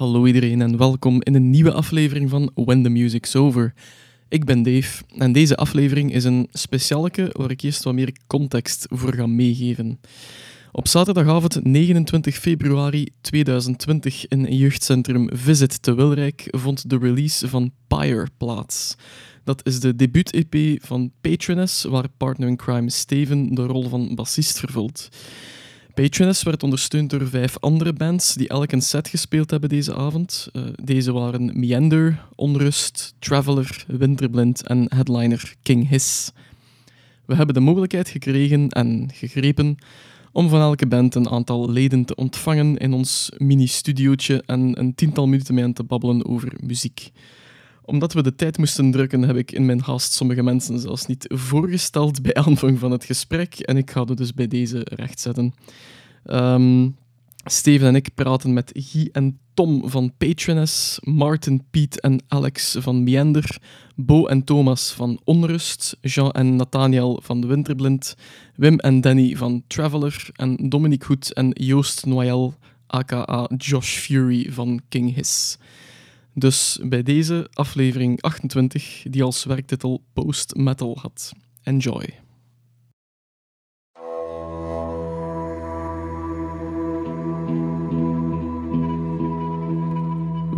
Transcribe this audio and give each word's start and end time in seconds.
Hallo 0.00 0.26
iedereen 0.26 0.60
en 0.60 0.76
welkom 0.76 1.22
in 1.22 1.34
een 1.34 1.50
nieuwe 1.50 1.72
aflevering 1.72 2.30
van 2.30 2.50
When 2.54 2.82
the 2.82 2.88
Music's 2.88 3.34
Over. 3.34 3.74
Ik 4.28 4.44
ben 4.44 4.62
Dave 4.62 5.04
en 5.16 5.32
deze 5.32 5.56
aflevering 5.56 6.12
is 6.12 6.24
een 6.24 6.48
specialeke 6.52 7.30
waar 7.32 7.50
ik 7.50 7.60
eerst 7.60 7.82
wat 7.82 7.94
meer 7.94 8.12
context 8.26 8.86
voor 8.90 9.14
ga 9.14 9.26
meegeven. 9.26 10.00
Op 10.72 10.88
zaterdagavond 10.88 11.64
29 11.64 12.36
februari 12.36 13.08
2020 13.20 14.28
in 14.28 14.56
jeugdcentrum 14.56 15.28
Visit 15.32 15.82
te 15.82 15.94
Wilrijk 15.94 16.46
vond 16.50 16.90
de 16.90 16.98
release 16.98 17.48
van 17.48 17.70
Pyre 17.86 18.28
plaats. 18.36 18.96
Dat 19.44 19.66
is 19.66 19.80
de 19.80 19.96
debuut-EP 19.96 20.84
van 20.84 21.12
Patroness, 21.20 21.84
waar 21.84 22.08
partner 22.16 22.48
in 22.48 22.56
crime 22.56 22.90
Steven 22.90 23.54
de 23.54 23.66
rol 23.66 23.88
van 23.88 24.14
bassist 24.14 24.58
vervult. 24.58 25.08
Patroness 25.94 26.42
werd 26.42 26.62
ondersteund 26.62 27.10
door 27.10 27.28
vijf 27.28 27.58
andere 27.58 27.92
bands 27.92 28.34
die 28.34 28.48
elk 28.48 28.72
een 28.72 28.82
set 28.82 29.08
gespeeld 29.08 29.50
hebben 29.50 29.68
deze 29.68 29.94
avond. 29.94 30.48
Uh, 30.52 30.62
deze 30.82 31.12
waren 31.12 31.58
Meander, 31.58 32.24
Onrust, 32.34 33.14
Traveller, 33.18 33.84
Winterblind 33.86 34.66
en 34.66 34.86
headliner 34.88 35.54
King 35.62 35.88
Hiss. 35.88 36.32
We 37.24 37.34
hebben 37.34 37.54
de 37.54 37.60
mogelijkheid 37.60 38.08
gekregen 38.08 38.68
en 38.68 39.10
gegrepen 39.12 39.76
om 40.32 40.48
van 40.48 40.60
elke 40.60 40.86
band 40.86 41.14
een 41.14 41.30
aantal 41.30 41.70
leden 41.70 42.04
te 42.04 42.14
ontvangen 42.14 42.76
in 42.76 42.92
ons 42.92 43.32
mini-studiootje 43.36 44.42
en 44.46 44.78
een 44.80 44.94
tiental 44.94 45.26
minuten 45.26 45.54
mee 45.54 45.64
aan 45.64 45.72
te 45.72 45.84
babbelen 45.84 46.26
over 46.26 46.52
muziek 46.60 47.10
omdat 47.90 48.12
we 48.12 48.22
de 48.22 48.34
tijd 48.34 48.58
moesten 48.58 48.90
drukken, 48.90 49.22
heb 49.22 49.36
ik 49.36 49.52
in 49.52 49.66
mijn 49.66 49.84
gast 49.84 50.12
sommige 50.12 50.42
mensen 50.42 50.78
zelfs 50.78 51.06
niet 51.06 51.24
voorgesteld 51.28 52.22
bij 52.22 52.34
aanvang 52.34 52.78
van 52.78 52.90
het 52.90 53.04
gesprek. 53.04 53.54
En 53.54 53.76
ik 53.76 53.90
ga 53.90 54.04
het 54.04 54.16
dus 54.16 54.34
bij 54.34 54.48
deze 54.48 54.80
rechtzetten. 54.84 55.54
Um, 56.24 56.96
Steven 57.44 57.88
en 57.88 57.94
ik 57.94 58.14
praten 58.14 58.52
met 58.52 58.70
Guy 58.74 59.08
en 59.12 59.38
Tom 59.54 59.90
van 59.90 60.12
Patroness, 60.18 60.98
Martin, 61.02 61.64
Piet 61.70 62.00
en 62.00 62.22
Alex 62.28 62.76
van 62.78 63.02
Meander, 63.02 63.58
Bo 63.96 64.26
en 64.26 64.44
Thomas 64.44 64.92
van 64.92 65.20
Onrust, 65.24 65.96
Jean 66.00 66.30
en 66.30 66.56
Nathaniel 66.56 67.20
van 67.22 67.40
De 67.40 67.46
Winterblind, 67.46 68.16
Wim 68.56 68.78
en 68.78 69.00
Danny 69.00 69.36
van 69.36 69.62
Traveller 69.66 70.30
en 70.32 70.56
Dominique 70.68 71.06
Hoed 71.06 71.32
en 71.32 71.50
Joost 71.52 72.06
Noël, 72.06 72.54
aka 72.86 73.48
Josh 73.56 73.98
Fury 73.98 74.52
van 74.52 74.80
King 74.88 75.14
Hiss. 75.14 75.58
Dus 76.34 76.78
bij 76.82 77.02
deze 77.02 77.48
aflevering 77.52 78.22
28, 78.22 79.02
die 79.10 79.22
als 79.22 79.44
werktitel 79.44 80.02
Post 80.12 80.54
Metal 80.54 80.98
had. 81.00 81.32
Enjoy. 81.62 82.04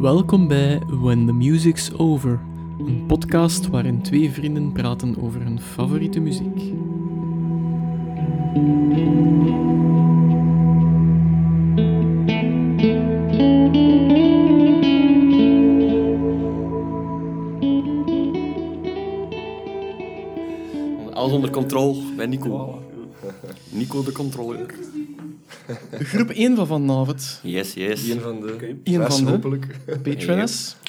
Welkom 0.00 0.48
bij 0.48 0.78
When 0.78 1.26
the 1.26 1.32
Music's 1.32 1.90
Over, 1.96 2.40
een 2.78 3.04
podcast 3.06 3.66
waarin 3.66 4.02
twee 4.02 4.30
vrienden 4.30 4.72
praten 4.72 5.22
over 5.22 5.42
hun 5.42 5.60
favoriete 5.60 6.20
muziek. 6.20 6.72
Alles 21.22 21.34
onder 21.34 21.50
controle 21.50 22.02
bij 22.16 22.26
Nico. 22.26 22.82
Nico 23.70 24.04
de 24.04 24.12
controleur. 24.12 24.74
Groep 25.92 26.30
1 26.30 26.56
van 26.56 26.66
vanavond. 26.66 27.40
Yes, 27.42 27.74
yes. 27.74 28.08
Eén 28.08 28.20
van 28.20 28.40
de. 28.40 28.52
Okay. 28.52 28.76
Eén 28.84 29.06
van 29.06 29.24
de. 29.24 29.30
hopelijk. 29.30 29.78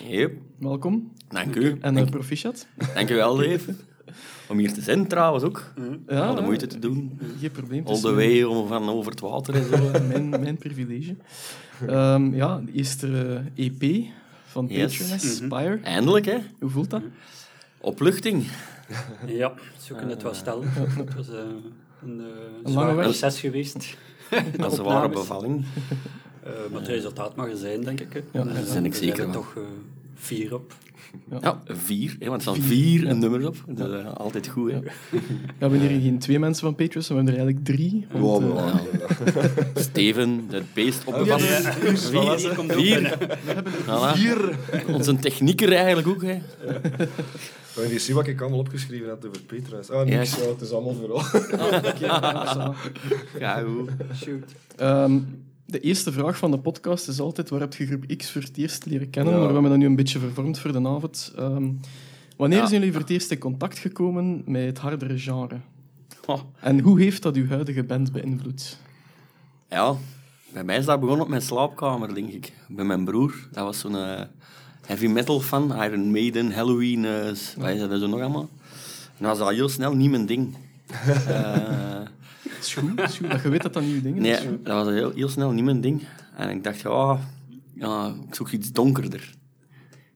Yep. 0.07 0.31
Welkom. 0.59 1.11
Dank 1.29 1.55
u. 1.55 1.77
En 1.81 1.93
Dank, 1.93 2.09
proficiat. 2.09 2.67
Dank 2.93 3.09
u 3.09 3.15
wel, 3.15 3.35
Dave. 3.35 3.75
Om 4.49 4.57
hier 4.57 4.73
te 4.73 4.81
zijn 4.81 5.07
trouwens 5.07 5.43
ook. 5.43 5.73
Ja, 6.07 6.27
Al 6.27 6.35
de 6.35 6.41
moeite 6.41 6.67
te 6.67 6.79
doen. 6.79 7.19
Geen 7.39 7.51
probleem. 7.51 7.85
All 7.85 7.99
the 7.99 8.13
way 8.13 8.43
om 8.43 8.67
van 8.67 8.89
over 8.89 9.11
het 9.11 9.19
water 9.19 9.55
en 9.55 9.63
zo. 9.63 9.91
mijn, 10.11 10.29
mijn 10.29 10.57
privilege. 10.57 11.15
Um, 11.89 12.35
ja, 12.35 12.61
de 12.65 12.71
eerste 12.71 13.41
EP 13.55 14.03
van 14.45 14.65
Yes. 14.69 14.97
Patroness, 14.97 15.35
Spire. 15.35 15.79
Eindelijk, 15.83 16.25
hè? 16.25 16.37
Hoe 16.59 16.69
voelt 16.69 16.89
dat? 16.89 17.01
Opluchting. 17.77 18.45
Ja, 19.25 19.53
zo 19.79 19.93
kunnen 19.95 20.13
het 20.13 20.23
wel 20.23 20.33
stellen. 20.33 20.69
Het 20.73 21.15
was 21.15 21.29
eh, 21.29 21.35
een, 22.03 22.19
eh, 22.21 22.25
lange 22.63 22.71
zwaar 22.71 22.95
weg. 22.95 23.05
proces 23.05 23.39
geweest. 23.39 23.97
Dat 24.57 24.71
is 24.71 24.77
een 24.77 24.83
ware 24.83 24.95
Opnames. 25.05 25.13
bevalling. 25.19 25.65
Eh, 26.43 26.51
maar 26.71 26.79
het 26.79 26.89
resultaat 26.89 27.35
mag 27.35 27.49
er 27.49 27.57
zijn, 27.57 27.81
denk 27.81 27.99
ik. 27.99 28.13
hè. 28.13 28.19
Ja, 28.39 28.43
daar 28.45 28.63
ben 28.73 28.85
ik 28.85 28.91
er 28.91 28.97
zeker 28.99 29.17
er 29.19 29.23
van. 29.23 29.31
toch 29.33 29.53
eh, 29.55 29.61
vier 30.15 30.53
op. 30.53 30.73
Ja, 31.41 31.61
vier. 31.65 32.15
Hè, 32.19 32.29
want 32.29 32.45
er 32.45 32.55
staan 32.55 32.61
vier 32.63 33.05
Ja. 33.05 33.13
nummers 33.13 33.45
op. 33.45 33.55
Dat 33.67 33.89
is 33.89 33.99
eh, 33.99 34.13
altijd 34.13 34.47
goed, 34.47 34.71
hè? 34.71 34.77
Ja. 34.77 34.81
We 35.11 35.19
hebben 35.57 35.79
hier 35.79 36.01
geen 36.01 36.19
twee 36.19 36.39
mensen 36.39 36.63
van 36.65 36.75
Patroness, 36.75 37.07
we 37.09 37.15
hebben 37.15 37.33
er 37.33 37.39
eigenlijk 37.39 37.65
drie. 37.75 38.07
Want, 38.11 38.43
Wow, 38.43 38.57
eh. 38.57 38.75
Steven, 39.75 40.45
het 40.49 40.73
beest 40.73 41.01
op 41.05 41.13
de 41.17 41.23
ja, 41.25 41.39
Vier, 41.39 42.55
komt 42.55 42.71
Vier. 42.73 43.17
Voilà. 43.83 44.13
Vier. 44.17 44.57
Onze 44.87 45.15
technieker 45.15 45.73
eigenlijk 45.73 46.07
ook, 46.07 46.21
hè? 46.21 46.37
Maar 47.75 47.87
je 47.91 47.99
ziet 47.99 48.15
wat 48.15 48.27
ik 48.27 48.41
allemaal 48.41 48.59
opgeschreven 48.59 49.09
had 49.09 49.27
over 49.27 49.41
Petrus. 49.41 49.89
Ah, 49.89 50.05
niks. 50.05 50.35
Ja, 50.35 50.47
het 50.47 50.61
is 50.61 50.71
allemaal 50.71 50.93
vooral. 50.93 51.17
oké, 51.89 52.05
ja, 53.39 53.59
goed. 53.59 53.89
Shoot. 54.15 54.51
Ehm, 54.75 55.19
de 55.65 55.79
eerste 55.79 56.11
vraag 56.11 56.37
van 56.37 56.51
de 56.51 56.59
podcast 56.59 57.07
is 57.07 57.19
altijd 57.19 57.49
waar 57.49 57.59
heb 57.59 57.73
je 57.73 57.85
groep 57.85 58.05
X 58.17 58.31
voor 58.31 58.41
het 58.41 58.57
eerst 58.57 58.85
leren 58.85 59.09
kennen? 59.09 59.33
Ja. 59.33 59.39
Maar 59.39 59.47
we 59.47 59.53
hebben 59.53 59.71
dat 59.71 59.79
nu 59.79 59.85
een 59.85 59.95
beetje 59.95 60.19
vervormd 60.19 60.59
voor 60.59 60.71
de 60.71 60.87
avond. 60.87 61.33
Ehm, 61.37 61.69
wanneer 62.37 62.57
Ja. 62.57 62.65
zijn 62.67 62.77
jullie 62.79 62.91
voor 62.91 63.01
het 63.01 63.09
eerst 63.09 63.31
in 63.31 63.37
contact 63.37 63.77
gekomen 63.77 64.41
met 64.45 64.65
het 64.65 64.77
hardere 64.77 65.19
genre? 65.19 65.55
Oh. 66.25 66.39
En 66.59 66.79
hoe 66.79 67.01
heeft 67.01 67.21
dat 67.21 67.35
uw 67.35 67.47
huidige 67.47 67.83
band 67.83 68.11
beïnvloed? 68.11 68.77
Ja, 69.69 69.95
bij 70.53 70.63
mij 70.63 70.77
is 70.77 70.85
dat 70.85 70.99
begonnen 70.99 71.23
op 71.23 71.29
mijn 71.29 71.41
slaapkamer, 71.41 72.13
denk 72.15 72.29
ik. 72.29 72.53
Bij 72.67 72.85
mijn 72.85 73.05
broer. 73.05 73.47
Dat 73.51 73.63
was 73.63 73.79
zo'n 73.79 73.95
eh, 73.95 74.21
heavy 74.85 75.07
metal 75.07 75.39
fan. 75.39 75.83
Iron 75.83 76.11
Maiden, 76.11 76.51
Halloween, 76.51 77.05
eh 77.05 77.25
wat 77.57 77.69
is 77.69 77.79
dat 77.79 77.99
zo 77.99 78.07
nog 78.07 78.19
allemaal? 78.19 78.49
En 79.17 79.25
dat 79.25 79.37
was 79.37 79.47
al 79.47 79.53
heel 79.53 79.69
snel 79.69 79.95
niet 79.95 80.09
mijn 80.09 80.25
ding. 80.25 80.55
Eh, 81.27 82.01
Het 82.63 82.65
is 82.65 82.73
goed, 82.73 82.99
is 83.01 83.17
goed 83.17 83.31
dat 83.31 83.41
je 83.41 83.49
weet 83.49 83.61
dat 83.61 83.73
dat 83.73 83.83
nieuwe 83.83 84.01
dingen 84.01 84.21
nee, 84.21 84.31
is. 84.31 84.43
dat 84.63 84.85
was 84.85 84.93
heel, 84.93 85.11
heel 85.11 85.29
snel 85.29 85.51
niet 85.51 85.63
mijn 85.63 85.81
ding. 85.81 86.03
En 86.35 86.49
ik 86.49 86.63
dacht, 86.63 86.81
ja, 86.81 87.19
ja, 87.75 88.15
ik 88.27 88.35
zoek 88.35 88.49
iets 88.49 88.71
donkerder. 88.71 89.33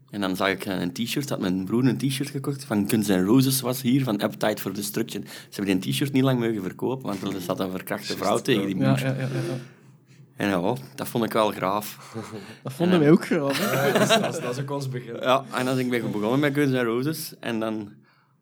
En 0.10 0.22
dan 0.22 0.36
zag 0.36 0.50
ik 0.50 0.66
een 0.66 0.94
t-shirt, 0.94 1.30
had 1.30 1.40
mijn 1.40 1.66
broer 1.66 1.86
een 1.86 1.98
t-shirt 1.98 2.30
gekocht 2.30 2.64
van 2.64 2.90
Guns 2.90 3.08
N' 3.08 3.24
Roses 3.24 3.62
was 3.62 3.82
hier, 3.82 4.04
van 4.04 4.22
Appetite 4.22 4.62
for 4.62 4.74
Destruction. 4.74 5.24
Ze 5.24 5.56
hebben 5.62 5.80
die 5.80 5.92
t-shirt 5.92 6.14
niet 6.14 6.24
lang 6.24 6.40
mogen 6.40 6.62
verkopen, 6.62 7.06
want 7.06 7.34
er 7.34 7.42
zat 7.42 7.60
een 7.60 7.72
verkrachte 7.72 8.18
vrouw 8.18 8.38
tegen 8.38 8.66
die 8.66 8.76
muur. 8.76 9.00
Ja, 9.00 9.08
ja, 9.08 9.14
ja. 9.14 9.28
En 10.38 10.50
ja, 10.50 10.74
dat 10.96 11.08
vond 11.08 11.24
ik 11.24 11.34
wel 11.34 11.52
graaf. 11.52 12.16
Dat 12.64 12.74
vonden 12.74 13.00
wij 13.00 13.12
ook 13.12 13.26
graag. 13.26 13.58
hè. 13.72 13.92
dat, 14.00 14.02
is, 14.02 14.08
dat, 14.08 14.36
is, 14.36 14.42
dat 14.42 14.58
is 14.58 14.62
ook 14.62 14.72
ons 14.72 14.90
begin. 14.90 15.16
Ja, 15.16 15.46
en 15.52 15.66
dan 15.66 15.76
ben 15.76 15.94
ik 15.94 16.12
begonnen 16.12 16.40
met 16.40 16.54
Guns 16.54 16.72
N' 16.72 16.84
Roses. 16.84 17.34
En 17.40 17.60
dan 17.60 17.94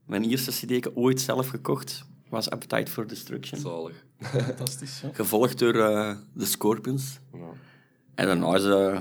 mijn 0.05 0.23
eerste 0.23 0.51
cd 0.51 0.95
ooit 0.95 1.21
zelf 1.21 1.47
gekocht 1.47 2.05
was 2.29 2.49
Appetite 2.49 2.91
for 2.91 3.07
Destruction. 3.07 3.59
Zalig. 3.59 4.05
Fantastisch, 4.21 5.01
ja. 5.01 5.09
Gevolgd 5.13 5.59
door 5.59 5.75
eh 5.75 6.15
The 6.37 6.45
Scorpions. 6.45 7.19
En 8.15 8.25
daarna 8.25 8.55
is, 8.55 8.65
eh, 8.65 8.99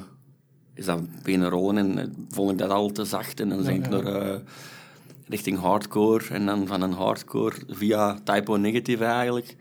is 0.75 0.85
dat 0.85 1.23
beginnen 1.23 1.49
rollen 1.49 1.77
en 1.77 1.99
eh, 1.99 2.07
vond 2.29 2.51
ik 2.51 2.59
dat 2.59 2.71
al 2.71 2.91
te 2.91 3.05
zacht. 3.05 3.41
En 3.41 3.49
dan 3.49 3.63
ben 3.63 3.75
ik 3.75 3.91
ja. 3.91 4.01
naar 4.01 4.41
richting 5.29 5.59
hardcore. 5.59 6.25
En 6.29 6.47
dan 6.47 6.67
van 6.67 6.83
een 6.83 6.93
hardcore 6.93 7.57
via 7.69 8.19
Typo 8.25 8.57
Negative 8.57 9.05
eigenlijk. 9.05 9.57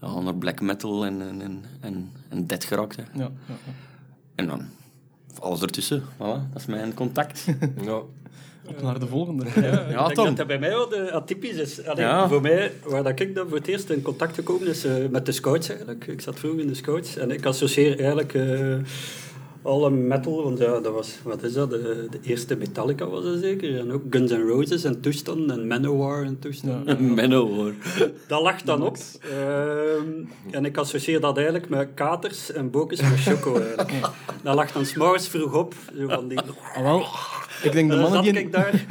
Ja, 0.00 0.20
naar 0.20 0.34
black 0.34 0.60
metal 0.60 1.04
en, 1.04 1.20
en, 1.20 1.40
en, 1.42 1.64
en, 1.80 2.12
en 2.28 2.46
death 2.46 2.64
geraakt. 2.64 2.96
hè. 2.96 3.02
ja, 3.02 3.18
ja, 3.18 3.30
ja. 3.46 3.54
En 4.34 4.46
dan 4.46 4.62
alles 5.38 5.62
ertussen. 5.62 6.02
Voilà, 6.02 6.18
dat 6.52 6.56
is 6.60 6.66
mijn 6.66 6.94
contact. 6.94 7.44
Ja. 7.84 8.00
Op 8.66 8.82
naar 8.82 8.98
de 9.00 9.06
volgende. 9.06 9.44
Ja, 9.54 9.88
ik 9.88 9.96
denk 9.96 10.12
Tom. 10.12 10.24
dat 10.24 10.36
dat 10.36 10.46
bij 10.46 10.58
mij 10.58 10.68
wel 10.68 10.88
de, 10.88 11.12
atypisch 11.12 11.56
is. 11.56 11.84
Allee, 11.86 12.04
Ja. 12.04 12.28
Voor 12.28 12.40
mij, 12.40 12.72
waar 12.84 13.02
dat 13.02 13.20
ik 13.20 13.34
dan 13.34 13.48
voor 13.48 13.56
het 13.56 13.66
eerst 13.66 13.90
in 13.90 14.02
contact 14.02 14.34
gekomen 14.34 14.68
is 14.68 14.84
eh, 14.84 14.94
met 15.10 15.26
de 15.26 15.32
scouts 15.32 15.68
eigenlijk. 15.68 16.06
Ik 16.06 16.20
zat 16.20 16.38
vroeger 16.38 16.60
in 16.60 16.66
de 16.66 16.74
scouts 16.74 17.16
en 17.16 17.30
ik 17.30 17.46
associeer 17.46 17.98
eigenlijk 17.98 18.34
eh, 18.34 18.76
alle 19.62 19.90
metal, 19.90 20.42
want 20.42 20.58
ja, 20.58 20.80
dat 20.80 20.92
was, 20.92 21.18
wat 21.22 21.42
is 21.42 21.52
dat, 21.52 21.70
de, 21.70 22.06
de 22.10 22.18
eerste 22.22 22.56
Metallica 22.56 23.06
was 23.06 23.24
dat 23.24 23.38
zeker. 23.38 23.78
En 23.78 23.92
ook 23.92 24.02
Guns 24.10 24.30
N' 24.30 24.46
Roses 24.48 24.84
en 24.84 25.00
toestanden 25.00 25.60
en 25.60 25.66
Manowar 25.66 26.24
en 26.24 26.38
toestanden. 26.38 27.14
Menno 27.14 27.48
hoor. 27.48 27.74
Dat 28.26 28.42
lag 28.42 28.62
dan 28.62 28.82
op. 28.82 28.96
Ehm, 29.20 30.24
en 30.50 30.64
ik 30.64 30.76
associeer 30.76 31.20
dat 31.20 31.36
eigenlijk 31.36 31.68
met 31.68 31.88
katers 31.94 32.52
en 32.52 32.70
bokens 32.70 33.00
met 33.00 33.20
choco. 33.20 33.54
Eigenlijk. 33.54 33.90
Dat 34.42 34.54
lag 34.54 34.72
dan 34.72 34.86
s'morgens 34.86 35.28
vroeg 35.28 35.54
op. 35.54 35.74
Zo 35.98 36.08
van 36.08 36.28
die... 36.28 36.38
Ah, 36.38 36.82
wel, 36.82 37.04
ik 37.62 37.72
denk 37.72 37.90
de 37.90 37.96
mannen 37.96 38.22
die... 38.22 38.32
ik 38.32 38.52
daar 38.52 38.86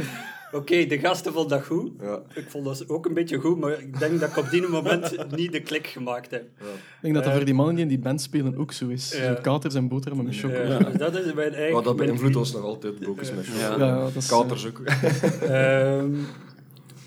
Oké, 0.52 0.86
de 0.86 1.00
gasten 1.00 1.34
vonden 1.34 1.58
dat 1.58 1.68
goed. 1.68 1.92
Ja. 2.02 2.22
Ik 2.34 2.46
vond 2.50 2.66
dat 2.66 2.90
ook 2.90 3.06
een 3.06 3.14
beetje 3.14 3.38
goed, 3.38 3.60
maar 3.60 3.80
ik 3.80 4.00
denk 4.00 4.20
dat 4.20 4.30
ik 4.30 4.38
op 4.38 4.50
die 4.50 4.68
moment 4.68 5.36
niet 5.36 5.52
de 5.52 5.62
klik 5.62 5.88
gemaakt 5.88 6.32
heb. 6.32 6.42
Ik 6.42 7.02
denk 7.02 7.14
dat 7.14 7.24
dat 7.24 7.34
voor 7.34 7.46
die 7.46 7.54
mannen 7.54 7.76
die 7.76 7.84
in 7.84 7.90
die 7.90 8.00
band 8.00 8.22
spelen 8.22 8.58
ook 8.58 8.72
zo 8.72 8.88
is. 8.88 9.18
Ja. 9.18 9.36
Zo 9.36 9.42
katers 9.42 9.76
en 9.76 9.88
boterhammen 9.88 10.26
met 10.26 10.36
choco. 10.36 10.62
Ja, 10.62 10.78
dus 10.78 10.98
dat 10.98 11.16
is 11.16 11.34
mijn 11.34 11.54
eigen... 11.54 11.74
Maar 11.74 11.84
dat 11.84 11.96
beïnvloedt 11.96 12.36
ons 12.36 12.54
nog 12.54 12.64
altijd, 12.64 13.00
Bokes 13.00 13.32
met 13.32 13.46
Ja. 13.46 13.78
Ja, 13.78 13.86
ja, 13.86 14.00
dat 14.00 14.16
is, 14.16 14.28
Katers 14.28 14.68
ook. 14.68 14.82
Ehm, 15.42 16.14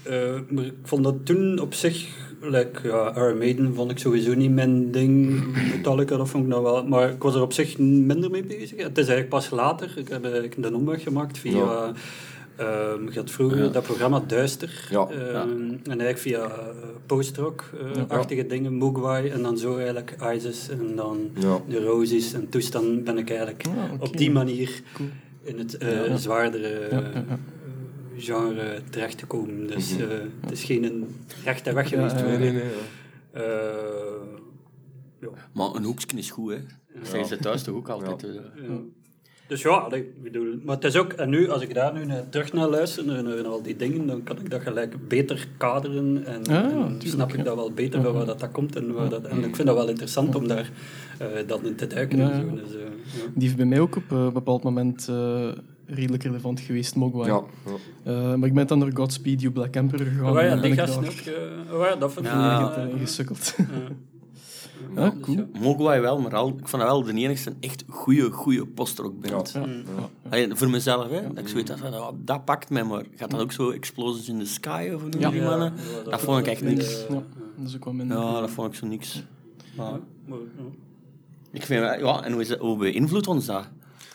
eh, 0.03 0.41
maar 0.49 0.65
ik 0.65 0.75
vond 0.83 1.05
dat 1.05 1.27
toen 1.27 1.59
op 1.59 1.75
zich, 1.75 2.09
like, 2.41 2.89
ja, 2.89 3.17
Iron 3.17 3.39
Maiden 3.39 3.75
vond 3.75 3.91
ik 3.91 3.99
sowieso 3.99 4.35
niet 4.35 4.51
mijn 4.51 4.91
ding. 4.91 5.45
Metallica, 5.71 6.17
dat 6.17 6.29
vond 6.29 6.45
ik 6.45 6.51
nou 6.51 6.63
wel. 6.63 6.87
Maar 6.87 7.11
ik 7.11 7.23
was 7.23 7.35
er 7.35 7.43
op 7.43 7.53
zich 7.53 7.79
minder 7.79 8.31
mee 8.31 8.45
bezig. 8.45 8.83
Het 8.83 8.99
is 8.99 9.09
eigenlijk 9.09 9.29
pas 9.29 9.51
later. 9.51 9.95
Ik 9.97 10.09
heb 10.09 10.23
eigenlijk 10.23 10.63
de 10.63 10.75
omweg 10.75 11.03
gemaakt 11.03 11.39
via. 11.39 11.93
Ja. 12.63 12.91
ehm, 12.93 13.05
je 13.13 13.19
had 13.19 13.31
vroeger 13.31 13.63
Ja. 13.63 13.69
dat 13.69 13.83
programma 13.83 14.21
Duister. 14.27 14.89
Ja. 14.91 15.09
Ehm, 15.11 15.21
Ja. 15.33 15.43
En 15.43 15.79
eigenlijk 15.85 16.19
via 16.19 16.45
uh, 16.47 16.53
post-rock-achtige 17.07 18.47
dingen, 18.47 18.75
Mogwai. 18.75 19.29
En 19.29 19.43
dan 19.43 19.59
zo 19.59 19.77
eigenlijk 19.77 20.17
Isis 20.35 20.69
en 20.69 20.97
dan 20.97 21.31
Ja. 21.39 21.59
Neurosis 21.67 22.33
en 22.33 22.49
toestand 22.49 23.05
ben 23.05 23.19
ik 23.19 23.29
eigenlijk 23.31 23.65
Ah, 23.67 23.93
op 24.03 24.17
die 24.17 24.31
manier 24.31 24.83
Cool. 24.95 25.09
in 25.43 25.59
het 25.59 25.77
eh, 25.77 26.15
zwaardere 26.17 26.89
Ja, 26.91 26.99
ja, 26.99 27.09
ja. 27.15 27.15
eh, 27.15 27.35
genre 28.17 28.81
terecht 28.91 29.19
te. 29.19 29.67
Dus 29.67 29.93
Mhm. 29.97 30.03
eh, 30.03 30.09
het 30.41 30.51
is 30.51 30.65
geen 30.65 30.85
een 30.85 31.17
rechte 31.45 31.73
weg 31.73 31.89
geweest. 31.89 32.15
Nee. 32.15 32.63
Eh. 33.33 33.43
Maar 35.53 35.75
een 35.75 35.85
hoekje 35.85 36.17
is 36.17 36.31
goed, 36.31 36.53
hè. 36.53 36.59
Dat 36.99 37.09
zeggen 37.09 37.29
ze 37.29 37.37
thuis 37.37 37.63
toch 37.63 37.75
ook 37.75 37.89
altijd. 37.89 38.27
Eh. 39.53 39.59
Dus 39.59 39.63
ja, 39.63 39.71
allee, 39.71 40.01
ik 40.01 40.23
bedoel, 40.23 40.55
maar 40.65 40.75
het 40.75 40.85
is 40.85 40.97
ook, 40.97 41.13
en 41.13 41.31
nu, 41.31 41.51
als 41.51 41.63
ik 41.63 41.75
daar 41.75 41.93
nu 41.93 42.05
naar, 42.05 42.29
terug 42.29 42.53
naar 42.53 42.69
luister, 42.69 43.05
naar, 43.05 43.23
naar 43.23 43.47
al 43.47 43.63
die 43.63 43.77
dingen, 43.77 44.07
dan 44.07 44.23
kan 44.23 44.39
ik 44.39 44.51
dat 44.51 44.63
gelijk 44.63 45.09
beter 45.09 45.49
kaderen 45.57 46.25
en, 46.27 46.41
Ja, 46.43 46.53
ja, 46.53 46.69
en 46.69 46.71
tuurlijk, 46.71 47.03
snap 47.03 47.31
ik 47.31 47.37
ja. 47.37 47.43
dat 47.43 47.55
wel 47.55 47.73
beter 47.73 48.03
van 48.03 48.13
waar 48.13 48.27
dat, 48.27 48.41
dat 48.41 48.53
komt. 48.53 48.77
En, 48.77 48.93
waar 48.93 49.09
dat, 49.09 49.25
en 49.25 49.45
ik 49.45 49.57
vind 49.57 49.69
dat 49.69 49.77
wel 49.77 49.89
interessant 49.89 50.35
om 50.35 50.49
daar 50.49 50.71
eh 51.19 51.29
dan 51.47 51.67
in 51.67 51.75
te 51.75 51.87
duiken. 51.87 52.19
Ja, 52.19 52.31
en 52.31 52.41
zo. 52.41 52.55
Dus, 52.55 52.75
eh, 52.75 52.81
ja. 52.81 53.31
Die 53.35 53.49
is 53.49 53.55
bij 53.55 53.67
mij 53.67 53.81
ook 53.81 53.97
op 53.97 54.11
een 54.11 54.33
bepaald 54.33 54.63
moment 54.63 55.09
eh, 55.09 55.49
redelijk 55.87 56.23
relevant 56.23 56.61
geweest, 56.61 56.97
Mogwai. 56.97 57.31
Ja, 57.31 57.43
ja. 57.67 58.13
Eh, 58.13 58.35
maar 58.35 58.49
ik 58.49 58.55
ben 58.55 58.67
dan 58.67 58.81
door 58.81 58.91
Godspeed 58.95 59.41
You 59.41 59.53
Black 59.53 59.75
Emperor 59.75 60.07
gegaan. 60.07 60.37
Oh 60.37 60.43
ja, 60.43 60.57
die 60.57 60.73
ik 60.73 60.79
gasten 60.79 61.05
eh, 61.05 61.75
oh 61.75 61.87
ja, 61.87 61.97
dat 61.97 62.13
vind 62.13 62.27
ik 62.27 62.33
Ja. 62.33 62.77
in 62.77 62.99
ja. 64.95 65.01
Ja. 65.01 65.05
Ja, 65.05 65.11
Dus 65.11 65.21
cool. 65.25 65.37
ja. 65.37 65.61
Mogwai 65.61 66.01
wel, 66.01 66.21
maar 66.21 66.35
al, 66.35 66.49
ik 66.49 66.69
vond 66.69 66.83
dat 66.83 66.91
wel 66.91 67.03
de 67.03 67.13
enigste 67.13 67.55
echt 67.61 67.85
goede, 67.89 68.31
goede 68.31 68.67
postrock 68.67 69.21
band. 69.21 69.51
Ja, 69.53 69.61
Mm. 69.67 69.73
ja. 69.97 70.09
Allee, 70.31 70.55
voor 70.55 70.71
mezelf, 70.71 71.11
hè. 71.11 71.23
Dat 71.29 71.39
ik 71.39 71.49
zoiets 71.49 71.71
had 71.71 71.79
van, 71.79 71.95
oh, 71.95 72.09
dat 72.17 72.45
pakt 72.45 72.71
mij, 72.71 72.85
maar 72.85 73.03
gaat 73.17 73.31
dan 73.31 73.41
ook 73.41 73.53
zo 73.53 73.71
Explosions 73.71 74.29
in 74.29 74.39
the 74.39 74.47
Sky 74.47 74.91
of 74.95 75.01
hoe 75.01 75.11
noem 75.11 75.21
je 75.21 75.27
Ja. 75.27 75.31
die 75.31 75.43
mannen? 75.43 75.73
Ja, 76.05 76.11
Dat 76.11 76.21
vond 76.21 76.39
ik 76.39 76.47
echt 76.47 76.63
niks. 76.63 77.05
eh, 77.07 77.09
Ja, 77.15 77.23
dat 77.57 77.69
is 77.69 77.75
ook 77.77 77.85
wel 77.85 77.95
minder. 77.95 78.19
Ja, 78.19 78.41
dat 78.41 78.51
vond 78.51 78.69
ik 78.69 78.75
zo 78.79 78.87
niks. 78.87 79.23
ja, 79.77 80.01
maar, 80.27 80.39
ja. 80.57 80.63
Ik 81.51 81.63
vind, 81.63 81.83
ja, 82.01 82.25
en 82.25 82.33
hoe, 82.33 82.41
is 82.41 82.49
dat, 82.49 82.59
hoe 82.59 82.77
beïnvloedt 82.77 83.27
ons 83.27 83.47
dat? 83.47 83.65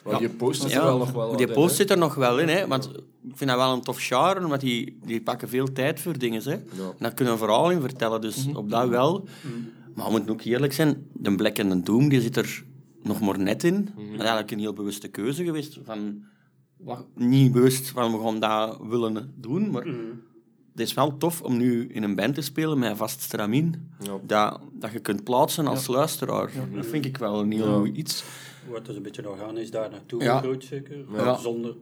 Maar 0.05 0.17
die 0.19 0.29
post 0.29 0.63
is 0.63 0.71
er 0.71 0.77
Ja, 0.79 0.85
wel 0.85 0.97
nog 0.97 1.11
wel 1.11 1.35
die 1.37 1.47
post 1.51 1.69
in, 1.69 1.75
zit 1.75 1.89
er 1.91 1.97
nog 1.97 2.15
wel 2.15 2.39
in, 2.39 2.47
hè. 2.47 2.67
Want 2.67 2.89
ik 3.29 3.37
vind 3.37 3.49
dat 3.49 3.59
wel 3.59 3.73
een 3.73 3.81
tof 3.81 3.97
genre, 4.01 4.43
omdat 4.43 4.59
die, 4.59 4.97
die 5.05 5.21
pakken 5.21 5.49
veel 5.49 5.71
tijd 5.73 5.99
voor 5.99 6.17
dingen, 6.17 6.41
hè. 6.43 6.51
En 6.51 6.63
daar 6.99 7.13
kunnen 7.13 7.33
we 7.33 7.39
verhaal 7.39 7.71
in 7.71 7.81
vertellen, 7.81 8.21
dus 8.21 8.47
op 8.53 8.69
dat 8.69 8.89
wel. 8.89 9.27
Maar 9.97 10.05
we 10.05 10.11
moeten 10.11 10.31
ook 10.31 10.41
eerlijk 10.41 10.73
zijn, 10.73 11.07
de 11.13 11.35
Black 11.35 11.59
and 11.59 11.71
the 11.71 11.81
Doom, 11.81 12.09
die 12.09 12.21
zit 12.21 12.35
er 12.37 12.63
nog 13.03 13.19
maar 13.21 13.39
net 13.39 13.63
in. 13.63 13.85
Dat 13.95 14.03
is 14.05 14.17
eigenlijk 14.17 14.51
een 14.51 14.59
heel 14.59 14.73
bewuste 14.73 15.07
keuze 15.07 15.43
geweest. 15.43 15.79
Van, 15.83 16.23
wat, 16.77 17.05
niet 17.15 17.51
bewust 17.51 17.89
van, 17.89 18.11
we 18.11 18.23
gaan 18.23 18.39
dat 18.39 18.79
willen 18.81 19.33
doen, 19.35 19.71
maar 19.71 19.85
het 20.71 20.79
is 20.87 20.93
wel 20.93 21.17
tof 21.17 21.41
om 21.41 21.57
nu 21.57 21.87
in 21.87 22.03
een 22.03 22.15
band 22.15 22.35
te 22.35 22.41
spelen 22.41 22.79
met 22.79 22.89
een 22.89 22.97
vast 22.97 23.21
stramien. 23.21 23.91
Ja. 23.99 24.19
Dat, 24.25 24.59
dat 24.73 24.91
je 24.91 24.99
kunt 24.99 25.23
plaatsen 25.23 25.67
als 25.67 25.87
luisteraar. 25.87 26.51
Dat 26.75 26.85
vind 26.85 27.05
ik 27.05 27.17
wel 27.17 27.39
een 27.39 27.51
heel 27.51 27.79
goed 27.79 27.95
iets. 27.97 28.23
wordt 28.67 28.85
dus 28.85 28.95
een 28.95 29.01
beetje 29.03 29.29
organisch 29.29 29.71
daar 29.71 29.89
naartoe 29.89 30.23
Ja. 30.23 30.37
gegroeid, 30.37 30.63
zeker. 30.63 31.05
Ja. 31.11 31.37
Zonder, 31.37 31.75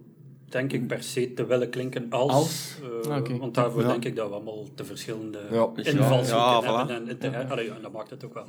denk 0.56 0.74
ik, 0.74 0.88
per 0.88 1.04
se 1.04 1.34
te 1.34 1.46
willen 1.46 1.70
klinken 1.70 2.06
als. 2.10 2.32
Als. 2.32 2.76
eh, 3.06 3.12
Ah. 3.12 3.40
Want 3.40 3.54
daarvoor 3.56 3.82
Ja. 3.82 3.88
denk 3.88 4.06
ik 4.06 4.16
dat 4.16 4.28
we 4.28 4.34
allemaal 4.34 4.64
te 4.76 4.84
verschillende 4.86 5.40
Ja. 5.52 5.70
invalshoeken 5.76 6.26
Ja, 6.28 6.62
hebben. 6.62 7.06
voilà. 7.08 7.20
En, 7.20 7.50
allee, 7.50 7.70
en 7.70 7.82
dat 7.82 7.92
maakt 7.92 8.10
het 8.10 8.26
ook 8.26 8.34
wel 8.34 8.46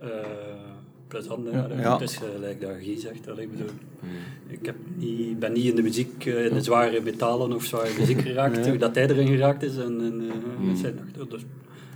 eh, 0.00 0.08
Ja. 1.78 1.92
Het 1.92 2.00
is 2.00 2.16
gelijk 2.16 2.60
dat 2.60 2.70
Guy 2.82 2.98
zegt. 3.00 3.28
allee, 3.30 3.44
ik 3.44 3.50
bedoel, 3.50 3.70
ik 4.46 4.66
heb 4.66 4.74
niet, 4.96 5.38
ben 5.38 5.52
niet 5.52 5.64
in 5.64 5.74
de 5.76 5.82
muziek, 5.82 6.26
eh, 6.26 6.44
in 6.46 6.54
de 6.54 6.62
zware 6.62 7.00
metalen 7.00 7.52
of 7.52 7.64
zware 7.64 7.90
muziek 7.98 8.20
geraakt, 8.20 8.66
hoe 8.68 8.76
dat 8.76 8.94
hij 8.94 9.08
erin 9.08 9.26
geraakt 9.26 9.62
is. 9.62 9.76
En, 9.76 10.00
en, 10.00 10.22
eh, 10.30 10.66
met 10.66 10.78
zijn. 10.78 10.98
Dus, 11.28 11.40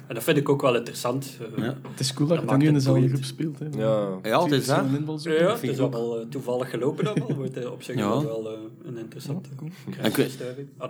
en 0.07 0.15
dat 0.15 0.25
vind 0.25 0.37
ik 0.37 0.49
ook 0.49 0.63
wel 0.63 0.77
interessant. 0.77 1.39
eh. 1.57 1.65
Ja. 1.65 1.77
Het 1.91 2.01
is 2.01 2.15
cool 2.15 2.29
dat 2.29 2.41
Dat 2.41 2.51
je 2.51 2.57
nu 2.57 2.67
in 2.67 2.75
dezelfde 2.75 3.09
groep 3.09 3.25
speelt. 3.25 3.59
Hè. 3.59 3.67
Ja. 3.77 4.09
Ja, 4.23 4.43
het 4.43 4.53
is 4.53 4.67
dat. 4.67 4.77
Ja, 4.77 5.39
dat 5.47 5.61
het 5.61 5.71
is 5.71 5.79
ook. 5.81 5.95
allemaal 5.95 6.21
eh, 6.21 6.27
toevallig 6.29 6.71
gelopen 6.71 7.07
allemaal, 7.07 7.37
maar 7.37 7.45
het, 7.47 7.57
eh, 7.57 7.71
op 7.73 7.83
zich 7.83 7.97
Ja. 7.97 8.23
wel 8.23 8.59
een 8.85 8.99
interessante 8.99 9.49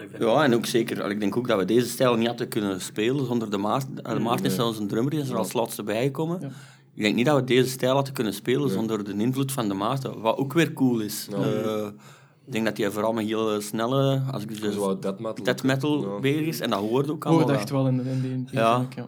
vind 0.09 0.23
Ja, 0.23 0.45
en 0.45 0.55
ook 0.55 0.67
zeker, 0.67 1.11
ik 1.11 1.21
denk 1.21 1.37
ook 1.37 1.49
dat 1.49 1.59
we 1.59 1.65
deze 1.65 1.89
stijl 1.89 2.15
niet 2.17 2.27
hadden 2.27 2.49
kunnen 2.49 2.81
spelen 2.81 3.27
zonder 3.27 3.51
de 3.51 3.57
Maarten. 3.59 3.95
De 3.95 4.19
Maarten 4.19 4.47
is 4.47 4.55
zelfs 4.55 4.79
een 4.79 4.89
drummer, 4.89 5.11
die 5.11 5.21
is 5.21 5.29
er 5.29 5.37
als 5.37 5.53
laatste 5.53 5.83
bijgekomen. 5.83 6.39
Ja. 6.41 6.51
Ik 6.95 7.03
denk 7.03 7.15
niet 7.15 7.27
dat 7.27 7.37
we 7.37 7.45
deze 7.45 7.69
stijl 7.69 7.95
hadden 7.95 8.13
kunnen 8.15 8.35
spelen 8.35 8.71
zonder 8.71 9.05
de 9.05 9.13
invloed 9.17 9.53
van 9.53 9.69
de 9.69 9.75
Maarten, 9.75 10.21
wat 10.21 10.37
ook 10.37 10.53
weer 10.53 10.73
cool 10.73 11.01
is. 11.01 11.29
Eh, 11.33 11.87
ik 12.47 12.53
denk 12.53 12.65
dat 12.65 12.77
hij 12.77 12.91
vooral 12.91 13.13
met 13.13 13.25
heel 13.27 13.61
snelle, 13.61 14.23
als 14.33 14.43
ik 14.43 14.61
dus 14.61 14.77
wel 14.77 15.01
death 15.01 15.19
metal. 15.21 15.45
death 15.45 15.63
metal 15.63 16.01
Ja. 16.15 16.21
bezig 16.21 16.47
is, 16.47 16.61
en 16.61 16.71
dat 16.71 16.79
hoort 16.81 17.11
ook 17.11 17.25
allemaal. 17.25 17.45
Hoort 17.47 17.57
echt 17.57 17.71
wel 17.71 17.87
in 17.87 17.97
de, 17.97 18.03
in 18.11 18.21
de 18.23 18.29
EP, 18.29 18.53
Ja. 18.55 18.81
ik, 18.81 18.95
ja. 18.95 19.07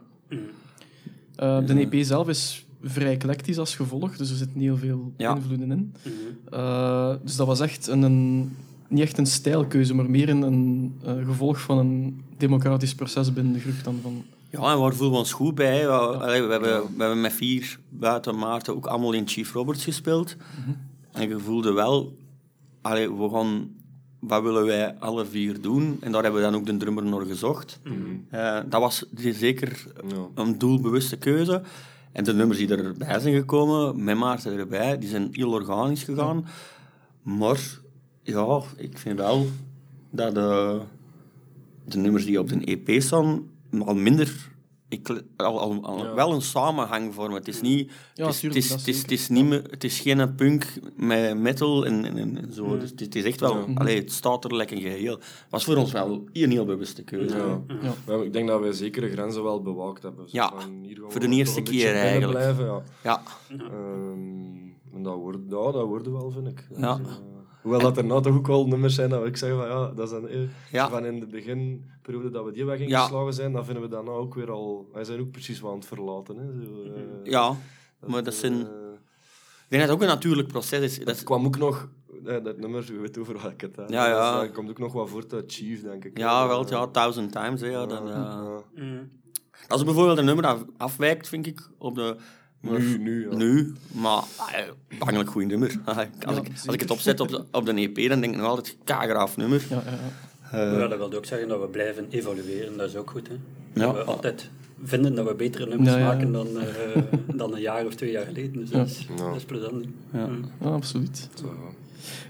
Eh, 1.36 1.66
de 1.66 1.88
EP 1.90 2.04
zelf 2.04 2.28
is 2.28 2.66
vrij 2.82 3.12
eclectisch 3.12 3.58
als 3.58 3.74
gevolg, 3.76 4.16
dus 4.16 4.30
er 4.30 4.36
zitten 4.36 4.60
heel 4.60 4.76
veel 4.76 5.12
Ja. 5.16 5.34
invloeden 5.36 5.70
in. 5.70 5.94
Mhm. 6.02 6.54
Eh, 6.54 7.14
dus 7.22 7.36
dat 7.36 7.46
was 7.46 7.60
echt 7.60 7.86
een, 7.86 8.02
een, 8.02 8.56
niet 8.88 9.02
echt 9.02 9.18
een 9.18 9.26
stijlkeuze, 9.26 9.94
maar 9.94 10.10
meer 10.10 10.28
een, 10.28 10.42
een 10.42 10.94
eh, 11.04 11.14
gevolg 11.26 11.60
van 11.60 11.78
een 11.78 12.22
democratisch 12.36 12.94
proces 12.94 13.32
binnen 13.32 13.52
de 13.52 13.60
groep 13.60 13.84
dan 13.84 13.98
van... 14.02 14.24
Ja, 14.50 14.72
en 14.72 14.78
waar 14.78 14.92
voelen 14.94 15.10
we 15.12 15.18
ons 15.18 15.32
goed 15.32 15.54
bij? 15.54 15.86
We, 15.86 15.92
allee, 15.92 16.42
we, 16.42 16.50
hebben, 16.52 16.82
we 16.82 17.02
hebben 17.02 17.20
met 17.20 17.32
vier 17.32 17.78
buiten 17.88 18.38
Maarten 18.38 18.74
ook 18.76 18.86
allemaal 18.86 19.12
in 19.12 19.28
Chief 19.28 19.52
Roberts 19.52 19.84
gespeeld. 19.84 20.36
En 21.12 21.28
je 21.28 21.38
voelde 21.38 21.72
wel, 21.72 22.16
allee, 22.90 23.12
we 23.16 23.28
gaan, 23.30 23.70
wat 24.18 24.42
willen 24.42 24.64
wij 24.64 24.94
alle 24.98 25.26
vier 25.26 25.60
doen? 25.60 25.96
En 26.00 26.12
daar 26.12 26.22
hebben 26.22 26.40
we 26.42 26.46
dan 26.50 26.56
ook 26.60 26.66
de 26.66 26.76
drummer 26.76 27.04
naar 27.04 27.20
gezocht. 27.26 27.80
Eh, 28.30 28.58
dat 28.68 28.80
was 28.80 29.04
zeker 29.14 29.86
Ja. 30.08 30.26
een 30.34 30.58
doelbewuste 30.58 31.16
keuze. 31.16 31.62
En 32.12 32.24
de 32.24 32.34
nummers 32.34 32.58
die 32.58 32.76
erbij 32.76 33.20
zijn 33.20 33.34
gekomen, 33.34 34.04
met 34.04 34.16
Maarten 34.16 34.58
erbij, 34.58 34.98
die 34.98 35.08
zijn 35.08 35.28
heel 35.32 35.50
organisch 35.50 36.02
gegaan. 36.04 36.46
Maar 37.22 37.78
ja, 38.22 38.60
ik 38.76 38.98
vind 38.98 39.18
wel 39.18 39.46
dat 40.10 40.34
de, 40.34 40.80
de 41.84 41.98
nummers 41.98 42.24
die 42.24 42.40
op 42.40 42.48
de 42.48 42.64
EP 42.64 43.02
staan, 43.02 43.42
al 43.78 43.94
minder... 43.94 44.54
Ik, 44.88 45.22
al, 45.36 45.60
al, 45.60 45.84
al 45.84 45.98
Ja. 46.04 46.14
wel 46.14 46.32
een 46.32 46.42
samenhang 46.42 47.14
vormen. 47.14 47.36
Het 47.36 47.48
is 47.48 47.60
niet... 47.60 47.92
Ja, 48.14 48.24
het, 48.26 48.34
is, 48.34 48.40
tuurlijk, 48.40 48.64
het, 48.64 48.72
is, 48.72 48.78
het, 48.78 48.88
is, 48.88 48.94
zeker. 48.96 49.02
het, 49.10 49.20
is 49.20 49.28
niet 49.28 49.44
meer, 49.44 49.62
het 49.70 49.84
is 49.84 50.00
geen 50.00 50.34
punk 50.34 50.72
met 50.96 51.38
metal 51.38 51.86
en, 51.86 52.04
en, 52.04 52.16
en 52.36 52.52
zo. 52.52 52.78
Dus 52.78 52.90
het, 52.96 53.14
is 53.14 53.24
echt 53.24 53.40
wel... 53.40 53.56
Ja. 53.56 53.74
Allee, 53.74 53.98
het 53.98 54.12
staat 54.12 54.44
er 54.44 54.54
lekker 54.56 54.76
geheel. 54.76 55.18
was 55.50 55.64
voor 55.64 55.76
ons 55.76 55.92
wel 55.92 56.24
een 56.32 56.50
heel 56.50 56.64
bewuste 56.64 57.02
keuze. 57.02 57.36
Ja. 58.06 58.14
Ik 58.22 58.32
denk 58.32 58.48
dat 58.48 58.60
wij 58.60 58.72
zekere 58.72 59.10
grenzen 59.10 59.42
wel 59.42 59.62
bewaakt 59.62 60.02
hebben. 60.02 60.28
Zo 60.28 60.36
Ja, 60.36 60.52
voor 61.08 61.20
de 61.20 61.28
eerste 61.28 61.62
keer 61.62 61.94
eigenlijk. 61.94 62.38
Blijven, 62.38 62.64
ja. 62.64 62.82
Ja, 63.02 63.22
Ehm, 63.50 64.94
en 64.94 65.02
dat 65.02 65.14
wordt, 65.14 65.38
ja, 65.48 65.70
dat 65.72 65.86
worden 65.86 66.12
wel, 66.12 66.30
vind 66.30 66.48
ik. 66.48 66.66
Ja. 66.76 66.94
Dus, 66.96 67.06
eh, 67.06 67.22
hoewel 67.66 67.80
dat 67.80 67.96
er 67.96 68.04
nou 68.04 68.22
toch 68.22 68.34
ook 68.36 68.46
wel 68.46 68.66
nummers 68.66 68.94
zijn 68.94 69.10
dat 69.10 69.26
ik 69.26 69.36
zeg 69.36 69.50
van 69.50 69.68
ja, 69.68 69.88
dat 69.88 70.08
zijn 70.08 70.28
eh, 70.28 70.40
Ja. 70.72 70.88
van 70.88 71.04
in 71.06 71.20
de 71.20 71.26
beginperiode 71.26 72.30
dat 72.30 72.44
we 72.44 72.52
die 72.52 72.64
weg 72.64 72.78
Ja. 72.78 72.84
ingeslagen 72.84 73.32
zijn, 73.34 73.52
dan 73.52 73.64
vinden 73.64 73.82
we 73.82 73.88
dat 73.88 74.04
nou 74.04 74.16
ook 74.18 74.34
weer 74.34 74.50
al. 74.50 74.88
Wij 74.92 75.04
zijn 75.04 75.20
ook 75.20 75.30
precies 75.30 75.60
wel 75.60 75.70
aan 75.70 75.76
het 75.76 75.86
verlaten. 75.86 76.36
Hè. 76.36 76.64
Zo, 76.64 76.82
eh, 76.82 77.30
ja. 77.30 77.56
Maar 78.06 78.22
dat 78.22 78.34
zijn... 78.34 78.52
eh, 78.52 78.58
Ik 78.58 79.72
denk 79.72 79.82
dat 79.82 79.90
het 79.90 79.90
ook 79.90 80.00
een 80.00 80.14
natuurlijk 80.14 80.48
proces 80.48 80.80
is. 80.80 80.98
Dat 80.98 81.06
het 81.08 81.16
is 81.16 81.22
kwam 81.24 81.46
ook 81.46 81.58
nog, 81.58 81.88
eh, 82.24 82.44
dat 82.44 82.56
nummer, 82.58 82.84
je 82.92 82.98
weet 82.98 83.18
over 83.18 83.34
wat 83.42 83.50
ik 83.52 83.60
het 83.60 83.76
heb. 83.76 83.88
Ja, 83.90 84.06
ja. 84.08 84.34
Is- 84.34 84.46
dat 84.46 84.52
komt 84.56 84.70
ook 84.70 84.78
nog 84.78 84.92
wat 84.92 85.08
voort 85.08 85.32
uit 85.32 85.52
Chief, 85.52 85.82
denk 85.82 86.04
ik. 86.04 86.18
ja, 86.18 86.48
wel, 86.48 86.64
Eh, 86.64 86.70
ja, 86.70 86.86
thousand 86.86 87.32
times. 87.32 87.60
Hè, 87.60 87.66
ja, 87.66 87.86
dan, 87.86 88.08
eh, 88.08 88.14
ja. 88.14 88.62
Mhm. 88.74 89.02
Als 89.68 89.80
er 89.80 89.86
bijvoorbeeld 89.86 90.18
een 90.18 90.24
nummer 90.24 90.46
af, 90.46 90.64
afwijkt, 90.76 91.28
vind 91.28 91.46
ik, 91.46 91.68
op 91.78 91.94
de... 91.94 92.16
Nu, 92.70 92.98
nu, 92.98 93.28
ja. 93.30 93.36
Nu, 93.36 93.74
maar 93.92 94.22
bangelijk 94.98 95.30
goed 95.30 95.46
nummer. 95.46 95.80
Als, 95.84 95.96
ik, 95.96 96.24
als 96.24 96.60
zeker. 96.60 96.72
ik 96.74 96.80
het 96.80 96.90
opzet 96.90 97.20
op 97.20 97.28
de, 97.28 97.44
op 97.52 97.66
de 97.66 97.72
EP, 97.72 98.08
dan 98.08 98.20
denk 98.20 98.34
ik 98.34 98.40
nog 98.40 98.48
altijd, 98.48 98.76
kagraaf 98.84 99.36
nummer. 99.36 99.66
Ja, 99.70 99.82
ja, 99.84 99.90
ja. 99.92 100.78
Ja, 100.78 100.88
dat 100.88 100.98
wil 100.98 101.12
ook 101.14 101.24
zeggen 101.24 101.48
dat 101.48 101.60
we 101.60 101.66
blijven 101.66 102.06
evalueren, 102.10 102.76
dat 102.76 102.88
is 102.88 102.96
ook 102.96 103.10
goed. 103.10 103.28
Hè? 103.28 103.34
Ja. 103.80 103.86
Dat 103.86 103.94
we 103.94 104.02
altijd 104.02 104.50
vinden 104.84 105.14
dat 105.14 105.26
we 105.26 105.34
betere 105.34 105.66
nummers 105.66 105.90
Ja, 105.90 105.96
ja, 105.98 106.04
ja. 106.04 106.12
maken 106.12 106.32
dan, 106.32 106.46
eh, 106.60 107.02
dan 107.40 107.54
een 107.54 107.60
jaar 107.60 107.86
of 107.86 107.94
twee 107.94 108.10
jaar 108.10 108.24
geleden. 108.26 108.52
Dus 108.52 108.70
dat, 108.70 108.86
is, 108.86 109.06
Ja. 109.16 109.26
dat 109.26 109.36
is 109.36 109.44
plezant. 109.44 109.84
Ja. 110.12 110.26
Mm. 110.26 110.44
Ja, 110.60 110.66
absoluut. 110.68 111.28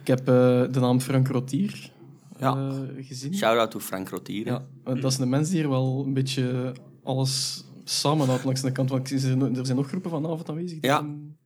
Ik 0.01 0.07
heb 0.07 0.19
eh, 0.19 0.25
de 0.71 0.81
naam 0.81 1.01
Frank 1.01 1.29
Rotier 1.29 1.91
Ja. 2.39 2.73
gezien. 3.01 3.35
Shout-out 3.35 3.71
to 3.71 3.79
Frank 3.81 4.09
Rotier. 4.09 4.47
Ja, 4.47 4.65
want 4.85 5.03
dat 5.03 5.13
is 5.13 5.19
een 5.19 5.29
mens 5.29 5.49
die 5.49 5.59
hier 5.61 5.69
wel 5.69 6.03
een 6.07 6.15
beetje 6.15 6.73
alles 7.03 7.65
samenhoudt 7.91 8.45
langs 8.45 8.61
de 8.61 8.73
kant. 8.73 8.91
Want 8.91 9.11
er 9.11 9.19
zijn- 9.19 9.57
er 9.57 9.65
zijn 9.67 9.77
nog 9.77 9.89
groepen 9.89 10.11
vanavond 10.11 10.49
aanwezig 10.49 10.81
die 10.81 10.91
Ja. 10.91 10.97
hem- 10.97 11.37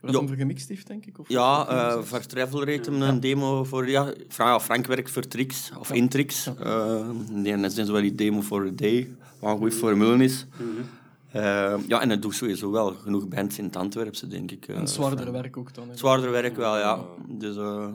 waar 0.00 0.10
Ja. 0.12 0.18
hem 0.18 0.28
voor 0.28 0.36
gemixt 0.36 0.68
heeft, 0.68 0.86
denk 0.86 1.06
ik. 1.06 1.18
Of, 1.18 1.28
Ja, 1.28 1.68
eh 1.68 2.20
Traveler 2.20 2.66
heeft 2.66 2.86
hem 2.86 3.02
een 3.02 3.20
demo 3.20 3.64
voor... 3.64 3.88
Ja, 3.88 4.12
Fra- 4.28 4.48
ja, 4.48 4.60
Frank 4.60 4.86
werkt 4.86 5.10
voor 5.10 5.22
Trix, 5.28 5.72
of 5.78 5.92
in 5.92 6.08
Trix. 6.08 6.50
Eh, 6.60 7.08
nee, 7.30 7.52
en 7.52 7.62
dat 7.62 7.76
is 7.76 7.88
wel 7.90 8.00
die 8.00 8.14
demo 8.14 8.40
voor 8.40 8.66
a 8.66 8.70
Day, 8.74 9.16
wat 9.40 9.50
een 9.52 9.56
goede 9.58 9.72
formule 9.76 10.24
is. 10.24 10.46
Eh, 11.32 11.74
ja, 11.86 12.00
en 12.00 12.10
het 12.10 12.22
doet 12.22 12.34
sowieso 12.34 12.70
wel 12.70 12.94
genoeg 12.94 13.28
bands 13.28 13.58
in 13.58 13.64
het 13.64 13.76
Antwerpse, 13.76 14.26
denk 14.26 14.50
ik. 14.50 14.68
eh, 14.68 14.76
en 14.78 14.88
zwaardere 14.88 15.30
werk 15.30 15.56
ook 15.56 15.74
dan. 15.74 15.88
hè. 15.88 15.96
Zwaarder 15.96 16.30
werk 16.30 16.56
wel, 16.56 16.78
ja. 16.78 16.98
Dus 17.28 17.56
eh 17.56 17.86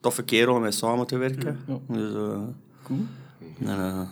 toffe 0.00 0.22
kerel 0.22 0.54
om 0.54 0.60
mee 0.60 0.70
samen 0.70 1.06
te 1.06 1.16
werken. 1.16 1.58
Ja. 1.66 1.78
Dus, 1.94 2.14
eh, 2.14 2.38
Cool. 2.82 3.00
en, 3.64 4.08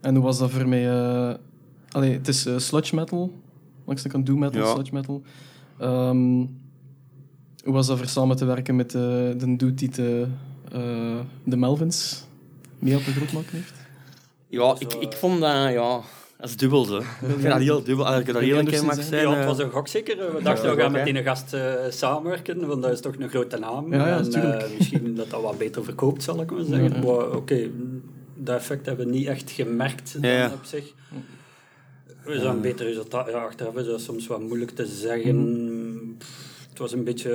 En 0.00 0.14
hoe 0.14 0.24
was 0.24 0.38
dat 0.38 0.50
voor 0.50 0.68
mij? 0.68 0.82
Allee, 1.94 2.12
het 2.12 2.28
is 2.28 2.46
eh, 2.46 2.58
sludge 2.58 2.94
metal. 2.94 3.32
Langs 3.84 4.02
de 4.02 4.08
kant 4.08 4.26
doom 4.26 4.38
metal, 4.38 4.60
Ja. 4.60 4.72
sludge 4.72 4.94
metal. 4.94 5.22
Ehm, 5.78 6.16
hoe 7.64 7.72
was 7.72 7.86
dat 7.86 7.98
voor 7.98 8.06
samen 8.06 8.36
te 8.36 8.44
werken 8.44 8.76
met 8.76 8.94
eh, 8.94 9.00
de 9.00 9.54
dude 9.56 9.74
die 9.74 9.88
de, 9.90 10.26
eh, 10.72 11.18
de 11.44 11.56
Melvins 11.56 12.24
mee 12.78 12.96
op 12.96 13.04
de 13.04 13.10
groep 13.12 13.32
maken 13.32 13.56
heeft? 13.56 13.72
ja, 14.48 14.76
ik, 14.78 14.92
ik 14.94 15.12
vond 15.12 15.40
dat, 15.40 15.72
ja... 15.72 16.00
Dat 16.38 16.48
is 16.48 16.56
dubbel, 16.56 16.84
zo. 16.84 16.98
Ik 16.98 17.04
vind 17.20 17.42
dat 17.42 17.58
heel 17.58 17.82
dubbel. 17.82 18.06
Als 18.06 18.20
ik 18.20 18.26
er 18.28 18.32
Wil 18.32 18.42
heel 18.42 18.64
keer 18.64 18.84
mag 18.84 19.02
zijn? 19.02 19.28
Ja, 19.28 19.34
het 19.34 19.44
was 19.46 19.58
een 19.58 19.70
gok 19.70 19.88
zeker. 19.88 20.16
We 20.36 20.42
dachten, 20.42 20.68
Ja, 20.68 20.74
we 20.74 20.80
gaan 20.82 20.92
met 20.92 21.04
die 21.04 21.22
gast 21.22 21.52
eh, 21.52 21.72
samenwerken, 21.88 22.66
want 22.66 22.82
dat 22.82 22.92
is 22.92 23.00
toch 23.00 23.14
een 23.18 23.28
grote 23.28 23.58
naam. 23.58 23.94
Ja, 23.94 24.06
ja, 24.08 24.18
en 24.18 24.70
misschien 24.78 25.14
dat 25.14 25.30
dat 25.30 25.42
wat 25.42 25.58
beter 25.58 25.84
verkoopt, 25.84 26.22
zal 26.22 26.40
ik 26.40 26.50
maar 26.50 26.64
zeggen. 26.64 26.88
Ja, 26.88 26.94
ja. 26.96 27.02
Maar 27.02 27.30
oké, 27.36 27.70
dat 28.36 28.56
effect 28.56 28.86
hebben 28.86 29.06
we 29.06 29.12
niet 29.12 29.26
echt 29.26 29.50
gemerkt 29.50 30.12
dan 30.20 30.30
Ja, 30.30 30.36
ja. 30.38 30.52
op 30.52 30.64
zich. 30.64 30.92
We 32.24 32.38
zijn 32.38 32.54
een 32.54 32.60
beter 32.60 32.86
resultaat. 32.86 33.28
Ja, 33.30 33.38
achteraf 33.44 33.76
is 33.76 33.86
dat 33.86 34.00
soms 34.00 34.26
wat 34.26 34.40
moeilijk 34.40 34.70
te 34.70 34.86
zeggen. 34.86 36.14
Pff, 36.18 36.66
Het 36.68 36.78
was 36.78 36.92
een 36.92 37.04
beetje... 37.04 37.30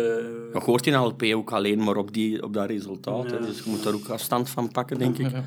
Je 0.54 0.60
hoort 0.60 0.88
in 0.88 0.96
LP 0.96 1.24
ook 1.24 1.52
alleen 1.52 1.84
maar 1.84 1.96
op, 1.98 2.14
die, 2.14 2.44
op 2.44 2.54
dat 2.54 2.68
resultaat. 2.68 3.32
hè. 3.32 3.38
Ja. 3.38 3.46
Dus 3.46 3.58
je 3.64 3.70
moet 3.70 3.84
daar 3.84 3.94
ook 3.94 4.08
afstand 4.10 4.50
van 4.50 4.72
pakken, 4.72 4.98
denk 4.98 5.18
ik. 5.18 5.32
Ja, 5.32 5.38
ja. 5.38 5.44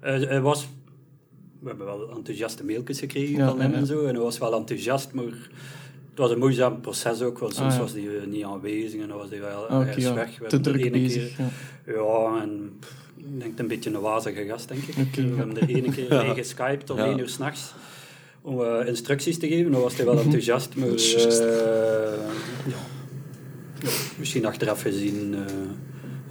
Hij, 0.00 0.18
hij 0.20 0.40
was... 0.40 0.68
We 1.60 1.68
hebben 1.68 1.86
wel 1.86 2.10
enthousiaste 2.16 2.64
mailtjes 2.64 2.98
gekregen 2.98 3.36
Ja, 3.36 3.48
van 3.48 3.60
hem 3.60 3.68
ja, 3.70 3.74
ja. 3.74 3.80
en 3.80 3.86
zo. 3.86 4.04
En 4.04 4.14
hij 4.14 4.22
was 4.22 4.38
wel 4.38 4.54
enthousiast, 4.54 5.12
maar 5.12 5.24
het 5.24 6.18
was 6.18 6.30
een 6.30 6.38
moeizaam 6.38 6.80
proces 6.80 7.22
ook. 7.22 7.38
Want 7.38 7.54
soms 7.54 7.68
Ah, 7.68 7.74
ja. 7.74 7.80
was 7.80 7.92
hij 7.92 8.02
eh, 8.18 8.26
niet 8.26 8.44
aanwezig 8.44 9.00
en 9.00 9.08
dan 9.08 9.16
was 9.16 9.30
hij 9.30 9.40
wel 9.40 9.62
oké, 9.62 9.74
ergens 9.74 10.04
ja. 10.04 10.14
weg. 10.14 10.38
We 10.38 10.46
Te 10.46 10.60
de 10.60 10.90
bezig. 10.90 11.36
keer- 11.36 11.44
Ja. 11.94 12.02
Ja, 12.02 12.42
en 12.42 12.76
pff, 12.80 12.94
ik 13.16 13.40
denk 13.40 13.58
een 13.58 13.66
beetje 13.68 13.90
een 13.90 14.00
wazige 14.00 14.44
gast, 14.46 14.68
denk 14.68 14.82
ik. 14.82 14.94
Oké, 15.08 15.22
we 15.22 15.28
ja. 15.28 15.34
hebben 15.36 15.60
er 15.60 15.68
ene 15.68 15.90
keer 15.92 16.08
mee 16.24 16.34
geskyped 16.34 16.90
om 16.90 16.96
Ja. 16.96 17.04
één 17.04 17.18
uur 17.18 17.28
s'nachts 17.28 17.72
om 18.42 18.62
eh, 18.62 18.86
instructies 18.86 19.38
te 19.38 19.48
geven. 19.48 19.72
Dan 19.72 19.80
was 19.80 19.96
hij 19.96 20.04
wel 20.04 20.20
enthousiast, 20.20 20.76
maar 20.76 20.88
eh, 20.88 20.94
ja. 22.66 22.76
Ja, 23.80 23.88
misschien 24.18 24.46
achteraf 24.46 24.82
gezien 24.82 25.34
eh 25.34 25.54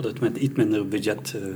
had 0.02 0.08
het 0.08 0.20
met 0.20 0.38
iets 0.38 0.56
minder 0.56 0.88
budget 0.88 1.34
uh, 1.36 1.56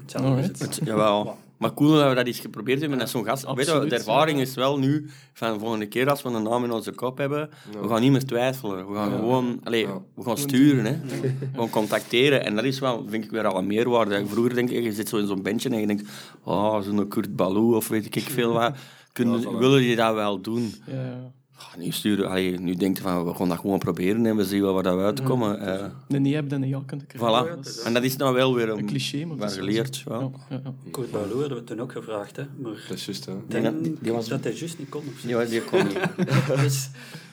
hetzelfde 0.00 0.50
zit. 0.54 0.80
Jawel. 0.84 1.36
Maar 1.56 1.74
cool 1.74 1.94
dat 1.94 2.08
we 2.08 2.14
dat 2.14 2.26
eens 2.26 2.38
geprobeerd 2.40 2.80
hebben 2.80 2.98
met 2.98 3.10
zo'n 3.10 3.24
gast. 3.24 3.44
Weet 3.44 3.54
je, 3.54 3.60
Absoluut, 3.60 3.90
de 3.90 3.96
ervaring 3.96 4.40
is 4.40 4.54
wel 4.54 4.78
nu, 4.78 5.06
van 5.32 5.52
de 5.52 5.58
volgende 5.58 5.86
keer 5.86 6.10
als 6.10 6.22
we 6.22 6.28
een 6.28 6.42
naam 6.42 6.64
in 6.64 6.72
onze 6.72 6.92
kop 6.92 7.18
hebben, 7.18 7.50
we 7.82 7.88
gaan 7.88 8.00
niet 8.00 8.10
meer 8.10 8.24
twijfelen. 8.24 8.88
We 8.88 8.94
gaan 8.94 9.10
gewoon, 9.10 9.60
allee, 9.64 9.86
Ja. 9.86 10.02
we 10.14 10.22
gaan 10.22 10.36
sturen, 10.38 10.84
hè. 10.84 10.96
We 11.20 11.58
gaan 11.58 11.70
contacteren. 11.70 12.44
En 12.44 12.54
dat 12.54 12.64
is 12.64 12.78
wel, 12.78 13.04
vind 13.08 13.24
ik, 13.24 13.30
weer 13.30 13.46
al 13.46 13.58
een 13.58 13.66
meerwaarde. 13.66 14.26
Vroeger 14.26 14.54
denk 14.54 14.70
ik, 14.70 14.84
je 14.84 14.92
zit 14.92 15.08
zo 15.08 15.16
in 15.16 15.26
zo'n 15.26 15.42
bandje 15.42 15.68
en 15.68 15.80
je 15.80 15.86
denkt, 15.86 16.08
oh, 16.42 16.80
zo'n 16.80 17.08
Kurt 17.08 17.36
Balou 17.36 17.74
of 17.74 17.88
weet 17.88 18.16
ik 18.16 18.22
veel 18.22 18.52
wat. 18.52 18.76
Kunnen, 19.16 19.40
Ja, 19.40 19.56
willen 19.58 19.80
die 19.80 19.96
dat 19.96 20.14
wel 20.14 20.40
doen? 20.40 20.74
Ja, 20.86 20.94
ja. 20.94 21.32
Ah, 21.58 21.76
nu, 21.78 21.90
sturen, 21.90 22.28
allee, 22.28 22.60
nu 22.60 22.74
denk 22.74 22.96
je 22.96 23.02
van, 23.02 23.24
we 23.24 23.34
gaan 23.34 23.48
dat 23.48 23.58
gewoon 23.58 23.78
proberen 23.78 24.26
en 24.26 24.36
we 24.36 24.44
zien 24.44 24.62
wel 24.62 24.74
waar 24.74 24.82
dat 24.82 24.94
we 24.96 25.02
uitkomen. 25.02 25.60
Eh, 25.60 25.86
Een 26.08 26.22
nee 26.22 26.34
hebt 26.34 26.52
en 26.52 26.62
een 26.62 26.68
ja 26.68 26.82
kunt 26.86 27.06
krijgen. 27.06 27.44
voilà. 27.46 27.48
Dat 27.56 27.66
is 27.66 27.80
En 27.82 27.94
dat 27.94 28.02
is 28.02 28.16
nou 28.16 28.34
wel 28.34 28.54
weer 28.54 28.68
een, 28.68 28.78
een 28.78 28.86
cliché, 28.86 29.18
maar 29.18 29.28
wel 29.28 29.36
dat 29.36 29.50
is 29.50 29.56
wel 29.56 29.66
geleerd. 29.66 29.96
zo. 29.96 30.12
Ja. 30.14 30.18
Ja, 30.20 30.30
ja, 30.50 30.60
ja. 30.64 30.90
Kurt 30.90 31.10
Balou 31.10 31.40
hadden 31.40 31.58
we 31.58 31.64
toen 31.64 31.80
ook 31.80 31.92
gevraagd, 31.92 32.36
hè. 32.36 32.42
Maar 32.62 32.72
Dat 32.88 32.96
is 32.96 33.04
juist, 33.04 33.24
hè. 33.24 33.32
ik 33.32 33.50
denk 33.50 33.64
Ja, 33.64 33.70
die- 33.82 33.96
die 34.00 34.12
was- 34.12 34.28
dat 34.28 34.44
hij 34.44 34.52
juist 34.52 34.78
niet 34.78 34.88
kon. 34.88 35.02
Of 35.14 35.18
zo. 35.20 35.38
Die, 35.38 35.48
die 35.48 35.62
kon 35.64 35.86
niet. 35.86 35.98
Dus 36.62 36.90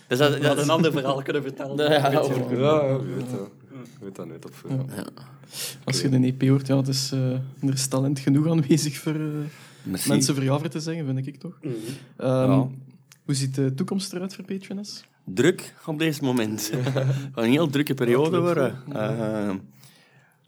Dus 0.07 0.17
dat, 0.17 0.35
is- 0.57 0.63
een 0.63 0.69
ander 0.69 0.91
verhaal 0.91 1.21
kunnen 1.21 1.41
vertellen. 1.41 1.91
Ja, 1.91 2.01
Weet 2.01 2.11
je 2.11 2.19
over- 2.19 2.57
wel. 2.59 2.75
Ja, 2.85 2.89
ja, 2.89 2.97
weet 2.99 3.29
dat. 3.31 3.49
Weet 4.01 4.15
dat 4.15 4.27
net 4.27 4.45
op. 4.45 4.53
eh. 4.69 4.75
Ja. 4.95 5.05
Als 5.83 6.01
je 6.01 6.09
de 6.09 6.17
EP 6.17 6.47
hoort, 6.49 6.67
ja, 6.67 6.81
eh, 7.11 7.31
er 7.67 7.73
is 7.73 7.87
talent 7.87 8.19
genoeg 8.19 8.47
aanwezig 8.47 8.97
voor 8.97 9.13
eh, 9.13 9.19
Merci. 9.83 10.09
mensen 10.09 10.35
voor 10.35 10.43
jou 10.43 10.69
te 10.69 10.79
zeggen, 10.79 11.05
vind 11.05 11.27
ik 11.27 11.39
toch. 11.39 11.57
Mhm. 11.61 11.73
Ehm, 12.17 12.51
Ja. 12.51 12.67
Hoe 13.25 13.35
ziet 13.35 13.55
de 13.55 13.73
toekomst 13.73 14.13
eruit 14.13 14.35
voor 14.35 14.43
Patroness? 14.43 15.03
Druk 15.25 15.73
op 15.85 15.99
deze 15.99 16.23
moment. 16.23 16.71
een 17.35 17.49
heel 17.51 17.67
drukke 17.69 17.93
periode 17.93 18.39
worden. 18.39 18.77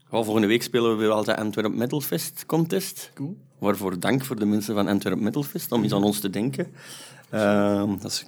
Wel, 0.09 0.23
volgende 0.23 0.47
week 0.47 0.63
spelen 0.63 0.91
we 0.91 0.95
weer 0.95 1.09
al 1.09 1.23
de 1.23 1.37
Antwerp 1.37 1.73
Metal 1.73 2.01
Fest 2.01 2.45
contest. 2.45 3.11
Cool. 3.13 3.37
Waarvoor 3.59 3.99
dank 3.99 4.25
voor 4.25 4.39
de 4.39 4.45
mensen 4.45 4.73
van 4.75 4.87
Antwerp 4.87 5.19
Metal 5.19 5.43
Fest 5.43 5.71
om 5.71 5.83
eens 5.83 5.93
aan 5.93 6.03
ons 6.03 6.19
te 6.19 6.29
denken. 6.29 6.67
Eh, 7.29 7.83
dat 8.01 8.11
is 8.11 8.25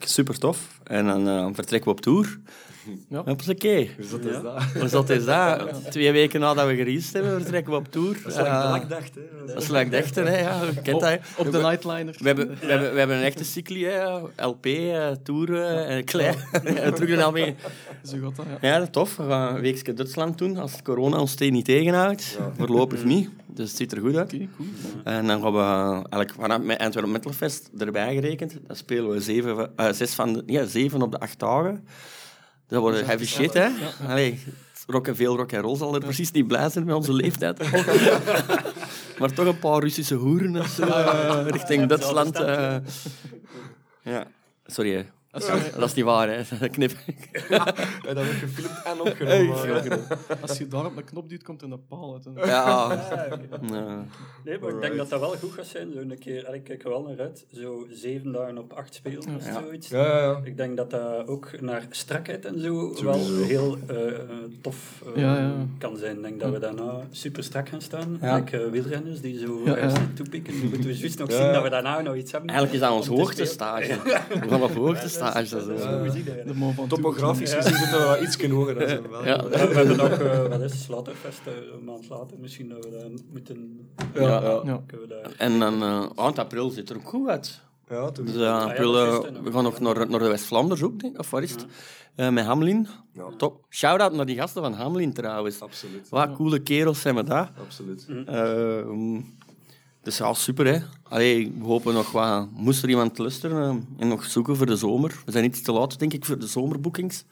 super 0.00 0.38
tof. 0.38 0.79
En 0.90 1.06
dan 1.06 1.28
eh, 1.28 1.46
vertrekken 1.52 1.90
we 1.90 1.96
op 1.96 2.00
tour. 2.00 2.38
Ja. 3.08 3.22
Hoppakee. 3.24 3.90
Dus 3.96 4.10
dat 4.10 4.24
is 4.24 4.42
dat. 4.42 4.62
Dus 4.80 4.90
dat 4.90 5.10
is 5.10 5.24
dat. 5.24 5.90
Twee 5.90 6.12
weken 6.12 6.40
nadat 6.40 6.66
we 6.66 6.74
gereleased 6.76 7.12
hebben, 7.12 7.40
vertrekken 7.40 7.72
we 7.72 7.78
op 7.78 7.92
tour. 7.92 8.18
Dat 8.22 8.32
is 8.32 8.38
Eh, 8.38 8.64
gelijk 8.64 8.88
dacht, 8.88 9.14
hè. 9.14 9.20
dat 9.46 9.62
is 9.62 9.70
ik 9.70 9.90
dacht, 9.90 10.14
hè. 10.14 10.40
Ja, 10.40 10.60
kent 10.82 11.00
dat. 11.00 11.08
hè. 11.08 11.16
Op 11.36 11.52
de 11.52 11.58
Nightliner. 11.58 12.14
We 12.18 12.26
hebben, 12.26 12.48
we, 12.60 12.66
hebben, 12.66 12.92
we 12.92 12.98
hebben 12.98 13.16
een 13.16 13.22
echte 13.22 13.44
cycli, 13.44 13.84
hè. 13.84 14.18
LP, 14.36 14.66
eh, 14.66 15.10
Tour, 15.22 15.54
eh, 15.54 15.96
en 15.96 16.04
klein. 16.04 16.34
En 16.62 16.94
terug 16.94 17.16
naar 17.16 17.32
mee. 17.32 17.54
Zo 18.04 18.16
gaat 18.22 18.36
dat, 18.36 18.46
ja. 18.60 18.78
Ja, 18.78 18.86
tof. 18.86 19.16
We 19.16 19.22
gaan 19.22 19.54
een 19.54 19.60
weekje 19.60 19.94
Duitsland 19.94 20.38
doen, 20.38 20.56
als 20.56 20.82
corona 20.82 21.18
ons 21.18 21.36
niet 21.36 21.64
tegenhoudt. 21.64 22.38
Voorlopig 22.56 23.04
niet, 23.04 23.30
dus 23.46 23.68
het 23.68 23.76
ziet 23.76 23.92
er 23.92 24.00
goed 24.00 24.16
uit. 24.16 24.34
Oké, 24.34 24.48
cool. 24.56 24.68
En 25.04 25.26
dan 25.26 25.42
gaan 25.42 25.52
we 25.52 25.92
eigenlijk 25.92 26.32
vanaf 26.34 26.60
met 26.62 26.78
Antwerp 26.78 27.06
Metal 27.06 27.32
Fest 27.32 27.70
erbij 27.78 28.14
gerekend. 28.14 28.58
Dan 28.66 28.76
spelen 28.76 29.10
we 29.10 29.20
zeven, 29.20 29.70
eh, 29.76 29.92
zes 29.92 30.14
van 30.14 30.32
de, 30.32 30.42
ja, 30.46 30.64
zeven 30.64 30.79
op 30.88 31.10
de 31.10 31.18
acht 31.20 31.38
dagen. 31.38 31.86
Dat 32.68 32.80
wordt 32.80 33.06
heavy 33.06 33.24
shit, 33.26 33.52
hè? 33.54 33.68
Allee, 34.08 34.42
rock 34.86 35.06
en 35.08 35.16
veel 35.16 35.36
rock 35.36 35.52
en 35.52 35.60
roll 35.60 35.76
zal 35.76 35.94
er 35.94 36.00
precies 36.00 36.30
niet 36.30 36.46
blij 36.46 36.68
zijn 36.68 36.84
met 36.84 36.94
onze 36.94 37.12
leeftijd. 37.12 37.58
maar 39.18 39.32
toch 39.34 39.46
een 39.46 39.58
paar 39.58 39.80
Russische 39.80 40.14
hoeren 40.14 40.56
of 40.56 40.68
zo, 40.68 40.82
eh, 40.82 41.46
richting 41.46 41.86
Duitsland. 41.88 42.36
eh. 42.40 42.76
ja, 44.02 44.26
sorry, 44.66 45.10
dat 45.30 45.82
is 45.88 45.94
niet 45.94 46.04
waar, 46.04 46.28
hè? 46.28 46.68
Knip. 46.68 46.92
Ja, 47.48 47.64
dat 47.64 48.14
wordt 48.14 48.30
gefilmd 48.30 48.82
en 48.84 49.00
opgenomen. 49.00 50.06
als 50.40 50.58
je 50.58 50.68
daar 50.68 50.84
op 50.86 50.96
een 50.96 51.04
knop 51.04 51.28
duwt, 51.28 51.42
komt 51.42 51.62
er 51.62 51.72
een 51.72 51.86
paal 51.88 52.12
uit. 52.24 52.46
Ja, 52.46 52.46
ja. 53.70 54.04
Nee, 54.44 54.58
maar 54.58 54.70
ik 54.70 54.80
denk 54.80 54.96
dat 54.96 55.08
dat 55.10 55.20
wel 55.20 55.34
goed 55.36 55.52
gaat 55.52 55.66
zijn. 55.66 55.92
Zo 55.92 55.98
een 55.98 56.18
keer, 56.18 56.54
ik 56.54 56.64
kijk 56.64 56.82
er 56.84 56.88
wel 56.88 57.02
naar 57.02 57.20
uit. 57.20 57.44
Zo 57.54 57.86
zeven 57.90 58.32
dagen 58.32 58.58
op 58.58 58.72
acht 58.72 58.94
spelen 58.94 59.18
of 59.36 59.44
Ja. 59.46 59.60
zoiets. 59.62 59.88
Ja, 59.88 60.06
ja, 60.06 60.18
ja. 60.22 60.40
Ik 60.44 60.56
denk 60.56 60.76
dat 60.76 60.90
dat 60.90 61.26
ook 61.28 61.60
naar 61.60 61.86
strakheid 61.90 62.44
en 62.44 62.60
zo 62.60 62.92
Sowieso. 62.94 63.04
wel 63.04 63.44
heel 63.44 63.78
eh, 63.86 64.06
eh, 64.08 64.14
tof 64.60 65.02
eh, 65.14 65.22
Ja, 65.22 65.38
ja. 65.38 65.52
kan 65.78 65.96
zijn. 65.96 66.16
Ik 66.16 66.22
denk 66.22 66.40
dat 66.40 66.50
we 66.52 66.58
daarna 66.58 67.00
super 67.10 67.44
strak 67.44 67.68
gaan 67.68 67.82
staan. 67.82 68.18
Ja. 68.20 68.34
Like 68.36 68.58
eh, 68.64 68.70
wielrenners 68.70 69.20
die 69.20 69.38
zo 69.38 69.60
Ja, 69.64 69.74
ergens 69.76 69.92
ja. 69.94 69.98
naartoe 70.00 70.28
pikken. 70.28 70.52
Dan 70.60 70.68
moeten 70.70 70.90
we 70.90 70.96
juist 70.98 71.18
nog 71.18 71.30
Ja. 71.30 71.36
zien 71.42 71.52
dat 71.52 71.62
we 71.62 71.68
daarna 71.68 72.00
nog 72.00 72.14
iets 72.14 72.32
hebben. 72.32 72.50
Eigenlijk 72.50 72.82
is 72.82 72.88
dat 72.88 72.96
ons 72.96 73.06
hoogtestage. 73.06 73.98
We 74.40 74.48
gaan 74.48 74.62
op 74.62 74.74
hoogtestage. 74.74 75.18
Dat 75.20 75.36
is 75.36 75.52
goed 76.46 76.54
man 76.54 76.74
van 76.74 76.88
Topografisch 76.88 77.52
gezien 77.52 77.76
zitten 77.76 77.98
we 77.98 78.04
wel 78.04 78.22
iets 78.22 78.36
hoger. 78.50 78.78
dan 78.78 78.88
zo 78.88 79.10
wel. 79.10 79.24
Ja. 79.24 79.48
We 79.48 79.56
hebben 79.56 79.96
nog, 79.96 80.08
eh, 80.10 80.46
wat 80.46 80.60
is 80.60 80.72
het, 80.72 80.80
Slaughterfest, 80.80 81.40
eh, 81.46 81.52
een 81.78 81.84
maand 81.84 82.08
later. 82.08 82.38
Misschien 82.38 82.68
dat 82.68 82.84
we 82.84 82.90
daar 82.90 83.10
moeten... 83.32 83.90
Ja, 84.14 84.20
ja. 84.22 84.60
Ja. 84.64 84.82
Kunnen 84.86 85.08
we 85.08 85.14
daar... 85.22 85.32
En 85.36 85.58
dan, 85.58 85.82
eh 85.82 86.24
eind 86.24 86.38
april 86.38 86.70
zit 86.70 86.90
er 86.90 86.96
ook 86.96 87.08
goed 87.08 87.28
uit. 87.28 87.60
Ja, 87.88 88.10
toen. 88.10 88.24
Dus 88.26 88.34
eh, 88.34 88.64
april, 88.64 88.92
we 89.42 89.52
gaan 89.52 89.62
nog 89.62 89.80
naar, 89.80 90.10
naar 90.10 90.20
de 90.20 90.28
West-Vlaanders 90.28 90.82
ook, 90.82 91.00
denk 91.00 91.12
ik. 91.12 91.18
Of 91.18 91.30
waar 91.30 91.42
is 91.42 91.50
het? 91.50 91.66
Eh, 92.14 92.28
met 92.28 92.44
Hamlin. 92.44 92.86
Ja. 93.12 93.28
Top. 93.36 93.64
Shout-out 93.68 94.12
naar 94.12 94.26
die 94.26 94.36
gasten 94.36 94.62
van 94.62 94.72
Hamlin 94.72 95.12
trouwens. 95.12 95.60
Absoluut. 95.60 96.08
Wat 96.08 96.32
coole 96.36 96.58
kerels 96.58 97.00
zijn 97.00 97.14
we 97.14 97.24
daar. 97.24 97.52
Absoluut. 97.60 98.06
Dus 100.02 100.18
ja, 100.18 100.34
super 100.34 100.66
hè. 100.66 100.78
Allee, 101.02 101.52
we 101.58 101.64
hopen 101.64 101.94
nog 101.94 102.12
wat. 102.12 102.48
Moest 102.52 102.82
er 102.82 102.88
iemand 102.88 103.18
luisteren 103.18 103.86
eh, 103.96 104.02
en 104.02 104.08
nog 104.08 104.24
zoeken 104.24 104.56
voor 104.56 104.66
de 104.66 104.76
zomer? 104.76 105.22
We 105.24 105.32
zijn 105.32 105.44
iets 105.44 105.62
te 105.62 105.72
laat, 105.72 105.98
denk 105.98 106.12
ik, 106.12 106.24
voor 106.24 106.38
de 106.38 106.46
zomerboekings. 106.46 107.24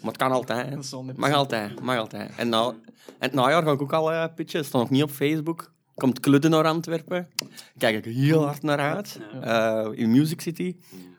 Maar 0.00 0.10
het 0.12 0.16
kan 0.16 0.32
altijd. 0.32 0.68
hè. 0.68 0.76
Dat 0.76 1.02
niet 1.04 1.16
Mag 1.16 1.32
altijd, 1.32 1.80
mag 1.80 1.96
altijd. 1.96 2.30
En, 2.36 2.48
nou, 2.48 2.74
en 3.06 3.08
het 3.18 3.32
najaar 3.32 3.62
ga 3.62 3.72
ik 3.72 3.82
ook 3.82 3.92
al 3.92 4.12
eh, 4.12 4.24
pitchen. 4.34 4.58
Het 4.58 4.68
staat 4.68 4.80
nog 4.80 4.90
niet 4.90 5.02
op 5.02 5.10
Facebook. 5.10 5.72
Komt 5.94 6.20
Kludden 6.20 6.50
naar 6.50 6.64
Antwerpen. 6.64 7.28
Kijk 7.78 8.06
ik 8.06 8.14
heel 8.14 8.44
hard 8.44 8.62
naar 8.62 8.78
uit. 8.78 9.20
Eh, 9.40 9.88
in 9.92 10.10
Music 10.10 10.40
City. 10.40 10.76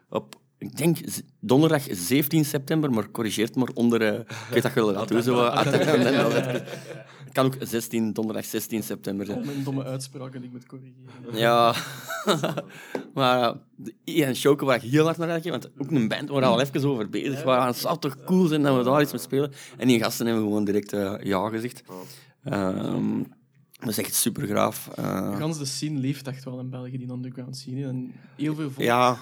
Op 0.09 0.35
ik 0.57 0.77
denk 0.77 0.97
donderdag 1.39 1.83
17 1.89 2.45
september, 2.45 2.91
maar 2.91 3.11
corrigeert 3.11 3.55
maar 3.55 3.69
onder... 3.73 4.01
eh, 4.01 4.19
ik 4.19 4.27
weet 4.49 4.63
dat 4.63 4.73
je 4.73 4.85
wel 4.85 4.93
gaat 4.93 5.07
doen, 5.07 5.23
zo. 5.23 5.35
Het 7.38 7.50
kan 7.50 7.62
ook 7.62 7.67
16, 7.67 8.13
donderdag 8.13 8.46
16 8.46 8.84
september 8.84 9.25
zijn. 9.25 9.46
Mijn 9.46 9.63
domme 9.63 9.84
uitspraken 9.84 10.41
die 10.41 10.50
ik 10.50 10.56
moet 10.56 10.65
corrigeren. 10.65 11.38
Ja, 11.39 11.75
maar 13.13 13.53
de 13.75 13.94
Ian 14.03 14.36
Shoken 14.36 14.65
waar 14.67 14.84
ik 14.84 14.91
heel 14.91 15.06
hard 15.06 15.17
naar 15.17 15.29
uitkijk, 15.29 15.53
want 15.53 15.79
ook 15.79 15.91
een 15.91 16.08
band 16.08 16.29
waar 16.29 16.41
we 16.41 16.46
al 16.46 16.62
even 16.62 16.89
over 16.89 17.10
bezig 17.10 17.44
waren. 17.44 17.67
Het 17.67 17.75
zou 17.75 18.00
toch 18.00 18.24
cool 18.25 18.48
zijn 18.48 18.62
dat 18.62 18.77
we 18.77 18.84
daar 18.84 19.01
iets 19.01 19.12
mee 19.12 19.22
spelen. 19.22 19.51
En 19.77 19.88
die 19.88 20.00
gasten 20.00 20.25
hebben 20.25 20.44
gewoon 20.44 20.65
direct 20.65 20.94
eh, 20.94 21.15
ja 21.24 21.50
gezegd. 21.50 21.84
Ehm, 22.44 23.24
dat 23.79 23.89
is 23.89 23.98
echt 23.98 24.13
super. 24.13 24.48
Gans 25.38 25.58
de 25.58 25.65
scene 25.65 26.00
leeft 26.00 26.27
echt 26.27 26.44
wel 26.44 26.60
in 26.60 26.70
België, 26.70 26.98
die 26.98 27.12
underground 27.12 27.58
scene. 27.58 27.88
En 27.88 28.13
heel 28.36 28.56
veel 28.56 28.72
volk 28.72 28.86
ja, 28.86 29.17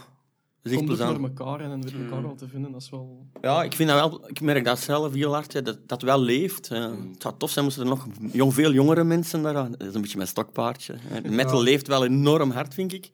is 0.65 0.71
echt 0.71 0.85
plezant. 0.85 1.19
naar 1.19 1.29
elkaar 1.29 1.59
en 1.59 1.81
weet 1.81 1.93
elkaar 1.93 2.21
wel 2.21 2.35
te 2.35 2.47
vinden. 2.47 2.71
Dat 2.71 2.81
is 2.81 2.89
wel... 2.89 3.25
Ja, 3.41 3.63
ik, 3.63 3.73
vind 3.73 3.89
dat 3.89 4.09
wel, 4.09 4.29
ik 4.29 4.41
merk 4.41 4.65
dat 4.65 4.79
zelf 4.79 5.13
heel 5.13 5.33
hard, 5.33 5.53
hè, 5.53 5.61
dat 5.61 5.77
dat 5.87 6.01
wel 6.01 6.21
leeft. 6.21 6.67
Eh, 6.71 6.81
het 6.83 7.21
zou 7.21 7.33
tof 7.37 7.49
zijn 7.49 7.65
moesten 7.65 7.83
er 7.83 7.89
nog 7.89 8.07
jong, 8.31 8.53
veel 8.53 8.71
jongere 8.73 9.03
mensen 9.03 9.41
daar 9.41 9.57
aan. 9.57 9.71
Dat 9.71 9.87
is 9.87 9.93
een 9.93 10.01
beetje 10.01 10.17
mijn 10.17 10.29
stokpaardje. 10.29 10.95
hè. 10.99 11.29
Metal 11.29 11.61
leeft 11.63 11.87
wel 11.87 12.05
enorm 12.05 12.51
hard, 12.51 12.73
vind 12.73 12.93
ik. 12.93 13.11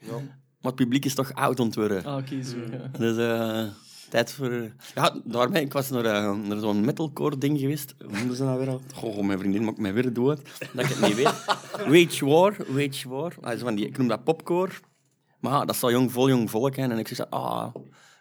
Maar 0.61 0.71
het 0.71 0.75
publiek 0.75 1.05
is 1.05 1.15
toch 1.15 1.33
oud 1.33 1.59
ontworpen. 1.59 2.05
Ah, 2.05 2.17
oké, 2.17 2.43
zo. 2.43 2.55
Ja. 2.71 2.97
Dus 2.97 3.17
eh, 3.17 3.63
tijd 4.09 4.31
voor... 4.31 4.71
Ja, 4.95 5.15
daarmee, 5.23 5.63
ik 5.63 5.73
was 5.73 5.89
naar, 5.89 6.05
eh, 6.05 6.35
naar 6.37 6.59
zo'n 6.59 6.85
metalcore 6.85 7.37
ding 7.37 7.59
geweest. 7.59 7.95
Hoe 8.05 8.17
noemden 8.17 8.35
ze 8.35 8.43
dat 8.43 8.57
weer 8.57 8.69
al? 8.69 8.81
Goh, 8.93 9.25
mijn 9.25 9.39
vriendin 9.39 9.63
maakt 9.63 9.77
mij 9.77 9.93
weer 9.93 10.13
dood. 10.13 10.41
Dat 10.73 10.85
ik 10.85 10.91
het 10.91 11.01
niet 11.01 11.15
weet. 11.15 11.45
Wage 12.09 12.25
War, 12.25 12.55
Wage 12.67 13.09
War. 13.09 13.33
Ah, 13.41 13.59
van 13.59 13.75
die, 13.75 13.85
ik 13.85 13.97
noem 13.97 14.07
dat 14.07 14.23
popcore. 14.23 14.71
Maar 15.41 15.51
ja, 15.51 15.65
dat 15.65 15.75
zal 15.75 15.91
jong, 15.91 16.11
vol 16.11 16.29
jong 16.29 16.49
volk 16.49 16.75
zijn. 16.75 16.91
En 16.91 16.97
ik 16.97 17.07
zeg, 17.07 17.29
ah, 17.29 17.75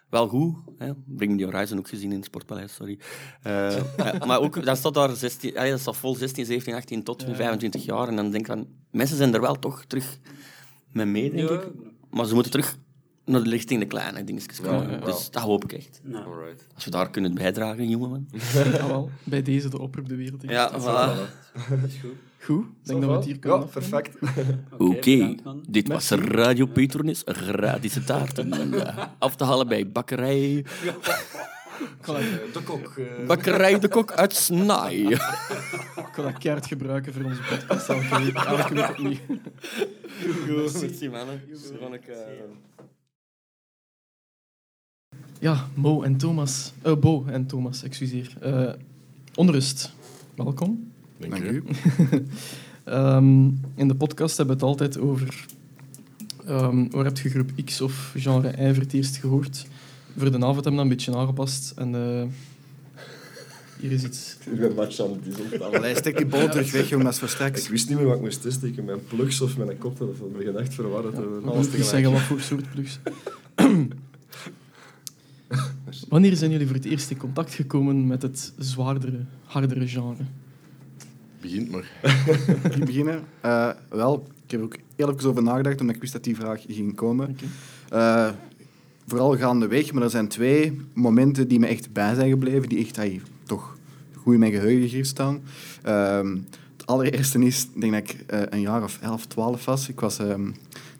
wel 0.09 0.27
goed. 0.27 0.55
Hè. 0.77 0.91
Bring 1.05 1.37
the 1.39 1.43
Horizon 1.45 1.77
ook 1.77 1.87
gezien 1.87 2.09
in 2.11 2.15
het 2.17 2.25
Sportpaleis, 2.25 2.73
sorry. 2.73 2.99
Eh, 3.41 3.77
ja, 3.97 4.25
maar 4.25 4.39
ook, 4.39 4.65
dat 4.65 4.77
staat 4.77 4.93
daar 4.93 5.15
16, 5.15 5.57
ah, 5.57 5.65
ja, 5.65 5.71
dat 5.71 5.79
staat 5.79 5.97
vol 5.97 6.15
16, 6.15 6.45
17, 6.45 6.73
18 6.73 7.03
tot 7.03 7.25
25 7.33 7.85
jaar. 7.85 8.07
En 8.07 8.15
dan 8.15 8.31
denk 8.31 8.47
ik 8.47 8.51
van, 8.51 8.67
mensen 8.91 9.17
zijn 9.17 9.33
er 9.33 9.41
wel 9.41 9.59
toch 9.59 9.85
terug 9.85 10.19
mee 10.91 11.05
mee, 11.05 11.31
denk 11.31 11.49
Ja. 11.49 11.55
ik. 11.55 11.67
Maar 12.09 12.25
ze 12.25 12.33
moeten 12.33 12.51
terug 12.51 12.77
naar 13.25 13.43
de 13.43 13.49
richting 13.49 13.79
de 13.79 13.85
kleine 13.87 14.23
dingetjes 14.23 14.61
komen. 14.61 15.01
Dus 15.03 15.29
dat 15.31 15.41
hoop 15.43 15.63
ik 15.63 15.73
echt. 15.73 16.01
Als 16.75 16.85
we 16.85 16.91
daar 16.91 17.09
kunnen 17.09 17.33
bijdragen, 17.33 17.89
jongen. 17.89 18.29
Wel. 18.87 19.09
Bij 19.23 19.41
deze 19.41 19.69
de 19.69 19.79
oproep 19.79 20.09
de 20.09 20.15
wereld. 20.15 20.43
in. 20.43 20.49
Ja, 20.49 20.71
voilà. 20.79 21.29
is 21.85 21.95
goed. 22.01 22.15
Goed, 22.43 22.65
ik 22.65 22.85
denk 22.87 23.01
dat 23.01 23.09
we 23.09 23.15
het 23.15 23.25
hier 23.25 23.39
kunnen 23.39 23.59
Ja, 23.59 23.65
perfect. 23.65 24.17
Oké, 24.77 25.35
dit 25.69 25.87
was 25.87 26.09
Radio 26.09 26.65
Petronis, 26.65 27.21
gratis 27.25 28.05
taarten. 28.05 28.73
eh, 28.73 29.05
Af 29.19 29.35
te 29.35 29.43
halen 29.43 29.67
bij 29.67 29.91
bakkerij, 29.91 30.65
De 32.53 32.61
kok. 32.65 32.97
eh, 32.97 33.25
bakkerij 33.27 33.79
De 33.79 33.87
Kok 33.87 34.11
uit 34.11 34.33
Snaai. 34.35 35.07
Ik 35.07 36.09
kan 36.13 36.25
dat 36.25 36.37
keihard 36.37 36.65
gebruiken 36.67 37.13
voor 37.13 37.23
onze 37.23 37.41
podcast. 37.49 37.89
Elke 37.89 38.23
week, 38.23 38.35
elke 38.35 38.73
week 38.73 38.89
opnieuw. 38.89 39.17
Goed, 40.47 40.81
merci 40.81 41.09
mannen. 41.09 41.41
Eh, 42.07 42.15
Ja, 45.39 45.67
Mo 45.73 46.01
en 46.01 46.17
Thomas. 46.17 46.73
Eh, 46.81 46.95
Bo 46.95 47.25
en 47.27 47.45
Thomas, 47.47 47.83
excuseer. 47.83 48.33
Eh, 48.41 48.73
onrust. 49.35 49.93
Welkom. 50.35 50.90
Dank 51.29 51.43
u. 51.43 51.63
Ehm, 52.83 53.43
in 53.75 53.87
de 53.87 53.95
podcast 53.95 54.37
hebben 54.37 54.57
we 54.57 54.65
het 54.65 54.71
altijd 54.71 54.99
over 54.99 55.45
ehm, 56.45 56.89
waar 56.89 57.05
heb 57.05 57.17
je 57.17 57.29
groep 57.29 57.49
X 57.65 57.81
of 57.81 58.13
genre 58.17 58.49
Y 58.49 58.73
voor 58.73 58.83
het 58.83 58.93
eerst 58.93 59.17
gehoord. 59.17 59.65
Voor 60.17 60.31
de 60.31 60.37
avond 60.37 60.45
hebben 60.45 60.63
we 60.63 60.71
dat 60.71 60.83
een 60.83 60.89
beetje 60.89 61.15
aangepast. 61.15 61.73
En 61.75 61.95
eh, 61.95 62.23
hier 63.79 63.91
is 63.91 64.03
iets. 64.03 64.37
Ik 64.51 64.59
ben 64.59 64.73
match 64.73 64.99
aan 64.99 65.19
het. 65.23 65.61
Allee, 65.61 65.95
stek 65.95 66.17
die 66.17 66.25
bol 66.25 66.49
terug 66.49 66.71
weg, 66.71 66.89
jongen, 66.89 67.05
dat 67.05 67.13
is 67.13 67.19
voor 67.19 67.27
Ik 67.27 67.33
straks. 67.33 67.69
wist 67.69 67.89
niet 67.89 67.97
meer 67.97 68.07
wat 68.07 68.15
ik 68.15 68.21
moest 68.21 68.41
testen. 68.41 68.85
Mijn 68.85 69.05
plugs 69.07 69.41
of 69.41 69.57
mijn 69.57 69.77
koptelefoon. 69.77 70.39
Ik 70.39 70.45
ben 70.45 70.57
echt 70.57 70.73
verwarrd. 70.73 71.15
Ja, 71.15 71.49
alles 71.49 71.65
tegelijk. 71.65 71.89
zeggen 71.89 72.11
wat 72.11 72.21
voor 72.21 72.39
soort 72.39 72.69
plugs. 72.69 72.99
Wanneer 76.09 76.35
zijn 76.35 76.51
jullie 76.51 76.67
voor 76.67 76.75
het 76.75 76.85
eerst 76.85 77.09
in 77.11 77.17
contact 77.17 77.53
gekomen 77.53 78.07
met 78.07 78.21
het 78.21 78.53
zwaardere, 78.57 79.19
hardere 79.45 79.87
genre? 79.87 80.23
Begint 81.41 81.71
maar. 81.71 81.91
Ik 82.77 82.85
beginnen. 82.85 83.23
Eh, 83.41 83.69
wel, 83.89 84.27
ik 84.45 84.51
heb 84.51 84.59
er 84.59 84.65
ook 84.65 84.75
heel 84.95 85.13
even 85.13 85.29
over 85.29 85.43
nagedacht, 85.43 85.81
omdat 85.81 85.95
ik 85.95 86.01
wist 86.01 86.13
dat 86.13 86.23
die 86.23 86.35
vraag 86.35 86.61
ging 86.67 86.95
komen. 86.95 87.29
Oké. 87.29 87.45
Eh, 87.89 88.29
vooral 89.07 89.37
gaandeweg, 89.37 89.91
maar 89.91 90.03
er 90.03 90.09
zijn 90.09 90.27
twee 90.27 90.81
momenten 90.93 91.47
die 91.47 91.59
me 91.59 91.67
echt 91.67 91.93
bij 91.93 92.15
zijn 92.15 92.29
gebleven, 92.29 92.69
die 92.69 92.79
echt 92.79 92.97
ay, 92.97 93.21
toch 93.43 93.77
goed 94.15 94.33
in 94.33 94.39
mijn 94.39 94.51
geheugen 94.51 94.81
gegrift 94.81 95.09
staan. 95.09 95.41
Ehm, 95.83 96.37
het 96.77 96.85
allereerste 96.85 97.45
is, 97.45 97.67
ik 97.73 97.81
denk 97.81 97.93
dat 97.93 98.01
ik 98.01 98.23
eh, 98.27 98.41
een 98.49 98.61
jaar 98.61 98.83
of 98.83 98.99
11, 99.01 99.25
12 99.25 99.65
was. 99.65 99.89
Ik 99.89 99.99
was 99.99 100.19
ehm, 100.19 100.45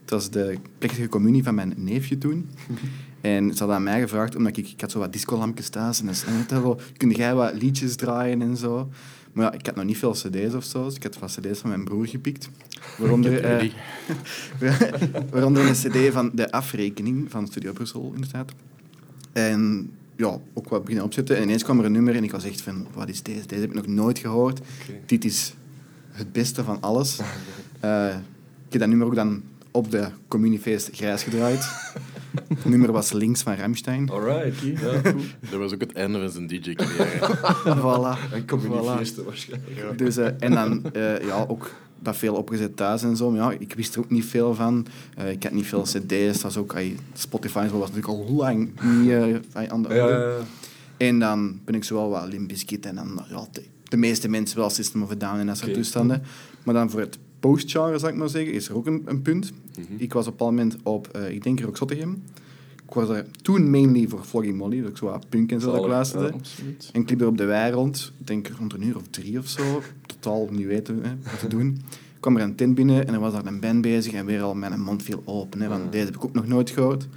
het 0.02 0.10
was 0.10 0.30
de 0.30 0.58
plechtige 0.78 1.08
communie 1.08 1.44
van 1.44 1.56
mijn 1.56 1.74
neefje 1.78 2.18
toen. 2.18 2.50
En 3.22 3.52
ze 3.52 3.58
hadden 3.58 3.76
aan 3.76 3.84
mij 3.84 4.02
gevraagd, 4.02 4.36
omdat 4.36 4.58
ik, 4.58 4.68
ik 4.68 4.82
had 4.82 4.92
zo 4.92 5.00
wat 5.00 5.14
discolampjes 5.14 5.70
thuis 5.70 6.00
en 6.00 6.06
dan 6.06 6.16
zei 6.16 6.76
kun 6.98 7.10
jij 7.10 7.36
wat 7.36 7.54
liedjes 7.54 7.96
draaien 7.96 8.42
en 8.42 8.58
zo. 8.58 8.90
Maar 9.34 9.46
ja, 9.46 9.52
ik 9.52 9.66
had 9.66 9.76
nog 9.76 9.86
niet 9.86 9.98
veel 9.98 10.12
cd's 10.12 10.54
of 10.54 10.64
zo, 10.64 10.86
dus 10.86 10.96
ik 10.96 11.04
had 11.04 11.20
wat 11.20 11.38
cd's 11.40 11.60
van 11.60 11.70
mijn 11.70 11.84
broer 11.84 12.08
gepikt. 12.08 12.50
Waaronder, 12.98 13.44
eh, 13.44 13.72
waaronder 15.32 15.68
een 15.68 15.74
cd 15.74 16.14
van 16.14 16.32
de 16.34 16.52
afrekening 16.52 17.32
van 17.32 17.48
Studio 17.48 17.72
Brussel, 17.72 18.12
inderdaad. 18.16 18.52
En 19.32 19.92
ja, 20.16 20.40
ook 20.54 20.70
wat 20.70 20.82
beginnen 20.82 21.06
opzetten. 21.06 21.38
En 21.38 21.44
ineens 21.44 21.64
kwam 21.64 21.80
er 21.80 21.86
een 21.86 21.92
nummer 21.92 22.16
en 22.16 22.24
ik 22.24 22.32
was 22.32 22.44
echt 22.44 22.62
van, 22.62 22.88
wat 22.94 23.10
is 23.10 23.22
deze? 23.22 23.48
Deze 23.48 23.62
heb 23.62 23.70
ik 23.70 23.76
nog 23.76 23.88
nooit 23.88 24.20
gehoord. 24.20 24.60
Dit 25.06 25.26
is 25.26 25.54
het 26.12 26.32
beste 26.32 26.64
van 26.64 26.82
alles. 26.82 27.20
Eh, 27.80 28.16
ik 28.66 28.72
heb 28.72 28.80
dat 28.80 28.90
nummer 28.90 29.08
ook 29.08 29.16
dan 29.16 29.44
op 29.72 29.92
de 29.92 30.08
communiefeest 30.28 30.90
grijs 30.92 31.24
gedraaid. 31.24 31.70
Het 32.48 32.66
nummer 32.74 32.92
was 32.92 33.12
links 33.12 33.42
van 33.42 33.56
Ramstein. 33.56 34.10
Alright. 34.10 34.60
Ja. 34.60 35.02
Dat 35.50 35.60
was 35.60 35.74
ook 35.74 35.82
het 35.82 35.94
einde 35.94 36.20
van 36.20 36.30
zijn 36.30 36.48
DJ-carrière. 36.48 37.76
voilà. 37.82 38.34
En 38.34 38.48
communiefeesten 38.48 39.26
waarschijnlijk. 39.26 39.98
Dus, 39.98 40.18
eh, 40.18 40.28
en 40.40 40.52
dan 40.52 40.94
eh, 40.94 41.22
ja, 41.26 41.46
ook 41.48 41.72
dat 42.00 42.18
veel 42.18 42.36
opgezet 42.36 42.76
thuis 42.76 43.04
en 43.04 43.16
zo. 43.16 43.32
Maar 43.32 43.52
ja, 43.52 43.58
ik 43.60 43.74
wist 43.74 43.94
er 43.96 44.00
ook 44.02 44.10
niet 44.10 44.26
veel 44.26 44.56
van. 44.56 44.86
Eh, 45.18 45.32
ik 45.32 45.44
had 45.44 45.52
niet 45.52 45.66
veel 45.66 45.82
cd's. 45.82 46.32
Dat 46.34 46.42
was 46.42 46.58
ook, 46.58 46.76
ay, 46.76 46.96
Spotify 47.14 47.58
en 47.58 47.70
zo 47.70 47.80
was 47.80 47.92
natuurlijk 47.92 48.28
al 48.30 48.36
lang 48.36 48.58
niet 48.82 49.10
eh, 49.10 49.64
aan 49.70 49.82
de 49.82 49.94
Ja, 49.94 50.04
orde. 50.04 50.14
ja, 50.14 50.30
ja. 50.30 50.38
En 50.98 51.20
dan 51.20 51.60
ben 51.66 51.76
ik 51.76 51.84
zowel 51.84 52.10
wat 52.10 52.28
Limp 52.28 52.48
Bizkit 52.48 52.86
en 52.86 52.96
dan 52.96 53.22
ja, 53.30 53.48
de, 53.52 53.64
de 53.84 53.98
meeste 53.98 54.30
mensen 54.30 54.58
wel 54.58 54.70
System 54.70 55.04
of 55.04 55.12
a 55.12 55.16
Down 55.16 55.40
en 55.40 55.48
dat 55.48 55.58
soort 55.58 55.74
toestanden. 55.74 56.24
Maar 56.64 56.74
dan 56.74 56.90
voor 56.90 57.00
het 57.00 57.18
postgenre, 57.42 58.00
zal 58.00 58.10
ik 58.10 58.16
maar 58.16 58.30
zeggen, 58.30 58.54
is 58.54 58.70
er 58.70 58.76
ook 58.76 58.86
een, 58.86 59.02
een 59.06 59.22
punt. 59.22 59.52
Mhm. 59.78 59.94
Ik 59.98 60.14
was 60.14 60.28
op 60.28 60.40
een 60.40 60.46
moment 60.46 60.78
op, 60.84 61.08
eh, 61.08 61.30
ik 61.30 61.44
denk 61.44 61.60
Rock 61.60 61.78
Zottegem. 61.78 62.24
Ik 62.88 62.94
was 62.98 63.10
er 63.10 63.26
toen 63.42 63.70
mainly 63.70 64.08
voor 64.08 64.24
Flogging 64.24 64.58
Molly, 64.58 64.82
dat 64.82 64.90
ik 64.90 64.98
zo 64.98 65.20
punk 65.30 65.52
en 65.52 65.62
zo 65.62 65.72
dat 65.72 65.82
ik 65.82 65.88
luisterde. 65.88 66.28
ja. 66.28 66.74
En 66.94 67.02
ik 67.02 67.10
liep 67.10 67.22
er 67.22 67.28
op 67.28 67.38
de 67.38 67.46
wei 67.46 67.74
rond, 67.74 68.14
ik 68.20 68.28
denk 68.28 68.48
rond 68.48 68.74
een 68.74 68.84
uur 68.84 68.96
of 68.96 69.08
drie 69.10 69.40
of 69.40 69.48
zo. 69.48 69.82
Totaal 70.06 70.48
niet 70.52 70.66
weten 70.66 71.04
hè, 71.04 71.10
wat 71.24 71.40
te 71.40 71.48
doen. 71.48 71.68
Ik 71.90 72.20
kwam 72.20 72.38
er 72.38 72.44
een 72.44 72.56
tent 72.56 72.76
binnen 72.76 73.08
en 73.08 73.14
er 73.14 73.20
was 73.20 73.34
daar 73.34 73.46
een 73.46 73.60
band 73.60 73.82
bezig 73.82 74.14
en 74.14 74.26
weer 74.26 74.42
al 74.42 74.56
mijn 74.56 74.82
mond 74.82 75.04
viel 75.04 75.22
open. 75.26 75.62
Hè, 75.62 75.68
want 75.68 75.92
deze 75.92 76.06
heb 76.06 76.16
ik 76.16 76.24
ook 76.24 76.34
nog 76.34 76.48
nooit 76.48 76.70
gehoord. 76.70 77.08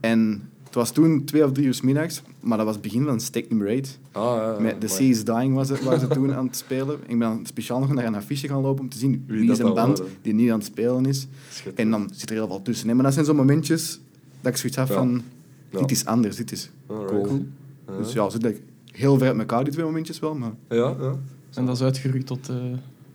En 0.00 0.48
was 0.76 0.92
toen 0.92 1.24
twee 1.24 1.44
of 1.44 1.52
drie 1.52 1.66
uur 1.66 1.74
's 1.74 1.80
middags, 1.80 2.22
maar 2.40 2.56
dat 2.56 2.66
was 2.66 2.74
het 2.74 2.84
begin 2.84 3.04
van 3.04 3.20
Steak 3.20 3.48
Nummer 3.48 3.68
8. 3.78 3.98
Ah, 4.12 4.22
ja, 4.36 4.52
ja, 4.52 4.60
Met 4.60 4.80
The. 4.80 4.88
Sea 4.88 5.08
is 5.08 5.24
Dying 5.24 5.54
was 5.54 5.68
het, 5.68 5.82
waren 5.82 6.00
ze 6.00 6.06
toen 6.06 6.34
aan 6.34 6.46
het 6.46 6.56
spelen. 6.56 6.98
Ik 7.06 7.18
ben 7.18 7.40
speciaal 7.46 7.78
nog 7.80 7.92
naar 7.94 8.04
een 8.04 8.14
affiche 8.14 8.48
gaan 8.48 8.60
lopen 8.60 8.82
om 8.82 8.88
te 8.88 8.98
zien 8.98 9.24
wie, 9.26 9.46
dat 9.46 9.58
is 9.58 9.64
een 9.64 9.74
band 9.74 9.98
waren. 9.98 10.12
die 10.22 10.34
niet 10.34 10.50
aan 10.50 10.58
het 10.58 10.66
spelen 10.66 11.06
is. 11.06 11.26
En 11.74 11.90
dan 11.90 12.10
zit 12.14 12.30
er 12.30 12.36
heel 12.36 12.46
veel 12.46 12.62
tussen. 12.62 12.88
hè. 12.88 12.94
Maar 12.94 13.04
dat 13.04 13.12
zijn 13.12 13.24
zo 13.26 13.34
momentjes 13.34 14.00
dat 14.40 14.52
ik 14.52 14.58
zoiets 14.58 14.78
heb 14.78 14.88
Ja. 14.88 14.94
van, 14.94 15.22
Ja. 15.70 15.78
dit 15.78 15.90
is 15.90 16.04
anders, 16.04 16.36
dit 16.36 16.52
is 16.52 16.70
Alright. 16.86 17.26
cool. 17.26 17.44
Ja. 17.86 17.96
Dus 17.96 18.12
ja, 18.12 18.30
zit 18.30 18.44
ik 18.44 18.60
heel 18.92 19.18
ver 19.18 19.28
uit 19.28 19.38
elkaar, 19.38 19.64
die 19.64 19.72
twee 19.72 19.84
momentjes 19.84 20.18
wel, 20.18 20.34
maar... 20.34 20.52
Ja, 20.68 20.94
ja. 21.00 21.16
En 21.54 21.66
dat 21.66 21.74
is 21.76 21.82
uitgegroeid 21.82 22.26
tot 22.26 22.48
eh, 22.48 22.56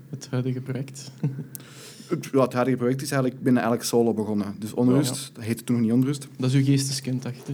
het 0.09 0.27
huidige 0.31 0.61
project. 0.61 1.11
Het, 2.11 2.29
ja, 2.31 2.41
het 2.41 2.53
huidige 2.53 2.77
project 2.77 3.01
is 3.01 3.11
eigenlijk, 3.11 3.39
ik 3.39 3.43
ben 3.43 3.53
eigenlijk 3.53 3.85
solo 3.85 4.13
begonnen. 4.13 4.55
Dus 4.59 4.73
Onrust, 4.73 5.31
dat 5.33 5.43
heette 5.43 5.63
toen 5.63 5.75
nog 5.75 5.85
niet 5.85 5.93
Onrust. 5.93 6.27
Dat 6.37 6.49
is 6.49 6.55
uw 6.55 6.63
geesteskind 6.63 7.25
achter. 7.25 7.53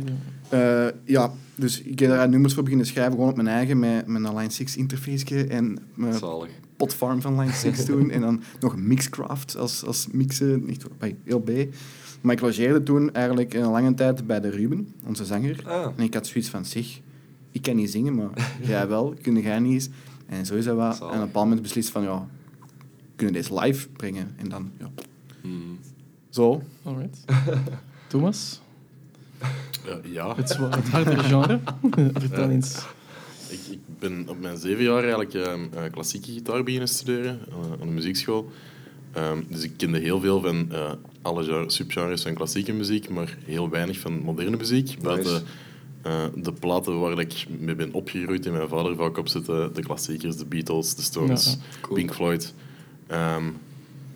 Ja. 0.50 0.86
Eh, 0.86 0.94
ja, 1.04 1.32
dus 1.56 1.82
ik 1.82 2.00
heb 2.00 2.10
daar 2.10 2.30
nummers 2.30 2.54
voor 2.54 2.64
beginnen 2.64 2.88
schrijven, 2.88 3.14
gewoon 3.14 3.30
op 3.30 3.36
mijn 3.36 3.48
eigen, 3.48 3.80
met 3.80 4.08
mijn 4.08 4.36
Line 4.36 4.52
6 4.52 4.78
interface 4.78 5.48
en 5.48 5.80
mijn 5.94 6.14
Zalig. 6.14 6.50
potfarm 6.78 7.22
van 7.22 7.40
Line 7.40 7.52
6 7.54 7.84
toen. 7.86 8.12
en 8.12 8.22
dan 8.22 8.42
nog 8.60 8.76
Mixcraft 8.76 9.58
als, 9.58 9.86
als 9.86 10.08
mixen, 10.12 10.68
echt 10.70 10.86
bij 10.98 11.16
heel 11.24 11.40
B. 11.42 11.52
Maar 12.22 12.36
ik 12.36 12.42
logeerde 12.42 12.84
toen 12.84 13.14
eigenlijk 13.14 13.54
een 13.54 13.70
lange 13.72 13.94
tijd 13.94 14.28
bij 14.28 14.40
de 14.40 14.50
Ruben, 14.50 14.94
onze 15.06 15.26
zanger. 15.26 15.62
Ah. 15.66 15.88
En 15.96 16.04
ik 16.04 16.14
had 16.14 16.28
zoiets 16.28 16.50
van, 16.50 16.66
zeg, 16.66 17.00
ik 17.52 17.62
kan 17.62 17.76
niet 17.76 17.92
zingen, 17.92 18.16
maar 18.16 18.30
jij 18.62 18.88
wel, 18.88 19.14
kun 19.22 19.42
jij 19.42 19.60
niet 19.60 19.74
eens? 19.74 19.90
En 20.28 20.46
zo 20.46 20.56
is 20.56 20.66
dat 20.66 20.76
wel. 20.76 20.92
En 20.92 21.02
op 21.02 21.12
een 21.12 21.20
bepaald 21.20 21.46
moment 21.46 21.62
beslist 21.62 21.90
van, 21.90 22.04
ja, 22.04 22.28
kunnen 23.18 23.36
deze 23.36 23.60
live 23.60 23.88
brengen? 23.90 24.34
En 24.38 24.50
dan, 24.50 24.72
ja, 24.80 24.90
Hmm. 25.42 25.80
zo. 26.30 26.62
Alright. 26.84 27.26
Thomas? 28.08 28.62
Ja, 30.04 30.36
Het, 30.36 30.58
het 30.58 30.88
hardere 30.90 31.24
genre. 31.24 31.60
Vertel 32.20 32.50
eens. 32.50 32.86
ik, 33.50 33.60
ik 33.72 33.80
ben 34.00 34.26
op 34.30 34.40
mijn 34.40 34.58
zeven 34.58 34.84
jaar 34.84 35.00
eigenlijk 35.02 35.34
ehm, 35.34 35.60
eh, 35.74 35.92
klassieke 35.92 36.32
gitaar 36.32 36.64
beginnen 36.64 36.90
studeren 36.90 37.40
eh, 37.50 37.56
aan 37.72 37.88
de 37.88 37.94
muziekschool. 37.94 38.52
Ehm, 39.12 39.42
dus 39.50 39.64
ik 39.64 39.72
kende 39.78 40.00
heel 40.00 40.20
veel 40.20 40.42
van 40.42 40.72
eh, 40.72 40.92
alle 41.22 41.44
genre- 41.44 41.70
subgenres 41.70 42.22
van 42.22 42.34
klassieke 42.34 42.74
muziek, 42.74 43.10
maar 43.10 43.38
heel 43.46 43.70
weinig 43.70 44.00
van 44.00 44.20
moderne 44.20 44.58
muziek. 44.58 44.98
Buiten 45.02 45.44
eh, 46.02 46.24
de 46.36 46.54
platen 46.54 47.00
waar 47.00 47.20
ik 47.20 47.46
mee 47.60 47.76
ben 47.76 47.94
opgegroeid 47.94 48.46
en 48.46 48.52
mijn 48.52 48.68
vader 48.68 48.96
vaak 48.96 49.18
op 49.18 49.28
zette, 49.28 49.70
de 49.74 49.82
klassiekers, 49.82 50.36
de 50.38 50.46
Beatles, 50.46 50.96
de 50.96 51.02
Stones, 51.02 51.58
Ja, 51.82 51.88
Pink 51.94 52.14
Floyd. 52.14 52.54
Ehm, 53.08 53.44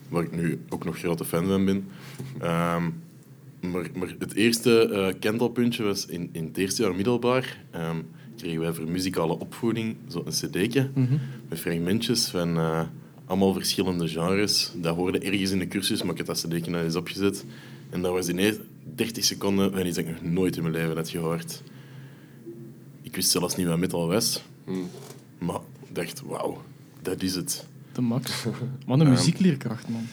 waar 0.10 0.23
ik 0.23 0.32
nu 0.32 0.60
ook 0.69 0.84
nog 0.86 0.97
grote 0.97 1.25
fan 1.25 1.45
van 1.47 1.65
ben. 1.65 1.88
Ehm, 2.39 2.89
maar, 3.71 3.89
maar 3.95 4.15
het 4.19 4.34
eerste 4.34 4.89
eh 4.89 5.19
kentelpuntje 5.19 5.84
was 5.84 6.06
in, 6.06 6.30
in 6.32 6.43
het 6.45 6.58
eerste 6.58 6.82
jaar 6.82 6.95
middelbaar. 6.95 7.63
ehm, 7.71 7.97
kregen 8.38 8.60
wij 8.60 8.73
voor 8.73 8.88
muzikale 8.88 9.39
opvoeding 9.39 9.95
zo'n 10.08 10.23
cd'tje 10.23 10.89
Mhm. 10.93 11.13
met 11.49 11.60
fragmentjes 11.60 12.27
van 12.27 12.58
eh, 12.58 12.82
allemaal 13.25 13.54
verschillende 13.54 14.08
genres. 14.08 14.71
Dat 14.75 14.95
hoorde 14.95 15.19
ergens 15.19 15.51
in 15.51 15.60
de 15.60 15.67
cursus, 15.67 16.01
maar 16.01 16.12
ik 16.12 16.17
heb 16.17 16.25
dat 16.27 16.38
cd'tje 16.47 16.71
nou 16.71 16.84
eens 16.84 16.95
opgezet. 16.95 17.45
En 17.89 18.01
dat 18.01 18.12
was 18.12 18.27
ineens 18.30 18.58
30 18.95 19.23
seconden 19.23 19.71
van 19.71 19.86
iets 19.86 19.95
dat 19.95 20.06
ik 20.06 20.21
nog 20.21 20.32
nooit 20.32 20.56
in 20.56 20.62
mijn 20.62 20.73
leven 20.73 20.95
had 20.95 21.10
gehoord. 21.10 21.62
Ik 23.01 23.15
wist 23.15 23.30
zelfs 23.30 23.56
niet 23.56 23.67
wat 23.67 23.77
metal 23.80 24.08
was. 24.08 24.43
Maar 25.38 25.60
ik 25.88 25.95
dacht, 25.95 26.21
wauw, 26.21 26.62
dat 27.01 27.21
is 27.23 27.36
het. 27.36 27.67
De 27.93 28.01
max. 28.01 28.45
Wat 28.86 28.99
een 28.99 29.10
muziekleerkracht, 29.10 29.89
man. 29.89 30.08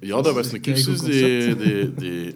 Ja, 0.00 0.22
dat 0.22 0.34
was 0.34 0.52
een 0.52 0.60
cursus 0.60 1.00
die, 1.00 1.56
die, 1.56 1.94
die 1.94 2.34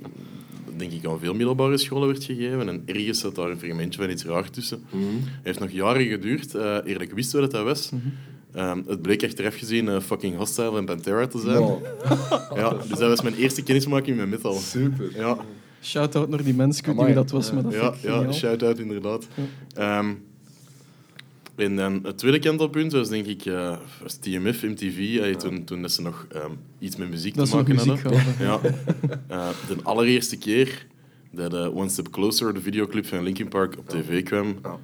denk 0.76 0.92
ik 0.92 1.06
aan 1.06 1.18
veel 1.18 1.34
middelbare 1.34 1.78
scholen 1.78 2.08
werd 2.08 2.24
gegeven. 2.24 2.68
En 2.68 2.82
ergens 2.86 3.20
zat 3.20 3.34
daar 3.34 3.50
een 3.50 3.58
fragmentje 3.58 4.00
van 4.00 4.10
iets 4.10 4.24
raar 4.24 4.50
tussen. 4.50 4.82
Mhm. 4.90 5.02
Het 5.04 5.40
heeft 5.42 5.58
nog 5.58 5.70
jaren 5.70 6.06
geduurd, 6.06 6.54
eh 6.54 6.76
eer 6.84 7.02
ik 7.02 7.12
wist 7.12 7.32
wat 7.32 7.50
dat 7.50 7.64
was. 7.64 7.90
Ehm, 8.52 8.80
het 8.86 9.02
bleek 9.02 9.24
achteraf 9.24 9.54
gezien 9.56 9.88
eh, 9.88 10.00
fucking 10.00 10.36
Hostile 10.36 10.76
en 10.78 10.84
Pantera 10.84 11.26
te 11.26 11.38
zijn. 11.38 11.58
Wow, 11.58 11.84
Ja, 12.60 12.70
dus 12.70 12.98
dat 12.98 13.08
was 13.08 13.22
mijn 13.22 13.34
eerste 13.34 13.62
kennismaking 13.62 14.16
met 14.16 14.28
metal. 14.28 14.54
super. 14.54 15.10
Ja, 15.16 15.36
Shout-out 15.82 16.28
naar 16.28 16.42
die 16.44 16.54
mens, 16.54 16.78
ik 16.78 16.84
weet 16.86 16.94
niet 16.94 17.02
Amai. 17.04 17.14
wie 17.14 17.22
dat 17.24 17.32
was, 17.32 17.52
maar 17.52 17.62
dat 17.62 17.72
ja, 17.72 17.94
ja 18.02 18.32
shout-out 18.32 18.78
inderdaad. 18.78 19.28
Ehm, 19.74 20.14
en 21.58 21.76
dan 21.76 22.00
het 22.02 22.18
tweede 22.18 22.38
kantelpunt 22.38 22.92
was 22.92 23.08
denk 23.08 23.26
ik 23.26 23.46
eh, 23.46 23.76
was 24.02 24.14
TMF, 24.14 24.62
MTV, 24.62 25.18
eh, 25.22 25.34
toen, 25.36 25.64
toen 25.64 25.82
dat 25.82 25.92
ze 25.92 26.02
nog 26.02 26.26
ehm, 26.32 26.50
iets 26.78 26.96
met 26.96 27.10
muziek 27.10 27.34
Dat 27.34 27.50
te 27.50 27.56
maken 27.56 27.74
muziek 27.74 28.02
hadden. 28.02 28.20
hadden. 28.20 28.46
Ja. 28.46 28.60
Eh, 29.28 29.48
de 29.68 29.76
allereerste 29.82 30.36
keer 30.38 30.86
dat 31.32 31.54
eh, 31.54 31.76
One 31.76 31.88
Step 31.88 32.10
Closer, 32.10 32.54
de 32.54 32.60
videoclip 32.60 33.06
van 33.06 33.22
Linkin 33.22 33.48
Park, 33.48 33.78
op 33.78 33.88
tv 33.88 34.22
kwam, 34.22 34.56
Ja. 34.62 34.76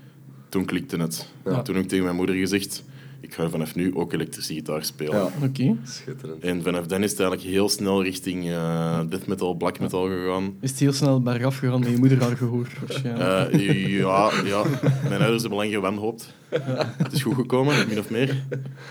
toen 0.48 0.64
klikte 0.64 0.96
het. 0.96 1.28
Ja. 1.44 1.62
Toen 1.62 1.74
heb 1.74 1.84
ik 1.84 1.88
tegen 1.90 2.04
mijn 2.04 2.16
moeder 2.16 2.34
gezegd, 2.34 2.84
ik 3.24 3.34
ga 3.34 3.48
vanaf 3.48 3.74
nu 3.74 3.94
ook 3.96 4.12
elektrische 4.12 4.54
gitaar 4.54 4.84
spelen. 4.84 5.14
Ja, 5.16 5.28
Oké. 5.42 5.76
schitterend. 5.84 6.42
En 6.42 6.62
vanaf 6.62 6.87
dan 6.87 7.02
is 7.02 7.10
het 7.10 7.20
eigenlijk 7.20 7.50
heel 7.50 7.68
snel 7.68 8.02
richting 8.02 8.48
eh 8.50 9.00
death 9.08 9.26
metal, 9.26 9.54
black 9.54 9.80
metal 9.80 10.06
gegaan. 10.08 10.54
Is 10.60 10.70
het 10.70 10.78
heel 10.78 10.92
snel 10.92 11.20
bergaf 11.22 11.58
gegaan 11.58 11.80
met 11.80 11.88
je 11.88 11.96
moeder 11.96 12.20
haar 12.22 12.37
gehoor, 12.37 12.68
waarschijnlijk. 12.87 13.52
Eh, 13.52 13.98
ja, 13.98 14.30
ja, 14.44 14.62
mijn 15.08 15.20
ouders 15.20 15.40
hebben 15.40 15.58
lang 15.58 15.72
gewanhoopt. 15.72 16.34
Het 16.96 17.12
is 17.12 17.22
goed 17.22 17.34
gekomen, 17.34 17.88
min 17.88 17.98
of 17.98 18.10
meer. 18.10 18.42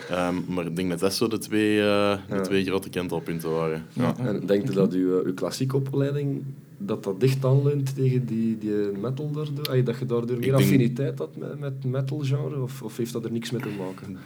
Ehm, 0.09 0.35
maar 0.47 0.65
ik 0.65 0.75
denk 0.75 0.89
dat 0.89 0.99
dat 0.99 1.13
zo 1.13 1.27
de 1.27 1.37
twee, 1.37 1.79
eh, 1.79 2.17
de 2.29 2.35
Ja. 2.35 2.41
twee 2.41 2.65
grote 2.65 2.89
kentelpunten 2.89 3.51
waren. 3.51 3.85
Ja. 3.93 4.15
En 4.17 4.45
denkt 4.45 4.69
u 4.69 4.73
dat 4.73 4.93
uw, 4.93 5.23
uw 5.23 5.33
klassieke 5.33 5.75
opleiding 5.75 6.41
dat 6.85 7.03
dat 7.03 7.19
dicht 7.19 7.45
aanleunt 7.45 7.95
tegen 7.95 8.25
die, 8.25 8.57
die 8.57 8.71
metal 9.01 9.31
daardoor? 9.31 9.69
Ay, 9.69 9.83
Dat 9.83 9.99
je 9.99 10.05
daardoor 10.05 10.37
meer 10.37 10.49
denk- 10.49 10.61
affiniteit 10.61 11.17
had 11.19 11.35
met, 11.37 11.59
met 11.59 11.83
metal 11.83 12.19
genre? 12.19 12.61
Of, 12.61 12.81
of 12.81 12.97
heeft 12.97 13.13
dat 13.13 13.25
er 13.25 13.31
niks 13.31 13.51
mee 13.51 13.61
te 13.61 13.69
maken? 13.77 14.17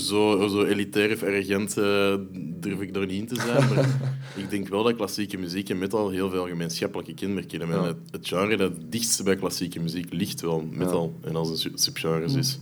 Zo, 0.00 0.48
zo 0.48 0.64
elitair 0.64 1.12
of 1.12 1.22
arrogant 1.22 1.76
eh, 1.78 2.14
durf 2.60 2.80
ik 2.80 2.94
daar 2.94 3.06
niet 3.06 3.20
in 3.20 3.26
te 3.26 3.34
zijn. 3.34 3.74
Maar 3.74 3.88
ik 4.42 4.50
denk 4.50 4.68
wel 4.68 4.82
dat 4.82 4.96
klassieke 4.96 5.38
muziek 5.38 5.68
en 5.68 5.78
metal 5.78 6.10
heel 6.10 6.30
veel 6.30 6.46
gemeenschappelijke 6.46 7.14
kenmerken 7.14 7.58
hebben. 7.58 7.76
Ja. 7.80 7.86
Het, 7.86 7.96
het 8.10 8.28
genre 8.28 8.56
dat 8.56 8.76
het 8.76 8.92
dichtst 8.92 9.24
bij 9.24 9.36
klassieke 9.36 9.80
muziek 9.80 10.12
ligt 10.12 10.40
wel 10.40 10.66
metal. 10.70 11.14
En 11.20 11.36
als 11.36 11.48
een 11.50 11.56
su- 11.56 11.72
subgenres 11.74 12.34
is. 12.34 12.60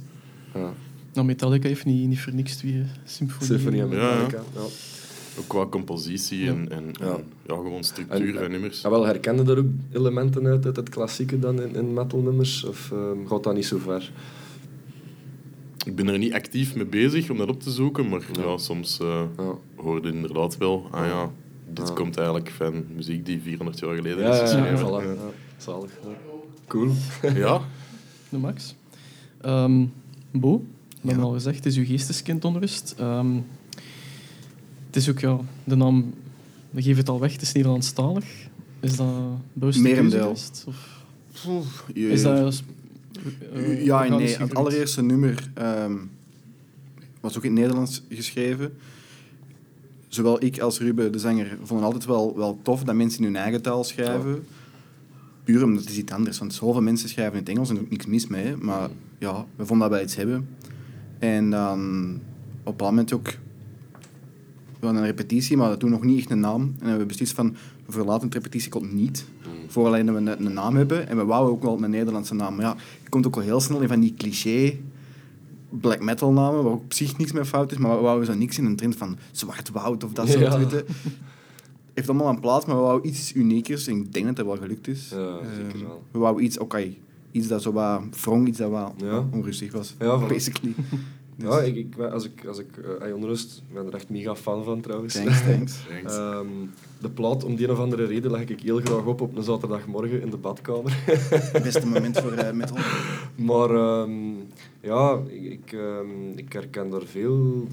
Ja. 0.55 0.73
Nou, 1.13 1.27
Metallica 1.27 1.69
heeft 1.69 1.85
niet, 1.85 2.09
niet 2.09 2.21
voor 2.21 2.35
niks 2.35 2.57
twee 2.57 2.83
symfonieën. 3.05 3.89
Metallica. 3.89 4.43
Ja. 4.55 4.61
Ook 5.39 5.47
qua 5.49 5.67
compositie 5.67 6.49
en, 6.49 6.71
en, 6.71 6.85
en 7.01 7.25
Ja. 7.47 7.55
gewoon 7.55 7.85
structuur 7.85 8.35
En- 8.37 8.43
van 8.43 8.51
nummers. 8.51 8.81
Ja, 8.81 8.91
wel, 8.91 9.05
herkende 9.07 9.43
daar 9.43 9.59
ook 9.59 9.67
elementen 9.93 10.47
uit, 10.47 10.67
uit 10.67 10.77
het 10.77 10.89
klassieke 10.89 11.39
dan 11.39 11.63
in, 11.63 11.75
in 11.75 11.93
metalnummers? 11.95 12.65
Of 12.65 12.91
ehm, 12.93 13.27
gaat 13.27 13.43
dat 13.45 13.55
niet 13.55 13.67
zo 13.67 13.79
ver? 13.79 14.13
Ik 15.87 15.95
ben 15.97 16.09
er 16.09 16.19
niet 16.19 16.33
actief 16.33 16.75
mee 16.75 16.87
bezig 16.87 17.31
om 17.31 17.37
dat 17.39 17.49
op 17.49 17.61
te 17.61 17.71
zoeken, 17.71 18.09
maar 18.09 18.21
Ja. 18.33 18.43
ja. 18.43 18.57
soms 18.57 18.99
eh 19.01 19.23
Ja. 19.37 19.55
hoorde 19.77 20.09
je 20.09 20.15
inderdaad 20.15 20.57
wel, 20.57 20.87
ah 20.91 21.07
ja, 21.07 21.31
dit 21.73 21.89
Ja. 21.89 21.95
komt 21.95 22.17
eigenlijk 22.17 22.51
van 22.51 22.85
muziek 22.95 23.27
die 23.27 23.41
400 23.43 23.79
jaar 23.79 23.95
geleden 23.95 24.19
Ja, 24.25 24.43
is 24.43 24.51
ja, 24.53 24.57
ja, 24.59 24.65
geschreven. 24.65 24.87
voilà. 24.87 25.05
Ja. 25.19 25.31
Zalig. 25.57 25.91
Ja. 26.03 26.09
Cool. 26.67 26.91
Ja, 27.35 27.61
De 28.29 28.39
max. 28.39 28.75
Ehm, 29.41 29.85
Bo, 30.33 30.65
we 31.03 31.09
hebben 31.09 31.25
al 31.27 31.33
gezegd, 31.33 31.57
het 31.57 31.67
is 31.67 31.77
uw 31.77 31.85
geesteskind 31.85 32.45
onrust. 32.45 32.95
Het 34.91 34.99
is 34.99 35.11
ook, 35.11 35.19
ja, 35.19 35.39
de 35.65 35.75
naam, 35.77 36.15
we 36.71 36.83
geven 36.83 36.99
het 36.99 37.09
al 37.09 37.21
weg, 37.21 37.33
het 37.33 37.43
is 37.43 37.53
Nederlandstalig. 37.53 38.25
Is 38.81 38.97
dat 38.97 39.15
bewust 39.53 39.81
Merendeel. 39.81 40.31
Of 40.31 41.87
is 41.93 42.23
dat... 42.23 42.63
eh, 43.53 43.85
ja 43.85 44.05
en 44.05 44.17
nee. 44.17 44.37
Het 44.37 44.55
allereerste 44.55 45.03
nummer 45.03 45.51
ehm, 45.55 45.97
was 47.21 47.37
ook 47.37 47.45
in 47.45 47.51
het 47.51 47.61
Nederlands 47.61 48.03
geschreven. 48.09 48.73
Zowel 50.09 50.45
ik 50.45 50.61
als 50.61 50.79
Ruben, 50.79 51.13
de 51.13 51.19
zanger, 51.19 51.59
vonden 51.63 51.87
altijd 51.87 52.05
wel, 52.05 52.37
wel 52.37 52.59
tof 52.63 52.85
dat 52.85 52.95
mensen 52.95 53.19
in 53.19 53.25
hun 53.25 53.37
eigen 53.37 53.63
taal 53.63 53.85
schrijven. 53.85 54.45
Puur 55.45 55.65
omdat 55.65 55.81
het 55.83 55.91
is 55.93 55.99
iets 55.99 56.13
anders. 56.13 56.39
Want 56.39 56.55
zoveel 56.55 56.83
mensen 56.83 57.09
schrijven 57.09 57.33
in 57.33 57.39
het 57.39 57.49
Engels 57.49 57.69
en 57.69 57.75
er 57.75 57.81
is 57.81 57.87
ook 57.87 57.93
niks 57.93 58.07
mis 58.07 58.27
mee. 58.27 58.57
Maar 58.57 58.89
ja, 59.19 59.47
we 59.57 59.67
vonden 59.67 59.89
dat 59.89 59.97
wij 59.97 60.07
iets 60.07 60.17
hebben. 60.17 60.49
En 61.19 61.51
dan 61.51 61.79
op 61.79 62.17
een 62.17 62.21
bepaald 62.65 62.91
moment 62.91 63.13
ook 63.13 63.29
hadden 64.87 65.01
een 65.03 65.09
repetitie, 65.09 65.57
maar 65.57 65.77
toen 65.77 65.91
nog 65.91 66.03
niet 66.03 66.19
echt 66.19 66.31
een 66.31 66.41
naam. 66.41 66.61
En 66.63 66.75
we 66.83 66.89
hebben 66.89 67.07
beslist 67.07 67.33
van, 67.35 67.57
we 67.87 67.93
verlaten 67.93 68.25
het 68.25 68.35
repetitiekot 68.35 68.93
niet. 68.93 69.25
Voor 69.67 69.87
alleen 69.87 70.07
dat 70.07 70.15
we 70.15 70.21
een, 70.31 70.47
een 70.47 70.53
naam 70.53 70.77
hebben. 70.77 71.09
En 71.09 71.17
we 71.17 71.25
wouden 71.25 71.53
ook 71.53 71.63
wel 71.63 71.83
een 71.83 71.91
Nederlandse 71.91 72.35
naam. 72.35 72.55
Maar 72.55 72.65
ja, 72.65 72.77
je 73.03 73.09
komt 73.09 73.27
ook 73.27 73.35
wel 73.35 73.45
heel 73.45 73.61
snel 73.61 73.81
in 73.81 73.89
van 73.89 74.01
die 74.01 74.15
cliché 74.15 74.77
black 75.81 76.01
metal 76.03 76.33
namen, 76.33 76.63
waar 76.63 76.73
ook 76.73 76.83
op 76.83 76.93
zich 76.93 77.19
niks 77.19 77.33
mee 77.33 77.45
fout 77.45 77.73
is. 77.73 77.79
Maar 77.79 77.97
we 77.97 78.03
wouden 78.03 78.27
zo 78.27 78.35
niks 78.35 78.59
in 78.59 78.65
een 78.65 78.77
trend 78.77 78.97
van 78.97 79.17
Zwart 79.33 79.71
Woud 79.71 80.05
of 80.05 80.13
dat 80.13 80.29
soort 80.29 80.41
Ja. 80.41 80.59
je. 80.59 80.85
Heeft 81.95 82.09
allemaal 82.09 82.29
een 82.29 82.41
plaats, 82.41 82.67
maar 82.67 82.77
we 82.77 82.83
wouden 82.83 83.09
iets 83.11 83.35
uniekers. 83.35 83.87
En 83.87 83.97
ik 83.97 84.13
denk 84.13 84.27
dat 84.27 84.37
dat 84.37 84.47
wel 84.47 84.57
gelukt 84.57 84.89
is. 84.89 85.09
Ja, 85.11 85.39
zeker 85.57 85.75
Ehm, 85.75 85.85
wel. 85.87 86.03
We 86.11 86.19
wouden 86.19 86.45
iets, 86.45 86.59
oké, 86.59 86.89
iets 87.31 87.49
dat 87.49 87.63
zo 87.63 87.73
wat 87.73 88.03
wrong, 88.23 88.49
iets 88.49 88.59
dat 88.59 88.71
wat 88.71 88.93
Ja. 88.97 89.25
onrustig 89.31 89.73
was. 89.73 89.95
Ja, 89.99 90.17
basically. 90.27 90.75
Dus, 91.41 91.49
Ja, 91.49 91.61
ik, 91.61 91.77
ik, 91.77 91.99
als 91.99 92.25
ik, 92.25 92.45
als 92.47 92.59
ik 92.59 92.67
eh, 93.01 93.15
onrust, 93.15 93.63
ik 93.69 93.75
ben 93.75 93.87
er 93.87 93.95
echt 93.95 94.09
mega 94.09 94.37
fan 94.37 94.65
van 94.65 94.81
trouwens. 94.81 95.15
Thanks, 95.15 95.43
thanks. 95.43 95.79
thanks. 95.89 96.17
Ehm, 96.17 96.47
de 97.01 97.11
plaat, 97.11 97.45
om 97.45 97.57
die 97.57 97.67
een 97.67 97.73
of 97.73 97.79
andere 97.79 98.05
reden, 98.05 98.31
leg 98.31 98.41
ik 98.41 98.61
heel 98.61 98.81
graag 98.81 99.05
op 99.05 99.21
op 99.21 99.37
een 99.37 99.43
zaterdagmorgen 99.43 100.21
in 100.23 100.31
de 100.31 100.37
badkamer. 100.37 100.99
Beste 101.63 101.87
moment 101.87 102.19
voor 102.21 102.33
eh, 102.33 102.53
metal. 102.53 102.77
Maar 103.51 103.71
ehm, 103.71 104.33
ja, 104.81 105.21
ik, 105.27 105.43
ik, 105.43 105.73
ehm, 105.73 106.31
ik 106.37 106.53
herken 106.53 106.91
daar 106.91 107.05
veel 107.05 107.67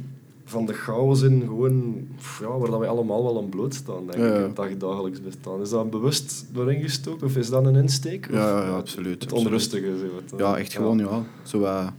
van 0.50 0.66
de 0.66 0.74
chaos 0.74 1.22
in, 1.22 1.42
gewoon, 1.42 2.08
pff, 2.18 2.40
ja, 2.40 2.58
waar 2.58 2.70
dat 2.70 2.80
wij 2.80 2.88
allemaal 2.88 3.24
wel 3.24 3.38
aan 3.38 3.50
blootstaan, 3.50 4.06
denk 4.08 4.14
ik, 4.24 4.30
ja. 4.30 4.36
in 4.36 4.42
het 4.42 4.56
dagdagelijks 4.56 5.22
bestaan. 5.22 5.62
Is 5.62 5.70
dat 5.70 5.90
bewust 5.90 6.46
doorheen 6.54 6.82
gestoken 6.82 7.28
of 7.28 7.36
is 7.38 7.50
dat 7.50 7.66
een 7.66 7.76
insteek? 7.76 8.28
Of, 8.32 8.36
Ja, 8.36 8.48
ja, 8.60 8.64
eh, 8.68 8.76
absoluut, 8.76 9.14
Het 9.14 9.24
absoluut. 9.24 9.46
onrustige, 9.46 9.86
zo 9.98 10.16
het, 10.16 10.34
eh, 10.34 10.40
Ja, 10.40 10.58
echt 10.58 10.74
gewoon, 10.74 10.98
ja. 10.98 11.24
Zo 11.44 11.60
Ja. 11.62 11.94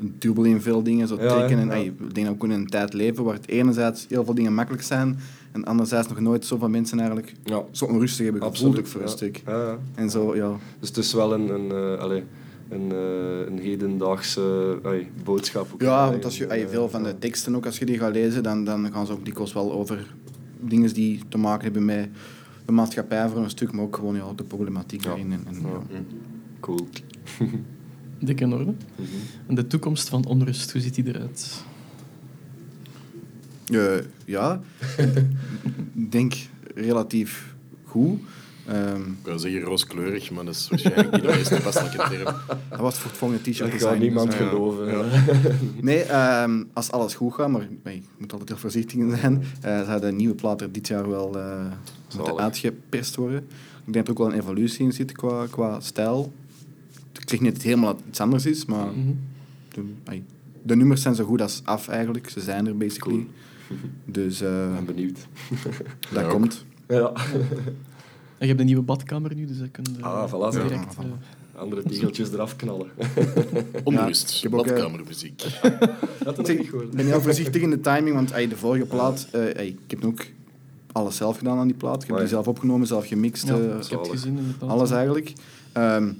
een 0.00 0.14
dubbel 0.18 0.44
in 0.44 0.60
veel 0.60 0.82
dingen, 0.82 1.08
zo 1.08 1.16
trekken. 1.16 1.58
En, 1.58 1.70
ey, 1.70 1.84
ik 1.84 1.98
denk 1.98 2.14
dat 2.14 2.24
we 2.24 2.30
ook 2.30 2.44
in 2.44 2.50
een 2.50 2.66
tijd 2.66 2.92
leven 2.92 3.24
waar 3.24 3.34
het 3.34 3.48
enerzijds 3.48 4.06
heel 4.08 4.24
veel 4.24 4.34
dingen 4.34 4.54
makkelijk 4.54 4.82
zijn 4.84 5.18
en 5.52 5.64
anderzijds 5.64 6.08
nog 6.08 6.20
nooit 6.20 6.46
zoveel 6.46 6.68
mensen 6.68 6.98
eigenlijk 6.98 7.34
zo 7.70 7.84
onrustig 7.84 8.24
hebben 8.24 8.42
gevoeld 8.42 8.88
voor 8.88 9.00
een 9.02 9.08
stuk. 9.08 9.42
En 9.94 10.10
zo, 10.10 10.36
ja. 10.36 10.56
Dus 10.80 10.88
het 10.88 10.98
is 10.98 11.12
wel 11.12 11.32
een, 11.34 11.48
een, 11.48 11.70
eh, 11.72 12.02
allee, 12.02 12.22
een, 12.68 12.92
eh, 12.92 13.46
een 13.46 13.58
hedendaagse 13.58 14.78
ay, 14.82 15.10
boodschap. 15.24 15.72
Ook, 15.72 15.80
Ja, 15.82 16.04
eh, 16.04 16.10
want 16.10 16.24
als 16.24 16.38
je, 16.38 16.46
eh, 16.46 16.68
veel 16.68 16.88
van 16.88 17.02
de 17.02 17.18
teksten 17.18 17.56
ook, 17.56 17.66
als 17.66 17.78
je 17.78 17.84
die 17.84 17.98
gaat 17.98 18.12
lezen, 18.12 18.42
dan, 18.42 18.64
dan 18.64 18.92
gaan 18.92 19.06
ze 19.06 19.12
ook 19.12 19.24
dikwijls 19.24 19.52
wel 19.52 19.72
over 19.72 20.14
dingen 20.60 20.94
die 20.94 21.20
te 21.28 21.38
maken 21.38 21.64
hebben 21.64 21.84
met 21.84 22.08
de 22.66 22.72
maatschappij 22.72 23.28
voor 23.28 23.42
een 23.42 23.50
stuk, 23.50 23.72
maar 23.72 23.84
ook 23.84 23.96
gewoon 23.96 24.14
ja, 24.14 24.32
de 24.36 24.44
problematiek 24.44 25.02
Ja. 25.02 25.08
daarin. 25.08 25.32
En, 25.32 25.44
en, 25.46 25.60
ja. 25.60 25.68
Ja. 25.68 26.00
Cool. 26.60 26.88
Dik 28.20 28.40
in 28.40 28.52
orde. 28.52 28.64
Mhm. 28.94 29.06
En 29.46 29.54
de 29.54 29.66
toekomst 29.66 30.08
van 30.08 30.24
onrust, 30.26 30.72
hoe 30.72 30.80
ziet 30.80 30.94
die 30.94 31.06
eruit? 31.06 31.64
Eh, 33.72 34.04
ja, 34.24 34.60
ik 35.94 36.12
denk 36.12 36.34
relatief 36.74 37.54
goed. 37.84 38.20
Ehm, 38.68 39.00
Ik 39.00 39.06
wou 39.24 39.38
zeggen 39.38 39.60
rooskleurig, 39.60 40.30
maar 40.30 40.44
dat 40.44 40.54
is 40.54 40.68
waarschijnlijk 40.68 41.12
niet 41.12 41.22
de 41.22 41.28
meest 41.28 41.50
toepasselijke 41.50 41.96
term. 41.96 42.24
dat 42.70 42.78
was 42.80 42.98
voor 42.98 43.10
het 43.10 43.18
volgende 43.18 43.50
t-shirt 43.50 43.70
Dat 43.72 43.82
gaat 43.82 43.98
niemand 43.98 44.30
dus, 44.30 44.40
eh, 44.40 44.48
geloven. 44.48 44.86
ja. 44.86 45.04
Nee, 45.80 46.02
ehm, 46.02 46.64
als 46.72 46.90
alles 46.90 47.14
goed 47.14 47.34
gaat, 47.34 47.48
maar 47.48 47.66
je 47.82 48.00
moet 48.18 48.32
altijd 48.32 48.48
heel 48.48 48.58
voorzichtig 48.58 48.98
in 48.98 49.16
zijn, 49.16 49.44
eh 49.60 49.84
zou 49.86 50.00
de 50.00 50.12
nieuwe 50.12 50.34
plaat 50.34 50.60
er 50.60 50.72
dit 50.72 50.88
jaar 50.88 51.08
wel 51.08 51.38
eh 51.38 51.60
moeten 52.16 52.38
uitgeperst 52.38 53.16
worden. 53.16 53.38
Ik 53.86 53.92
denk 53.92 54.06
dat 54.06 54.16
er 54.16 54.22
ook 54.22 54.28
wel 54.28 54.36
een 54.38 54.42
evolutie 54.42 54.84
in 54.84 54.92
zit 54.92 55.12
qua, 55.12 55.46
qua 55.50 55.80
stijl. 55.80 56.32
Ik 57.20 57.28
zeg 57.28 57.40
niet 57.40 57.48
dat 57.52 57.62
het 57.62 57.70
helemaal 57.70 57.96
iets 58.08 58.20
anders 58.20 58.46
is, 58.46 58.64
maar 58.64 58.86
Mhm. 58.86 59.12
de, 60.62 60.76
nummers 60.76 61.02
zijn 61.02 61.14
zo 61.14 61.24
goed 61.24 61.40
als 61.40 61.60
af 61.64 61.88
eigenlijk. 61.88 62.30
Ze 62.30 62.40
zijn 62.40 62.66
er 62.66 62.76
basically. 62.76 63.26
Dus 64.04 64.40
eh, 64.40 64.64
Ik 64.68 64.74
ben 64.74 64.84
benieuwd. 64.94 65.18
dat 66.12 66.26
komt. 66.26 66.64
Ja. 66.88 67.12
En 68.38 68.44
je 68.44 68.46
hebt 68.46 68.60
een 68.60 68.66
nieuwe 68.66 68.82
badkamer 68.82 69.34
nu, 69.34 69.46
dus 69.46 69.58
dat 69.58 69.70
kun 69.70 69.84
je 69.96 70.02
Ah, 70.02 70.32
voilà, 70.32 70.54
direct... 70.54 70.94
Ja, 70.96 71.02
eh, 71.02 71.60
Andere 71.60 71.82
tegeltjes 71.82 72.32
eraf 72.32 72.56
knallen. 72.56 72.86
Onrust, 73.84 74.36
ik 74.36 74.42
heb 74.42 74.54
ook, 74.54 74.66
eh, 74.66 74.72
badkamermuziek. 74.72 75.42
Dat 76.24 76.48
Ik 76.48 76.60
ik 76.60 76.90
ben 76.90 77.06
heel 77.06 77.20
voorzichtig 77.20 77.62
in 77.62 77.70
de 77.70 77.80
timing, 77.80 78.14
want 78.14 78.28
de 78.28 78.56
vorige 78.56 78.86
plaat, 78.86 79.28
eh, 79.32 79.66
ik 79.66 79.78
heb 79.86 80.04
ook 80.04 80.26
alles 80.92 81.16
zelf 81.16 81.38
gedaan 81.38 81.58
aan 81.58 81.66
die 81.66 81.76
plaat. 81.76 82.02
Ik 82.02 82.08
heb 82.08 82.18
die 82.18 82.26
zelf 82.26 82.48
opgenomen, 82.48 82.86
zelf 82.86 83.06
gemixt. 83.06 83.46
ja, 83.46 83.54
eh, 83.54 83.64
ik 83.64 83.90
heb 83.90 84.00
het 84.00 84.08
gezien 84.08 84.38
inderdaad. 84.38 84.70
Alles 84.70 84.90
eigenlijk. 84.90 85.32
Ehm, 85.72 86.12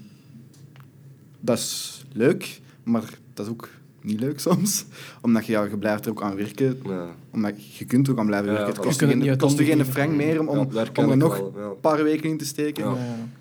dat 1.41 1.59
is 1.59 2.05
leuk, 2.13 2.61
maar 2.83 3.05
dat 3.35 3.47
is 3.47 3.53
ook 3.53 3.69
niet 4.01 4.21
leuk 4.21 4.41
soms. 4.49 4.85
Omdat 5.21 5.47
je, 5.47 5.53
ja, 5.53 5.65
je 5.65 5.77
blijft 5.77 6.05
er 6.05 6.11
ook 6.11 6.23
aan 6.23 6.37
werken. 6.37 6.79
Ja. 6.85 7.07
Omdat 7.39 7.77
je 7.77 7.85
kunt 7.85 8.07
er 8.07 8.13
ook 8.13 8.19
aan 8.19 8.27
blijven 8.27 8.49
Ja, 8.49 8.55
werken. 8.55 8.75
Het 8.75 8.85
kost 8.85 8.99
geen, 8.99 9.37
kost 9.37 9.61
geen 9.61 9.85
frank 9.85 10.09
handen 10.09 10.27
meer 10.27 10.49
om, 10.49 10.69
er 11.11 11.17
nog 11.17 11.39
een 11.39 11.81
paar 11.81 12.03
weken 12.03 12.31
in 12.31 12.39
te 12.39 12.45
steken. 12.47 12.85
Ja. 12.85 12.91
Ja. 12.91 12.97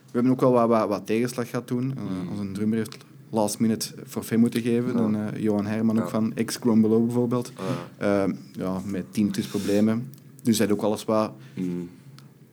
We 0.06 0.14
hebben 0.14 0.32
ook 0.32 0.40
wel 0.42 0.52
wat, 0.52 0.68
wat, 0.68 0.88
wat 0.90 1.06
tegenslag 1.06 1.50
gehad 1.50 1.68
toen. 1.68 1.84
Uh, 1.98 2.32
onze 2.32 2.52
drummer 2.52 2.78
heeft 2.78 2.98
last 3.30 3.60
minute 3.60 3.94
forfait 4.08 4.40
moeten 4.40 4.62
geven. 4.62 4.92
Ja. 4.92 4.98
Dan 4.98 5.16
eh, 5.16 5.42
Johan 5.42 5.66
Herman 5.66 6.02
ook 6.02 6.10
van 6.10 6.36
ex-Grumbelo 6.36 7.02
bijvoorbeeld. 7.02 7.52
Ah, 7.56 8.22
Ehm, 8.22 8.34
ja, 8.52 8.82
met 8.86 9.06
teamtusproblemen. 9.14 10.10
Dus 10.44 10.58
hij 10.58 10.68
had 10.68 10.78
ook 10.78 10.84
alles 10.84 11.06
wat... 11.06 11.32
mm. 11.54 11.90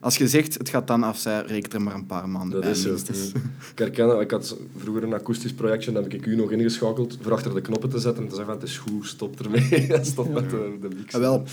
Als 0.05 0.17
je 0.17 0.27
zegt, 0.27 0.53
het 0.57 0.69
gaat 0.69 0.87
dan 0.87 1.03
af, 1.03 1.17
zij 1.17 1.43
rekent 1.47 1.73
er 1.73 1.81
maar 1.81 1.93
een 1.93 2.05
paar 2.05 2.29
maanden 2.29 2.51
Dat 2.51 2.61
bij 2.61 2.71
is 2.71 2.81
zo. 2.81 2.89
Mm. 3.33 3.41
Ik 3.71 3.77
herken 3.79 4.07
dat. 4.07 4.21
Ik 4.21 4.31
had 4.31 4.57
vroeger 4.77 5.03
een 5.03 5.13
akoestisch 5.13 5.53
projectje, 5.53 5.91
dan 5.91 6.03
heb 6.03 6.13
ik 6.13 6.25
u 6.25 6.35
nog 6.35 6.51
ingeschakeld 6.51 7.17
voor 7.21 7.31
achter 7.31 7.53
de 7.53 7.61
knoppen 7.61 7.89
te 7.89 7.99
zetten 7.99 8.23
en 8.23 8.29
te 8.29 8.35
zeggen 8.35 8.53
van 8.53 8.61
het 8.61 8.69
is 8.71 8.77
goed, 8.77 9.05
stop 9.07 9.39
ermee. 9.41 9.89
stop 10.01 10.33
met 10.33 10.49
de, 10.49 10.77
de 10.81 10.87
mix. 10.97 11.13
Ja, 11.13 11.19
wel, 11.19 11.43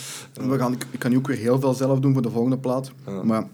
we 0.49 0.59
gaan, 0.59 0.73
ik, 0.73 0.87
ik 0.91 0.99
kan 0.99 1.11
nu 1.11 1.17
ook 1.17 1.27
weer 1.27 1.37
heel 1.37 1.61
veel 1.61 1.75
zelf 1.75 2.01
doen 2.01 2.13
voor 2.13 2.23
de 2.23 2.31
volgende 2.31 2.59
plaat. 2.59 2.93
Ja. 3.07 3.23
Maar 3.23 3.47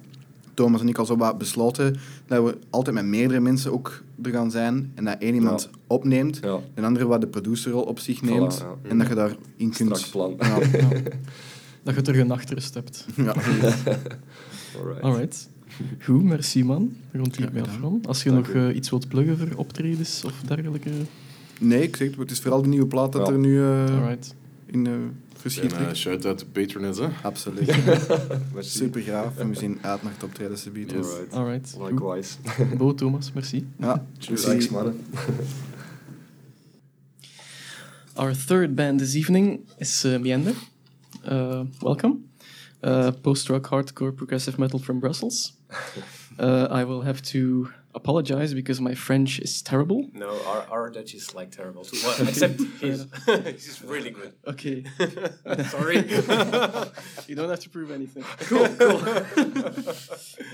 Thomas 0.54 0.80
en 0.80 0.88
ik 0.88 0.98
al 0.98 1.06
zo 1.06 1.16
wat 1.16 1.38
besloten 1.38 1.96
dat 2.26 2.44
we 2.44 2.58
altijd 2.70 2.94
met 2.94 3.04
meerdere 3.04 3.40
mensen 3.40 3.72
ook 3.72 4.02
er 4.22 4.30
gaan 4.30 4.50
zijn. 4.50 4.92
En 4.94 5.04
dat 5.04 5.16
één 5.18 5.34
iemand 5.34 5.68
Ja. 5.72 5.78
opneemt, 5.86 6.38
Ja, 6.42 6.58
en 6.74 6.84
andere 6.84 7.06
wat 7.06 7.20
de 7.20 7.26
producerrol 7.26 7.82
op 7.82 7.98
zich 7.98 8.22
neemt. 8.22 8.58
ja. 8.58 8.90
En 8.90 8.98
dat 8.98 9.08
je 9.08 9.14
daarin 9.14 9.38
kunt... 9.56 9.96
strak 9.98 10.10
plan. 10.10 10.34
Ja, 10.38 10.58
Ja. 10.78 10.88
Dat 11.82 11.94
je 11.94 12.02
terug 12.02 12.20
een 12.20 12.26
nachtrust 12.26 12.74
hebt. 12.74 13.06
Alright. 14.76 15.02
Alright. 15.02 15.48
Goed, 16.00 16.22
merci 16.22 16.64
man. 16.64 16.96
Het 17.10 17.36
hierbij 17.36 17.60
gedaan. 17.60 17.74
afronden. 17.74 18.08
Als 18.08 18.22
je 18.22 18.30
Dank 18.30 18.46
nog 18.46 18.56
eh, 18.56 18.76
iets 18.76 18.90
wilt 18.90 19.08
pluggen 19.08 19.38
voor 19.38 19.56
optredens 19.56 20.24
of 20.24 20.40
dergelijke. 20.46 20.90
Nee, 21.60 21.82
ik 21.82 21.96
zeg 21.96 22.08
het, 22.08 22.18
het 22.18 22.30
is 22.30 22.40
vooral 22.40 22.62
de 22.62 22.68
nieuwe 22.68 22.86
plaat 22.86 23.12
dat 23.12 23.28
er 23.28 23.38
nu 23.38 23.62
eh, 23.62 24.12
in 24.66 24.84
uh, 24.84 24.94
verschiet 25.34 25.72
eh, 25.72 25.78
ligt. 25.78 25.96
shout-out 25.96 26.38
to 26.38 26.46
Patroness, 26.52 26.98
hè. 26.98 27.08
Absoluut. 27.22 27.76
Super 28.58 29.00
graaf. 29.02 29.36
En 29.38 29.48
we 29.48 29.54
zien 29.54 29.78
uit 29.80 30.02
naar 30.02 30.12
het 30.12 30.22
optreden, 30.22 30.58
subiet. 30.58 30.90
Yes. 30.90 31.06
Alright. 31.06 31.34
Alright. 31.34 31.76
Goed. 31.78 31.90
Likewise. 31.90 32.36
Bo, 32.76 32.94
Thomas, 32.94 33.32
merci. 33.32 33.66
Ja, 33.78 34.06
Thanks, 34.34 34.68
mannen. 34.68 35.00
Our 38.14 38.34
third 38.46 38.74
band 38.74 38.98
this 38.98 39.14
evening 39.14 39.60
is 39.78 40.04
uh. 40.04 40.52
Uh, 41.24 41.60
welcome. 41.80 42.27
Uh, 42.82 43.10
Post-rock, 43.10 43.62
hardcore, 43.62 44.16
progressive 44.16 44.58
metal 44.58 44.78
from 44.78 45.00
Brussels. 45.00 45.52
Uh, 46.38 46.68
I 46.70 46.84
will 46.84 47.02
have 47.02 47.20
to 47.34 47.72
apologize 47.96 48.54
because 48.54 48.80
my 48.80 48.94
French 48.94 49.40
is 49.40 49.60
terrible. 49.60 50.08
No, 50.12 50.40
our, 50.46 50.64
our 50.70 50.88
Dutch 50.90 51.12
is 51.14 51.34
like 51.34 51.50
terrible 51.50 51.82
too. 51.84 51.98
Well, 52.04 52.28
except 52.28 52.60
he's, 52.80 53.06
he's 53.26 53.82
really 53.82 54.10
good. 54.10 54.34
Okay, 54.46 54.84
Sorry. 55.64 55.96
you 57.26 57.34
don't 57.34 57.50
have 57.50 57.58
to 57.60 57.70
prove 57.70 57.90
anything. 57.90 58.22
Cool, 58.50 58.68
cool. 58.78 59.00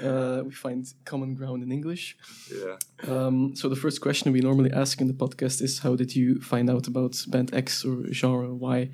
uh, 0.09 0.43
we 0.45 0.53
find 0.53 0.87
common 1.05 1.35
ground 1.35 1.63
in 1.63 1.71
English. 1.71 2.17
Yeah. 2.51 2.77
Um, 3.07 3.55
so 3.55 3.69
the 3.69 3.77
first 3.77 4.01
question 4.01 4.33
we 4.33 4.41
normally 4.41 4.73
ask 4.73 5.03
in 5.03 5.09
the 5.09 5.13
podcast 5.25 5.61
is, 5.61 5.81
how 5.81 5.97
did 5.97 6.17
you 6.17 6.41
find 6.41 6.71
out 6.71 6.87
about 6.87 7.23
band 7.29 7.53
X 7.55 7.85
or 7.85 8.11
genre 8.11 8.55
Y? 8.55 8.89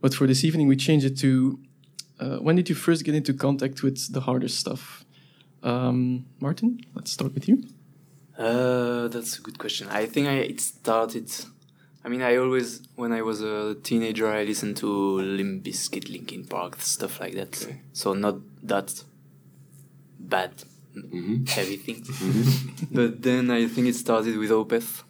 But 0.00 0.14
for 0.14 0.26
this 0.26 0.44
evening, 0.44 0.66
we 0.66 0.76
change 0.76 1.04
it 1.04 1.18
to, 1.18 1.58
uh, 2.22 2.36
when 2.44 2.54
did 2.56 2.68
you 2.70 2.76
first 2.86 3.00
get 3.06 3.14
into 3.14 3.32
contact 3.46 3.82
with 3.82 3.98
the 4.14 4.20
harder 4.20 4.48
stuff? 4.48 5.04
Um, 5.62 6.24
Martin, 6.40 6.70
let's 6.96 7.10
start 7.12 7.32
with 7.34 7.46
you. 7.48 7.56
Uh, 8.38 9.08
that's 9.08 9.38
a 9.38 9.42
good 9.46 9.58
question. 9.58 9.88
I 10.02 10.06
think 10.12 10.26
I 10.28 10.36
it 10.52 10.60
started. 10.60 11.28
I 12.04 12.08
mean, 12.08 12.22
I 12.22 12.36
always 12.42 12.68
when 13.02 13.12
I 13.12 13.22
was 13.22 13.38
a 13.42 13.74
teenager, 13.88 14.26
I 14.40 14.42
listened 14.44 14.76
to 14.78 14.88
Limp 15.38 15.62
Bizkit, 15.64 16.06
Linkin 16.10 16.44
Park, 16.46 16.72
stuff 16.80 17.20
like 17.20 17.34
that. 17.40 17.52
Okay. 17.62 17.80
So 17.92 18.14
not 18.14 18.36
that 18.72 18.88
bad, 20.18 20.50
Mhm. 20.96 21.48
heavy 21.56 21.76
thing. 21.84 22.00
but 22.98 23.22
then 23.22 23.50
I 23.50 23.68
think 23.68 23.86
it 23.86 23.94
started 23.94 24.36
with 24.36 24.50
Opeth. 24.50 25.02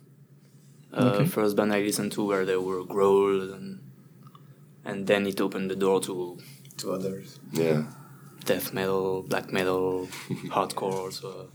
Uh, 0.93 1.05
Okay. 1.15 1.27
First 1.27 1.57
band 1.57 1.73
I 1.73 1.81
listened 1.81 2.13
to 2.13 2.23
where 2.29 2.45
there 2.45 2.61
were 2.61 2.85
growls 2.85 3.51
and 3.57 3.69
and 4.85 5.07
then 5.07 5.27
it 5.27 5.41
opened 5.41 5.71
the 5.71 5.77
door 5.77 6.01
to 6.01 6.39
to 6.83 6.93
others. 6.93 7.39
Yeah. 7.53 7.83
death 8.45 8.73
metal, 8.75 9.23
black 9.29 9.53
metal, 9.53 10.09
hardcore 10.51 10.95
also 11.05 11.49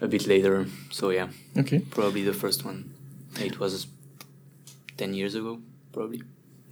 a 0.00 0.06
bit 0.08 0.26
later. 0.26 0.66
So 0.90 1.10
yeah, 1.10 1.28
Okay, 1.56 1.78
probably 1.90 2.22
the 2.24 2.34
first 2.34 2.64
one. 2.64 2.92
It 3.40 3.58
was 3.58 3.86
10 4.98 5.14
years 5.14 5.34
ago, 5.34 5.58
probably. 5.92 6.22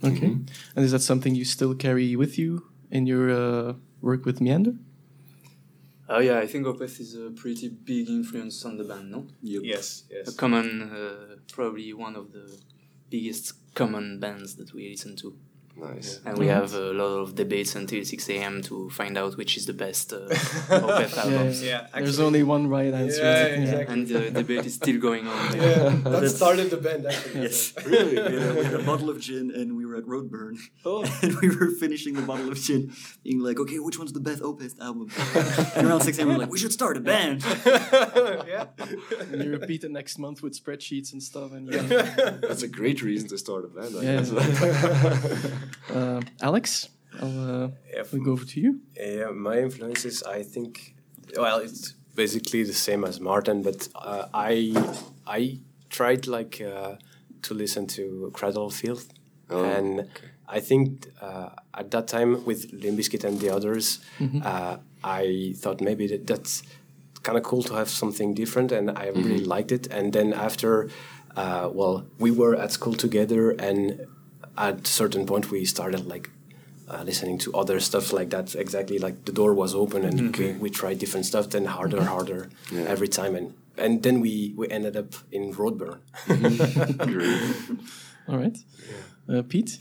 okay. 0.03 0.27
Mhm. 0.29 0.47
And 0.75 0.85
is 0.85 0.91
that 0.91 1.01
something 1.01 1.35
you 1.35 1.45
still 1.45 1.73
carry 1.75 2.15
with 2.15 2.37
you 2.37 2.61
in 2.91 3.07
your 3.07 3.29
uh, 3.31 3.73
work 4.01 4.25
with 4.25 4.39
Meander? 4.41 4.75
Oh 6.09 6.19
yeah, 6.19 6.39
I 6.43 6.47
think 6.47 6.65
Opeth 6.67 6.99
is 6.99 7.15
a 7.15 7.31
pretty 7.31 7.69
big 7.69 8.09
influence 8.09 8.65
on 8.65 8.77
the 8.77 8.83
band, 8.83 9.09
no? 9.11 9.25
Yes, 9.41 10.03
A 10.11 10.15
yes. 10.15 10.35
common, 10.35 10.81
uh, 10.81 11.35
probably 11.53 11.93
one 11.93 12.15
of 12.17 12.31
the 12.33 12.45
biggest 13.09 13.53
common 13.73 14.19
bands 14.19 14.55
that 14.57 14.73
we 14.73 14.89
listen 14.89 15.15
to. 15.17 15.33
Nice. 15.77 16.19
And 16.25 16.37
we 16.37 16.47
have 16.47 16.73
a 16.73 16.91
lot 16.93 17.19
of 17.23 17.33
debates 17.35 17.75
until 17.75 18.03
6 18.03 18.29
a.m. 18.29 18.61
to 18.63 18.89
find 18.89 19.17
out 19.17 19.37
which 19.37 19.57
is 19.57 19.65
the 19.65 19.73
best 19.73 20.11
uh, 20.13 20.19
Opeth 20.69 21.17
albums. 21.23 21.63
Yeah, 21.63 21.87
There's 21.93 22.09
actually- 22.09 22.25
only 22.25 22.43
one 22.43 22.67
right 22.67 22.93
answer. 22.93 23.21
Yeah, 23.23 23.47
Yeah. 23.47 23.61
exactly. 23.61 23.93
And 23.93 24.07
the 24.07 24.31
debate 24.31 24.65
is 24.65 24.75
still 24.75 24.99
going 24.99 25.27
on. 25.27 25.55
Yeah, 25.55 25.61
that 25.89 26.03
That's- 26.15 26.35
started 26.35 26.69
the 26.69 26.77
band 26.77 27.05
actually. 27.07 27.41
Yes, 27.43 27.73
really. 27.85 28.15
We 28.15 28.15
had, 28.17 28.33
a, 28.33 28.53
we 28.59 28.63
had 28.65 28.73
a 28.73 28.83
bottle 28.83 29.09
of 29.09 29.19
gin 29.21 29.51
and 29.55 29.75
we 29.77 29.85
were 29.85 29.95
at 29.95 30.05
Roadburn. 30.05 30.57
Oh. 30.85 31.03
And 31.23 31.35
we 31.41 31.49
were 31.55 31.69
finishing 31.79 32.13
the 32.15 32.21
bottle 32.23 32.49
of 32.51 32.57
gin, 32.59 32.91
being 33.23 33.39
like, 33.39 33.59
okay, 33.59 33.79
which 33.79 33.97
one's 33.97 34.11
the 34.13 34.19
best 34.19 34.41
Opeth 34.41 34.79
album? 34.79 35.07
and 35.75 35.87
around 35.87 36.01
6 36.01 36.17
a.m. 36.17 36.27
we 36.27 36.33
were 36.33 36.39
like, 36.39 36.51
we 36.51 36.57
should 36.59 36.73
start 36.73 36.97
a 36.97 36.99
band. 36.99 37.43
yeah. 37.65 38.65
And 39.31 39.43
you 39.43 39.51
repeat 39.51 39.83
it 39.83 39.91
next 39.91 40.17
month 40.19 40.41
with 40.43 40.53
spreadsheets 40.61 41.13
and 41.13 41.21
stuff. 41.23 41.51
And 41.53 41.71
yeah. 41.71 41.81
That's 42.41 42.63
a 42.63 42.67
great 42.67 43.01
reason 43.01 43.29
to 43.29 43.37
start 43.37 43.65
a 43.65 43.67
band. 43.67 43.95
I 43.97 44.01
Yeah. 44.03 44.15
guess. 44.17 45.51
Uh, 45.93 46.21
Alex, 46.41 46.89
I'll, 47.21 47.63
uh, 47.63 47.67
Yeah, 47.93 48.03
we'll 48.11 48.23
go 48.23 48.31
over 48.31 48.45
to 48.45 48.59
you. 48.59 48.79
Yeah, 48.95 49.29
my 49.31 49.59
influences, 49.59 50.23
I 50.23 50.43
think, 50.43 50.95
well, 51.37 51.57
it's 51.59 51.93
basically 52.15 52.63
the 52.63 52.73
same 52.73 53.03
as 53.03 53.19
Martin, 53.19 53.61
but 53.61 53.87
uh, 53.95 54.25
I 54.33 54.73
I 55.27 55.59
tried 55.89 56.27
like 56.27 56.61
uh, 56.61 56.95
to 57.43 57.53
listen 57.53 57.87
to 57.87 58.31
Cradle 58.33 58.65
of 58.67 58.73
Filth, 58.73 59.07
Oh, 59.49 59.63
and 59.65 60.07
I 60.47 60.59
think 60.61 61.07
uh, 61.21 61.49
at 61.73 61.91
that 61.91 62.07
time 62.07 62.45
with 62.45 62.71
Limbiskit 62.71 63.23
and 63.23 63.39
the 63.39 63.49
others, 63.53 63.99
uh, 64.43 64.77
I 65.03 65.53
thought 65.57 65.81
maybe 65.81 66.07
that 66.07 66.25
that's 66.27 66.63
kind 67.23 67.37
of 67.37 67.43
cool 67.43 67.63
to 67.63 67.73
have 67.75 67.89
something 67.89 68.33
different, 68.33 68.71
and 68.71 68.89
I 68.91 69.07
really 69.07 69.43
liked 69.45 69.71
it. 69.71 69.87
And 69.91 70.11
then 70.13 70.33
after, 70.33 70.89
uh, 71.35 71.69
well, 71.73 72.05
we 72.19 72.31
were 72.31 72.55
at 72.55 72.71
school 72.71 72.93
together, 72.95 73.51
and 73.51 74.07
at 74.69 74.81
a 74.83 74.85
certain 74.85 75.25
point 75.25 75.51
we 75.51 75.65
started 75.65 76.05
like 76.05 76.29
uh, 76.87 77.03
listening 77.03 77.37
to 77.39 77.51
other 77.61 77.79
stuff 77.79 78.13
like 78.13 78.29
that. 78.29 78.55
Exactly 78.55 78.99
like 78.99 79.25
the 79.25 79.31
door 79.31 79.53
was 79.53 79.73
open 79.75 80.05
and 80.05 80.35
we, 80.37 80.53
we 80.53 80.69
tried 80.69 80.99
different 80.99 81.25
stuff. 81.25 81.49
Then 81.49 81.65
harder, 81.65 82.03
harder 82.03 82.49
Yeah. 82.71 82.81
every 82.93 83.07
time, 83.07 83.35
and 83.39 83.53
and 83.77 84.03
then 84.03 84.21
we 84.21 84.53
we 84.59 84.67
ended 84.69 84.95
up 84.97 85.11
in 85.31 85.53
Roadburn. 85.53 85.99
All 88.27 88.37
right. 88.37 88.57
Uh, 89.29 89.41
Pete? 89.47 89.79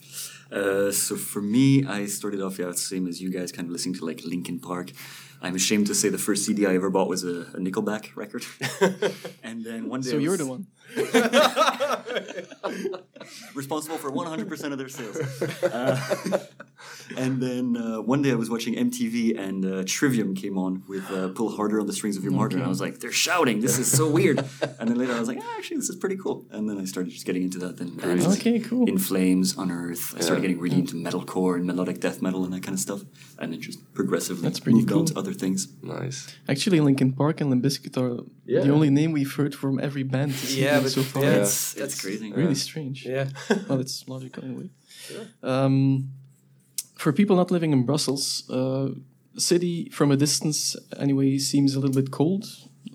Uh, 0.53 0.91
so 0.91 1.17
for 1.17 1.41
me, 1.43 1.85
I 1.87 2.07
started 2.07 2.41
off, 2.41 2.59
yeah, 2.59 2.73
same 2.73 3.07
as 3.07 3.21
you 3.23 3.31
guys, 3.31 3.53
kind 3.53 3.67
of 3.69 3.73
listening 3.73 3.95
to 3.97 4.05
like 4.05 4.23
Linkin 4.25 4.59
Park. 4.59 4.91
I'm 5.43 5.55
ashamed 5.55 5.87
to 5.87 5.95
say 5.95 6.09
the 6.11 6.19
first 6.19 6.45
CD 6.45 6.67
I 6.67 6.75
ever 6.75 6.91
bought 6.91 7.09
was 7.09 7.25
a, 7.25 7.43
a 7.55 7.59
Nickelback 7.59 8.15
record. 8.17 8.45
and 9.43 9.65
then 9.65 9.89
one 9.89 10.01
day. 10.03 10.11
So 10.11 10.17
I 10.19 10.21
you're 10.21 10.37
the 10.37 10.47
one. 10.47 10.67
responsible 13.55 13.99
for 13.99 14.11
100% 14.11 14.73
of 14.73 14.79
their 14.79 14.89
sales. 14.89 15.17
Uh, 15.63 16.39
and 17.17 17.41
then 17.43 17.77
uh, 17.77 18.01
one 18.01 18.23
day 18.23 18.33
I 18.33 18.35
was 18.35 18.51
watching 18.51 18.75
MTV 18.75 19.39
and 19.39 19.65
uh, 19.65 19.83
Trivium 19.87 20.35
came 20.35 20.57
on 20.59 20.83
with 20.89 21.11
uh, 21.11 21.29
Pull 21.29 21.55
Harder 21.57 21.81
on 21.81 21.87
the 21.87 21.93
Strings 21.93 22.17
of 22.17 22.23
Your 22.25 22.33
Martyr. 22.33 22.57
And 22.57 22.65
I 22.65 22.69
was 22.69 22.81
like, 22.81 23.01
they're 23.01 23.13
shouting. 23.13 23.61
This 23.61 23.79
is 23.79 23.91
so 23.91 24.11
weird. 24.11 24.39
and 24.79 24.89
then 24.89 24.97
later 24.97 25.15
I 25.15 25.19
was 25.19 25.29
like, 25.29 25.39
ah, 25.41 25.55
actually, 25.59 25.79
this 25.79 25.91
is 25.91 25.97
pretty 25.97 26.17
cool. 26.17 26.47
And 26.51 26.69
then 26.69 26.79
I 26.79 26.85
started 26.85 27.11
just 27.13 27.27
getting 27.27 27.43
into 27.43 27.59
that. 27.59 27.77
Then 27.77 27.97
bands 27.97 28.27
like 28.27 28.41
Okay, 28.41 28.61
cool. 28.61 28.89
In 28.89 28.99
Flames, 28.99 29.57
Unearth. 29.57 30.17
I 30.17 30.21
started 30.21 30.43
getting 30.43 30.59
really 30.59 30.79
into 30.79 30.95
metalcore 30.97 31.57
and 31.57 31.67
melodic 31.67 32.01
death 32.01 32.23
metal 32.23 32.45
and 32.45 32.53
that 32.55 32.63
kind 32.63 32.75
of 32.75 32.81
stuff. 32.81 33.03
And 33.39 33.53
then 33.53 33.61
just 33.61 33.79
progressively 33.95 34.43
That's 34.43 34.61
pretty 34.61 34.79
moved 34.79 34.89
cool. 34.91 35.01
on 35.01 35.07
to 35.07 35.19
other 35.19 35.33
things. 35.35 35.69
Nice. 35.83 36.35
Actually, 36.49 36.81
Linkin 36.81 37.13
Park 37.13 37.41
and 37.41 37.51
Limp 37.51 37.65
Bizkit 37.65 37.97
are 37.97 38.25
Yeah. 38.47 38.61
the 38.63 38.71
only 38.73 38.91
name 38.91 39.13
we've 39.13 39.33
heard 39.33 39.55
from 39.55 39.79
every 39.79 40.03
band 40.03 40.33
Yeah, 40.51 40.80
evening 40.81 40.85
but- 40.85 40.93
so 40.93 41.03
far. 41.03 41.23
yeah. 41.23 41.31
That's, 41.39 41.75
that's 41.75 42.01
crazy. 42.01 42.33
Really 42.33 42.55
strange. 42.55 43.07
Yeah. 43.07 43.29
well, 43.69 43.81
it's 43.81 44.09
logical 44.09 44.45
in 44.45 44.51
a 44.51 44.59
way. 44.59 44.71
Um, 45.43 46.11
for 46.97 47.13
people 47.13 47.37
not 47.37 47.51
living 47.51 47.73
in 47.73 47.85
Brussels, 47.85 48.49
uh, 48.51 48.89
the 49.35 49.41
city 49.41 49.89
from 49.91 50.11
a 50.11 50.17
distance 50.17 50.77
anyway 50.99 51.39
seems 51.39 51.75
a 51.75 51.81
little 51.81 51.95
bit 51.95 52.11
cold, 52.11 52.45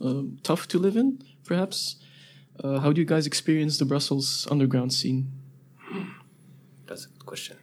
uh, 0.02 0.24
tough 0.44 0.68
to 0.68 0.80
live 0.80 0.96
in, 0.96 1.20
perhaps. 1.44 1.96
Uh, 2.64 2.80
how 2.80 2.94
do 2.94 3.02
you 3.02 3.06
guys 3.08 3.26
experience 3.28 3.78
the 3.78 3.86
Brussels 3.86 4.48
underground 4.50 4.94
scene? 4.94 5.32
That's 6.88 7.06
a 7.06 7.10
good 7.10 7.26
question. 7.26 7.58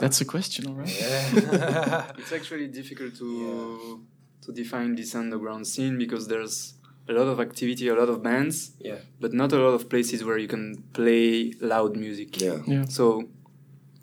That's 0.00 0.20
a 0.20 0.24
question, 0.24 0.66
all 0.66 0.74
right. 0.74 0.88
it's 2.18 2.32
actually 2.32 2.66
difficult 2.68 3.16
to 3.16 4.04
to 4.42 4.52
define 4.52 4.94
this 4.94 5.14
underground 5.14 5.66
scene 5.66 5.96
because 5.96 6.28
there's 6.28 6.74
a 7.08 7.12
lot 7.12 7.26
of 7.28 7.38
activity, 7.40 7.88
a 7.88 7.94
lot 7.94 8.08
of 8.08 8.22
bands, 8.22 8.72
Yeah. 8.80 8.98
but 9.20 9.32
not 9.32 9.52
a 9.52 9.58
lot 9.58 9.74
of 9.74 9.88
places 9.88 10.24
where 10.24 10.38
you 10.38 10.48
can 10.48 10.84
play 10.92 11.52
loud 11.60 11.96
music. 11.96 12.40
Yeah. 12.40 12.62
Yeah. 12.66 12.84
So 12.86 13.28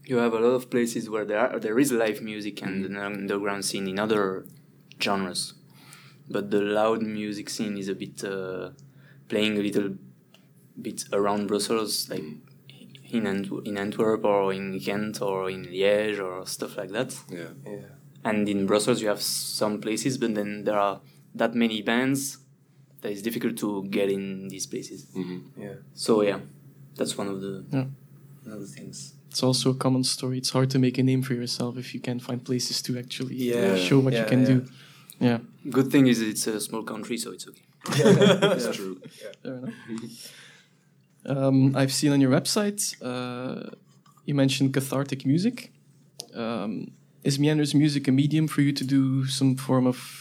you 0.06 0.18
have 0.18 0.34
a 0.34 0.40
lot 0.40 0.54
of 0.54 0.70
places 0.70 1.10
where 1.10 1.26
there 1.26 1.40
are, 1.40 1.60
there 1.60 1.80
is 1.80 1.92
live 1.92 2.22
music 2.22 2.62
and 2.62 2.86
an 2.86 2.98
underground 2.98 3.66
scene 3.66 3.88
in 3.88 3.98
other 4.00 4.46
genres, 5.02 5.54
but 6.30 6.52
the 6.52 6.62
loud 6.62 7.02
music 7.02 7.50
scene 7.50 7.78
is 7.78 7.88
a 7.90 7.96
bit 7.96 8.24
uh, 8.24 8.70
playing 9.30 9.58
a 9.58 9.62
little 9.62 9.96
bit 10.80 11.04
around 11.12 11.48
Brussels, 11.48 12.10
like 12.10 12.24
in 13.10 13.26
Ant- 13.28 13.66
in 13.68 13.78
Antwerp 13.78 14.24
or 14.24 14.54
in 14.54 14.78
Ghent 14.78 15.22
or 15.22 15.50
in 15.50 15.66
Liège 15.66 16.20
or 16.24 16.46
stuff 16.46 16.78
like 16.78 16.92
that. 16.92 17.16
Yeah. 17.30 17.50
Yeah. 17.66 17.88
And 18.24 18.48
in 18.48 18.66
Brussels, 18.68 19.02
you 19.02 19.08
have 19.08 19.22
some 19.22 19.82
places, 19.82 20.18
but 20.20 20.36
then 20.36 20.64
there 20.66 20.78
are 20.78 21.02
that 21.34 21.56
many 21.56 21.82
bands 21.82 22.38
that 23.02 23.12
it's 23.12 23.22
difficult 23.22 23.58
to 23.58 23.84
get 23.90 24.10
in 24.10 24.48
these 24.48 24.66
places. 24.68 25.06
Yeah. 25.58 25.74
So 25.94 26.22
yeah, 26.24 26.40
that's 26.96 27.18
one 27.18 27.28
of 27.28 27.42
the 27.42 27.64
Yeah. 27.72 27.86
one 28.44 28.54
of 28.54 28.62
the 28.62 28.68
things. 28.68 29.14
It's 29.30 29.44
also 29.44 29.70
a 29.72 29.76
common 29.76 30.04
story. 30.04 30.38
It's 30.38 30.50
hard 30.52 30.70
to 30.72 30.80
make 30.80 30.98
a 30.98 31.04
name 31.04 31.22
for 31.22 31.34
yourself 31.34 31.78
if 31.78 31.94
you 31.94 32.02
can't 32.02 32.22
find 32.22 32.44
places 32.44 32.82
to 32.84 32.98
actually 32.98 33.36
Yeah. 33.36 33.76
show 33.78 34.00
what 34.00 34.14
you 34.14 34.20
Yeah, 34.20 34.28
can 34.30 34.40
yeah. 34.42 34.48
do. 34.54 34.66
Yeah, 35.20 35.40
Good 35.70 35.90
thing 35.92 36.08
is 36.08 36.20
it's 36.22 36.48
a 36.48 36.60
small 36.60 36.84
country, 36.84 37.18
so 37.18 37.32
it's 37.32 37.48
okay. 37.48 37.62
That's 38.42 38.76
true. 38.78 39.00
fair 39.44 39.56
enough. 39.58 39.74
Um, 41.26 41.76
I've 41.76 41.94
seen 41.94 42.12
on 42.12 42.20
your 42.22 42.32
website 42.32 42.96
uh, 43.02 43.70
you 44.26 44.34
mentioned 44.36 44.74
cathartic 44.74 45.26
music. 45.26 45.72
Um, 46.34 46.92
is 47.24 47.38
Meander's 47.38 47.76
music 47.76 48.08
a 48.08 48.12
medium 48.12 48.48
for 48.48 48.62
you 48.62 48.72
to 48.74 48.84
do 48.84 49.28
some 49.28 49.56
form 49.56 49.86
of 49.86 50.21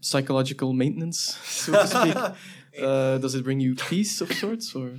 psychological 0.00 0.72
maintenance, 0.72 1.36
so 1.44 1.72
to 1.72 1.86
speak? 1.86 2.16
uh, 2.82 3.18
does 3.18 3.34
it 3.34 3.44
bring 3.44 3.60
you 3.60 3.74
peace 3.74 4.20
of 4.20 4.32
sorts, 4.32 4.74
or 4.74 4.92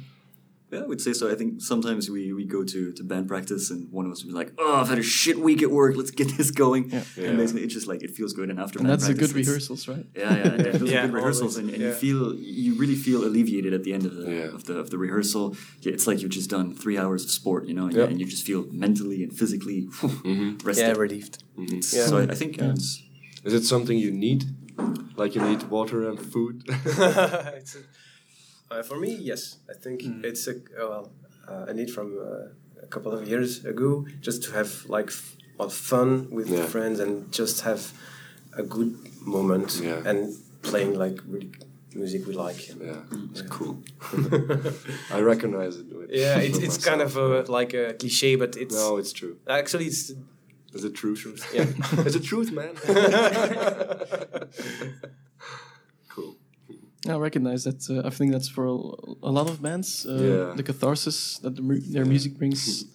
Yeah, 0.72 0.82
I 0.82 0.86
would 0.86 1.02
say 1.02 1.14
so. 1.14 1.32
I 1.32 1.36
think 1.36 1.62
sometimes 1.62 2.10
we, 2.12 2.32
we 2.32 2.46
go 2.46 2.64
to, 2.64 2.92
to 2.94 3.04
band 3.04 3.28
practice 3.28 3.72
and 3.72 3.92
one 3.92 4.06
of 4.06 4.12
us 4.12 4.24
will 4.24 4.32
be 4.34 4.38
like, 4.38 4.52
oh, 4.60 4.76
I've 4.76 4.90
had 4.90 5.00
a 5.00 5.04
shit 5.04 5.40
week 5.40 5.64
at 5.64 5.72
work. 5.72 5.96
Let's 5.96 6.12
get 6.12 6.38
this 6.38 6.52
going. 6.52 6.92
Yeah. 6.92 7.04
And 7.18 7.38
basically, 7.38 7.64
it's 7.64 7.74
just 7.74 7.88
like, 7.88 8.04
it 8.04 8.12
feels 8.12 8.34
good. 8.34 8.50
And 8.52 8.60
after 8.60 8.78
and 8.78 8.88
band 8.88 9.02
that's 9.02 9.10
a 9.10 9.16
good 9.16 9.34
rehearsals, 9.34 9.88
right? 9.88 10.06
Yeah, 10.16 10.36
yeah, 10.36 10.56
yeah. 10.56 10.72
Those 10.78 10.92
Yeah, 10.92 11.00
are 11.00 11.08
good 11.08 11.14
rehearsals, 11.16 11.58
always, 11.58 11.58
and, 11.58 11.70
and 11.72 11.82
yeah. 11.82 11.88
you 11.88 11.94
feel 11.94 12.36
you 12.36 12.76
really 12.76 12.96
feel 12.96 13.24
alleviated 13.26 13.74
at 13.74 13.84
the 13.84 13.94
end 13.94 14.06
of 14.06 14.14
the 14.16 14.30
Yeah. 14.32 14.56
of 14.56 14.66
the 14.66 14.76
of 14.78 14.92
the 14.92 15.00
rehearsal. 15.00 15.56
Yeah, 15.82 15.94
it's 15.94 16.06
like 16.06 16.22
you've 16.22 16.30
just 16.42 16.52
done 16.52 16.76
three 16.76 16.98
hours 17.00 17.24
of 17.26 17.32
sport, 17.32 17.66
you 17.68 17.74
know, 17.74 17.88
and, 17.88 17.96
Yeah. 17.96 18.04
and 18.04 18.20
you 18.20 18.28
just 18.28 18.46
feel 18.46 18.68
mentally 18.72 19.24
and 19.24 19.32
physically 19.36 19.88
mm-hmm. 19.88 20.58
rested. 20.68 20.88
Yeah, 20.88 20.94
relieved. 20.94 21.44
Mm-hmm. 21.58 21.78
It's- 21.78 21.94
Yeah. 21.96 22.06
So 22.06 22.18
I, 22.20 22.24
I 22.34 22.36
think 22.36 22.62
um, 22.62 22.66
yeah, 22.68 22.74
it's, 22.74 23.02
Is 23.44 23.54
it 23.54 23.64
something 23.64 23.98
you 23.98 24.12
need? 24.12 24.44
Like 25.16 25.36
you 25.36 25.42
need 25.42 25.64
water 25.70 26.08
and 26.10 26.20
food? 26.34 26.64
a, 26.70 27.62
uh, 28.72 28.84
for 28.84 28.98
me, 29.00 29.16
yes. 29.16 29.58
I 29.70 29.74
think 29.74 30.02
it's 30.24 30.48
a 30.48 30.56
uh, 30.56 30.90
well 30.92 31.12
uh, 31.48 31.66
a 31.68 31.74
need 31.74 31.90
from 31.92 32.18
uh, 32.20 32.84
a 32.84 32.88
couple 32.88 33.12
of 33.12 33.28
years 33.28 33.66
ago, 33.66 34.06
just 34.22 34.44
to 34.44 34.52
have 34.54 34.72
like 34.88 35.12
well, 35.58 35.70
fun 35.70 36.30
with 36.32 36.48
Yeah. 36.50 36.66
friends 36.66 37.00
and 37.00 37.32
just 37.32 37.62
have 37.62 37.82
a 38.54 38.64
good 38.64 38.96
moment 39.26 39.80
Yeah. 39.84 40.02
and 40.10 40.34
playing 40.62 40.94
like 40.98 41.18
really 41.28 41.52
music 41.96 42.26
we 42.28 42.34
like. 42.34 42.70
yeah, 42.70 43.02
it's 43.32 43.42
cool. 43.42 43.76
I 45.12 45.20
recognize 45.22 45.76
it. 45.78 45.88
Yeah, 46.10 46.38
it's, 46.48 46.58
it's 46.60 46.78
kind 46.78 47.02
of 47.02 47.18
a, 47.18 47.44
like 47.52 47.74
a 47.74 47.94
cliche, 47.94 48.36
but 48.36 48.56
it's 48.56 48.76
no, 48.76 48.98
it's 48.98 49.12
true. 49.14 49.38
actually 49.48 49.86
it's 49.88 50.14
Is 50.74 50.84
it 50.84 50.94
true? 50.96 51.16
yeah. 51.54 51.66
it's 52.06 52.14
the 52.14 52.20
truth, 52.32 52.52
man. 52.52 52.76
cool. 56.10 56.38
I 57.08 57.16
recognize 57.16 57.64
that. 57.64 57.90
Uh, 57.90 58.08
I 58.08 58.12
think 58.12 58.32
that's 58.32 58.50
for 58.50 58.66
a, 58.66 58.78
a 59.30 59.32
lot 59.32 59.50
of 59.50 59.62
bands. 59.62 60.06
Uh, 60.06 60.14
Yeah. 60.14 60.54
The 60.56 60.64
catharsis 60.64 61.40
that 61.40 61.56
the, 61.56 61.62
mu- 61.62 61.80
their 61.96 62.06
music 62.06 62.38
brings. 62.38 62.86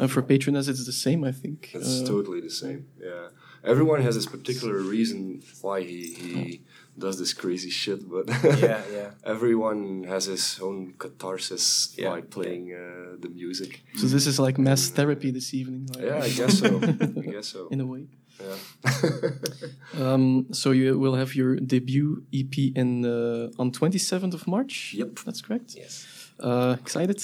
Uh, 0.00 0.06
for 0.06 0.22
Patroness, 0.22 0.68
it's 0.68 0.86
the 0.86 0.92
same, 0.92 1.24
I 1.24 1.32
think. 1.32 1.70
It's 1.74 2.02
Uh, 2.02 2.06
totally 2.06 2.40
the 2.40 2.50
same. 2.50 2.86
Yeah. 3.00 3.28
Everyone 3.64 4.00
has 4.00 4.14
this 4.14 4.26
particular 4.26 4.78
reason 4.78 5.42
why 5.60 5.80
he, 5.82 6.14
he 6.14 6.62
does 6.98 7.16
this 7.18 7.32
crazy 7.32 7.70
shit, 7.70 8.00
but 8.08 8.26
yeah, 8.58 8.82
yeah. 8.92 9.10
everyone 9.24 10.04
has 10.08 10.24
his 10.26 10.58
own 10.60 10.94
catharsis 10.98 11.94
Yeah. 11.96 12.10
by 12.10 12.20
playing 12.22 12.72
uh, 12.74 13.16
the 13.22 13.28
music. 13.28 13.82
so 13.96 14.06
this 14.06 14.26
is 14.26 14.38
like 14.38 14.58
mass 14.58 14.90
therapy 14.90 15.30
this 15.32 15.54
evening. 15.54 15.86
Like, 15.94 16.04
Yeah, 16.04 16.22
I 16.26 16.30
guess 16.30 16.58
so. 16.58 16.80
I 17.22 17.26
guess 17.32 17.48
so. 17.48 17.68
In 17.70 17.80
a 17.80 17.86
way. 17.86 18.06
Yeah. 18.40 18.56
Um, 20.00 20.46
so 20.52 20.70
you 20.70 20.98
will 20.98 21.14
have 21.16 21.34
your 21.34 21.56
debut 21.56 22.22
EP 22.32 22.54
in 22.76 23.04
uh, 23.04 23.50
on 23.58 23.70
27th 23.72 24.34
of 24.34 24.46
March. 24.46 24.94
Yep. 24.94 25.08
That's 25.24 25.40
correct. 25.42 25.74
Yes. 25.76 26.06
Uh, 26.38 26.76
excited? 26.80 27.20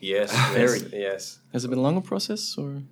Yes. 0.00 0.30
Very. 0.52 0.80
Yes. 0.80 0.90
yes. 0.92 1.38
Has 1.52 1.64
it 1.64 1.68
been 1.68 1.78
a 1.78 1.82
longer 1.82 2.00
process 2.02 2.56
or? 2.58 2.82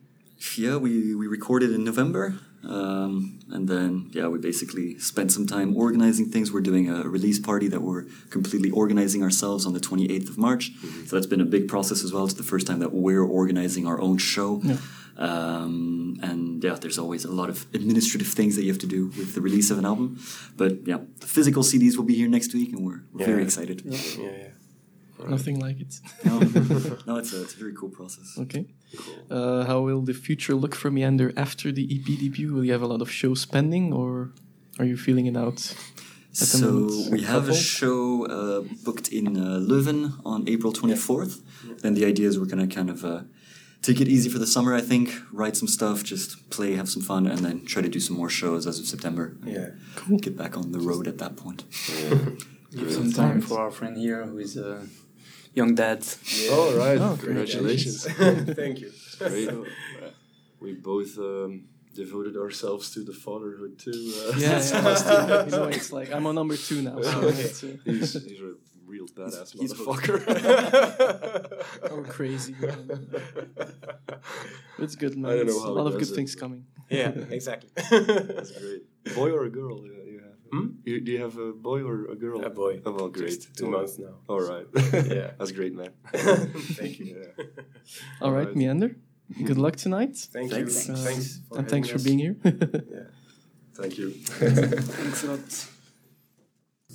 Yeah, 0.56 0.76
we, 0.76 1.14
we 1.14 1.26
recorded 1.26 1.72
in 1.72 1.84
November, 1.84 2.38
um, 2.64 3.38
and 3.50 3.68
then 3.68 4.10
yeah, 4.12 4.26
we 4.28 4.38
basically 4.38 4.98
spent 4.98 5.32
some 5.32 5.46
time 5.46 5.76
organizing 5.76 6.26
things. 6.30 6.52
We're 6.52 6.60
doing 6.60 6.90
a 6.90 7.02
release 7.08 7.38
party 7.38 7.68
that 7.68 7.82
we're 7.82 8.04
completely 8.30 8.70
organizing 8.70 9.22
ourselves 9.22 9.64
on 9.66 9.72
the 9.74 9.80
28th 9.80 10.28
of 10.28 10.38
March. 10.38 10.72
So 11.06 11.16
that's 11.16 11.26
been 11.26 11.40
a 11.40 11.44
big 11.46 11.68
process 11.68 12.02
as 12.04 12.12
well. 12.12 12.24
It's 12.24 12.34
the 12.34 12.42
first 12.42 12.66
time 12.66 12.80
that 12.80 12.92
we're 12.92 13.22
organizing 13.24 13.86
our 13.86 14.00
own 14.00 14.18
show. 14.18 14.60
Um, 15.16 16.18
and 16.22 16.62
yeah, 16.62 16.74
there's 16.74 16.98
always 16.98 17.24
a 17.24 17.30
lot 17.30 17.48
of 17.48 17.66
administrative 17.74 18.28
things 18.28 18.54
that 18.56 18.62
you 18.62 18.68
have 18.72 18.80
to 18.80 18.86
do 18.86 19.06
with 19.08 19.34
the 19.34 19.40
release 19.40 19.70
of 19.70 19.78
an 19.78 19.84
album. 19.84 20.18
But 20.56 20.86
yeah, 20.86 20.98
the 21.20 21.26
physical 21.26 21.62
CDs 21.62 21.96
will 21.96 22.04
be 22.04 22.14
here 22.14 22.28
next 22.28 22.54
week, 22.54 22.72
and 22.72 22.84
we're, 22.86 23.02
we're 23.12 23.24
very 23.26 23.38
Yeah. 23.38 23.44
excited. 23.44 23.82
Yeah, 23.84 23.98
yeah. 24.20 24.48
Nothing 25.28 25.58
like 25.58 25.80
it. 25.80 25.94
No, 26.24 26.38
no, 27.06 27.16
it's 27.16 27.32
a, 27.32 27.42
it's 27.42 27.54
a 27.54 27.58
very 27.58 27.74
cool 27.74 27.88
process. 27.88 28.36
Okay. 28.38 28.66
Uh, 29.30 29.64
how 29.64 29.80
will 29.80 30.02
the 30.02 30.14
future 30.14 30.54
look 30.54 30.74
for 30.74 30.90
Meander 30.90 31.32
after 31.36 31.70
the 31.72 31.84
EP 31.94 32.06
debut? 32.18 32.52
Will 32.54 32.64
you 32.64 32.72
have 32.72 32.82
a 32.82 32.86
lot 32.86 33.02
of 33.02 33.10
shows 33.10 33.44
pending, 33.46 33.92
or 33.92 34.30
are 34.78 34.84
you 34.84 34.96
feeling 34.96 35.26
it 35.26 35.36
out? 35.36 35.58
at 36.30 36.38
the 36.38 36.46
So 36.46 36.70
moment? 36.70 37.12
we 37.12 37.22
have 37.22 37.48
a 37.48 37.54
show 37.54 38.26
uh, 38.26 38.60
booked 38.84 39.08
in 39.08 39.36
uh, 39.36 39.58
Leuven 39.70 40.12
on 40.24 40.48
April 40.48 40.72
24th. 40.72 41.40
Then 41.82 41.94
the 41.94 42.04
idea 42.06 42.28
is 42.28 42.38
we're 42.38 42.46
going 42.54 42.66
to 42.68 42.74
kind 42.74 42.90
of 42.90 43.04
uh, 43.04 43.22
take 43.82 44.00
it 44.00 44.08
easy 44.08 44.28
for 44.30 44.38
the 44.38 44.46
summer, 44.46 44.74
I 44.74 44.80
think, 44.80 45.12
write 45.32 45.56
some 45.56 45.68
stuff, 45.68 46.02
just 46.04 46.48
play, 46.50 46.74
have 46.74 46.88
some 46.88 47.02
fun, 47.02 47.26
and 47.26 47.40
then 47.44 47.64
try 47.64 47.82
to 47.82 47.88
do 47.88 48.00
some 48.00 48.16
more 48.16 48.28
shows 48.30 48.66
as 48.66 48.78
of 48.78 48.86
September. 48.86 49.36
Yeah. 49.44 49.70
Cool. 49.96 50.18
Get 50.18 50.36
back 50.36 50.56
on 50.56 50.72
the 50.72 50.80
road 50.80 51.06
at 51.08 51.18
that 51.18 51.36
point. 51.36 51.64
Give 52.76 52.92
some 52.92 53.12
time 53.12 53.40
for 53.40 53.58
our 53.60 53.70
friend 53.70 53.96
here 53.96 54.26
who 54.26 54.38
is 54.38 54.56
a 55.58 55.64
young 55.64 55.74
dad. 55.74 56.04
All 56.52 56.72
right. 56.74 56.98
Oh, 57.00 57.16
Congratulations. 57.20 58.04
Thank 58.60 58.80
you. 58.80 58.92
Great. 59.18 59.50
We 60.60 60.74
both 60.74 61.18
um, 61.18 61.68
devoted 61.94 62.36
ourselves 62.36 62.90
to 62.94 63.00
the 63.04 63.12
fatherhood 63.12 63.78
too. 63.78 64.12
Uh, 64.26 64.32
Yeah, 64.36 64.60
yeah. 64.62 65.44
you 65.44 65.50
know, 65.50 65.64
it's 65.64 65.92
like 65.92 66.12
I'm 66.12 66.26
on 66.26 66.34
number 66.34 66.56
two 66.56 66.82
now. 66.82 67.00
So 67.02 67.28
it's, 67.28 67.62
uh, 67.64 67.76
he's, 67.84 68.12
he's 68.12 68.40
a 68.40 68.54
real 68.86 69.06
badass 69.06 69.52
he's- 69.58 69.72
motherfucker. 69.72 70.18
Oh, 71.90 72.02
crazy. 72.08 72.54
It's 74.78 74.94
good, 74.96 75.16
man. 75.16 75.30
I 75.30 75.36
don't 75.36 75.46
know 75.46 75.52
It's 75.52 75.62
how 75.62 75.70
a 75.70 75.78
lot 75.80 75.86
of 75.86 75.94
good 75.98 76.08
it, 76.10 76.14
things 76.14 76.34
coming. 76.34 76.64
yeah, 76.88 77.08
exactly. 77.38 77.70
That's 77.76 78.52
great. 78.52 78.82
Boy 79.14 79.30
or 79.30 79.44
a 79.44 79.50
girl? 79.50 79.84
You, 79.84 79.92
you 79.92 79.97
have? 79.97 79.97
Hmm? 80.50 80.66
You, 80.84 81.00
do 81.00 81.12
you 81.12 81.20
have 81.22 81.36
a 81.38 81.52
boy 81.52 81.82
or 81.82 82.10
a 82.10 82.16
girl? 82.16 82.40
A 82.44 82.50
boy. 82.50 82.80
Oh, 82.84 82.92
well, 82.92 83.08
great. 83.10 83.28
Just 83.40 83.56
two 83.56 83.64
Yeah. 83.64 83.70
months 83.76 83.98
now. 83.98 84.14
All 84.28 84.40
right. 84.40 84.66
Yeah. 85.16 85.30
That's 85.38 85.52
great, 85.52 85.74
man. 85.74 85.90
Thank 86.78 86.98
you. 86.98 87.06
Yeah. 87.06 87.44
All 88.22 88.32
right, 88.32 88.46
Alright. 88.48 88.56
Meander. 88.56 88.96
Good 89.44 89.56
luck 89.58 89.76
tonight. 89.76 90.28
Thank 90.32 90.50
Thanks. 90.50 90.86
you. 90.86 90.94
Uh, 90.94 90.98
thanks. 91.04 91.40
For 91.48 91.58
and 91.58 91.68
thanks 91.68 91.88
for 91.90 91.98
having 91.98 92.16
being 92.16 92.36
us. 92.36 92.36
here. 92.42 93.10
Thank 93.74 93.96
you. 93.98 94.10
Thanks 94.10 95.24
a 95.24 95.26
lot. 95.26 95.68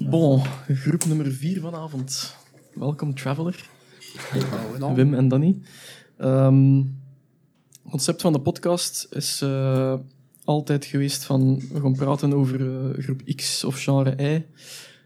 bon, 0.10 0.42
groep 0.84 1.06
nummer 1.06 1.32
4 1.32 1.60
vanavond. 1.62 2.36
Welkom, 2.74 3.14
Traveler. 3.14 3.70
Wim 4.96 5.14
en 5.14 5.28
Danny. 5.28 5.62
Ehm, 6.18 6.76
het 6.78 7.90
concept 7.92 8.22
van 8.22 8.34
de 8.34 8.42
podcast 8.42 9.08
is 9.10 9.42
eh, 9.42 9.94
altijd 10.44 10.86
geweest 10.86 11.24
van 11.24 11.62
we 11.74 11.80
gaan 11.80 11.96
praten 11.96 12.34
over 12.34 12.62
eh, 12.62 13.04
groep 13.04 13.22
X 13.36 13.64
of 13.64 13.84
genre 13.84 14.16
Y. 14.18 14.46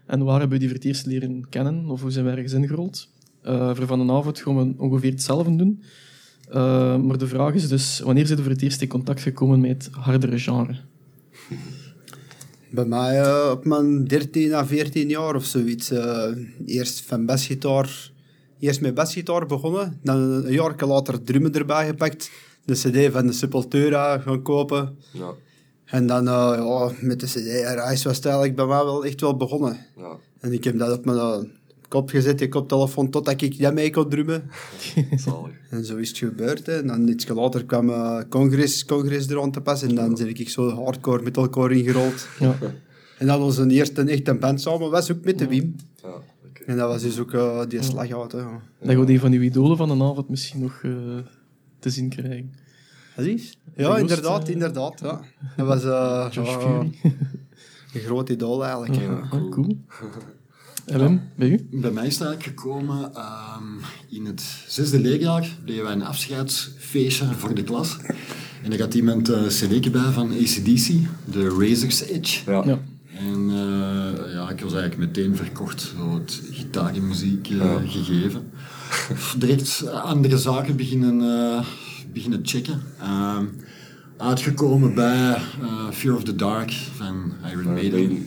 En 0.06 0.24
waar 0.24 0.38
hebben 0.38 0.58
we 0.58 0.58
die 0.58 0.68
voor 0.68 0.76
het 0.76 0.86
eerst 0.86 1.06
leren 1.06 1.48
kennen? 1.48 1.90
Of 1.90 2.00
hoe 2.00 2.10
zijn 2.10 2.24
we 2.24 2.30
ergens 2.30 2.52
ingerold? 2.52 3.08
Eh 3.42 3.74
voor 3.74 3.86
vanavond 3.86 4.40
gaan 4.40 4.56
we 4.56 4.74
ongeveer 4.82 5.10
hetzelfde 5.10 5.56
doen. 5.56 5.82
Eh, 6.48 6.96
maar 6.96 7.18
de 7.18 7.26
vraag 7.26 7.54
is 7.54 7.68
dus, 7.68 8.00
wanneer 8.00 8.26
zijn 8.26 8.38
we 8.38 8.44
voor 8.44 8.52
het 8.52 8.62
eerst 8.62 8.82
in 8.82 8.88
contact 8.88 9.20
gekomen 9.20 9.60
met 9.60 9.88
hardere 9.92 10.38
genre? 10.38 10.76
Bij 12.70 12.84
mij 12.84 13.50
op 13.50 13.64
mijn 13.64 14.04
13 14.04 14.54
à 14.54 14.66
14 14.66 15.08
jaar 15.08 15.34
of 15.34 15.44
zoiets. 15.44 15.92
eerst 16.66 17.00
van 17.00 17.26
basgitaar, 17.26 18.10
eerst 18.58 18.80
met 18.80 18.94
basgitaar 18.94 19.46
begonnen. 19.46 19.98
Dan 20.02 20.16
een 20.16 20.52
jaar 20.52 20.86
later 20.86 21.22
drummen 21.22 21.52
erbij 21.52 21.86
gepakt. 21.86 22.30
De 22.68 22.74
cd 22.74 23.12
van 23.12 23.26
de 23.26 23.32
Sepultura 23.32 24.18
gaan 24.18 24.42
kopen. 24.42 24.96
Ja. 25.12 25.30
En 25.84 26.06
dan 26.06 26.28
eh, 26.28 26.54
ja, 26.56 26.90
met 27.00 27.20
de 27.20 27.26
cd-reis 27.26 28.04
was 28.04 28.16
het 28.16 28.24
eigenlijk 28.24 28.56
bij 28.56 28.66
mij 28.66 28.84
wel 28.84 29.04
echt 29.04 29.20
wel 29.20 29.36
begonnen. 29.36 29.76
Ja. 29.96 30.16
En 30.40 30.52
ik 30.52 30.64
heb 30.64 30.78
dat 30.78 30.98
op 30.98 31.04
mijn 31.04 31.18
eh, 31.18 31.38
kop 31.88 32.10
gezet, 32.10 32.40
je 32.40 32.48
koptelefoon, 32.48 33.10
totdat 33.10 33.40
ik 33.42 33.58
dat 33.60 33.74
mee 33.74 33.90
kon 33.90 34.08
drummen. 34.08 34.50
Zalig. 35.24 35.52
En 35.70 35.84
zo 35.84 35.96
is 35.96 36.08
het 36.08 36.18
gebeurd. 36.18 36.66
Hè. 36.66 36.78
En 36.80 36.86
dan 36.86 37.08
iets 37.08 37.28
later 37.28 37.64
kwam 37.64 37.90
eh 37.90 38.20
Congress, 38.28 38.84
Congress 38.84 39.28
er 39.28 39.40
aan 39.42 39.50
te 39.50 39.60
pas. 39.60 39.82
En 39.82 39.94
dan 39.94 40.14
ben 40.14 40.28
ik 40.28 40.48
zo 40.48 40.68
hardcore 40.70 41.22
metalcore 41.22 41.74
ingerold. 41.74 42.26
Ja. 42.38 42.56
En 43.18 43.26
dat 43.26 43.40
onze 43.40 43.70
eerste 43.70 44.02
echte 44.02 44.34
band 44.34 44.60
samen 44.60 44.90
was 44.90 45.12
ook 45.12 45.24
met 45.24 45.38
de 45.38 45.46
Wim. 45.46 45.76
Ja. 46.02 46.14
En 46.66 46.76
dat 46.76 46.88
was 46.88 47.02
dus 47.02 47.18
ook 47.18 47.70
die 47.70 47.82
slaghout. 47.82 48.32
hè. 48.32 48.38
Ja. 48.38 48.60
Dat 48.80 48.96
gaat 48.96 49.08
een 49.08 49.18
van 49.20 49.32
uw 49.32 49.40
idolen 49.40 49.76
van 49.76 49.98
de 49.98 50.04
avond 50.04 50.28
misschien 50.28 50.60
nog 50.60 50.80
eh, 50.82 50.90
te 51.78 51.90
zien 51.90 52.08
krijgen. 52.08 52.54
Dat 53.16 53.26
is? 53.26 53.58
Ja, 53.76 53.96
inderdaad, 53.96 54.48
eh, 54.48 54.54
inderdaad. 54.54 55.00
Ja. 55.00 55.20
Dat 55.56 55.66
was 55.66 55.84
eh, 55.84 56.26
Josh 56.30 56.48
ja, 56.48 56.60
Fury. 56.60 56.98
een 57.94 58.00
groot 58.00 58.28
idool 58.28 58.64
eigenlijk. 58.64 58.94
Ja. 58.94 59.28
Cool. 59.50 59.76
En 60.88 60.98
Wim, 60.98 61.20
bij 61.36 61.48
u? 61.48 61.68
Bij 61.70 61.90
mij 61.90 62.06
is 62.06 62.18
het 62.18 62.28
eigenlijk 62.28 62.58
gekomen 62.58 63.14
ehm, 63.14 63.62
in 64.08 64.26
het 64.26 64.42
zesde 64.66 65.00
leerjaar. 65.00 65.56
Deden 65.64 65.84
wij 65.84 65.92
een 65.92 66.04
afscheidsfeestje 66.04 67.24
voor 67.24 67.54
de 67.54 67.62
klas. 67.62 67.96
En 68.62 68.72
er 68.72 68.80
had 68.80 68.94
iemand 68.94 69.28
een 69.28 69.48
cd 69.48 69.92
bij 69.92 70.10
van 70.12 70.30
ACDC, 70.32 70.88
de 71.24 71.48
Razor's 71.58 72.00
Edge. 72.00 72.50
Ja. 72.50 72.62
Ja. 72.64 72.78
En 73.18 73.50
eh, 73.50 74.32
ja, 74.32 74.50
ik 74.50 74.60
was 74.60 74.72
eigenlijk 74.72 74.96
meteen 74.96 75.36
verkocht, 75.36 75.80
zo 75.80 76.14
het 76.14 76.40
gitaarmuziek 76.50 77.50
eh, 77.50 77.76
gegeven. 77.86 78.50
Direct 79.38 79.86
andere 79.88 80.38
zaken 80.38 80.76
beginnen, 80.76 81.20
eh, 81.20 81.64
beginnen 82.12 82.40
checken. 82.42 82.82
Ehm, 83.00 83.44
uitgekomen 84.16 84.94
bij 84.94 85.34
eh, 85.34 85.40
Fear 85.92 86.14
of 86.14 86.22
the 86.24 86.34
Dark 86.36 86.72
van 86.96 87.32
Iron 87.52 87.72
Maiden. 87.72 88.26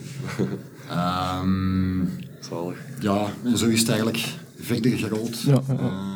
Ehm, 0.90 2.00
Zalig. 2.40 2.76
ja, 3.00 3.26
en 3.44 3.58
zo 3.58 3.66
is 3.66 3.78
het 3.80 3.88
eigenlijk 3.88 4.24
verder 4.60 4.98
gerold. 4.98 5.40
Ja. 5.40 5.62
Eh, 5.68 5.74
Ja, 5.78 6.11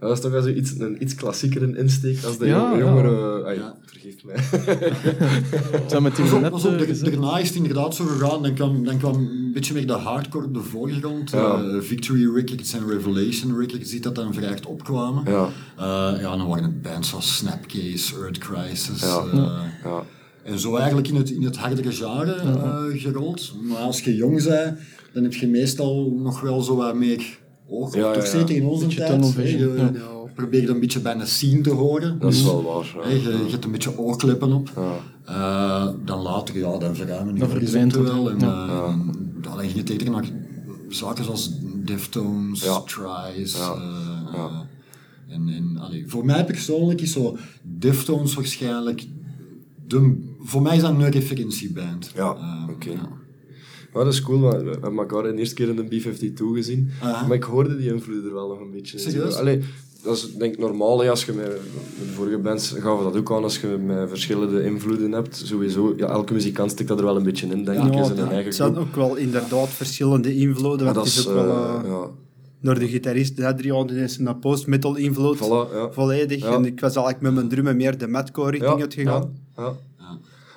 dat 0.00 0.12
is 0.16 0.20
toch 0.20 0.30
wel 0.30 0.42
zoiets, 0.42 0.72
een 0.78 1.02
iets 1.02 1.14
klassiekere 1.14 1.76
insteek 1.78 2.24
als 2.24 2.38
de 2.38 2.46
Ja, 2.46 2.58
jong- 2.58 2.72
ja. 2.72 2.78
jongere... 2.78 3.54
Ja. 3.54 3.76
Vergeef 3.86 4.24
mij. 4.24 4.36
Dat 5.88 6.00
met 6.02 6.16
die 6.16 6.24
net 6.24 6.50
pas 6.50 6.64
op, 6.64 6.72
eh, 6.72 6.86
gezegd. 6.86 7.10
daarna 7.12 7.38
is 7.38 7.48
het 7.48 7.56
inderdaad 7.56 7.94
zo 7.94 8.04
gegaan. 8.04 8.42
Dan 8.42 8.54
kwam, 8.54 8.84
dan 8.84 8.98
kwam 8.98 9.14
een 9.14 9.50
beetje 9.54 9.74
meer 9.74 9.86
de 9.86 9.92
hardcore 9.92 10.44
op 10.44 10.54
de 10.54 10.60
voorgrond. 10.60 11.30
Ja. 11.30 11.62
Eh, 11.62 11.80
Victory 11.80 12.34
Records 12.34 12.72
en 12.72 12.88
Revelation 12.88 13.58
Records, 13.58 13.90
die 13.90 14.00
dat 14.00 14.14
dan 14.14 14.34
vrij 14.34 14.48
echt 14.48 14.66
opkwamen. 14.66 15.22
Ja. 15.26 15.48
Eh, 15.76 16.20
ja, 16.20 16.36
dan 16.36 16.46
waren 16.48 16.64
het 16.64 16.82
bands 16.82 17.08
zoals 17.08 17.36
Snapcase, 17.36 18.14
Earth 18.20 18.38
Crisis. 18.38 19.00
Ja. 19.00 19.24
eh, 19.32 19.62
Ja. 19.84 20.02
En 20.42 20.58
zo 20.58 20.76
eigenlijk 20.76 21.08
in 21.08 21.14
het, 21.16 21.30
in 21.30 21.42
het 21.44 21.56
hardere 21.56 21.92
genre 21.92 22.32
eh, 22.34 23.00
gerold. 23.00 23.52
Maar 23.62 23.76
als 23.78 24.00
je 24.00 24.14
jong 24.14 24.44
bent, 24.44 24.78
dan 25.12 25.22
heb 25.22 25.34
je 25.34 25.48
meestal 25.48 26.12
nog 26.22 26.40
wel 26.40 26.60
zo 26.62 26.76
wat 26.76 26.94
meer 26.94 27.38
oog. 27.70 27.94
Ja, 27.94 28.02
Toch 28.12 28.14
ja, 28.14 28.20
ja. 28.22 28.38
zeker 28.38 28.56
in 28.56 28.64
onze 28.66 28.86
tijd. 28.94 29.26
vision, 29.26 29.76
Je 29.76 29.82
ja. 29.92 30.32
probeert 30.34 30.68
een 30.68 30.80
beetje 30.80 31.00
bij 31.00 31.14
een 31.14 31.26
scene 31.26 31.60
te 31.60 31.70
horen. 31.70 32.18
Dat 32.18 32.32
is 32.32 32.42
wel 32.42 32.62
waar. 32.62 32.92
ja. 33.02 33.08
Hè, 33.08 33.14
je, 33.14 33.44
je 33.44 33.50
hebt 33.50 33.64
een 33.64 33.70
beetje 33.70 33.98
oorkleppen 33.98 34.52
op. 34.52 34.70
Ja. 34.76 34.96
Eh, 35.24 35.88
dan 36.04 36.20
later, 36.22 36.58
ja, 36.58 36.78
dan 36.78 36.94
verruimen 36.96 37.34
die 37.34 37.44
verdwijnt 37.44 37.92
horizonten 37.94 38.04
het, 38.04 38.24
wel. 38.24 38.30
En, 38.30 38.38
ja. 38.40 38.66
eh, 38.66 38.94
dan 39.42 39.58
ging 39.58 39.72
je 39.72 39.82
tegen 39.82 40.12
naar 40.12 40.24
zaken 40.88 41.24
zoals 41.24 41.50
Deftones, 41.84 42.64
Ja. 42.64 42.80
Tries. 42.80 43.56
Ja. 43.56 43.72
eh, 43.74 44.32
Ja. 44.32 44.66
eh, 45.28 45.34
en, 45.34 45.48
en, 45.48 45.76
allee, 45.80 46.04
voor 46.06 46.24
mij 46.24 46.44
persoonlijk 46.44 47.00
is 47.00 47.12
zo 47.12 47.36
Deftones 47.62 48.34
waarschijnlijk... 48.34 49.06
De, 49.86 50.28
voor 50.42 50.62
mij 50.62 50.76
is 50.76 50.82
dat 50.82 50.90
een 50.90 51.10
referentieband. 51.10 52.10
Ja, 52.14 52.34
Eh, 52.36 52.68
oké. 52.74 52.90
ja. 52.90 53.08
Maar 53.92 54.04
dat 54.04 54.12
is 54.12 54.22
cool, 54.22 54.38
maar 54.38 54.64
we 54.64 54.70
hebben 54.70 54.96
elkaar 54.98 55.22
de 55.22 55.34
eerste 55.38 55.54
keer 55.54 55.68
in 55.68 55.76
de 55.76 55.82
B-52 55.84 56.44
gezien. 56.54 56.90
Ah. 57.02 57.26
Maar 57.28 57.36
ik 57.36 57.42
hoorde 57.42 57.76
die 57.76 57.92
invloeden 57.92 58.24
er 58.24 58.34
wel 58.34 58.48
nog 58.48 58.60
een 58.60 58.70
beetje 58.70 58.96
in. 58.96 59.02
Serieus? 59.02 59.34
Allee, 59.34 59.62
dat 60.02 60.16
is 60.16 60.32
denk 60.34 60.52
ik 60.52 60.58
normaal, 60.58 61.08
als 61.08 61.24
je 61.24 61.32
met, 61.32 61.46
met 61.46 62.06
de 62.06 62.12
vorige 62.14 62.38
bands 62.38 62.74
gaven 62.78 63.04
dat 63.04 63.16
ook 63.16 63.32
aan, 63.32 63.42
als 63.42 63.60
je 63.60 63.66
met 63.66 64.08
verschillende 64.08 64.64
invloeden 64.64 65.12
hebt, 65.12 65.36
sowieso. 65.44 65.94
Ja, 65.96 66.06
elke 66.08 66.32
muzikant 66.32 66.70
stikt 66.70 66.88
dat 66.88 66.98
er 66.98 67.04
wel 67.04 67.16
een 67.16 67.22
beetje 67.22 67.46
in, 67.46 67.64
denk 67.64 67.78
ik, 67.78 67.84
in 67.84 67.92
Ja, 67.98 68.04
zijn 68.04 68.18
het 68.18 68.30
eigen 68.30 68.52
zijn 68.52 68.72
groep. 68.74 68.86
ook 68.86 68.94
wel 68.94 69.16
inderdaad 69.16 69.68
verschillende 69.68 70.34
invloeden. 70.34 70.84
Want 70.84 70.96
dat 70.96 71.04
het 71.04 71.14
is, 71.14 71.18
is 71.20 71.26
ook 71.26 71.34
wel 71.34 71.48
eh, 71.48 71.80
ja, 71.84 72.06
door 72.62 72.78
de 72.78 72.88
gitarist 72.88 73.40
Adriaan, 73.42 73.86
die 73.86 73.96
is 73.96 74.18
een 74.18 74.38
post-metal 74.38 74.96
invloed. 74.96 75.36
voilà. 75.36 75.92
Volledig. 75.92 76.44
En 76.44 76.64
ik 76.64 76.80
was 76.80 76.94
eigenlijk 76.94 77.20
met 77.24 77.34
mijn 77.34 77.48
drummen 77.48 77.76
meer 77.76 77.98
de 77.98 78.06
madcore 78.08 78.50
richting 78.50 78.80
uitgegaan. 78.80 79.34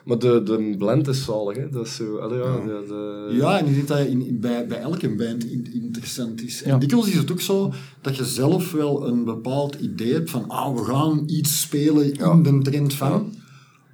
Maar 0.04 0.20
de, 0.20 0.44
de 0.44 0.76
blend 0.78 1.08
is 1.08 1.24
zalig, 1.26 1.58
hè. 1.58 1.70
Dat 1.70 1.86
is 1.86 1.96
zo, 1.96 2.18
allee, 2.18 2.38
ja, 2.40 2.56
de, 2.56 2.84
de- 2.88 3.36
Ja, 3.36 3.60
en 3.60 3.66
ik 3.68 3.74
denk 3.76 3.88
dat 3.88 4.00
in, 4.00 4.26
in- 4.28 4.40
bij, 4.40 4.68
bij 4.68 4.80
elke 4.80 5.16
band 5.16 5.46
in- 5.46 5.70
interessant 5.74 6.44
is. 6.44 6.60
Ja. 6.66 6.74
En 6.74 6.80
dikwijls 6.80 7.08
is 7.08 7.16
het 7.18 7.32
ook 7.32 7.42
zo 7.42 7.72
dat 8.02 8.16
je 8.16 8.26
zelf 8.26 8.72
wel 8.72 9.08
een 9.08 9.24
bepaald 9.24 9.76
idee 9.76 10.14
hebt 10.14 10.30
van 10.30 10.48
ah, 10.48 10.76
we 10.76 10.84
gaan 10.84 11.24
iets 11.28 11.62
spelen 11.62 12.14
Ja. 12.14 12.32
in 12.32 12.44
de 12.44 12.60
trend 12.62 12.94
van. 12.94 13.34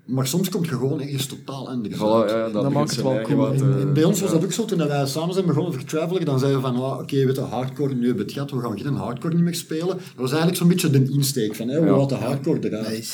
Maar 0.10 0.28
soms 0.28 0.50
komt 0.50 0.66
je 0.66 0.72
gewoon 0.72 1.02
ergens 1.02 1.26
totaal 1.26 1.70
anders 1.70 1.96
Voilà, 1.96 2.00
ja, 2.00 2.38
ja, 2.38 2.50
dat, 2.50 2.72
maakt 2.72 2.92
het 2.92 3.02
wel 3.02 3.22
cool, 3.22 3.38
wat, 3.38 3.60
hè. 3.60 3.76
eh, 3.76 3.82
En 3.82 3.94
bij 3.94 4.04
ons 4.04 4.20
was 4.22 4.30
ja. 4.30 4.36
dat 4.36 4.44
ook 4.46 4.52
zo, 4.52 4.66
toen 4.66 4.88
wij 4.88 5.06
samen 5.08 5.34
zijn 5.34 5.46
begonnen 5.46 5.74
voor 5.74 5.84
Traveler, 5.84 6.26
dan 6.26 6.40
zeiden 6.40 6.62
we 6.62 6.68
van, 6.68 6.76
ah, 6.76 7.00
oké, 7.00 7.26
weet 7.26 7.36
je, 7.36 7.42
hardcore, 7.42 7.94
nu 7.94 8.00
hebben 8.06 8.16
we 8.16 8.22
het 8.24 8.32
gehad, 8.32 8.52
we 8.52 8.60
gaan 8.60 8.80
geen 8.80 8.96
hardcore 8.96 9.36
niet 9.36 9.44
meer 9.44 9.56
spelen. 9.56 9.88
Dat 9.88 9.98
was 10.16 10.30
eigenlijk 10.30 10.60
zo'n 10.60 10.68
beetje 10.68 10.90
de 10.90 11.10
insteek 11.12 11.56
van, 11.56 11.68
hè, 11.68 11.80
we 11.80 11.86
Ja. 11.86 11.98
laten 11.98 12.18
hardcore 12.18 12.60
eruit. 12.70 12.90
Nice. 12.90 13.14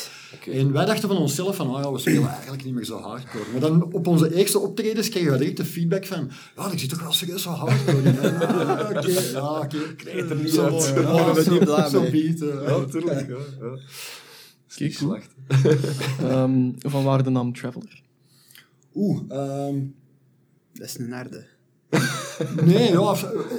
En 0.52 0.72
wij 0.72 0.84
dachten 0.84 1.08
van 1.08 1.16
onszelf 1.18 1.56
van, 1.56 1.76
oh 1.76 1.82
ja, 1.82 1.92
we 1.92 1.98
spelen 1.98 2.28
eigenlijk 2.28 2.64
niet 2.64 2.74
meer 2.74 2.84
zo 2.84 2.98
hardcore. 3.00 3.44
Maar 3.52 3.60
dan 3.60 3.92
op 3.92 4.06
onze 4.06 4.34
eerste 4.34 4.58
optredens 4.58 5.08
kregen 5.08 5.32
we 5.32 5.38
direct 5.38 5.56
de 5.56 5.64
feedback 5.64 6.06
van, 6.06 6.30
ja, 6.56 6.70
ik 6.72 6.78
zit 6.78 6.88
toch 6.88 7.02
wel 7.02 7.12
serieus 7.12 7.42
zo 7.42 7.50
hardcore 7.50 8.02
in. 8.02 8.18
Ah, 8.20 8.90
oké, 8.96 9.20
ja, 9.32 9.58
oké. 9.58 9.76
Krijg 9.96 10.30
er 10.30 10.36
niet 10.36 10.50
Zo, 10.54 10.64
uit. 10.64 10.92
ja, 10.94 11.34
we 11.34 11.42
zo- 11.42 11.88
zo 11.90 12.00
beat, 12.10 12.40
eh. 12.40 12.68
Ja, 12.68 12.76
natuurlijk. 12.78 13.28
Ja, 13.28 13.36
ja. 13.60 13.78
Oké, 14.78 15.20
Ehm, 16.20 16.70
van 16.78 17.04
waar 17.04 17.22
de 17.22 17.30
naam 17.30 17.52
Traveler? 17.52 18.02
Oeh, 18.94 19.20
ehm, 19.28 19.74
Dat 20.72 20.86
is 20.86 20.98
een. 20.98 21.14
Nee, 22.64 22.92
ja, 22.92 23.14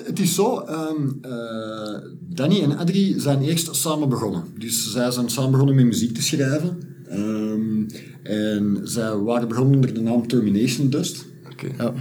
het 0.06 0.20
is 0.20 0.36
zo. 0.36 0.60
ehm, 0.60 1.08
eh, 1.22 2.02
Danny 2.20 2.62
en 2.62 2.78
Adrie 2.78 3.20
zijn 3.20 3.42
eerst 3.42 3.76
samen 3.76 4.10
begonnen. 4.10 4.44
Dus 4.58 4.92
zij 4.92 5.12
zijn 5.12 5.30
samen 5.30 5.52
begonnen 5.52 5.76
met 5.76 5.86
muziek 5.86 6.14
te 6.16 6.22
schrijven. 6.22 6.78
Ehm, 7.08 7.84
en 8.24 8.80
zij 8.84 9.16
waren 9.16 9.48
begonnen 9.48 9.76
onder 9.76 9.94
de 9.94 10.02
naam 10.02 10.28
Termination 10.28 10.90
Dust. 10.90 11.26
Oké. 11.52 11.68
Ja. 11.78 11.94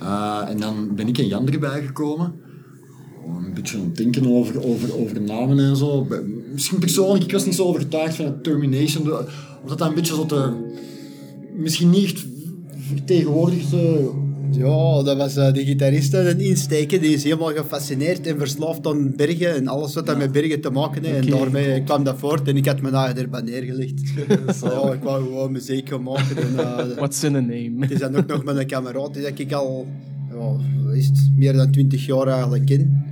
Eh, 0.00 0.50
en 0.50 0.60
dan 0.60 0.94
ben 0.94 1.08
ik 1.08 1.18
en 1.18 1.26
Jan 1.26 1.48
erbij 1.48 1.82
gekomen. 1.86 2.32
Gewoon 3.20 3.44
Een 3.44 3.54
beetje 3.54 3.78
aan 3.78 3.84
het 3.84 3.96
denken 3.96 4.26
over, 4.26 4.64
over, 4.64 4.96
over 4.98 5.20
namen 5.20 5.58
en 5.58 5.76
zo. 5.76 6.06
Misschien 6.54 6.78
persoonlijk, 6.78 7.24
ik 7.24 7.32
was 7.32 7.44
niet 7.44 7.54
zo 7.54 7.64
overtuigd 7.64 8.14
van 8.14 8.24
het 8.24 8.44
Termination. 8.44 9.04
de- 9.04 9.24
Omdat 9.62 9.78
dat 9.78 9.88
een 9.88 9.94
beetje 9.94 10.14
zo 10.14 10.26
te... 10.26 10.52
Misschien 11.56 11.90
niet 11.90 12.26
vertegenwoordigd 12.94 13.72
eh, 13.72 13.80
Ja, 14.50 15.02
dat 15.02 15.16
was 15.16 15.36
eh, 15.36 15.52
de 15.52 15.64
gitarist 15.64 16.14
en 16.14 16.26
een 16.28 16.40
insteken. 16.40 17.00
Die 17.00 17.14
is 17.14 17.24
helemaal 17.24 17.52
gefascineerd 17.52 18.26
en 18.26 18.38
verslaafd 18.38 18.86
aan 18.86 19.12
bergen 19.16 19.54
en 19.54 19.68
alles 19.68 19.94
wat 19.94 20.06
dat 20.06 20.18
met 20.18 20.32
bergen 20.32 20.60
te 20.60 20.70
maken 20.70 21.04
heeft. 21.04 21.24
En 21.26 21.30
daarmee 21.30 21.82
kwam 21.82 22.04
dat 22.04 22.18
voort 22.18 22.48
en 22.48 22.56
ik 22.56 22.66
had 22.66 22.80
mijn 22.80 22.94
eigen 22.94 23.16
erbij 23.16 23.40
neergelegd. 23.42 24.00
ja, 24.62 24.92
ik 24.92 25.02
wou 25.02 25.22
gewoon 25.24 25.52
muziek 25.52 25.88
gaan 25.88 26.02
maken. 26.02 26.36
En, 26.36 26.58
eh, 26.58 26.96
What's 26.96 27.22
in 27.22 27.34
a 27.36 27.40
name? 27.40 27.74
het 27.80 27.90
is 27.90 27.98
dan 27.98 28.16
ook 28.16 28.26
nog 28.26 28.44
met 28.44 28.56
een 28.56 28.66
kameraad 28.66 29.14
die 29.14 29.22
dat 29.22 29.38
ik 29.38 29.52
al 29.52 29.86
ja, 30.30 30.56
is 30.94 31.10
meer 31.36 31.52
dan 31.52 31.70
20 31.70 32.06
jaar 32.06 32.26
eigenlijk 32.26 32.66
ken. 32.66 33.04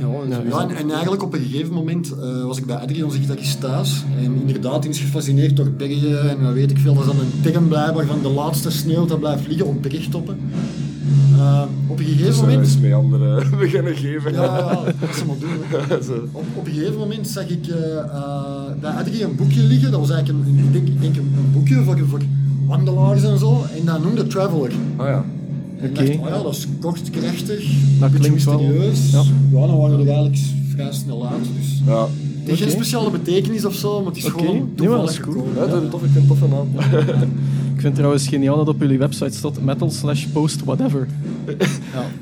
Ja, 0.00 0.06
en 0.24 0.32
zo 0.32 0.40
is 0.40 0.52
Ja, 0.52 0.58
dat. 0.60 0.70
en, 0.70 0.76
en 0.76 0.90
eigenlijk 0.90 1.22
op 1.22 1.32
een 1.34 1.40
gegeven 1.40 1.74
moment 1.74 2.12
eh, 2.20 2.44
was 2.44 2.58
ik 2.58 2.66
bij 2.66 2.76
Adrian, 2.76 3.04
onze 3.04 3.18
gitarist, 3.18 3.60
thuis. 3.60 4.04
En 4.24 4.34
inderdaad, 4.46 4.82
die 4.82 4.90
is 4.90 4.98
gefascineerd 5.00 5.56
door 5.56 5.70
bergen. 5.70 6.30
En 6.30 6.36
dan 6.42 6.52
weet 6.52 6.70
ik 6.70 6.78
veel, 6.78 6.94
dat 6.94 7.02
is 7.04 7.10
dan 7.10 7.20
een 7.20 7.52
term 7.52 7.68
blijkbaar 7.68 8.06
van 8.06 8.22
de 8.22 8.28
laatste 8.28 8.70
sneeuw 8.70 9.06
dat 9.06 9.20
blijft 9.20 9.46
liggen 9.46 9.66
op 9.66 9.82
bergtoppen. 9.82 10.38
Eh, 11.36 11.62
op 11.86 11.98
een 11.98 12.04
gegeven 12.04 12.26
Dus 12.26 12.40
moment... 12.40 12.66
is 12.66 12.78
mee 12.78 12.94
anderen 12.94 13.50
beginnen 13.58 13.96
geven. 13.96 14.32
Ja, 14.32 14.42
ja, 14.58 14.82
dat 15.00 15.14
ze 15.16 15.24
maar 15.26 15.36
doen. 15.38 15.48
Op, 16.32 16.44
op 16.54 16.66
een 16.66 16.72
gegeven 16.72 16.98
moment 16.98 17.28
zag 17.28 17.48
ik 17.48 17.66
eh, 17.66 17.96
eh, 17.98 18.44
bij 18.80 18.90
Adrie 18.90 19.24
een 19.24 19.36
boekje 19.36 19.62
liggen. 19.62 19.90
Dat 19.90 20.00
was 20.00 20.10
eigenlijk 20.10 20.46
een, 20.46 20.52
een- 20.58 20.64
ik 20.64 20.72
denk, 20.72 20.88
ik 20.88 21.00
denk 21.00 21.16
een, 21.16 21.32
een 21.36 21.52
boekje 21.52 21.82
voor, 21.82 21.98
voor 22.08 22.20
wandelaars 22.66 23.22
en 23.22 23.38
zo. 23.38 23.64
En 23.78 23.84
dat 23.84 24.02
noemde 24.02 24.26
Traveler. 24.26 24.70
Ah 24.96 25.06
ja. 25.06 25.24
En 25.80 25.90
ik 25.90 25.98
Oké. 25.98 26.04
dacht, 26.06 26.18
oh 26.18 26.28
ja, 26.28 26.42
dat 26.42 26.54
is 26.54 26.66
kort, 26.80 27.10
krachtig, 27.10 27.46
Dat 27.46 27.58
een 27.58 27.98
beetje 28.00 28.18
klinkt 28.18 28.44
wel- 28.44 28.58
mysterieus. 28.60 29.10
ja. 29.10 29.22
Ja. 29.52 29.66
dan 29.66 29.76
waren 29.80 29.96
we 29.96 30.02
er 30.02 30.08
eigenlijk 30.08 30.38
vrij 30.74 30.92
snel 30.92 31.28
uit. 31.28 31.44
Dus. 31.58 31.80
Ja. 31.86 32.06
Het 32.40 32.48
heeft 32.48 32.62
geen 32.62 32.70
speciale 32.70 33.10
betekenis 33.10 33.64
of 33.64 33.74
zo, 33.74 33.98
maar 33.98 34.06
het 34.12 34.16
is 34.16 34.24
gewoon 34.24 34.44
Nee, 34.46 34.60
maar 34.60 34.68
toevallig 34.74 35.00
dat 35.04 35.10
is 35.10 35.20
cool. 35.20 35.46
Ja, 35.56 35.66
dat 35.66 35.82
is 35.82 35.90
toffe, 35.90 36.06
ik 36.06 36.12
vind 36.12 36.28
het 36.28 36.38
toffe 36.40 36.48
naam. 36.54 36.68
Ik 37.74 37.80
vind 37.80 37.94
trouwens 37.94 38.28
geniaal 38.28 38.56
dat 38.56 38.68
op 38.68 38.80
jullie 38.80 38.98
website 38.98 39.36
staat 39.36 39.60
metal 39.62 39.90
slash 39.90 40.24
post 40.24 40.64
whatever. 40.64 41.06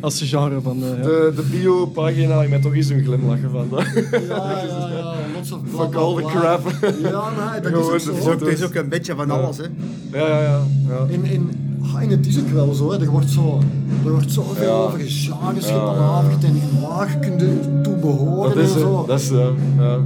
Als 0.01 0.23
genre 0.23 0.61
van... 0.61 0.83
eh, 0.83 0.89
ja. 0.89 1.03
De, 1.03 1.33
de 1.37 1.43
bio-pagina 1.51 2.43
je 2.43 2.49
mij 2.49 2.61
toch 2.61 2.75
eens 2.75 2.89
een 2.89 3.05
glimlachen 3.05 3.51
van. 3.51 3.67
Ja, 3.71 3.85
ja, 4.29 4.89
ja, 4.91 5.15
Fuck 5.45 5.95
all 5.95 6.15
the 6.17 6.23
crap. 6.23 6.61
Ja, 7.03 7.31
nee, 7.53 7.61
dat 7.61 7.73
Gewoon 7.73 7.95
is 7.95 8.09
ook 8.09 8.17
zo. 8.23 8.31
het 8.31 8.43
is 8.43 8.61
een 8.61 8.89
beetje 8.89 9.15
van 9.15 9.31
alles, 9.31 9.57
hè. 9.57 9.65
Ja, 10.13 10.27
ja, 10.29 10.41
ja. 10.43 10.61
ja. 10.89 11.07
En, 11.13 11.25
en, 11.25 11.51
ah, 11.95 12.03
en 12.03 12.09
het 12.09 12.27
is 12.27 12.39
ook 12.41 12.49
wel 12.49 12.75
zo, 12.75 12.91
hè. 12.93 13.01
er 13.01 13.11
wordt 13.11 13.31
zo, 13.31 13.61
er 14.05 14.11
wordt 14.11 14.35
Ja. 14.61 14.69
over 14.69 14.99
genres 14.99 15.69
Ja, 15.69 15.75
ja. 15.75 15.79
gepalaverd 15.79 16.45
en 16.45 16.61
waar 16.89 17.17
kun 17.21 17.39
je 17.39 17.81
toe 17.83 17.95
behoren 17.97 18.55
Dat 18.55 18.65
is, 18.65 18.73
en 18.73 18.79
zo. 18.81 19.05
dat, 19.07 19.21
is, 19.21 19.29
ja. 19.29 19.99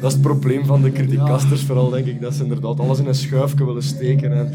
Dat 0.00 0.10
is 0.10 0.12
het 0.12 0.22
probleem 0.22 0.64
van 0.66 0.82
de 0.82 0.92
criticasters 0.92 1.62
vooral, 1.62 1.90
denk 1.90 2.06
ik. 2.06 2.20
Dat 2.20 2.34
ze 2.34 2.42
inderdaad 2.42 2.80
alles 2.80 2.98
in 2.98 3.06
een 3.06 3.14
schuifje 3.14 3.64
willen 3.64 3.82
steken. 3.82 4.32
En 4.32 4.50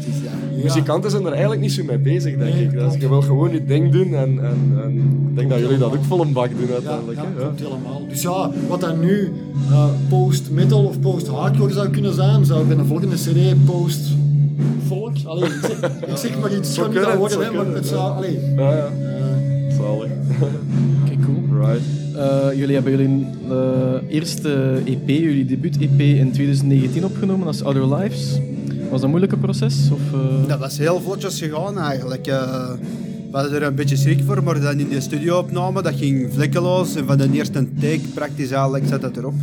Muzikanten 0.62 1.10
zijn 1.10 1.24
er 1.26 1.32
eigenlijk 1.32 1.60
niet 1.60 1.72
zo 1.72 1.84
mee 1.84 1.98
bezig, 1.98 2.36
denk 2.38 2.54
ik. 2.54 2.74
Dat 2.74 2.94
je 3.00 3.08
wil 3.08 3.22
gewoon 3.22 3.52
je 3.52 3.64
ding 3.64 3.92
doen 3.92 4.14
en, 4.14 4.44
en, 4.44 4.78
en 4.84 4.96
ik 5.30 5.36
denk 5.36 5.50
dat 5.50 5.58
jullie 5.58 5.78
dat 5.78 5.92
ook 5.92 6.04
vol 6.04 6.20
een 6.20 6.32
bak 6.32 6.50
doen 6.60 6.70
uiteindelijk. 6.72 7.18
ja, 7.18 7.24
klopt 7.38 7.60
helemaal. 7.60 8.02
Dus 8.08 8.22
ja, 8.22 8.50
wat 8.68 8.80
dan 8.80 9.00
nu 9.00 9.32
eh, 9.70 9.84
post-metal 10.08 10.84
of 10.84 11.00
post-hardcore 11.00 11.72
zou 11.72 11.88
kunnen 11.88 12.14
zijn, 12.14 12.44
zou 12.44 12.66
bij 12.66 12.76
de 12.76 12.84
volgende 12.84 13.16
CD 13.16 13.64
post-volk. 13.64 15.12
Allee, 15.24 15.48
ik 15.48 15.60
zeg, 15.62 15.90
ik 16.10 16.16
zeg 16.16 16.40
maar 16.40 16.56
iets, 16.56 16.68
het 16.68 16.78
kan 16.86 16.90
niet 16.94 17.02
dat 17.02 17.16
worden, 17.16 17.44
hè, 17.44 17.50
maar 17.52 17.66
het 17.66 17.86
zou... 17.86 18.16
Allee, 18.16 18.38
Ja, 18.56 18.70
ja. 18.70 18.86
eh, 18.86 19.76
Zalig. 19.76 20.10
Oké, 20.40 21.16
cool. 21.24 21.66
Right. 21.66 21.80
Eh, 22.14 22.58
jullie 22.58 22.74
hebben 22.74 22.92
jullie 22.96 23.26
eh, 23.48 24.14
eerste 24.14 24.80
EP, 24.84 25.08
jullie 25.08 25.44
debuut-EP 25.44 26.00
in 26.00 26.32
2019 26.32 27.04
opgenomen 27.04 27.46
als 27.46 27.62
Other 27.62 27.94
Lives. 27.94 28.38
Was 28.80 28.90
dat 28.90 29.02
een 29.02 29.08
moeilijke 29.08 29.36
proces? 29.36 29.88
Of, 29.92 30.12
eh? 30.12 30.48
Dat 30.48 30.58
was 30.58 30.78
heel 30.78 31.00
vlotjes 31.00 31.38
gegaan 31.38 31.78
eigenlijk. 31.78 32.24
we 32.24 33.30
hadden 33.30 33.52
er 33.52 33.62
een 33.62 33.74
beetje 33.74 33.96
schrik 33.96 34.22
voor, 34.26 34.42
maar 34.42 34.60
dan 34.60 34.78
in 34.78 34.88
de 34.88 35.00
studio-opname, 35.00 35.82
dat 35.82 35.94
ging 35.94 36.32
vlekkeloos. 36.32 36.94
En 36.94 37.06
van 37.06 37.16
de 37.16 37.28
eerste 37.32 37.66
take, 37.80 38.00
praktisch 38.14 38.50
eigenlijk, 38.50 38.86
zat 38.86 39.00
dat 39.00 39.16
erop. 39.16 39.34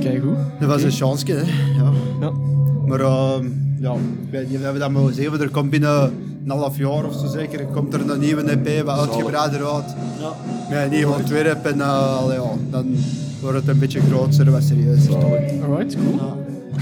Kijk 0.00 0.22
goed. 0.22 0.36
Dat 0.60 0.68
was 0.68 0.82
een 0.82 0.90
chance, 0.90 1.24
hè. 1.32 1.40
Ja. 1.76 1.92
Ja. 2.20 2.32
Maar 2.86 3.00
ehm, 3.00 3.46
ja, 3.80 3.92
ik 3.92 4.30
weet 4.30 4.48
niet, 4.48 4.58
we 4.58 4.64
hebben 4.64 4.80
dat 4.80 4.90
mogen 4.90 5.14
zeggen, 5.14 5.32
maar 5.32 5.40
er 5.40 5.50
komt 5.50 5.70
binnen 5.70 6.12
een 6.50 6.58
half 6.58 6.76
jaar 6.78 7.04
of 7.04 7.14
zo 7.14 7.26
zeker, 7.26 7.64
komt 7.66 7.94
er 7.94 8.10
een 8.10 8.20
nieuwe 8.20 8.42
EP, 8.42 8.84
wat 8.86 8.98
uitgebreider 8.98 9.74
uit. 9.74 9.94
ja. 10.20 10.32
Met 10.70 10.82
een 10.84 10.90
nieuw 10.90 11.12
ontwerp 11.12 11.64
en 11.66 11.80
eh, 11.80 12.22
ja, 12.30 12.42
dan 12.70 12.86
wordt 13.40 13.56
het 13.56 13.68
een 13.68 13.78
beetje 13.78 14.00
groter, 14.00 14.50
wat 14.50 14.62
serieuzer. 14.62 15.14
Alright, 15.14 15.96
cool. 15.96 16.14
Ja. 16.16 16.36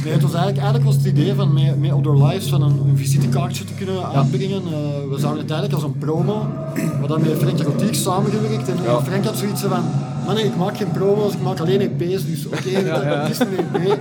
Nee, 0.05 0.13
het 0.13 0.23
was 0.23 0.35
eigenlijk, 0.35 0.57
eigenlijk 0.63 0.85
was 0.85 0.95
het 0.97 1.05
idee 1.05 1.35
van 1.35 1.53
met, 1.53 1.81
met 1.81 1.93
Other 1.93 2.17
Lives 2.27 2.49
van 2.49 2.63
een, 2.63 2.81
een 2.89 2.97
visitekaartje 2.97 3.65
te 3.65 3.73
kunnen 3.73 4.05
aanbrengen. 4.05 4.63
Eh, 4.63 5.11
we 5.11 5.19
zagen 5.19 5.39
het 5.39 5.51
eigenlijk 5.51 5.73
als 5.73 5.83
een 5.83 5.99
promo. 5.99 6.47
We 6.75 6.81
hadden 6.99 7.21
met 7.21 7.39
Frank 7.39 7.61
Rotiek 7.61 7.95
samengewerkt 7.95 8.69
en 8.69 8.77
Ja. 8.85 9.01
Frank 9.01 9.25
had 9.25 9.37
zoiets 9.37 9.61
van 9.63 9.85
man, 10.27 10.35
nee, 10.35 10.45
ik 10.45 10.57
maak 10.57 10.77
geen 10.77 10.91
promo's, 10.91 11.33
ik 11.33 11.43
maak 11.43 11.61
alleen 11.61 11.81
EP's, 11.81 12.27
dus 12.27 12.47
oké, 12.47 12.83
dat 13.09 13.31
is 13.31 13.39
een 13.39 13.47
EP. 13.57 13.99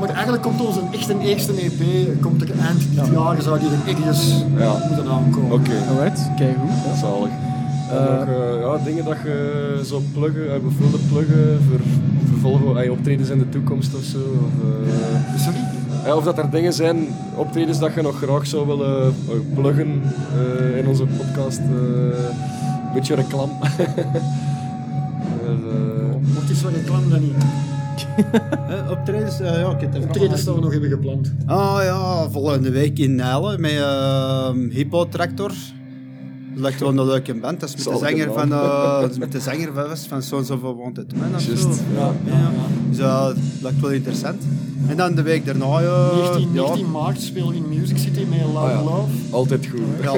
Maar 0.00 0.08
eigenlijk 0.08 0.42
komt 0.42 0.60
ons 0.66 0.76
een, 0.76 0.88
echt 0.92 1.08
een 1.08 1.20
eerste 1.20 1.52
EP, 1.52 1.82
komt 2.20 2.42
er 2.42 2.50
eind 2.60 2.80
dit 2.94 3.06
jaar, 3.12 3.42
zou 3.42 3.58
die 3.58 3.68
er 3.68 3.88
ergens 3.96 4.34
Ja. 4.56 4.72
moeten 4.88 5.08
aankomen. 5.12 5.52
Oké, 5.52 5.72
Alright, 5.90 6.20
kijk 6.36 6.56
goed. 6.60 6.70
Ja. 6.92 6.96
zalig. 7.00 7.30
En 7.90 7.96
Eh, 7.96 8.18
nog 8.18 8.28
eh, 8.28 8.60
ja, 8.60 8.84
dingen 8.84 9.04
dat 9.04 9.16
je 9.24 9.80
zou 9.84 10.02
pluggen, 10.12 10.54
eh, 10.54 10.60
bijvoorbeeld 10.60 11.08
pluggen 11.12 11.58
voor, 12.40 12.78
eh, 12.78 12.90
optredens 12.90 13.28
in 13.28 13.38
de 13.38 13.48
toekomst 13.48 13.94
of 13.94 14.02
zo. 14.02 14.18
Of, 14.18 14.52
eh, 15.36 15.40
Sorry? 15.44 15.58
Ja, 16.04 16.16
of 16.16 16.24
dat 16.24 16.38
er 16.38 16.50
dingen 16.50 16.72
zijn, 16.72 16.96
optredens 17.36 17.78
dat 17.78 17.94
je 17.94 18.02
nog 18.02 18.16
graag 18.22 18.46
zou 18.46 18.66
willen 18.66 19.14
pluggen 19.54 20.02
eh, 20.72 20.78
in 20.78 20.86
onze 20.88 21.04
podcast. 21.04 21.58
eh, 21.58 21.64
Een 22.88 22.94
beetje 22.94 23.14
reclame. 23.14 23.52
Eh, 25.48 26.34
Mocht 26.34 26.50
iets 26.50 26.60
van 26.60 26.72
reclame 26.72 27.08
dan 27.08 27.20
niet. 27.20 27.34
Eh, 28.68 28.90
optredens, 28.90 29.40
eh, 29.40 29.60
ja, 29.60 29.70
ik 29.70 29.80
heb 29.80 29.92
het 29.92 30.04
Optredens 30.04 30.44
dat 30.44 30.54
we 30.54 30.60
nog 30.60 30.72
hebben 30.72 30.90
gepland. 30.90 31.34
Ah 31.46 31.78
ja, 31.82 32.30
volgende 32.30 32.70
week 32.70 32.98
in 32.98 33.14
Nijlen 33.14 33.60
met 33.60 33.72
ehm 33.72 34.68
Hippo 34.70 35.08
Tractor. 35.08 35.52
Dat 36.58 36.66
lijkt 36.66 36.80
wel 36.80 36.88
een 36.88 37.04
leuke 37.06 37.34
band. 37.34 37.60
Dat 37.60 37.68
is 37.68 37.74
met 37.76 37.84
de 37.94 37.98
zanger 38.06 38.32
van, 38.32 38.52
eh, 38.52 39.02
is 39.10 39.18
met 39.18 39.32
de 39.32 39.40
zanger 39.40 39.70
van, 40.08 40.22
Sons 40.22 40.50
of 40.50 40.64
a 40.64 40.74
Wanted 40.74 41.16
Man 41.16 41.34
of 41.34 41.46
Juist, 41.46 41.62
zo. 41.62 41.70
ja. 41.96 42.12
Ja. 42.24 42.50
Dus 42.90 42.98
eh, 42.98 43.24
dat 43.26 43.36
lijkt 43.60 43.80
wel 43.80 43.90
interessant. 43.90 44.42
En 44.86 44.96
dan 44.96 45.14
de 45.14 45.22
week 45.22 45.46
daarna, 45.46 45.80
ja, 45.80 46.10
19, 46.14 46.48
ja, 46.52 46.62
19 46.62 46.90
maart 46.90 47.20
spelen 47.20 47.48
we 47.48 47.54
in 47.56 47.68
Music 47.68 47.98
City 47.98 48.24
met 48.30 48.38
Love 48.44 48.58
Ah, 48.58 48.70
ja. 48.70 48.82
Love. 48.82 49.08
Altijd 49.30 49.66
goed. 49.70 49.80
ja, 50.02 50.12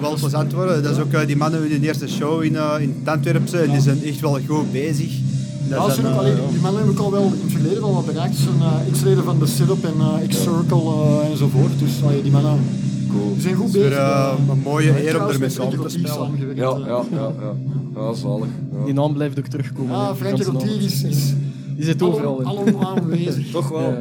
wel 0.00 0.14
plezant 0.14 0.52
worden. 0.52 0.82
Dat 0.82 0.96
is 0.96 1.02
ook 1.02 1.12
eh, 1.12 1.26
die 1.26 1.36
mannen 1.36 1.70
in 1.70 1.80
de 1.80 1.86
eerste 1.86 2.08
show 2.08 2.42
in, 2.42 2.56
eh 2.56 2.74
in 2.80 2.96
het 2.98 3.08
Antwerpse. 3.14 3.58
En 3.58 3.70
die 3.70 3.80
zijn 3.80 4.02
echt 4.04 4.20
wel 4.20 4.38
goed 4.48 4.72
bezig. 4.72 5.10
Dat 5.68 5.86
Ja, 5.86 5.92
ze 5.94 6.00
ook, 6.00 6.06
eh, 6.06 6.18
allee, 6.18 6.32
ja. 6.32 6.38
die 6.50 6.60
mannen 6.60 6.82
hebben 6.84 6.98
ook 6.98 7.04
al 7.04 7.10
wel 7.10 7.22
in 7.24 7.40
het 7.42 7.52
verleden 7.52 7.80
wel 7.80 7.94
wat 7.94 8.06
bereikt. 8.06 8.36
Ze 8.36 8.42
zijn 8.42 8.56
uh, 8.58 8.92
x-leden 8.92 9.24
van 9.24 9.38
de 9.38 9.46
Setup 9.46 9.84
en 9.84 9.94
uh, 9.98 10.28
X-Circle 10.28 10.82
uh, 10.82 11.30
enzovoort. 11.30 11.78
Dus 11.78 11.90
allee, 12.04 12.22
die 12.22 12.32
mannen 12.32 12.58
Cool. 13.10 13.32
die 13.32 13.40
zijn 13.42 13.54
goed 13.54 13.64
Het 13.64 13.72
bezig. 13.72 13.88
weer 13.88 13.98
eh, 13.98 14.32
uh, 14.46 14.48
een 14.50 14.58
mooie 14.64 15.06
eer 15.06 15.22
om 15.22 15.28
ermee 15.30 15.48
samen 15.48 15.80
te 15.80 15.88
spelen. 15.88 16.54
Ja, 16.54 16.76
ja, 16.86 17.02
ja, 17.10 17.32
ja. 17.40 17.52
Ja, 17.96 18.12
zalig. 18.14 18.48
Ja. 18.78 18.84
Die 18.84 18.94
naam 18.94 19.12
blijft 19.12 19.38
ook 19.38 19.46
terugkomen. 19.46 19.96
Ja, 19.96 20.08
hè, 20.08 20.14
Frankie 20.14 20.44
Rotier 20.44 20.82
is, 20.82 21.02
is 21.02 21.32
Die 21.76 21.84
zit 21.84 22.02
overal 22.02 22.40
in. 22.40 22.46
allemaal 22.46 22.86
aanwezig. 22.96 23.50
Toch 23.58 23.68
wel. 23.68 23.80
Ja. 23.80 23.88
Ja. 23.88 23.98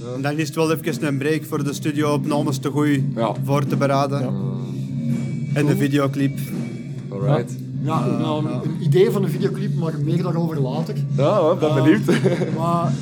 Ja. 0.00 0.14
En 0.16 0.22
dan 0.22 0.38
is 0.38 0.46
het 0.46 0.56
wel 0.56 0.72
even 0.72 1.06
een 1.06 1.18
break 1.18 1.44
voor 1.44 1.64
de 1.64 1.72
studio-opnames 1.72 2.58
te 2.58 2.70
goed 2.70 3.00
Ja. 3.14 3.34
voor 3.44 3.64
te 3.66 3.76
bereiden. 3.76 4.20
Ja. 4.20 4.30
En 5.54 5.66
de 5.66 5.76
videoclip. 5.76 6.38
Alright. 7.08 7.52
Ja, 7.82 8.06
nou, 8.06 8.46
een, 8.46 8.52
een 8.52 8.82
idee 8.82 9.10
van 9.10 9.22
een 9.22 9.28
videoclip, 9.30 9.74
maar 9.74 9.92
meer 10.04 10.22
daarover 10.22 10.60
later. 10.60 10.94
Ja, 11.16 11.50
ik 11.52 11.58
ben 11.58 11.68
Uh, 11.68 11.74
benieuwd. 11.74 12.06
Maar 12.58 12.92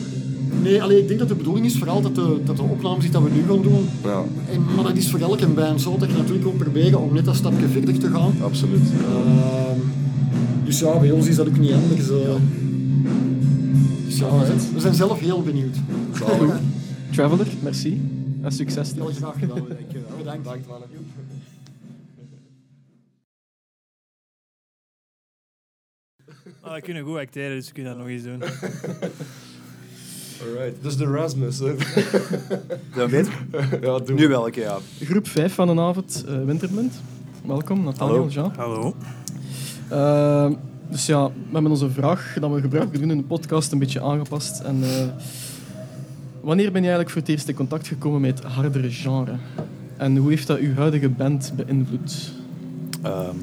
nee, 0.63 0.83
allee, 0.83 0.99
ik 1.01 1.07
denk 1.09 1.19
dat 1.19 1.29
de 1.29 1.35
bedoeling 1.35 1.67
is 1.67 1.79
vooral 1.79 2.01
dat 2.01 2.15
de, 2.15 2.41
dat 2.45 2.57
de 2.57 2.63
opnames 2.63 3.01
die 3.01 3.11
dat 3.11 3.23
we 3.23 3.31
nu 3.31 3.43
gaan 3.47 3.63
doen, 3.63 3.89
Ja, 4.05 4.25
en, 4.53 4.65
maar 4.75 4.85
dat 4.85 4.97
is 4.97 5.11
voor 5.11 5.21
elke 5.21 5.47
band 5.47 5.81
zo, 5.81 5.97
dat 5.99 6.11
je 6.11 6.17
natuurlijk 6.17 6.45
wil 6.45 6.53
proberen 6.53 7.01
om 7.01 7.15
net 7.15 7.25
dat 7.25 7.37
stapje 7.37 7.69
verder 7.69 7.99
te 7.99 8.11
gaan. 8.11 8.33
absoluut. 8.43 8.91
Ehm, 8.91 9.79
dus 10.65 10.79
ja, 10.79 10.99
bij 10.99 11.11
ons 11.11 11.27
is 11.27 11.37
dat 11.37 11.49
ook 11.49 11.59
niet 11.59 11.73
anders. 11.73 12.11
eh. 12.11 12.35
Dus 14.05 14.19
ja, 14.19 14.39
we 14.39 14.47
zijn, 14.47 14.59
we 14.75 14.81
zijn 14.81 14.95
zelf 14.95 15.21
heel 15.21 15.43
benieuwd. 15.43 15.77
Zalig. 16.15 16.57
Traveler, 17.13 17.47
merci. 17.63 18.01
En 18.43 18.53
succes. 18.53 18.93
Heel 18.93 19.07
graag 19.07 19.39
gedaan. 19.39 19.65
Bedankt. 20.19 20.43
Bedankt, 20.43 20.67
mannen. 20.69 20.89
Ah, 26.61 26.75
we 26.75 26.81
kunnen 26.81 27.03
goed 27.05 27.17
acteren, 27.17 27.57
dus 27.57 27.67
we 27.67 27.73
kunnen 27.73 27.93
dat 27.97 28.01
nog 28.03 28.11
eens 28.11 28.23
doen. 28.23 28.43
Alright. 30.43 30.83
Dus 30.83 30.97
de 30.97 31.05
Rasmus. 31.05 31.59
hè. 31.65 31.75
Dat 32.95 33.11
weet 33.11 33.29
ja, 33.81 33.99
doe 33.99 34.15
Nu 34.15 34.29
welke, 34.29 34.61
ja. 34.61 34.79
Groep 35.01 35.29
5 35.29 35.55
van 35.55 35.77
de 35.77 35.83
avond, 35.83 36.25
eh 36.29 36.45
Winterblind. 36.45 36.95
Welkom, 37.45 37.85
Nathaniel, 37.85 38.17
Hallo. 38.17 38.29
Jean. 38.29 38.53
Hallo. 38.57 38.95
Eh, 39.89 40.51
dus 40.91 41.07
ja, 41.07 41.27
we 41.27 41.53
hebben 41.53 41.71
onze 41.71 41.91
vraag 41.91 42.37
dat 42.41 42.51
we 42.51 42.61
gebruikelijk 42.61 43.03
doen 43.03 43.11
in 43.11 43.17
de 43.17 43.25
podcast 43.25 43.73
een 43.73 43.79
beetje 43.79 44.03
aangepast. 44.03 44.61
En, 44.61 44.83
eh, 44.83 45.07
wanneer 46.41 46.73
ben 46.73 46.83
je 46.83 46.89
eigenlijk 46.89 47.11
voor 47.11 47.21
het 47.21 47.31
eerst 47.31 47.49
in 47.49 47.55
contact 47.55 47.89
gekomen 47.89 48.21
met 48.21 48.39
het 48.39 48.53
hardere 48.53 48.91
genre? 48.91 49.35
En 49.97 50.17
hoe 50.17 50.31
heeft 50.31 50.47
dat 50.47 50.59
uw 50.59 50.75
huidige 50.75 51.09
band 51.09 51.53
beïnvloed? 51.57 52.33
Ehm. 53.03 53.37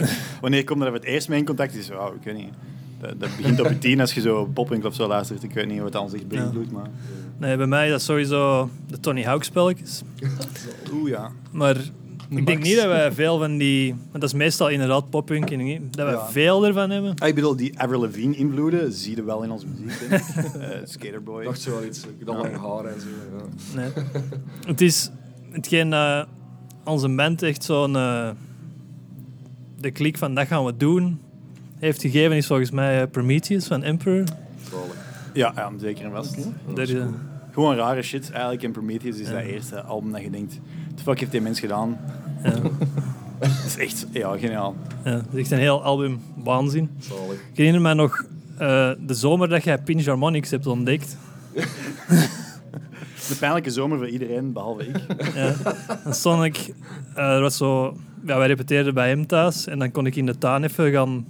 Wanneer 0.40 0.64
komt 0.64 0.80
er 0.80 0.86
voor 0.86 0.96
het 0.96 1.04
eerst 1.04 1.28
mee 1.28 1.38
in 1.38 1.44
contact? 1.44 1.74
Is, 1.74 1.90
oh, 1.90 2.14
ik 2.14 2.24
weet 2.24 2.36
niet. 2.36 2.52
Dat, 3.00 3.20
dat 3.20 3.28
begint 3.36 3.60
op 3.60 3.68
je 3.68 3.78
tien 3.78 4.00
als 4.00 4.14
je 4.14 4.20
zo 4.20 4.44
poppink 4.54 4.84
of 4.84 4.94
zo 4.94 5.06
luistert. 5.08 5.42
Ik 5.42 5.52
weet 5.52 5.66
niet 5.68 5.80
wat 5.80 5.94
anders 5.94 6.14
echt 6.14 6.28
beïnvloedt, 6.28 6.70
maar... 6.72 6.88
Nee, 7.38 7.56
bij 7.56 7.66
mij 7.66 7.84
is 7.86 7.90
dat 7.90 8.02
sowieso 8.02 8.70
de 8.88 9.00
Tony 9.00 9.22
Hawk 9.24 9.44
spelletjes. 9.44 10.02
Oeh, 10.92 11.08
ja. 11.10 11.30
Maar 11.52 11.76
ik 12.28 12.46
denk 12.46 12.62
niet 12.62 12.76
dat 12.76 12.86
wij 12.86 13.12
veel 13.12 13.38
van 13.38 13.56
die... 13.58 13.90
Want 13.94 14.12
dat 14.12 14.22
is 14.22 14.32
meestal 14.32 14.68
inderdaad 14.68 15.10
poppunk. 15.10 15.50
en 15.50 15.58
niet- 15.58 15.96
Dat 15.96 16.06
wij 16.06 16.14
Ja. 16.14 16.26
veel 16.28 16.66
ervan 16.66 16.90
hebben. 16.90 17.14
Ah, 17.18 17.28
ik 17.28 17.34
bedoel, 17.34 17.56
die 17.56 17.78
Avril 17.80 18.00
Lavigne 18.00 18.36
invloeden 18.36 18.92
zie 18.92 19.16
je 19.16 19.24
wel 19.24 19.42
in 19.42 19.50
onze 19.50 19.66
muziek. 19.66 20.00
Eh, 20.60 20.68
Skaterboy. 20.84 21.44
dacht 21.44 21.60
zo 21.60 21.70
wel 21.70 21.84
iets, 21.84 22.00
dat 22.00 22.10
Ja. 22.26 22.40
lang 22.42 22.56
haar 22.56 22.84
en 22.84 23.00
zo. 23.00 23.06
Ja. 23.36 23.44
Nee. 23.80 23.90
het 24.66 24.80
is 24.80 25.10
hetgeen 25.50 25.90
dat 25.90 26.26
onze 26.84 27.08
band 27.08 27.42
echt 27.42 27.64
zo'n... 27.64 27.96
eh, 27.96 28.30
de 29.80 29.90
klik 29.90 30.18
van 30.18 30.34
dat 30.34 30.46
gaan 30.46 30.64
we 30.64 30.76
doen 30.76 31.20
heeft 31.78 32.00
gegeven 32.00 32.36
is 32.36 32.46
volgens 32.46 32.70
mij 32.70 33.00
eh, 33.02 33.10
Prometheus 33.10 33.66
van 33.66 33.82
Emperor. 33.82 34.24
Ja, 35.32 35.52
ja, 35.56 35.72
zeker 35.80 36.04
en 36.04 36.10
vast. 36.10 36.36
Dat 36.74 36.78
is, 36.78 36.94
eh, 36.94 37.06
Gewoon 37.52 37.76
rare 37.76 38.02
shit. 38.02 38.30
Eigenlijk 38.30 38.62
in 38.62 38.72
Prometheus 38.72 39.18
is 39.18 39.28
dat 39.28 39.40
eerste 39.42 39.82
album 39.82 40.12
dat 40.12 40.22
je 40.22 40.30
denkt... 40.30 40.58
What 40.84 40.96
the 40.96 41.02
fuck 41.02 41.18
heeft 41.20 41.30
die 41.32 41.40
mens 41.40 41.60
gedaan? 41.60 41.98
Ja. 42.44 42.52
Dat 43.38 43.50
is 43.66 43.76
echt 43.76 44.06
ja, 44.10 44.36
geniaal. 44.38 44.76
Ja, 45.04 45.10
het 45.10 45.24
is 45.32 45.40
echt 45.40 45.50
een 45.50 45.58
heel 45.58 45.82
album 45.82 46.20
waanzin. 46.44 46.90
Zalig. 46.98 47.32
Ik 47.32 47.56
herinner 47.56 47.80
me 47.80 47.94
nog 47.94 48.24
eh, 48.58 48.90
de 49.06 49.14
zomer 49.14 49.48
dat 49.48 49.64
jij 49.64 49.78
Pinch 49.78 50.04
Harmonics 50.04 50.50
hebt 50.50 50.66
ontdekt. 50.66 51.16
De 53.28 53.34
pijnlijke 53.38 53.70
zomer 53.70 53.98
voor 53.98 54.08
iedereen, 54.08 54.52
behalve 54.52 54.86
ik. 54.86 54.96
Ja. 55.34 55.52
Dan 56.04 56.14
stond 56.14 56.44
ik... 56.44 56.74
eh, 57.14 57.34
er 57.34 57.40
was 57.40 57.56
zo... 57.56 57.96
Ja, 58.26 58.38
wij 58.38 58.46
repeteerden 58.46 58.94
bij 58.94 59.08
hem 59.08 59.26
thuis. 59.26 59.66
En 59.66 59.78
dan 59.78 59.90
kon 59.90 60.06
ik 60.06 60.16
in 60.16 60.26
de 60.26 60.38
tuin 60.38 60.64
even 60.64 60.92
gaan 60.92 61.26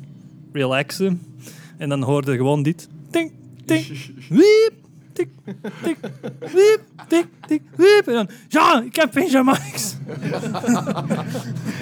relaxen. 0.56 1.20
En 1.78 1.88
dan 1.88 2.02
hoorde 2.02 2.30
je 2.30 2.36
gewoon 2.36 2.62
dit. 2.62 2.88
Ting, 3.10 3.32
ting, 3.64 3.86
wiep, 4.40 4.72
tik, 5.12 5.28
tik, 5.82 5.96
wiep, 6.40 6.80
tik, 7.08 7.26
tik, 7.46 7.62
wiep. 7.76 8.02
En 8.06 8.12
dan... 8.14 8.28
Ja, 8.48 8.82
ik 8.86 8.96
heb 8.96 9.14
Harmonics. 9.32 9.96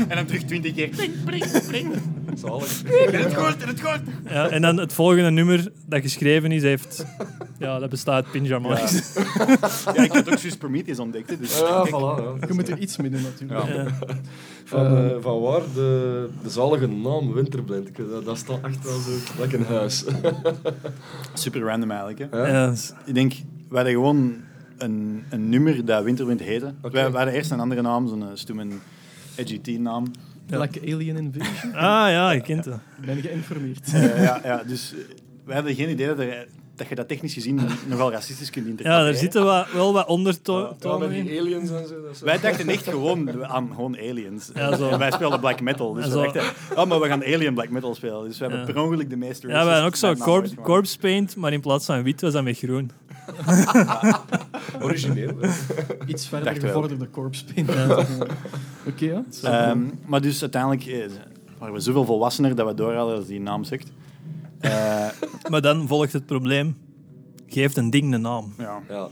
en 0.08 0.16
dan 0.16 0.26
terug 0.26 0.42
twintig 0.44 0.74
keer. 0.74 0.88
Pling, 0.88 1.24
pling, 1.24 1.66
pling. 1.68 1.92
Zalig. 2.34 2.82
In 3.12 3.18
het 3.18 3.34
goed, 3.34 3.62
in 3.62 3.68
het. 3.68 3.80
Ja, 4.28 4.48
en 4.48 4.62
dan 4.62 4.76
het 4.76 4.92
volgende 4.92 5.30
nummer 5.30 5.68
dat 5.86 6.00
geschreven 6.02 6.52
is, 6.52 6.62
heeft... 6.62 7.04
Ja, 7.58 7.78
dat 7.78 7.90
bestaat 7.90 8.26
Harmonics. 8.48 9.12
Ja, 9.94 10.02
ik 10.02 10.12
had 10.12 10.30
ook 10.32 10.38
juist 10.38 10.58
Prometheus 10.58 10.98
ontdekt. 10.98 11.30
hè, 11.30 11.36
Dus 11.38 11.58
Ja, 11.58 11.82
ik- 11.84 11.88
voilà. 11.88 11.90
Ja. 12.40 12.46
Je 12.48 12.52
moet 12.54 12.68
er 12.68 12.78
iets 12.78 12.96
mee 12.96 13.10
doen 13.10 13.22
natuurlijk. 13.22 13.66
Ja. 13.68 13.74
Ja. 13.74 13.86
Van, 14.64 14.96
Eh, 14.96 15.10
van 15.20 15.40
waar 15.40 15.60
de, 15.74 16.28
de 16.42 16.50
zalige 16.50 16.86
naam 16.86 17.32
Winterblind? 17.32 17.88
Ik 17.88 17.96
Dat, 18.10 18.24
dat 18.24 18.38
staat 18.38 18.58
echt 18.64 18.84
wel 18.84 18.98
zo 18.98 19.10
lekker 19.38 19.58
in 19.58 19.64
huis. 19.64 20.04
Super 21.34 21.60
random 21.60 21.90
eigenlijk. 21.90 22.26
Hè. 22.30 22.46
Ja. 22.46 22.74
Ik 23.04 23.14
denk, 23.14 23.32
wij 23.68 23.82
hadden 23.82 23.92
gewoon 23.92 24.34
een, 24.78 25.24
een 25.30 25.48
nummer 25.48 25.84
dat 25.84 26.04
Winterwind 26.04 26.40
heette. 26.40 26.74
Oké. 26.82 26.92
Wij, 26.92 27.02
wij 27.02 27.12
hadden 27.12 27.34
eerst 27.34 27.50
een 27.50 27.60
andere 27.60 27.82
naam, 27.82 28.08
zo'n 28.08 28.22
eh, 28.22 28.28
stoeme 28.34 28.66
edgy 29.36 29.60
teen 29.60 29.82
naam. 29.82 30.10
Like 30.46 30.80
Alien 30.80 31.16
Invasion. 31.16 31.74
Ah 31.74 32.10
ja, 32.10 32.30
je 32.30 32.40
kent. 32.40 32.66
Ik 32.66 32.72
ben 33.06 33.20
geïnformeerd. 33.20 33.92
Eh, 33.92 34.22
ja, 34.22 34.40
ja, 34.44 34.62
dus 34.62 34.92
eh, 34.92 34.98
wij 35.44 35.54
hadden 35.54 35.74
geen 35.74 35.90
idee 35.90 36.06
dat, 36.06 36.18
er, 36.18 36.48
dat 36.76 36.88
je 36.88 36.94
dat 36.94 37.08
technisch 37.08 37.32
gezien 37.34 37.60
nogal 37.88 38.10
racistisch 38.12 38.50
kunt 38.50 38.66
interpreteren. 38.66 39.06
Ja, 39.06 39.12
er 39.12 39.18
zitten 39.18 39.44
wat, 39.44 39.72
wel 39.72 39.92
wat 39.92 40.06
Ja, 40.06 40.12
ondertonen 40.12 41.08
met 41.08 41.10
in. 41.18 41.24
die 41.24 41.40
aliens 41.40 41.70
en 41.70 41.86
zo. 41.86 42.02
Dat 42.02 42.18
Wij 42.20 42.40
dachten 42.40 42.68
echt 42.68 42.88
gewoon 42.88 43.44
aan 43.46 43.68
gewoon 43.74 43.96
aliens. 43.98 44.50
Ja, 44.54 44.76
zo. 44.76 44.88
En 44.88 44.98
wij 44.98 45.10
speelden 45.10 45.40
black 45.40 45.60
metal. 45.60 45.92
Dus 45.92 46.08
we 46.08 46.14
dachten, 46.14 46.42
oh, 46.76 46.86
maar 46.86 47.00
we 47.00 47.06
gaan 47.06 47.22
alien 47.22 47.54
black 47.54 47.68
metal 47.70 47.94
spelen. 47.94 48.24
Dus 48.24 48.38
we 48.38 48.44
hebben 48.44 48.66
Ja. 48.66 48.72
per 48.72 48.82
ongeluk 48.82 49.10
de 49.10 49.16
meeste 49.16 49.48
Ja, 49.48 49.52
we 49.64 49.70
hadden 49.70 49.84
ook 49.84 49.96
zo 49.96 50.14
corpse, 50.62 50.98
paint, 50.98 51.36
maar 51.36 51.52
in 51.52 51.60
plaats 51.60 51.84
van 51.86 52.02
wit 52.02 52.20
was 52.20 52.32
dat 52.32 52.42
met 52.44 52.58
groen. 52.58 52.90
origineel. 54.82 55.32
hè. 55.40 55.48
Iets 56.06 56.26
verder 56.26 56.54
gevorderde 56.60 57.10
corpse 57.10 57.44
paint. 57.54 57.70
Oké, 58.86 59.04
ja. 59.04 59.22
Ehm, 59.42 59.78
maar 60.06 60.20
dus 60.20 60.40
uiteindelijk 60.40 60.86
eh, 60.86 61.04
waren 61.58 61.74
we 61.74 61.80
zoveel 61.80 62.04
volwassener 62.04 62.54
dat 62.54 62.66
we 62.66 62.74
door 62.74 62.94
hadden 62.94 63.16
als 63.16 63.26
die 63.26 63.40
naam 63.40 63.64
zegt. 63.64 63.90
Eh, 64.64 65.06
Maar 65.50 65.60
dan 65.62 65.86
volgt 65.88 66.12
het 66.12 66.26
probleem. 66.26 66.76
Geeft 67.46 67.76
een 67.76 67.90
ding 67.90 68.14
een 68.14 68.20
naam. 68.20 68.52
ja. 68.58 68.80
Ja, 68.88 69.08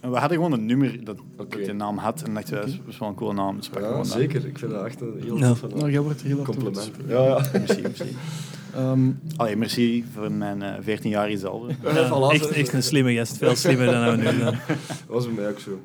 En 0.00 0.10
we 0.10 0.16
hadden 0.18 0.36
gewoon 0.36 0.52
een 0.52 0.66
nummer 0.66 1.04
dat, 1.04 1.16
Oké. 1.38 1.56
dat 1.56 1.64
die 1.64 1.72
naam 1.74 1.98
had. 1.98 2.22
En 2.22 2.34
dachten 2.34 2.54
we, 2.54 2.60
dat 2.60 2.74
is 2.88 2.98
wel 2.98 3.08
een 3.08 3.14
coole 3.14 3.34
naam. 3.34 3.56
Dus 3.56 3.70
ja 3.80 4.04
zeker. 4.04 4.46
Ik 4.46 4.58
vind 4.58 4.70
dat 4.70 4.84
echt 4.84 5.00
een 5.00 5.12
heel 5.22 5.38
Ja. 5.38 5.48
toffe 5.48 5.66
Nou, 5.66 5.80
naam. 5.80 5.90
jij 5.90 6.00
wordt 6.00 6.20
er 6.20 6.26
heel 6.26 6.42
Compliment. 6.42 6.90
Ja, 7.08 7.22
ja. 7.24 7.46
Merci, 7.52 7.80
merci. 7.82 8.04
Ehm, 8.74 9.10
Allee, 9.36 9.56
merci 9.56 10.04
voor 10.14 10.32
mijn 10.32 10.62
eh 10.62 10.98
14-jarige 10.98 11.38
zelf. 11.38 11.62
Ja, 11.82 12.30
echt, 12.30 12.72
een 12.72 12.82
slimme 12.82 13.14
gast. 13.14 13.36
Veel 13.36 13.56
slimmer 13.56 13.86
dan 13.86 14.16
we 14.16 14.32
nu. 14.32 14.38
Dat 14.44 14.54
was 15.06 15.24
bij 15.24 15.34
mij 15.34 15.48
ook 15.48 15.58
zo. 15.58 15.80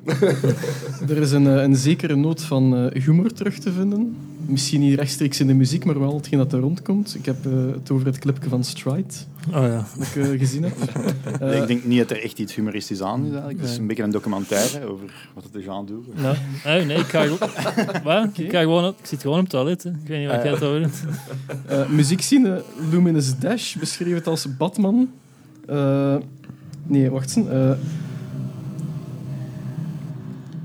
er 1.14 1.16
is 1.16 1.32
een, 1.32 1.46
eh, 1.46 1.62
een 1.62 1.76
zekere 1.76 2.16
noot 2.16 2.42
van 2.42 2.76
eh, 2.76 3.02
humor 3.02 3.32
terug 3.32 3.58
te 3.58 3.72
vinden. 3.72 4.16
Misschien 4.46 4.80
niet 4.80 4.98
rechtstreeks 4.98 5.40
in 5.40 5.46
de 5.46 5.54
muziek, 5.54 5.84
maar 5.84 5.98
wel 6.00 6.14
hetgeen 6.16 6.38
dat 6.38 6.52
er 6.52 6.60
rondkomt. 6.60 7.14
Ik 7.14 7.24
heb 7.26 7.46
eh, 7.46 7.52
het 7.72 7.90
over 7.90 8.06
het 8.06 8.18
clipje 8.18 8.48
van 8.48 8.64
Stride, 8.64 9.14
Oh 9.48 9.52
ja. 9.62 9.86
dat 9.98 10.06
ik 10.06 10.16
eh, 10.16 10.38
gezien 10.38 10.62
heb. 10.62 10.72
Eh, 11.40 11.60
ik 11.60 11.66
denk 11.66 11.84
niet 11.84 11.98
dat 11.98 12.10
er 12.10 12.22
echt 12.22 12.38
iets 12.38 12.54
humoristisch 12.54 13.02
aan 13.02 13.20
is 13.24 13.30
eigenlijk. 13.30 13.60
Het 13.60 13.68
is 13.70 13.76
een 13.76 13.86
beetje 13.86 14.02
een 14.02 14.10
documentaire 14.10 14.86
over 14.86 15.28
wat 15.34 15.44
het 15.44 15.54
er 15.54 15.62
gaan 15.62 15.86
doen. 15.86 16.04
Nou, 16.14 16.36
oh, 16.66 16.86
nee, 16.86 16.98
ik 16.98 17.04
ga, 17.06 17.22
gewoon- 17.22 17.38
wat? 18.04 18.38
ik 18.38 18.50
ga 18.50 18.60
gewoon 18.60 18.84
op, 18.84 18.98
ik 18.98 19.06
zit 19.06 19.20
gewoon 19.20 19.36
op 19.36 19.42
het 19.42 19.50
toilet. 19.50 19.82
Hè. 19.82 19.90
Ik 19.90 20.06
weet 20.06 20.18
niet 20.20 20.28
wat 20.28 20.42
jij 20.42 20.52
het 20.52 20.62
over 20.62 20.80
hebt. 20.80 21.04
Eh, 21.66 21.88
muziekscene 21.88 22.62
Luminous 22.90 23.38
Dash 23.38 23.76
beschreef 23.76 24.14
het 24.14 24.26
als 24.26 24.56
Batman. 24.56 25.10
Eh, 25.66 26.16
nee, 26.86 27.10
wacht 27.10 27.36
eens. 27.36 27.48
eh 27.48 27.70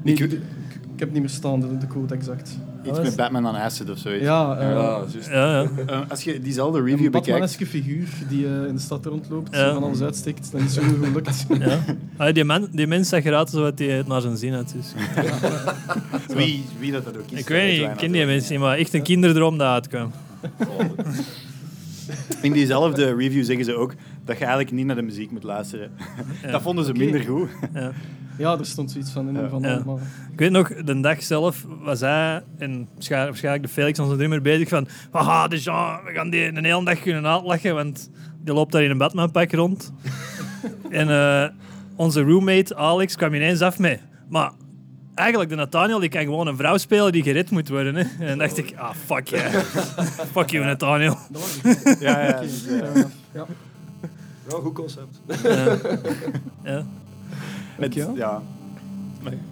nee, 0.02 0.14
Ik- 0.14 0.20
ik, 0.20 0.32
ik, 0.32 0.40
ik 0.72 1.00
heb 1.00 1.08
het 1.08 1.12
niet 1.12 1.22
meer 1.22 1.30
staan, 1.30 1.60
de, 1.60 1.78
de 1.78 1.88
code 1.88 2.14
exact. 2.14 2.58
Iets 2.90 3.00
met 3.00 3.16
Batman 3.16 3.48
on 3.48 3.56
Acid 3.56 3.90
of 3.90 3.98
zoiets. 3.98 4.24
Ja, 4.24 4.58
eh, 4.58 4.70
Ja, 4.70 5.06
ja. 5.32 5.68
Eh, 5.88 6.00
als 6.10 6.24
je 6.24 6.42
diezelfde 6.42 6.80
een 6.80 6.86
review 6.86 7.04
bekijkt... 7.04 7.26
Batmaneske 7.26 7.66
figuur 7.66 8.08
die 8.30 8.46
eh, 8.46 8.68
in 8.68 8.74
de 8.76 8.82
stad 8.82 9.06
rondloopt, 9.06 9.56
Ja. 9.56 9.74
van 9.74 9.84
alles 9.84 10.02
uitsteekt, 10.02 10.52
dat 10.52 10.62
is 10.62 10.74
zo 10.74 10.82
goed 10.82 11.06
gelukt. 11.06 11.46
ja. 12.18 12.32
Die, 12.32 12.44
man, 12.44 12.68
die 12.72 12.88
mens 12.88 13.10
zag 13.10 13.24
eruit 13.24 13.50
zoals 13.50 13.72
hij 13.76 13.88
het 13.88 14.08
naar 14.08 14.22
zijn 14.22 14.38
zin 14.38 14.54
had. 14.54 14.74
Dus. 14.76 14.94
Wie, 16.38 16.66
wie 16.80 16.92
dat, 16.92 17.04
dat 17.06 17.18
ook 17.18 17.32
is. 17.32 17.40
Ik 17.40 17.48
weet 17.48 17.80
niet, 17.80 17.90
ik 17.90 17.96
ken 17.98 18.12
die 18.12 18.26
mensen 18.26 18.52
niet, 18.52 18.62
maar 18.62 18.78
echt 18.78 18.94
een 18.94 19.04
kinderdroom 19.04 19.58
dat 19.58 19.68
uitkwam. 19.68 20.12
In 22.42 22.52
diezelfde 22.52 23.16
review 23.16 23.44
zeggen 23.44 23.66
ze 23.66 23.76
ook 23.76 23.94
dat 24.26 24.38
je 24.38 24.44
eigenlijk 24.46 24.76
niet 24.76 24.86
naar 24.86 24.96
de 24.96 25.02
muziek 25.02 25.32
moet 25.32 25.44
luisteren. 25.44 25.92
Ja. 26.44 26.52
Dat 26.52 26.62
vonden 26.62 26.86
ze 26.86 26.94
minder 26.94 27.22
goed. 27.22 27.50
Ja. 27.74 27.92
Ja, 28.38 28.58
er 28.58 28.66
stond 28.66 28.92
zoiets 28.92 29.12
van 29.12 29.28
in 29.28 29.34
Ja. 29.42 29.50
van 29.50 29.62
Ja. 29.62 29.74
allemaal. 29.76 30.00
Ik 30.32 30.40
weet 30.40 30.52
nog, 30.52 30.74
de 30.74 31.00
dag 31.00 31.24
zelf 31.24 31.66
was 31.84 32.00
hij 32.00 32.44
en 32.58 32.88
waarschijn- 32.94 33.26
waarschijnlijk 33.26 33.64
de 33.66 33.70
Felix, 33.72 34.00
onze 34.00 34.16
drummer, 34.16 34.42
bezig 34.42 34.70
van 34.70 34.88
haha, 35.12 35.48
de 35.48 35.58
Jean, 35.58 36.00
we 36.06 36.12
gaan 36.14 36.30
die 36.30 36.46
een 36.46 36.66
hele 36.66 36.86
dag 36.86 37.00
kunnen 37.02 37.26
uitlachen, 37.28 37.76
want 37.76 38.10
die 38.44 38.54
loopt 38.54 38.72
daar 38.72 38.84
in 38.84 38.90
een 38.92 38.98
Batman-pak 38.98 39.52
rond. 39.52 39.94
en 40.90 41.10
eh, 41.10 41.48
onze 41.96 42.22
roommate 42.22 42.76
Alex 42.76 43.16
kwam 43.16 43.34
ineens 43.34 43.62
af 43.62 43.80
met, 43.80 44.00
maar 44.30 44.52
eigenlijk 45.16 45.50
de 45.50 45.56
Nathaniel 45.56 46.00
die 46.00 46.10
kan 46.10 46.22
gewoon 46.22 46.48
een 46.48 46.58
vrouw 46.58 46.78
spelen 46.78 47.12
die 47.12 47.24
gered 47.24 47.52
moet 47.52 47.70
worden. 47.70 47.96
Hè? 47.96 48.02
En 48.20 48.28
dan 48.28 48.38
dacht 48.38 48.58
ik, 48.58 48.74
ah 48.78 48.94
fuck 49.06 49.28
yeah. 49.28 49.54
fuck 50.36 50.50
you 50.50 50.66
Nathaniel. 50.66 51.18
Ja, 52.00 52.22
ja. 52.22 52.42
Ja. 53.34 53.46
Ja, 54.50 54.58
goed 54.62 54.74
concept. 54.74 55.20
Ja. 56.64 56.86
Ja. 57.80 58.06
Oké. 58.10 58.14
ja. 58.16 58.42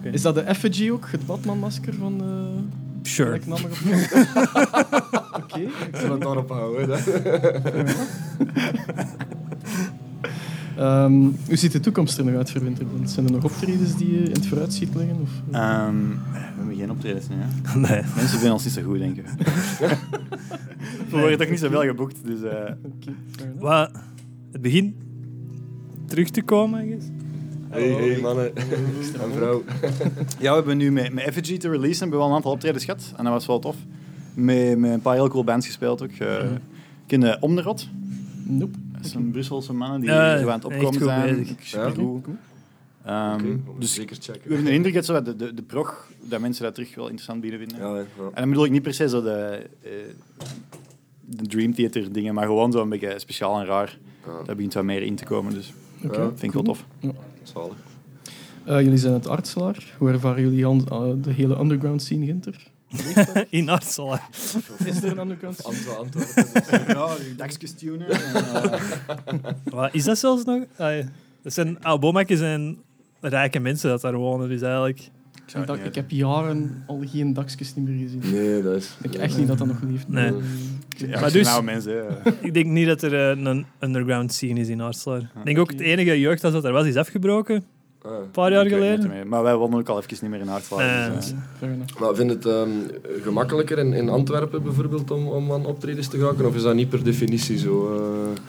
Weet 0.02 0.14
Is 0.14 0.22
dat 0.22 0.34
de 0.34 0.40
effigy 0.40 0.90
ook, 0.90 1.08
het 1.10 1.26
Batman-masker 1.26 1.94
van... 1.94 2.20
eh 2.20 2.26
niet. 2.96 3.06
Sure. 3.08 3.40
Oké. 5.42 5.58
Ik 5.60 5.96
zal 5.96 6.10
het 6.10 6.20
daarop 6.20 6.48
houden. 6.50 6.88
hè. 6.98 6.98
Ehm, 10.76 11.12
hoe 11.46 11.56
ziet 11.56 11.72
de 11.72 11.80
toekomst 11.80 12.18
er 12.18 12.24
nog 12.24 12.34
uit 12.34 12.50
voor 12.50 12.62
Winterblind? 12.62 13.10
Zijn 13.10 13.26
er 13.26 13.32
nog 13.32 13.44
optredens 13.44 13.96
die 13.96 14.16
eh, 14.16 14.24
in 14.24 14.30
het 14.32 14.46
vooruitschiet 14.46 14.94
liggen? 14.94 15.16
Of, 15.20 15.30
Ehm, 15.50 15.94
we 16.32 16.38
hebben 16.56 16.76
geen 16.76 16.90
optredens 16.90 17.28
nu, 17.28 17.34
hè. 17.38 17.78
Nee. 17.88 18.02
Mensen 18.16 18.28
vinden 18.38 18.52
ons 18.52 18.64
niet 18.64 18.72
zo 18.72 18.82
goed, 18.82 18.98
denk 18.98 19.16
ik. 19.16 19.24
we 21.10 21.16
worden 21.18 21.38
toch 21.38 21.48
niet 21.50 21.58
zoveel 21.58 21.82
geboekt, 21.82 22.16
dus... 22.24 22.42
eh. 22.42 22.72
Wat, 23.58 23.90
het 24.52 24.60
begint 24.62 24.94
terug 26.06 26.30
te 26.30 26.42
komen, 26.42 26.84
I 26.86 26.88
guess. 26.90 27.06
Hey, 27.76 27.88
hey, 27.88 28.20
mannen. 28.20 28.56
En 28.56 29.32
vrouw. 29.34 29.64
Ja, 30.38 30.50
we 30.50 30.56
hebben 30.56 30.76
nu 30.76 30.92
met, 30.92 31.12
met 31.12 31.24
Effigy 31.24 31.58
te 31.58 31.70
releasen 31.70 31.98
hebben 32.00 32.18
we 32.18 32.24
wel 32.24 32.26
een 32.26 32.34
aantal 32.34 32.52
optredens 32.52 32.84
gehad. 32.84 33.12
En 33.16 33.24
dat 33.24 33.32
was 33.32 33.46
wel 33.46 33.58
tof. 33.58 33.76
Met, 34.34 34.78
met 34.78 34.90
een 34.90 35.00
paar 35.00 35.14
heel 35.14 35.28
cool 35.28 35.44
bands 35.44 35.66
gespeeld 35.66 36.02
ook. 36.02 36.10
Uh, 36.10 36.38
ken 37.06 37.20
je 37.20 37.36
Om 37.40 37.56
de 37.56 37.62
Rot? 37.62 37.88
Nope. 38.44 38.78
Dat 38.98 39.06
zijn 39.10 39.30
Brusselse 39.30 39.72
mannen 39.72 40.00
die 40.00 40.10
zo 40.10 40.14
aan 40.16 40.46
het 40.48 40.64
opkomen 40.64 41.02
zijn. 41.02 41.36
bezig. 41.36 41.56
Supergoed. 41.60 42.26
Ehm, 43.04 43.56
dus 43.78 43.94
zeker 43.94 44.16
checken. 44.20 44.42
we 44.42 44.54
hebben 44.54 44.64
de 44.64 44.72
indruk 44.72 44.94
dat 44.94 45.04
zo 45.04 45.22
de, 45.22 45.36
de, 45.36 45.54
de 45.54 45.62
prog, 45.62 46.10
dat 46.20 46.40
mensen 46.40 46.64
dat 46.64 46.74
terug 46.74 46.94
wel 46.94 47.04
interessant 47.04 47.40
bieden 47.40 47.58
vinden. 47.58 47.78
Ja. 47.78 47.96
En 48.16 48.30
dan 48.34 48.48
bedoel 48.48 48.64
ik 48.64 48.70
niet 48.70 48.82
per 48.82 48.94
se 48.94 49.08
zo 49.08 49.22
de, 49.22 49.66
eh, 49.82 49.90
de 51.20 51.46
Dream 51.46 51.74
Theater 51.74 52.12
dingen, 52.12 52.34
maar 52.34 52.46
gewoon 52.46 52.72
zo 52.72 52.82
een 52.82 52.88
beetje 52.88 53.18
speciaal 53.18 53.60
en 53.60 53.66
raar. 53.66 53.98
Ja. 54.26 54.42
Dat 54.44 54.56
begint 54.56 54.74
wat 54.74 54.84
meer 54.84 55.02
in 55.02 55.14
te 55.14 55.24
komen, 55.24 55.54
dus 55.54 55.72
Oké, 56.04 56.20
vind 56.28 56.42
ik 56.42 56.52
wel 56.52 56.62
tof. 56.62 56.84
Zalig. 57.52 57.76
Eh, 58.64 58.80
jullie 58.80 58.98
zijn 58.98 59.12
uit 59.12 59.28
Artselaar. 59.28 59.94
Hoe 59.98 60.08
ervaren 60.10 60.42
jullie 60.42 60.58
eh, 60.90 61.02
de 61.22 61.32
hele 61.32 61.58
underground 61.58 62.02
scene, 62.02 62.24
Ginter? 62.26 62.66
In 63.50 63.68
Artsel. 63.68 64.18
Is 64.84 65.02
er 65.02 65.10
een 65.10 65.18
underground 65.18 65.56
scene? 65.58 65.74
Antwo- 65.74 65.94
Antwerpen. 65.96 66.94
ja, 66.96 67.08
dakjes 67.36 67.72
tunen. 67.72 68.08
eh, 68.08 68.72
Wat 69.64 69.94
is 69.94 70.04
dat 70.04 70.18
zelfs 70.18 70.44
nog? 70.44 70.64
Ah, 70.76 70.96
ja. 70.98 71.04
Dat 71.42 71.52
zijn 71.52 71.82
Albomakjes 71.82 72.40
en 72.40 72.78
rijke 73.20 73.58
mensen 73.58 73.90
dat 73.90 74.00
daar 74.00 74.14
wonen, 74.16 74.48
dus 74.48 74.60
eigenlijk... 74.62 75.10
ik 75.78 75.84
het 75.84 75.94
heb 75.94 76.10
jaren 76.10 76.84
al 76.86 77.02
geen 77.06 77.32
dakjes 77.32 77.74
niet 77.74 77.88
meer 77.88 77.98
gezien. 78.08 78.22
Nee, 78.32 78.62
dat 78.62 78.76
is... 78.76 78.90
Ik 79.02 79.12
denk 79.12 79.24
echt 79.24 79.38
niet 79.38 79.46
dat 79.48 79.58
dat 79.58 79.66
nog 79.66 79.80
leeft. 79.82 80.08
Nee. 80.08 80.32
Ja, 80.96 81.20
Maar 81.20 81.32
dus- 81.32 81.60
mensen, 81.62 82.08
eh. 82.08 82.32
Ik 82.48 82.54
denk 82.54 82.66
niet 82.66 82.86
dat 82.86 83.02
er 83.02 83.14
eh, 83.14 83.44
een 83.44 83.66
underground 83.80 84.32
scene 84.32 84.60
is 84.60 84.68
in 84.68 84.80
Artselaar. 84.80 85.20
Ik 85.20 85.44
denk 85.44 85.58
ook 85.58 85.70
het 85.70 85.80
enige 85.80 86.20
jeugd 86.20 86.42
dat 86.42 86.64
er 86.64 86.72
was, 86.72 86.86
is 86.86 86.96
afgebroken. 86.96 87.64
Ah. 88.02 88.12
Een 88.12 88.30
paar 88.30 88.52
jaar 88.52 88.66
geleden. 88.66 89.28
Maar 89.28 89.42
wij 89.42 89.56
wonen 89.56 89.78
ook 89.78 89.88
al 89.88 89.98
even 89.98 90.18
niet 90.20 90.30
meer 90.30 90.40
in. 90.40 90.48
Eh, 90.48 91.14
dus, 91.14 91.32
eh. 91.60 91.68
Maar 92.00 92.14
vind 92.14 92.30
je 92.30 92.36
het 92.36 92.46
ehm, 92.46 92.70
gemakkelijker 93.22 93.78
in, 93.78 93.92
in 93.92 94.08
Antwerpen 94.08 94.62
bijvoorbeeld 94.62 95.10
om, 95.10 95.26
om 95.28 95.52
aan 95.52 95.66
optredens 95.66 96.08
te 96.08 96.18
gaan? 96.18 96.46
Of 96.46 96.54
is 96.54 96.62
dat 96.62 96.74
niet 96.74 96.88
per 96.88 97.04
definitie 97.04 97.58
zo? 97.58 97.96
eh? 97.96 98.40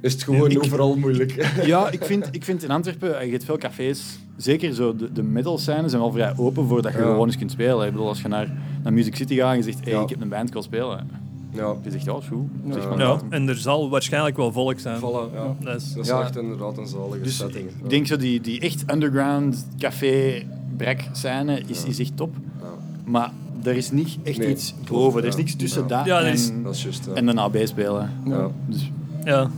Is 0.00 0.12
het 0.12 0.22
gewoon 0.22 0.50
Ik- 0.50 0.64
overal 0.64 0.96
moeilijk? 0.96 1.50
Ja, 1.64 1.90
ik 1.90 2.04
vind, 2.04 2.28
ik 2.38 2.44
vind 2.44 2.62
in 2.62 2.70
Antwerpen, 2.70 3.18
eh, 3.18 3.24
je 3.26 3.30
hebt 3.32 3.44
veel 3.44 3.58
cafés, 3.58 4.18
zeker 4.36 4.74
zo 4.74 4.96
de, 4.96 5.12
de 5.12 5.22
metal 5.22 5.58
scènes 5.58 5.90
zijn 5.90 6.02
wel 6.02 6.12
vrij 6.12 6.32
open 6.36 6.66
voor 6.66 6.82
dat 6.82 6.92
je 6.92 6.98
Ja. 6.98 7.04
gewoon 7.04 7.26
eens 7.26 7.36
kunt 7.38 7.50
spelen. 7.50 7.86
Ik 7.86 7.92
bedoel, 7.92 8.08
als 8.08 8.20
je 8.22 8.28
naar, 8.28 8.52
naar 8.82 8.92
Music 8.92 9.16
City 9.16 9.36
gaat 9.36 9.50
en 9.50 9.56
je 9.56 9.62
zegt, 9.62 9.78
hey, 9.84 9.92
Ja. 9.92 10.00
ik 10.02 10.08
heb 10.08 10.20
een 10.20 10.28
band, 10.28 10.46
ik 10.46 10.52
wil 10.52 10.62
spelen. 10.62 11.10
Ja, 11.52 11.74
Je 11.82 11.90
zegt, 11.90 12.04
ja, 12.04 12.16
is 12.16 12.26
goed. 12.26 12.46
Ja. 12.66 12.72
Zeg 12.72 12.88
maar, 12.88 12.98
Ja, 12.98 13.20
en 13.30 13.48
er 13.48 13.56
zal 13.56 13.90
waarschijnlijk 13.90 14.36
wel 14.36 14.52
volk 14.52 14.78
zijn. 14.78 14.98
voilà, 14.98 15.34
ja. 15.34 15.54
Dat 15.60 15.76
is, 15.80 15.92
Dat 15.92 16.04
is 16.04 16.08
Ja. 16.10 16.20
echt 16.22 16.36
inderdaad 16.36 16.78
een 16.78 16.86
zalige 16.86 17.20
Dus 17.22 17.36
setting. 17.36 17.68
ik 17.68 17.74
Ja. 17.82 17.88
denk 17.88 18.06
zo 18.06 18.16
die, 18.16 18.40
die 18.40 18.60
echt 18.60 18.92
underground 18.92 19.66
café 19.78 20.42
brek 20.76 21.08
scène 21.12 21.60
is, 21.66 21.84
is 21.84 21.98
echt 21.98 22.16
top. 22.16 22.34
Ja. 22.60 22.66
Maar 23.04 23.30
er 23.62 23.76
is 23.76 23.90
niet 23.90 24.18
echt 24.22 24.38
Nee, 24.38 24.48
iets 24.50 24.74
boven. 24.90 25.20
Er 25.22 25.28
is 25.28 25.36
niks 25.36 25.54
tussen 25.56 25.82
Ja. 25.82 25.88
dat 25.88 26.06
Ja, 26.06 26.18
er 26.20 26.24
en, 26.26 26.62
Dat 26.62 26.74
is 26.74 26.98
en 27.14 27.26
de 27.26 27.34
AB 27.40 27.56
spelen. 27.64 28.10
ja. 28.24 28.50
Dus 28.66 28.90
ja. 29.24 29.50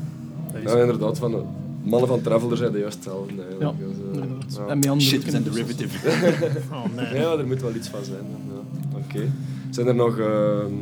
Ja, 0.64 0.76
inderdaad. 0.80 1.18
Van, 1.18 1.30
de 1.30 1.42
mannen 1.82 2.08
van 2.08 2.20
Traveler 2.20 2.56
zijn 2.56 2.72
de 2.72 2.78
juist 2.78 2.94
hetzelfde. 2.94 3.34
Ja, 3.34 3.42
eigenlijk. 3.48 3.78
Dus, 3.78 3.96
eh, 3.98 4.22
inderdaad. 4.22 4.54
ja. 4.56 4.66
En 4.66 4.78
met 4.78 4.88
andere 4.88 5.08
shit 5.10 5.26
is 5.26 5.32
een 5.32 5.42
kunnen 5.42 5.66
dus- 5.66 5.76
derivative. 5.76 6.08
Oh 6.74 6.84
nee. 6.96 7.20
Ja, 7.20 7.32
er 7.32 7.46
moet 7.46 7.62
wel 7.62 7.74
iets 7.74 7.88
van 7.88 8.04
zijn. 8.04 8.24
Ja. 8.52 8.98
Oké. 8.98 9.30
Zijn 9.70 9.86
er 9.86 9.94
nog 9.94 10.18
ehm, 10.18 10.72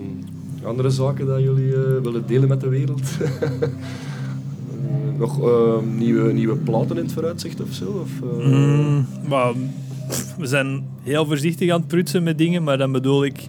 andere 0.64 0.90
zaken 0.90 1.26
dat 1.26 1.40
jullie 1.40 1.74
eh, 1.74 2.02
willen 2.02 2.26
delen 2.26 2.48
met 2.48 2.60
de 2.60 2.68
wereld? 2.68 3.02
Eh, 4.80 5.18
nog 5.18 5.40
ehm, 5.42 5.96
nieuwe, 5.96 6.32
nieuwe 6.32 6.56
platen 6.56 6.96
in 6.96 7.02
het 7.02 7.12
vooruitzicht 7.12 7.60
of 7.60 7.72
zo? 7.72 7.84
Of, 8.02 8.10
eh, 8.40 8.46
Mm, 8.46 9.06
we 10.38 10.46
zijn 10.46 10.86
heel 11.02 11.26
voorzichtig 11.26 11.70
aan 11.70 11.78
het 11.78 11.88
prutsen 11.88 12.22
met 12.22 12.38
dingen, 12.38 12.62
maar 12.62 12.78
dan 12.78 12.92
bedoel 12.92 13.24
ik... 13.24 13.48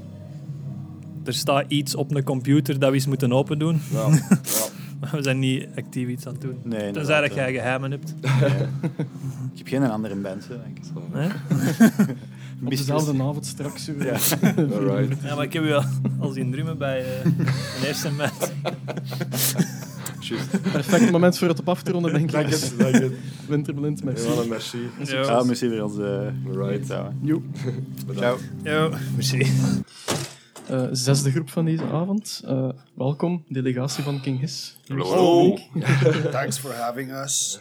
Er 1.23 1.33
staat 1.33 1.65
iets 1.67 1.95
op 1.95 2.15
een 2.15 2.23
computer 2.23 2.79
dat 2.79 2.89
we 2.89 2.95
eens 2.95 3.07
moeten 3.07 3.33
open 3.33 3.59
doen. 3.59 3.81
Ja, 3.91 4.07
ja. 4.19 4.37
Maar 5.01 5.11
we 5.17 5.23
zijn 5.23 5.39
niet 5.39 5.67
actief 5.75 6.07
iets 6.07 6.25
aan 6.27 6.33
het 6.33 6.41
doen. 6.41 6.57
Nee, 6.63 6.69
Tenzij 6.79 6.87
inderdaad, 6.87 7.21
dat 7.27 7.33
jij 7.33 7.53
geheimen 7.53 7.91
hebt. 7.91 8.13
Ik 9.53 9.57
heb 9.57 9.67
geen 9.67 9.83
andere 9.83 10.15
band, 10.15 10.47
hè, 10.47 10.55
denk 10.63 10.77
ik. 10.77 10.83
Hè? 11.11 11.25
Op 12.63 12.69
dezelfde 12.69 13.11
avond 13.23 13.45
straks. 13.45 13.85
zo. 13.85 13.91
Ja. 13.99 14.17
Alright. 14.57 15.21
Ja, 15.23 15.35
maar 15.35 15.43
ik 15.43 15.53
heb 15.53 15.63
je 15.63 15.75
al, 15.75 15.83
al 16.19 16.29
zien 16.31 16.51
drummen 16.51 16.77
bij 16.77 16.99
eh 17.05 17.25
een 17.25 17.85
eerste 17.85 18.11
match. 18.11 18.51
Juist. 20.19 20.61
Perfect 20.71 21.11
moment 21.11 21.37
voor 21.37 21.47
het 21.47 21.59
op 21.59 21.69
af 21.69 21.81
te 21.83 21.91
ronden, 21.91 22.11
denk 22.13 22.25
ik. 22.25 22.31
Dank 22.31 22.47
je. 22.49 22.75
Dank 22.77 22.95
je. 22.95 23.17
Winterblind, 23.47 24.03
merci. 24.03 24.27
Ja, 24.27 24.43
merci. 24.49 24.77
Ja, 25.03 25.43
merci 25.43 25.69
voor 25.69 25.79
ons. 25.79 25.97
eh 25.97 26.57
Alright. 26.57 26.87
ja. 26.87 27.13
Jo. 27.21 27.41
Ciao. 28.15 28.37
Ja, 28.63 28.89
merci. 29.15 29.45
Eh, 30.71 30.87
zesde 30.91 31.31
groep 31.31 31.49
van 31.49 31.65
deze 31.65 31.83
avond. 31.83 32.41
Eh, 32.45 32.69
welkom, 32.93 33.43
delegatie 33.47 34.03
van 34.03 34.21
King 34.21 34.39
His. 34.39 34.77
Hallo. 34.87 35.57
Thanks 36.31 36.57
for 36.59 36.73
having 36.73 37.11
us. 37.11 37.59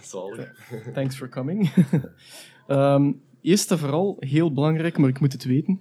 Thanks 0.94 1.16
for 1.16 1.28
coming. 1.28 1.70
Ehm, 2.66 3.12
eerst 3.40 3.70
en 3.70 3.78
vooral, 3.78 4.16
heel 4.18 4.52
belangrijk, 4.52 4.98
maar 4.98 5.08
ik 5.08 5.20
moet 5.20 5.32
het 5.32 5.44
weten. 5.44 5.80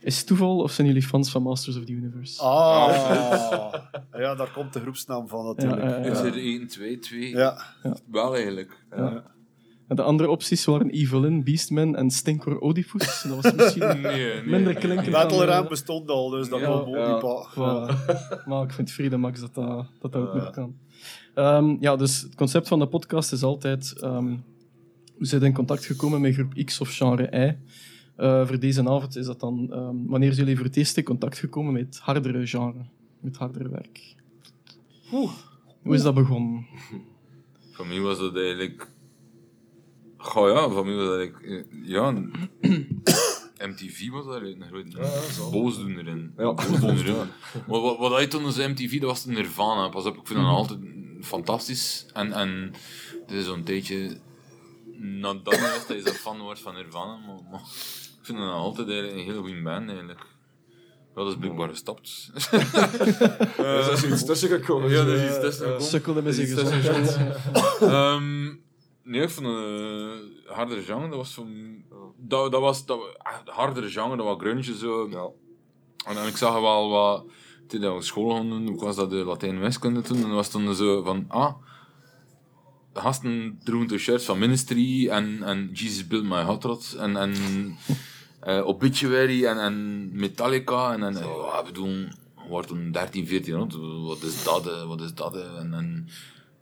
Is 0.00 0.18
het 0.18 0.26
toeval 0.26 0.58
of 0.58 0.72
zijn 0.72 0.86
jullie 0.86 1.02
fans 1.02 1.30
van 1.30 1.42
Masters 1.42 1.76
of 1.76 1.84
the 1.84 1.92
Universe? 1.92 2.42
Ah, 2.42 3.74
ja, 4.12 4.34
daar 4.34 4.52
komt 4.52 4.72
de 4.72 4.80
groepsnaam 4.80 5.28
van 5.28 5.46
natuurlijk. 5.46 5.82
Ja, 5.82 5.96
Is 5.96 6.18
er 6.18 6.36
1, 6.36 6.66
2, 6.66 6.98
2? 6.98 7.28
Ja. 7.28 7.62
Wel 8.10 8.34
eigenlijk. 8.34 8.84
Ja. 8.96 9.22
En 9.90 9.96
de 9.96 10.02
andere 10.02 10.30
opties 10.30 10.64
waren 10.64 10.90
Evelyn, 10.90 11.44
Beastman 11.44 11.96
en 11.96 12.10
Stinkor 12.10 12.62
Oedipus. 12.62 13.22
Dat 13.28 13.42
was 13.42 13.54
misschien 13.54 13.86
Nee, 14.02 14.02
nee. 14.02 14.42
minder 14.42 14.74
klinkend. 14.74 15.10
Battleramp 15.10 15.68
bestond 15.68 16.10
al, 16.10 16.28
dus 16.30 16.48
dat 16.48 16.60
Ja, 16.60 16.66
kon 16.66 16.90
ja. 16.90 17.46
Voilà. 17.50 18.46
Maar 18.46 18.62
ik 18.62 18.72
vind 18.72 18.90
Frida 18.90 19.16
Max 19.16 19.40
dat 19.40 19.54
dat, 19.54 19.66
dat, 20.00 20.12
dat 20.12 20.22
ook 20.22 20.34
nog 20.34 20.50
kan. 20.50 20.76
Ehm, 21.34 21.76
ja, 21.80 21.96
dus 21.96 22.20
het 22.20 22.34
concept 22.34 22.68
van 22.68 22.78
de 22.78 22.86
podcast 22.86 23.32
is 23.32 23.42
altijd... 23.42 24.00
ehm 24.00 24.34
we 25.18 25.26
zijn 25.26 25.42
in 25.42 25.52
contact 25.52 25.84
gekomen 25.84 26.20
met 26.20 26.34
groep 26.34 26.54
X 26.64 26.80
of 26.80 26.96
genre 26.96 27.28
Y. 27.32 27.56
Eh, 28.16 28.46
voor 28.46 28.58
deze 28.58 28.88
avond 28.88 29.16
is 29.16 29.26
dat 29.26 29.40
dan... 29.40 29.72
ehm, 29.72 29.96
wanneer 30.06 30.32
zijn 30.32 30.40
jullie 30.40 30.56
voor 30.56 30.66
het 30.66 30.76
eerst 30.76 30.96
in 30.96 31.04
contact 31.04 31.38
gekomen 31.38 31.72
met 31.72 31.98
hardere 32.02 32.46
genre? 32.46 32.84
Met 33.20 33.36
hardere 33.36 33.68
werk? 33.68 34.14
Hoe 35.82 35.94
is 35.94 36.02
dat 36.02 36.14
begonnen? 36.14 36.66
Voor 37.72 37.86
mij 37.86 38.00
was 38.00 38.18
dat 38.18 38.36
eigenlijk... 38.36 38.89
Goh 40.22 40.48
ja, 40.54 40.68
voor 40.68 40.86
mij 40.86 40.94
was 40.94 41.06
dat 41.06 41.18
eigenlijk... 41.18 41.44
eh, 41.44 41.88
Ja, 41.88 42.10
MTV 43.70 44.08
was 44.10 44.26
daar 44.26 44.42
een 44.42 44.64
grote 44.70 44.98
boosdoener 45.50 46.06
in. 46.06 46.32
Ja. 46.36 46.52
Boosdoener 46.52 47.06
in. 47.06 47.14
Maar 47.66 47.80
wat, 47.80 47.98
wat 47.98 48.12
hij 48.12 48.26
toen 48.26 48.44
als 48.44 48.56
MTV, 48.56 49.00
dat 49.00 49.08
was 49.10 49.24
de 49.24 49.30
Nirvana. 49.30 49.88
Pas 49.88 50.04
op, 50.04 50.16
ik 50.16 50.26
vind 50.26 50.38
dat 50.38 50.48
nog 50.48 50.56
altijd 50.56 50.78
fantastisch. 51.20 52.06
En, 52.12 52.32
en 52.32 52.72
het 53.26 53.30
is 53.30 53.44
zo'n 53.44 53.62
tijdje... 53.62 54.18
Nadat 54.98 55.52
is 55.52 55.86
dat 55.88 55.96
je 55.96 56.02
zo 56.06 56.12
fan 56.12 56.40
wordt 56.40 56.60
van 56.60 56.74
Nirvana. 56.74 57.16
Maar, 57.16 57.38
maar 57.50 57.60
ik 57.60 58.26
vind 58.26 58.38
dat 58.38 58.46
nog 58.46 58.56
altijd 58.56 58.88
eigenlijk 58.88 59.18
een 59.18 59.24
hele 59.24 59.38
goede 59.40 59.62
band 59.62 59.88
eigenlijk. 59.88 60.26
Ja, 61.14 61.22
dat 61.22 61.28
is 61.28 61.38
blijkbaar 61.38 61.68
gestapt. 61.68 62.30
Er 63.58 63.92
is 63.92 64.04
iets 64.04 64.24
tussen 64.24 64.48
gekomen. 64.48 64.90
Ja, 64.90 65.00
er 65.00 65.14
is 65.14 65.30
iets 65.30 65.40
tussen 65.40 65.64
gekomen. 65.64 65.86
Sukkelde 65.86 66.22
met 66.22 66.38
is 66.38 66.48
zijn 66.54 66.66
gezondheid. 66.66 67.18
Ehm, 67.80 68.48
nee, 69.10 69.22
ik 69.22 69.30
vond 69.30 69.46
een 69.46 70.42
hardere 70.46 70.82
genre, 70.82 71.08
dat 71.08 71.16
was 71.16 71.34
van... 71.34 71.82
Dat, 72.16 72.52
dat 72.52 72.60
was 72.60 72.86
dat, 72.86 73.00
ah, 73.18 73.44
de 73.44 73.50
hardere 73.50 73.88
genre, 73.88 74.16
dat 74.16 74.26
was 74.26 74.38
grunge 74.38 74.62
zo. 74.76 75.08
Ja. 75.08 75.28
En, 76.10 76.16
en 76.16 76.26
ik 76.28 76.36
zag 76.36 76.60
wel 76.60 76.88
wat... 76.88 77.24
Toen 77.66 77.94
we 77.94 78.02
school 78.02 78.34
gaan 78.34 78.48
doen, 78.48 78.68
ik 78.68 78.80
was 78.80 78.96
dat 78.96 79.10
de 79.10 79.16
Latijn-wiskunde 79.16 80.00
toen, 80.00 80.16
en 80.16 80.22
dat 80.22 80.32
was 80.32 80.50
toen 80.50 80.74
zo 80.74 81.02
van... 81.02 81.24
Ah, 81.28 81.54
de 82.92 83.00
gasten 83.00 83.60
droegen 83.64 83.88
de 83.88 83.98
shirts 83.98 84.24
van 84.24 84.38
Ministry 84.38 85.08
en, 85.08 85.42
en 85.42 85.70
Jesus 85.72 86.06
Built 86.06 86.24
My 86.24 86.42
Hot 86.42 86.64
Rod 86.64 86.94
en... 86.98 87.16
en 87.16 87.34
eh, 88.40 88.66
Obituary 88.66 89.44
en, 89.44 89.58
en 89.58 90.08
Metallica 90.12 90.92
en, 90.92 91.02
en 91.02 91.14
ja, 91.14 91.62
bedoel, 91.62 91.88
je 91.88 92.48
wordt 92.48 92.68
toen 92.68 92.92
13, 92.92 93.26
14 93.26 93.54
rond, 93.54 93.74
wat 94.06 94.22
is 94.22 94.44
dat, 94.44 94.66
eh, 94.66 94.86
wat 94.86 95.00
is 95.00 95.14
dat, 95.14 95.36
eh, 95.36 95.58
en, 95.58 95.74
en 95.74 96.08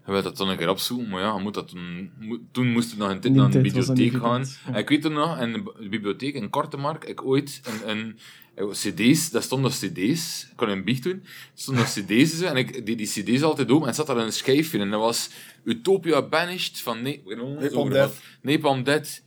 je 0.09 0.15
weet 0.15 0.23
dat 0.25 0.37
dan 0.37 0.49
een 0.49 0.57
keer 0.57 0.69
opzoeken, 0.69 1.09
maar 1.09 1.21
ja, 1.21 1.35
je 1.35 1.41
moet 1.43 1.55
dat 1.55 1.69
toen, 1.69 2.11
mo- 2.19 2.39
toen 2.53 2.71
moest 2.73 2.91
je 2.91 2.97
nog 2.97 3.11
een 3.11 3.21
tijd 3.21 3.35
naar 3.35 3.51
de 3.51 3.59
bibliotheek 3.95 4.13
gaan. 4.21 4.73
ja. 4.73 4.79
Ik 4.79 4.89
weet 4.89 5.05
er 5.05 5.11
nog, 5.11 5.41
in 5.41 5.53
de 5.53 5.89
bibliotheek, 5.89 6.35
in 6.35 6.51
Kortemark, 6.51 7.05
ik 7.05 7.25
ooit 7.25 7.61
een, 7.65 7.91
een, 7.91 8.19
een 8.55 8.71
cd's, 8.71 9.31
dat 9.31 9.43
stond 9.43 9.63
nog 9.63 9.73
cd's, 9.73 10.47
ik 10.51 10.57
kon 10.57 10.69
een 10.69 10.85
biecht 10.85 11.03
doen, 11.03 11.25
stonden 11.55 11.83
nog 11.85 11.93
cd's 11.93 12.41
en 12.41 12.57
ik 12.57 12.87
die, 12.87 12.97
die 12.97 13.07
cd's 13.07 13.43
altijd 13.43 13.71
open 13.71 13.89
en 13.89 13.95
zat 13.95 14.07
daar 14.07 14.17
een 14.17 14.33
schijfje 14.33 14.77
in, 14.79 14.83
en 14.85 14.91
dat 14.91 15.01
was 15.01 15.31
Utopia 15.65 16.23
Banished 16.23 16.81
van 16.81 17.03
ne 17.03 17.21
Napalm 17.61 17.91
Death. 17.91 18.15
Napalm 18.43 18.83
Death. 18.83 19.23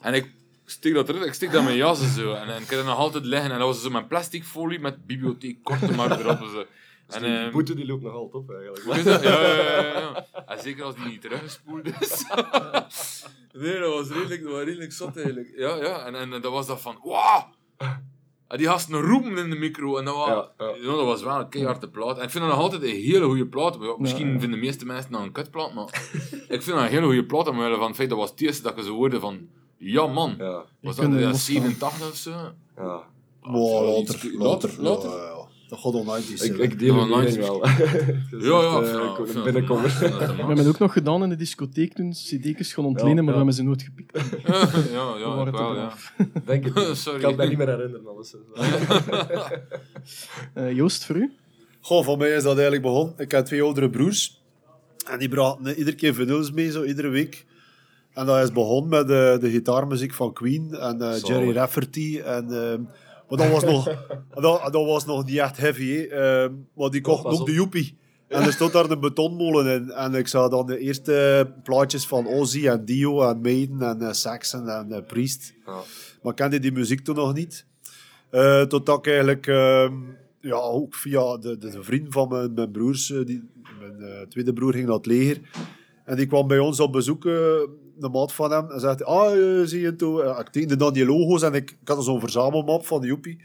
En 0.00 0.14
ik 0.14 0.30
steek 0.64 0.94
dat 0.94 1.08
erin, 1.08 1.22
ik 1.22 1.32
steek 1.32 1.50
dat 1.50 1.58
in 1.58 1.64
mijn 1.64 1.76
jas 1.76 2.00
en 2.02 2.08
zo. 2.10 2.32
En, 2.32 2.48
en 2.54 2.62
ik 2.62 2.68
heb 2.68 2.78
dat 2.78 2.84
nog 2.84 2.96
altijd 2.96 3.24
liggen. 3.24 3.50
En 3.52 3.58
dat 3.58 3.66
was 3.66 3.82
zo 3.82 3.90
mijn 3.90 4.06
plastic 4.06 4.44
folie 4.44 4.78
met 4.78 5.06
bibliotheek 5.06 5.56
korte 5.62 5.92
maar 5.92 6.20
erop. 6.20 6.40
en 6.40 6.50
Zo. 6.50 6.64
En, 7.08 7.22
die 7.22 7.36
ehm, 7.36 7.50
boete 7.50 7.74
die 7.74 7.86
loopt 7.86 8.02
nog 8.02 8.12
altijd 8.12 8.34
op 8.34 8.50
eigenlijk. 8.50 9.04
Ja, 9.06 9.20
ja, 9.20 9.42
ja, 9.42 9.82
ja, 9.82 9.98
ja. 9.98 10.26
En 10.52 10.62
zeker 10.62 10.84
als 10.84 10.94
die 10.94 11.04
niet 11.04 11.20
teruggespoeld 11.20 11.86
is. 12.00 12.24
nee, 13.62 13.78
dat 13.78 13.92
was 13.92 14.08
redelijk, 14.08 14.42
dat 14.42 14.52
was 14.52 14.62
redelijk 14.62 14.92
zot 14.92 15.16
eigenlijk. 15.16 15.52
Ja, 15.56 15.76
ja. 15.76 16.06
En, 16.06 16.14
en 16.14 16.30
dat 16.30 16.52
was 16.52 16.66
dat 16.66 16.80
van, 16.80 16.98
wauw! 17.02 17.46
En 18.48 18.58
die 18.58 18.66
gasten 18.66 19.00
roepen 19.00 19.36
in 19.36 19.50
de 19.50 19.56
micro. 19.56 19.96
En 19.96 20.04
dat 20.04 20.14
was, 20.14 20.28
ja, 20.58 20.96
dat 20.96 21.04
was 21.04 21.22
wel 21.22 21.38
een 21.38 21.48
keiharde 21.48 21.88
plaat. 21.88 22.18
En 22.18 22.24
ik 22.24 22.30
vind 22.30 22.44
dat 22.44 22.52
nog 22.52 22.62
altijd 22.62 22.82
een 22.82 22.88
hele 22.88 23.24
goede 23.24 23.46
plaat. 23.46 23.76
Ja, 23.80 23.94
Misschien 23.98 24.40
vinden 24.40 24.50
de 24.50 24.66
meeste 24.66 24.86
mensen 24.86 25.12
dat 25.12 25.20
een 25.20 25.32
kutplaat, 25.32 25.74
maar 25.74 25.84
ik 26.48 26.62
vind 26.62 26.66
dat 26.66 26.78
een 26.78 26.88
hele 26.88 27.06
goede 27.06 27.24
plaat. 27.24 27.48
Omwille 27.48 27.76
van 27.76 27.86
het 27.86 27.96
feit 27.96 28.08
dat 28.08 28.18
was 28.18 28.30
het 28.30 28.40
eerste 28.40 28.62
dat 28.62 28.76
je 28.76 28.82
zo 28.82 28.94
hoorde 28.94 29.20
van... 29.20 29.48
Ja, 29.76 30.06
man. 30.06 30.36
Was 30.80 30.96
dat 30.96 31.04
in 31.04 31.34
87 31.34 32.08
of 32.10 32.16
zo? 32.16 32.30
Ja. 32.76 33.02
Wow, 33.42 34.08
later, 34.38 34.74
later, 34.82 35.37
al 35.70 36.04
90's 36.20 36.42
Ik, 36.42 36.56
ik 36.56 36.78
deel 36.78 37.06
90's. 37.24 37.36
wel. 37.36 37.66
Ja, 37.66 38.60
ja, 38.62 38.80
Eh, 38.80 38.92
ja, 38.92 39.02
ja. 39.02 39.16
We 39.22 40.34
hebben 40.36 40.56
het 40.56 40.66
ook 40.66 40.78
nog 40.78 40.92
gedaan 40.92 41.22
in 41.22 41.28
de 41.28 41.36
discotheek 41.36 41.94
toen 41.94 42.10
cd's 42.10 42.72
gaan 42.72 42.84
ontlenen, 42.84 43.16
Ja, 43.16 43.22
maar 43.22 43.24
ja. 43.24 43.30
we 43.30 43.36
hebben 43.36 43.54
ze 43.54 43.62
nooit 43.62 43.82
gepikt. 43.82 44.12
Ja, 44.92 45.14
ja, 45.18 45.46
ik 45.46 45.52
wel, 45.52 45.74
ja. 45.74 45.92
Denk 46.44 46.64
het 46.64 46.74
niet. 46.74 46.96
Sorry. 46.96 47.18
Ik 47.18 47.24
kan 47.24 47.36
mij 47.36 47.48
niet 47.48 47.58
meer 47.58 47.68
herinneren. 47.68 48.06
Alles. 48.06 48.34
Eh, 50.54 50.72
Joost, 50.72 51.04
voor 51.04 51.16
u? 51.16 51.32
Goh, 51.80 52.04
voor 52.04 52.18
mij 52.18 52.30
is 52.30 52.42
dat 52.42 52.52
eigenlijk 52.52 52.82
begonnen. 52.82 53.14
Ik 53.16 53.30
heb 53.30 53.44
twee 53.44 53.62
oudere 53.62 53.90
broers. 53.90 54.42
En 55.10 55.18
die 55.18 55.28
brachten 55.28 55.74
iedere 55.78 55.96
keer 55.96 56.14
vinyls 56.14 56.52
mee, 56.52 56.70
zo 56.70 56.82
iedere 56.84 57.08
week. 57.08 57.46
En 58.12 58.26
dat 58.26 58.42
is 58.42 58.52
begonnen 58.52 58.88
met 58.90 59.02
eh, 59.02 59.38
de 59.40 59.50
gitaarmuziek 59.50 60.14
van 60.14 60.32
Queen 60.32 60.74
en 60.74 61.00
eh. 61.02 61.20
Jerry 61.22 61.52
Rafferty. 61.52 62.20
En, 62.24 62.44
ehm, 62.52 62.80
maar 63.28 63.38
dat 63.38 63.50
was, 63.50 63.64
nog, 63.64 63.84
dat, 64.34 64.72
dat 64.72 64.86
was 64.86 65.06
nog 65.06 65.24
niet 65.24 65.38
echt 65.38 65.56
heavy. 65.56 65.86
hè. 65.86 66.02
Ehm, 66.02 66.52
maar 66.74 66.90
die 66.90 67.00
kocht 67.00 67.24
ook 67.24 67.40
op. 67.40 67.46
de 67.46 67.52
Joepie. 67.52 67.98
En 68.28 68.42
er 68.42 68.52
stond 68.52 68.72
daar 68.72 68.90
een 68.90 69.00
betonmolen 69.00 69.74
in. 69.74 69.90
En 69.90 70.14
ik 70.14 70.28
zag 70.28 70.48
dan 70.48 70.66
de 70.66 70.78
eerste 70.78 71.50
plaatjes 71.62 72.06
van 72.06 72.26
Ozzy 72.26 72.68
en 72.68 72.84
Dio 72.84 73.22
en 73.28 73.40
Maiden 73.40 73.82
en 73.82 74.02
eh, 74.02 74.12
Saxon 74.12 74.68
en 74.68 74.92
eh, 74.92 75.02
Priest. 75.06 75.54
Maar 76.22 76.32
ik 76.32 76.34
kende 76.34 76.58
die 76.58 76.72
muziek 76.72 77.00
toen 77.00 77.14
nog 77.14 77.34
niet. 77.34 77.66
Eh, 78.30 78.62
totdat 78.62 78.98
ik 78.98 79.06
eigenlijk 79.06 79.46
ehm, 79.46 79.94
ja, 80.40 80.56
ook 80.56 80.94
via 80.94 81.36
de, 81.36 81.58
de, 81.58 81.70
de 81.70 81.82
vriend 81.82 82.12
van 82.12 82.28
mijn, 82.28 82.54
mijn 82.54 82.70
broers, 82.70 83.06
die, 83.06 83.50
mijn 83.78 84.28
tweede 84.28 84.52
broer 84.52 84.72
ging 84.72 84.86
naar 84.86 84.96
het 84.96 85.06
leger. 85.06 85.40
En 86.04 86.16
die 86.16 86.26
kwam 86.26 86.48
bij 86.48 86.58
ons 86.58 86.80
op 86.80 86.92
bezoek, 86.92 87.24
de 87.98 88.08
maat 88.08 88.32
van 88.32 88.50
hem. 88.50 88.70
En 88.70 88.80
zei, 88.80 88.96
ah, 89.02 89.32
eh, 89.32 89.66
zie 89.66 89.80
je 89.80 89.96
toe. 89.96 90.22
Eh, 90.22 90.38
ik 90.38 90.48
tekende 90.48 90.76
dan 90.76 90.92
die 90.92 91.06
logo's 91.06 91.42
en 91.42 91.54
ik, 91.54 91.70
ik 91.80 91.88
had 91.88 92.04
zo'n 92.04 92.20
verzamelmap 92.20 92.86
van 92.86 93.00
de 93.00 93.06
Joepie. 93.06 93.40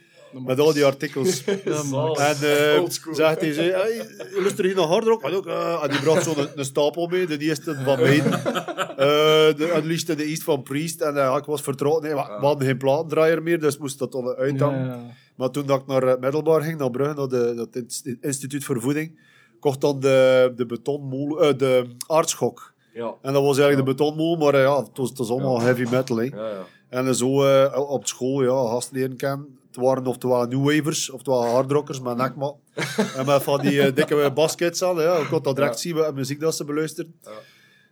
Met 0.46 0.60
al 0.60 0.74
die 0.74 0.86
artikels. 0.86 1.44
En 1.46 2.36
eh 2.42 2.80
Oldschool. 2.82 3.16
zegt 3.16 3.42
hij, 3.42 3.54
zei, 3.54 3.72
hey, 3.72 4.08
luister 4.40 4.68
je 4.68 4.76
naar 4.76 4.86
hard 4.86 5.04
rock? 5.04 5.24
En, 5.24 5.34
ook, 5.34 5.46
eh, 5.48 5.80
en 5.84 5.90
die 5.90 6.00
bracht 6.02 6.24
zo'n 6.24 6.40
een, 6.40 6.48
een 6.56 6.66
stapel 6.66 7.08
mee, 7.08 7.26
de 7.28 7.38
eerste 7.38 7.74
van 7.84 8.00
Maiden. 8.08 8.32
Eh 8.34 9.56
de 9.58 9.74
Unleashed 9.78 10.10
in 10.10 10.16
the 10.18 10.24
East 10.24 10.44
van 10.44 10.64
Priest. 10.64 11.02
En 11.02 11.18
eh, 11.18 11.36
ik 11.38 11.46
was 11.46 11.62
vertrouwd. 11.62 12.02
Nee, 12.02 12.12
we, 12.12 12.16
we 12.40 12.46
hadden 12.46 12.68
geen 12.68 12.78
platendraaier 12.78 13.44
meer, 13.44 13.60
dus 13.60 13.78
moest 13.78 14.00
dat 14.00 14.12
dan 14.12 14.28
uithangen. 14.36 14.86
Ja, 14.86 14.94
ja. 14.94 15.00
Maar 15.36 15.50
toen 15.50 15.66
dat 15.66 15.82
ik 15.82 15.88
naar 15.88 16.04
eh, 16.04 16.20
Middelbaar 16.20 16.62
ging, 16.62 16.78
naar 16.80 16.92
Brugge, 16.92 17.14
naar 17.14 17.28
de, 17.28 17.54
dat 17.56 17.76
inst- 17.76 18.08
instituut 18.22 18.64
voor 18.64 18.82
voeding, 18.82 19.20
kocht 19.60 19.82
dan 19.82 20.00
de, 20.00 20.52
de 20.56 20.66
betonmolen, 20.66 21.48
eh, 21.50 21.58
de 21.58 21.86
aardschok. 22.08 22.73
Ja. 22.94 23.14
En 23.22 23.34
dat 23.34 23.44
was 23.44 23.58
eigenlijk 23.58 23.88
de 23.88 23.94
betonmolen, 23.96 24.40
maar 24.40 24.54
eh, 24.54 24.62
ja, 24.62 24.78
het 24.78 24.98
was, 24.98 25.10
het 25.10 25.18
was 25.18 25.30
allemaal 25.30 25.62
heavy 25.62 25.86
metal. 25.92 26.18
Hè. 26.18 26.24
Ja, 26.24 26.50
ja. 26.50 26.66
En 26.90 27.16
zo 27.16 27.44
eh, 27.44 27.90
op 27.90 28.08
school, 28.08 28.44
ja, 28.44 28.72
gasten 28.72 28.96
leren 28.96 29.16
kennen. 29.16 29.58
Het 29.68 29.84
waren 29.84 30.06
of 30.06 30.14
het 30.14 30.24
waren 30.24 30.50
new 30.50 30.64
wavers, 30.66 31.10
of 31.10 31.18
het 31.18 31.28
waren 31.28 31.52
hardrockers 31.52 32.02
met 32.02 32.18
nekmat. 32.18 32.56
en 33.18 33.26
met 33.26 33.44
van 33.44 33.62
die 33.62 33.82
eh, 33.82 33.96
dikke 33.96 34.32
baskets 34.34 34.84
aan, 34.84 34.96
ja. 34.96 35.18
Ik 35.18 35.28
kon 35.28 35.42
dat 35.42 35.56
direct 35.56 35.80
zien 35.80 35.96
wat 35.96 36.16
muziek 36.16 36.40
dat 36.40 36.56
ze 36.56 36.66
beluisteren. 36.66 37.16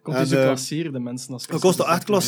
Komt 0.02 0.16
En, 0.16 0.24
eh, 0.24 0.46
klasseren, 0.46 0.94
de 0.94 1.00
mensen? 1.00 1.34
Als 1.34 1.48
Dat 1.48 1.60
kost 1.60 1.78
dat 1.78 1.88
echt. 1.88 2.08
Ja, 2.08 2.20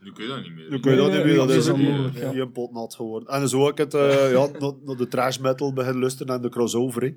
nu 0.00 0.12
kun 0.12 0.24
je 0.24 0.30
dat 0.30 0.42
niet 0.42 0.54
meer. 0.54 0.70
Nu 0.70 0.80
kun 0.80 0.90
je 0.90 0.96
dat 0.96 1.06
Nee, 1.06 1.16
niet 1.16 1.26
meer, 1.26 1.36
dat 1.36 1.50
is 1.50 1.66
een 1.66 2.12
ja. 2.14 2.32
een 2.32 2.52
pot 2.52 2.72
nat 2.72 2.94
geworden. 2.94 3.28
En 3.28 3.48
zo 3.48 3.64
heb 3.64 3.72
ik 3.72 3.78
het 3.78 3.94
eh, 3.94 4.32
ja, 4.32 4.48
naar, 4.84 4.96
de 4.96 5.08
trash 5.08 5.38
metal 5.38 5.72
beginnen 5.72 6.00
luisteren 6.00 6.34
en 6.34 6.42
de 6.42 6.48
crossover. 6.48 7.02
hè. 7.02 7.12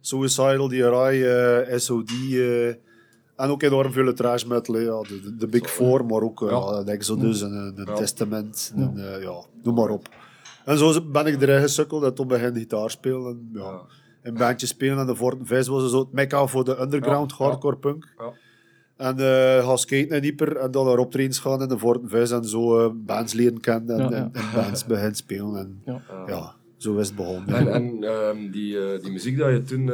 Suicidal, 0.00 0.68
DRI, 0.68 1.24
eh 1.24 1.78
SOD 1.78 2.10
eh, 2.10 2.74
en 3.38 3.50
ook 3.50 3.62
enorm 3.62 3.92
veel 3.92 4.14
trash 4.14 4.44
metal. 4.44 4.78
Ja, 4.78 5.00
de, 5.02 5.20
de, 5.20 5.36
de 5.36 5.46
Big 5.46 5.70
Four, 5.70 6.04
maar 6.04 6.22
ook 6.22 6.42
eh, 6.42 6.50
ja. 6.50 6.82
de 6.82 6.90
Exodus 6.90 7.42
en 7.42 7.72
de 7.76 7.92
Testament. 7.94 8.72
En, 8.76 8.92
eh, 8.96 9.22
ja, 9.22 9.44
noem 9.62 9.74
maar 9.74 9.88
op. 9.90 10.08
En 10.64 10.78
zo 10.78 11.02
ben 11.02 11.26
ik 11.26 11.42
erin 11.42 11.60
gesukkeld 11.60 12.02
en 12.04 12.14
toen 12.14 12.28
begin 12.28 12.48
ik 12.48 12.54
gitaar 12.54 12.90
spelen. 12.90 13.26
En, 13.26 13.50
ja, 13.52 13.80
in 14.22 14.34
bandjes 14.34 14.70
spelen 14.70 14.98
en 14.98 15.06
de 15.06 15.16
Forten 15.16 15.46
Vice 15.46 15.70
was 15.70 15.90
zo 15.90 15.98
het 15.98 16.12
mecca 16.12 16.46
voor 16.46 16.64
de 16.64 16.80
underground 16.80 17.30
Ja, 17.30 17.36
ja. 17.38 17.44
hardcore 17.44 17.76
punk. 17.76 18.14
Ja. 18.18 18.32
En 18.96 19.18
eh 19.18 19.66
gaan 19.66 19.78
skaten 19.78 20.16
in 20.16 20.24
Ieper 20.24 20.56
en 20.56 20.70
dan 20.70 20.86
naar 20.86 20.98
optredens 20.98 21.38
gaan 21.38 21.62
in 21.62 21.68
de 21.68 21.78
Forten 21.78 22.08
Vice 22.08 22.34
en 22.34 22.44
zo 22.44 22.92
bands 22.94 23.32
leren 23.32 23.60
kennen 23.60 24.00
en, 24.00 24.10
Ja, 24.10 24.16
ja. 24.16 24.16
en, 24.16 24.30
en 24.32 24.44
bands 24.54 24.84
beginnen 24.86 25.14
spelen. 25.14 25.56
En, 25.56 25.82
Ja. 25.84 26.02
ja. 26.26 26.54
zo 26.76 26.96
is 26.96 27.06
het 27.06 27.16
begonnen. 27.16 27.54
En, 27.54 27.72
en 27.72 28.04
ehm, 28.04 28.50
die, 28.50 28.98
die 29.00 29.12
muziek 29.12 29.38
dat 29.38 29.50
je 29.50 29.62
toen 29.62 29.90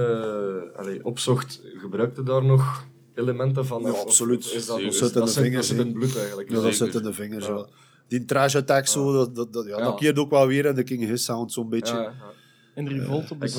opzocht, 1.02 1.62
gebruikte 1.80 2.22
daar 2.22 2.44
nog 2.44 2.84
elementen 3.14 3.66
van? 3.66 3.82
Ja, 3.82 3.88
absoluut. 3.90 4.52
Is 4.52 4.66
dat, 4.66 4.80
dat 4.80 4.86
is- 4.92 4.98
zit 4.98 5.14
in 5.14 5.20
de 5.20 5.26
zit- 5.26 5.42
vingers. 5.42 5.68
Dat 5.68 5.76
zit 5.76 5.78
in 5.78 5.84
het 5.86 5.92
bloed 5.98 6.16
eigenlijk. 6.18 6.50
Ja, 6.50 6.60
dat 6.60 6.74
zit 6.74 6.94
in 6.94 7.02
de 7.02 7.12
vingers. 7.12 7.46
Ja. 7.46 7.54
Ja. 7.54 7.66
Die 8.08 8.24
trash 8.24 8.54
attack, 8.56 8.86
zo, 8.86 9.12
dat, 9.12 9.34
dat, 9.34 9.52
dat, 9.52 9.66
ja, 9.66 9.78
Ja. 9.78 9.84
dat 9.84 9.98
keert 9.98 10.18
ook 10.18 10.30
wel 10.30 10.46
weer 10.46 10.64
in 10.64 10.74
de 10.74 10.82
King 10.82 11.04
His 11.04 11.24
sound, 11.24 11.52
zo'n 11.52 11.68
beetje. 11.68 11.94
Ja, 11.94 12.00
Ja, 12.00 12.08
ja. 12.08 12.32
En 12.74 12.88
Revolt 12.88 13.30
op 13.30 13.40
de 13.40 13.46
Ik, 13.46 13.52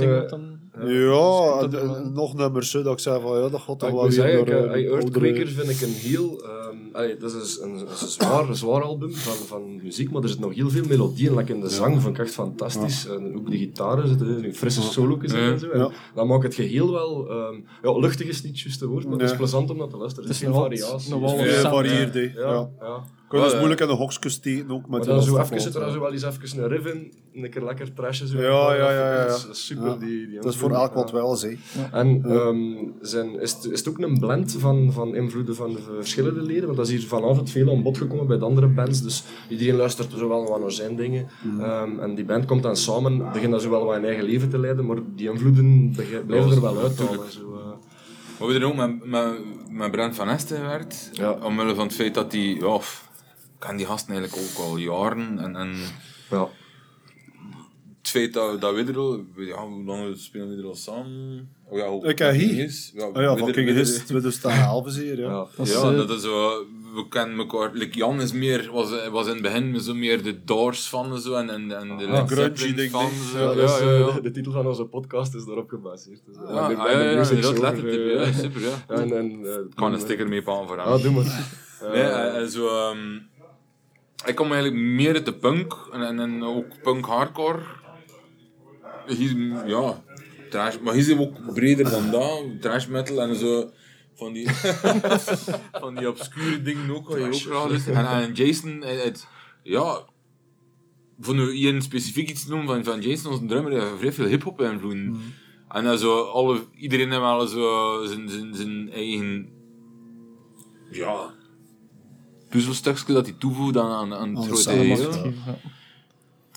en, 0.84 1.70
dat 1.72 1.82
en 1.82 1.88
wel- 1.88 2.10
nog 2.14 2.36
nummers, 2.36 2.74
hè, 2.74 2.84
dat 2.84 2.94
ik 2.94 3.00
zei 3.00 3.22
van, 3.22 3.42
ja, 3.42 3.50
dat 3.50 3.62
gaat 3.62 3.80
toch 3.80 3.92
wel 3.92 4.10
weer 4.10 4.46
door... 4.46 4.48
eh, 4.56 4.86
eh, 4.86 4.92
Earthquaker 4.92 5.48
vind 5.48 5.70
ik 5.70 5.82
een 5.82 5.94
heel... 5.94 6.44
ehm 6.44 6.76
allee, 6.92 7.18
dat 7.18 7.34
is 7.34 7.60
een, 7.62 7.70
een, 7.70 7.80
een 7.80 8.08
zwaar, 8.08 8.50
een 8.50 8.56
zwaar 8.56 8.82
album 8.84 9.12
van, 9.14 9.34
van 9.48 9.76
muziek, 9.84 10.12
maar 10.12 10.22
er 10.24 10.30
zit 10.30 10.40
nog 10.40 10.54
heel 10.54 10.70
veel 10.70 10.84
melodie 10.88 11.30
in. 11.30 11.36
Like 11.36 11.54
in 11.54 11.60
de 11.62 11.70
zang 11.70 12.02
vond 12.02 12.18
ik 12.18 12.24
echt 12.26 12.34
fantastisch. 12.34 13.08
En 13.08 13.36
ook 13.38 13.50
de 13.52 13.58
gitaren 13.58 14.08
zitten 14.08 14.44
er, 14.44 14.54
frisse 14.54 14.82
solo's 14.82 15.18
in 15.24 15.36
en 15.36 15.60
zo. 15.60 15.70
En 15.70 15.80
Ja. 15.80 15.90
Dat 16.16 16.26
maakt 16.28 16.44
het 16.44 16.56
geheel 16.56 16.92
wel... 16.92 17.30
ehm 17.30 17.56
ja, 17.84 18.00
luchtig 18.00 18.28
is 18.28 18.42
niet 18.44 18.52
het 18.52 18.62
juiste 18.62 18.88
woord, 18.88 19.04
maar 19.08 19.20
het 19.20 19.30
is 19.32 19.38
plezant 19.38 19.70
om 19.70 19.78
naar 19.78 19.88
te 19.88 19.98
luisteren. 19.98 20.30
Er 20.30 20.36
Het 20.36 20.42
is 20.42 20.48
is 20.48 20.54
veel 20.54 20.62
variatie. 20.64 21.10
nog 21.12 21.20
wel 21.22 21.30
Ja, 21.30 21.46
Ja, 21.46 21.84
ja, 22.42 22.50
Ja. 22.52 22.70
ja. 22.80 23.04
Kun 23.28 23.38
je 23.38 23.44
dus 23.44 23.54
Ja, 23.54 23.58
moeilijk 23.60 23.82
in 23.82 23.88
de 23.88 23.94
hokjes 23.94 24.34
steken, 24.34 24.72
ook 24.72 24.82
met 24.82 24.90
Maar 24.90 25.00
die 25.00 25.10
dan 25.10 25.22
zo 25.24 25.34
even 25.34 25.48
van 25.48 25.60
zit 25.60 25.76
er 25.76 26.00
wel 26.00 26.12
eens 26.12 26.24
even 26.24 26.64
een 26.64 26.68
riff 26.68 26.86
in, 26.86 27.14
een 27.44 27.50
keer 27.50 27.64
lekker 27.64 27.94
trashen. 27.94 28.28
Zo, 28.28 28.38
Ja, 28.42 28.74
ja, 28.76 28.92
ja, 28.92 29.14
ja. 29.14 29.26
Dat 29.28 29.36
is- 29.38 29.42
dat 29.46 29.56
is 29.56 29.66
super, 29.66 29.86
Ja. 29.88 29.96
die, 29.96 30.28
die 30.28 30.36
Dat 30.40 30.54
is 30.54 30.58
voor 30.68 30.78
elk 30.78 30.94
wat 30.94 31.10
ja. 31.10 31.16
wel, 31.16 31.40
hè. 31.40 31.56
En 31.92 32.24
ehm, 32.26 32.92
zijn, 33.02 33.40
is, 33.40 33.52
het, 33.52 33.72
is 33.72 33.80
het 33.80 33.90
ook 33.90 34.00
een 34.00 34.20
blend 34.20 34.56
van, 34.60 34.92
van 34.92 35.16
invloeden 35.16 35.56
van 35.56 35.74
de 35.74 35.80
verschillende 35.98 36.42
leden? 36.42 36.66
Want 36.66 36.78
dat 36.78 36.88
is 36.88 36.94
hier 36.94 37.08
vanavond 37.08 37.50
veel 37.50 37.72
aan 37.72 37.84
bod 37.84 37.98
gekomen 37.98 38.28
bij 38.28 38.38
de 38.38 38.46
andere 38.46 38.68
bands. 38.68 39.02
Dus 39.02 39.24
iedereen 39.50 39.76
luistert 39.76 40.12
zo 40.18 40.28
wel 40.28 40.48
wat 40.48 40.60
naar 40.60 40.72
zijn 40.72 40.96
dingen. 40.96 41.28
Ehm, 41.60 42.00
en 42.00 42.16
die 42.16 42.26
band 42.26 42.46
komt 42.46 42.64
dan 42.64 42.76
samen, 42.76 43.32
begint 43.32 43.52
dan 43.52 43.62
zo 43.62 43.70
wel 43.70 43.86
wat 43.86 43.96
een 43.96 44.06
eigen 44.06 44.24
leven 44.24 44.50
te 44.50 44.58
leiden, 44.58 44.86
maar 44.86 44.98
die 45.16 45.30
invloeden 45.30 45.96
blijven 46.28 46.52
er 46.52 46.62
wel 46.62 46.76
eh. 46.76 46.84
Maar 48.38 48.48
we 48.48 48.54
hebben 48.54 48.62
er 48.62 48.68
ook 48.68 48.88
met, 48.88 49.06
met, 49.06 49.34
met 49.70 49.92
Brent 49.92 50.16
van 50.16 50.30
Esten 50.30 50.58
gewerkt. 50.58 51.10
Ja. 51.14 51.32
Omwille 51.32 51.76
van 51.76 51.86
het 51.86 51.96
feit 51.96 52.14
dat 52.14 52.32
die... 52.32 52.60
Ja, 52.60 52.76
ik 52.76 52.82
ken 53.60 53.78
die 53.78 53.86
gasten 53.86 54.14
eigenlijk 54.16 54.48
ook 54.48 54.66
al 54.66 54.78
jaren. 54.78 55.40
En, 55.40 55.56
en 55.56 55.76
ja. 56.30 56.48
Het 58.24 58.32
feit 58.34 58.34
dat, 58.34 58.62
dat 58.62 58.74
we 58.76 58.84
er 58.92 58.98
al... 58.98 59.24
Ja, 59.38 59.68
hoe 59.68 59.84
lang 59.86 60.18
spelen 60.18 60.50
we 60.56 60.62
er 60.62 60.68
al 60.68 60.76
samen? 60.76 61.50
Oh 61.70 61.78
ja, 61.78 61.88
hoe 61.90 62.08
Ik 62.08 62.18
heb 62.20 62.32
King 62.38 62.52
hier. 62.52 62.64
is. 62.66 62.92
Ja, 62.96 63.06
Oh 63.08 63.22
ja, 63.22 63.34
we 63.34 63.40
van 63.40 63.52
King 63.52 63.68
we 63.68 63.74
His 63.74 63.98
2011 63.98 64.90
zeer, 64.92 65.20
ja. 65.20 65.30
Ja. 65.30 65.48
Dat 65.56 65.68
is, 65.68 65.74
ja, 65.74 65.92
eh, 65.92 65.98
dat 65.98 66.10
is 66.10 66.22
zo... 66.22 66.66
We 66.96 67.08
kennen 67.10 67.38
elkaar... 67.38 67.70
Like 67.74 67.98
Jan 67.98 68.22
is 68.22 68.32
meer, 68.32 68.70
was, 68.72 69.10
was 69.12 69.26
in 69.28 69.34
het 69.34 69.42
begin 69.42 69.80
zo 69.82 69.94
meer 69.94 70.24
de 70.24 70.44
Doors 70.44 70.90
van 70.90 71.12
en 71.14 71.22
zo. 71.22 71.34
En, 71.34 71.50
en, 71.50 71.72
en 71.80 71.98
de 71.98 72.08
Ah, 72.08 72.28
grungy 72.28 72.90
van. 72.90 73.10
zo. 73.32 73.38
Ja, 73.40 73.44
Ja, 73.50 73.54
dus, 73.54 73.80
ja, 73.80 73.86
eh, 73.86 74.00
ja. 74.00 74.12
De, 74.12 74.22
de 74.22 74.32
titel 74.32 74.52
van 74.52 74.68
onze 74.68 74.86
podcast 74.86 75.36
is 75.36 75.46
daarop 75.46 75.70
gebaseerd. 75.70 76.22
Dus, 76.26 76.36
eh, 76.36 76.42
Ja, 76.54 76.68
de- 76.68 76.76
ah, 76.76 76.86
de 76.86 76.92
ja, 76.92 77.00
ja, 77.02 77.10
inderdaad, 77.10 77.44
show, 77.44 77.62
letterlijk, 77.62 77.96
eh, 78.20 78.26
ja, 78.26 78.32
super, 78.42 78.62
ja. 78.62 78.86
En, 78.96 79.18
en, 79.18 79.46
eh, 79.46 79.54
Ik 79.70 79.76
kan 79.76 79.94
een 79.94 80.00
sticker 80.00 80.28
mee 80.28 80.42
pakken 80.42 80.68
voor 80.68 80.78
hem. 80.78 80.86
Ah, 80.86 81.02
doe 81.02 81.12
maar. 81.12 81.24
Nee, 81.94 82.02
eh, 82.02 82.42
eh, 82.42 82.48
zo, 82.48 82.68
ehm, 82.68 83.16
ik 84.26 84.36
kom 84.36 84.52
eigenlijk 84.52 84.84
meer 84.84 85.14
uit 85.14 85.26
de 85.26 85.34
punk 85.34 85.74
en, 85.92 86.02
en, 86.02 86.20
en 86.20 86.44
ook 86.44 86.66
punk 86.84 87.06
hardcore. 87.06 87.60
Hier, 89.08 89.68
ja, 89.68 90.04
trash, 90.50 90.78
maar 90.80 90.94
hier 90.94 91.04
zijn 91.04 91.18
we 91.18 91.24
ook 91.24 91.54
breder 91.54 91.90
dan 91.90 92.12
dat. 92.12 92.62
Trash 92.62 92.88
metal 92.88 93.22
en 93.22 93.36
zo. 93.36 93.70
Van 94.14 94.34
die, 94.34 94.50
van 95.82 95.96
die 95.96 96.10
obscure 96.10 96.62
dingen 96.62 96.96
ook, 96.96 97.10
wat 97.10 97.18
je 97.18 97.52
ook 97.52 97.72
graag. 97.80 97.88
En, 97.88 98.28
en 98.28 98.34
Jason, 98.34 98.84
eh, 98.84 99.04
het, 99.04 99.28
ja, 99.64 100.06
voor 101.20 101.36
nu 101.36 101.52
hier 101.52 101.82
specifiek 101.82 102.30
iets 102.30 102.44
te 102.44 102.50
noemen 102.50 102.68
van, 102.68 102.84
van 102.84 103.02
Jason, 103.02 103.32
onze 103.32 103.46
drummer, 103.46 103.72
die 103.72 103.82
heeft 103.82 103.98
vrij 103.98 104.14
veel 104.14 104.26
hip-hop 104.26 104.62
invloeden. 104.62 105.22
En 105.70 105.84
dan 105.84 105.98
zo, 105.98 106.24
alle, 106.24 106.60
iedereen 106.76 107.10
heeft 107.10 107.22
wel 107.22 107.48
zo 107.48 108.06
zijn, 108.06 108.30
zijn, 108.30 108.56
zijn 108.56 108.92
eigen, 108.92 109.50
ja, 110.92 111.34
puzzelstukje 112.50 113.14
dat 113.14 113.26
hij 113.26 113.36
toevoegt 113.40 113.78
aan, 113.78 113.92
aan, 113.92 114.14
aan 114.14 114.36
het 114.36 114.46
grote 114.46 114.70
geheel. 114.70 115.34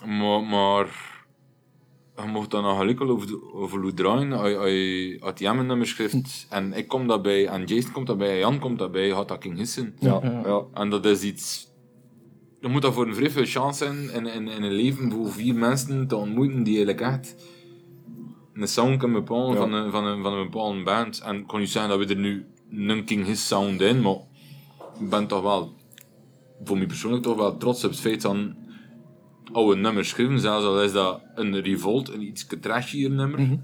Maar, 0.07 0.43
maar 0.43 1.18
je 2.25 2.31
mocht 2.33 2.51
dan 2.51 2.63
nog 2.63 2.79
gelukkig 2.79 3.09
over, 3.09 3.53
over 3.55 3.81
hoe 3.81 3.95
draaien. 3.95 4.33
Als 4.33 4.49
je- 4.49 4.57
als 4.59 4.69
je 4.71 5.19
uit 5.21 5.39
die 5.39 5.49
nummer 5.53 5.87
schrijft 5.87 6.47
en 6.51 6.73
ik 6.73 6.89
kom 6.89 7.07
daarbij, 7.07 7.47
en 7.47 7.65
Jason 7.65 7.93
komt 7.93 8.07
daarbij, 8.07 8.31
en 8.33 8.39
Jan 8.39 8.59
komt 8.59 8.79
daarbij, 8.79 9.11
gaat 9.11 9.29
dat 9.29 9.39
King 9.39 9.57
Hissen. 9.57 9.95
Ja, 9.99 10.21
Ja. 10.23 10.43
ja. 10.45 10.63
En 10.75 10.91
dat 10.91 11.05
is 11.05 11.23
iets 11.23 11.67
je 12.61 12.69
moet 12.69 12.83
dat 12.83 12.95
voor 12.95 13.07
een 13.07 13.15
vrij 13.15 13.31
veel 13.31 13.45
chance 13.45 13.85
zijn 13.85 14.11
in, 14.15 14.27
in, 14.27 14.49
in 14.49 14.63
een 14.63 14.73
leven 14.73 15.13
voor 15.13 15.33
vier 15.33 15.55
mensen 15.55 16.07
te 16.09 16.17
ontmoeten 16.17 16.63
die 16.63 16.77
eigenlijk 16.77 17.01
echt 17.15 17.35
een 18.55 18.69
sound 18.69 18.99
kunnen 18.99 19.25
bepalen 19.25 19.53
Ja. 19.53 19.57
van, 19.59 19.73
een, 19.73 19.91
van, 19.91 20.05
een, 20.05 20.23
van 20.23 20.33
een 20.33 20.45
bepaalde 20.51 20.83
band. 20.83 21.21
En 21.21 21.37
ik 21.37 21.47
kon 21.47 21.61
niet 21.61 21.71
zeggen 21.71 21.99
dat 21.99 22.07
we 22.09 22.15
er 22.15 22.21
nu 22.21 22.47
een 22.91 23.05
King 23.05 23.27
His 23.27 23.47
sound 23.47 23.81
in, 23.81 24.01
maar 24.01 24.17
ik 25.01 25.11
ben 25.11 25.27
toch 25.27 25.43
wel, 25.43 25.73
voor 26.65 26.77
mij 26.77 26.87
persoonlijk 26.87 27.23
toch 27.23 27.37
wel 27.37 27.57
trots 27.57 27.85
op 27.85 27.91
het 27.91 28.01
feit 28.01 28.23
dat 28.23 28.37
oude 29.53 29.81
nummers 29.81 30.09
schrijven, 30.09 30.41
zelfs 30.41 30.65
al 30.65 30.83
is 30.83 30.93
dat 30.93 31.21
een 31.35 31.61
revolt, 31.61 32.13
een 32.13 32.23
iets 32.23 32.47
trashier 32.61 33.11
nummer, 33.11 33.59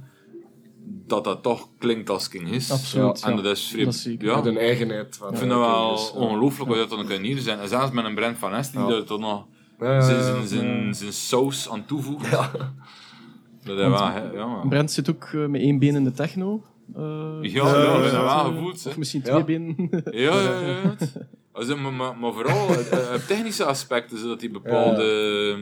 dat 1.07 1.25
dat 1.25 1.43
toch 1.43 1.69
klinkt 1.79 2.11
als 2.11 2.29
King 2.29 2.49
His. 2.49 2.71
Absoluut, 2.71 3.23
En 3.23 3.37
ja. 3.37 3.43
dat 3.43 3.57
is 3.57 3.69
vrij, 3.69 3.85
Dat 3.85 4.03
ja. 4.19 4.37
Met 4.37 4.47
een 4.47 4.59
eigenheid 4.59 5.17
van 5.17 5.31
Ik 5.33 5.37
vind 5.39 5.51
dat 5.51 5.59
wel 5.59 5.97
ja. 5.99 6.11
ongelooflijk 6.21 6.71
wat 6.71 6.79
dat 6.79 6.91
dan 6.91 7.07
kan 7.07 7.21
hier 7.23 7.39
zijn. 7.39 7.59
En 7.59 7.69
zelfs 7.69 7.91
met 7.93 8.05
een 8.05 8.15
Brent 8.15 8.39
van 8.39 8.55
Est 8.55 8.73
die 8.73 8.81
Ja. 8.81 8.87
daar 8.89 9.05
toch 9.05 9.21
nog 9.21 9.47
Ja, 9.81 9.93
ja, 9.95 10.01
zijn, 10.01 10.17
ja, 10.41 10.47
zijn, 10.47 10.87
ja. 10.87 11.11
saus 11.11 11.71
aan 11.71 11.85
toevoegt. 11.87 12.31
Dat 12.31 13.79
is 13.79 13.85
wel, 13.89 14.07
hè, 14.09 14.31
ja. 14.33 14.63
Brent 14.69 14.91
zit 14.91 15.11
ook 15.11 15.25
eh, 15.25 15.47
met 15.47 15.61
één 15.61 15.79
been 15.79 15.95
in 15.95 16.05
de 16.05 16.13
techno. 16.13 16.63
eh, 16.95 17.03
Ja, 17.41 17.41
ja, 17.43 17.65
we 17.65 17.77
hebben 17.79 18.03
dat 18.03 18.13
wel 18.13 18.23
eh, 18.29 18.45
gevoeld, 18.45 18.85
hè. 18.85 18.91
Of 18.91 18.97
misschien 18.97 19.23
Ja. 19.25 19.31
twee 19.43 19.45
benen. 19.45 19.89
Ja, 20.11 20.41
ja, 20.41 20.61
ja. 20.61 20.95
Also, 21.55 21.77
maar, 21.77 21.93
maar, 21.93 22.17
maar 22.17 22.33
vooral 22.33 22.69
het, 22.69 22.89
eh, 22.89 23.11
het 23.11 23.27
technische 23.27 23.65
aspect 23.65 24.13
is 24.13 24.23
dat 24.23 24.41
hij 24.41 24.51
bepaalde, 24.51 25.57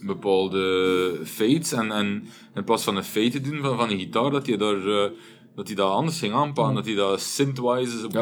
bepaalde 0.00 1.20
fates 1.24 1.72
en, 1.72 1.90
en 1.90 2.26
in 2.54 2.64
plaats 2.64 2.84
van 2.84 2.96
een 2.96 3.04
fade 3.04 3.30
te 3.30 3.40
doen 3.40 3.60
van, 3.60 3.76
van 3.76 3.90
een 3.90 3.98
gitaar, 3.98 4.30
dat 4.30 4.46
hij 4.46 4.56
daar 4.56 4.86
eh, 4.86 5.10
dat 5.54 5.66
hij 5.66 5.76
dat 5.76 5.90
anders 5.90 6.18
ging 6.18 6.32
aanpakken, 6.32 6.74
dat 6.74 6.86
hij 6.86 6.94
dat 6.94 7.20
synthwise 7.20 7.96
is 7.96 8.04
op 8.04 8.12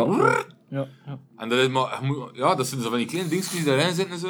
Ja, 0.68 0.88
ja. 1.06 1.18
En 1.36 1.48
dat 1.48 1.58
is 1.58 1.68
maar, 1.68 2.00
ja, 2.32 2.54
dat 2.54 2.66
zijn 2.66 2.80
zo 2.80 2.88
van 2.88 2.98
die 2.98 3.06
kleine 3.06 3.28
dingetjes 3.28 3.54
die 3.54 3.64
daarin 3.64 3.94
zitten, 3.94 4.18
zo, 4.18 4.28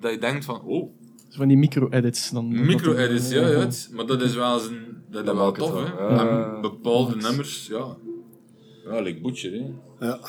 dat 0.00 0.12
je 0.12 0.18
denkt 0.18 0.44
van, 0.44 0.62
oh, 0.62 0.90
Zo 1.28 1.38
Van 1.38 1.48
die 1.48 1.56
micro-edits 1.56 2.30
dan. 2.30 2.66
Micro-edits, 2.66 3.30
ja, 3.30 3.48
ja. 3.48 3.68
Maar 3.92 4.06
dat 4.06 4.22
is 4.22 4.34
wel 4.34 4.58
zijn, 4.58 5.04
dat 5.10 5.26
is 5.26 5.32
wel 5.32 5.52
tof, 5.52 5.74
hè. 5.74 6.08
En 6.18 6.60
bepaalde 6.60 7.16
nummers, 7.16 7.66
ja. 7.66 7.96
Ja, 8.84 9.00
like 9.00 9.20
Butcher, 9.20 9.52
hè. 9.52 10.06
Ja. 10.06 10.20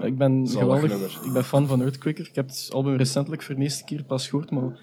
Ja, 0.00 0.06
Ik 0.06 0.18
ben 0.18 0.48
geweldig. 0.48 0.88
nummer. 0.90 1.18
Ik 1.24 1.32
ben 1.32 1.44
fan 1.44 1.66
van 1.66 1.82
Earthquaker. 1.82 2.26
Ik 2.26 2.34
heb 2.34 2.46
het 2.48 2.68
album 2.72 2.96
recentelijk 2.96 3.42
voor 3.42 3.54
de 3.54 3.60
eerste 3.62 3.84
keer 3.84 4.04
pas 4.04 4.28
gehoord, 4.28 4.50
maar 4.50 4.78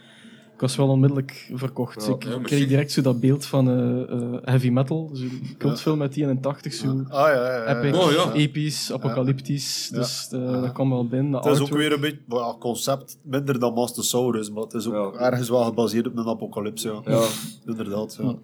ik 0.54 0.62
was 0.62 0.76
wel 0.76 0.88
onmiddellijk 0.90 1.52
verkocht. 1.54 2.06
Ja, 2.06 2.14
ik 2.14 2.24
ja, 2.24 2.40
kreeg 2.42 2.68
direct 2.68 2.92
zo 2.92 3.02
dat 3.02 3.20
beeld 3.20 3.46
van 3.46 3.70
eh, 3.70 4.02
eh, 4.12 4.34
heavy 4.44 4.70
metal, 4.70 5.10
zo'n 5.14 5.42
cultfilm 5.58 5.98
met 5.98 6.14
die 6.14 6.28
in 6.28 6.42
80 6.42 6.74
zo 6.74 6.88
Ah, 6.88 7.04
ja, 7.10 7.32
ja, 7.34 7.56
ja. 7.56 7.82
epic, 7.84 8.00
Oh, 8.00 8.12
ja. 8.12 8.32
episch, 8.34 8.92
apocalyptisch. 8.94 9.90
Ja. 9.92 9.98
Dus 9.98 10.28
eh, 10.32 10.62
dat 10.62 10.72
kwam 10.72 10.90
wel 10.90 11.08
binnen. 11.08 11.34
Het 11.42 11.46
is 11.46 11.60
ook 11.60 11.70
weer 11.70 11.92
een 11.94 12.00
beetje 12.02 12.20
well, 12.28 12.54
concept 12.60 13.18
minder 13.24 13.60
dan 13.60 13.74
Mastosaurus, 13.74 14.52
maar 14.52 14.64
het 14.64 14.74
is 14.74 14.88
ook 14.88 15.16
ergens 15.16 15.50
wel 15.50 15.64
gebaseerd 15.64 16.08
op 16.08 16.18
een 16.18 16.28
apocalypse. 16.28 16.88
Ja. 16.88 17.02
Ja. 17.12 17.26
Inderdaad. 17.66 18.18
Ja. 18.22 18.36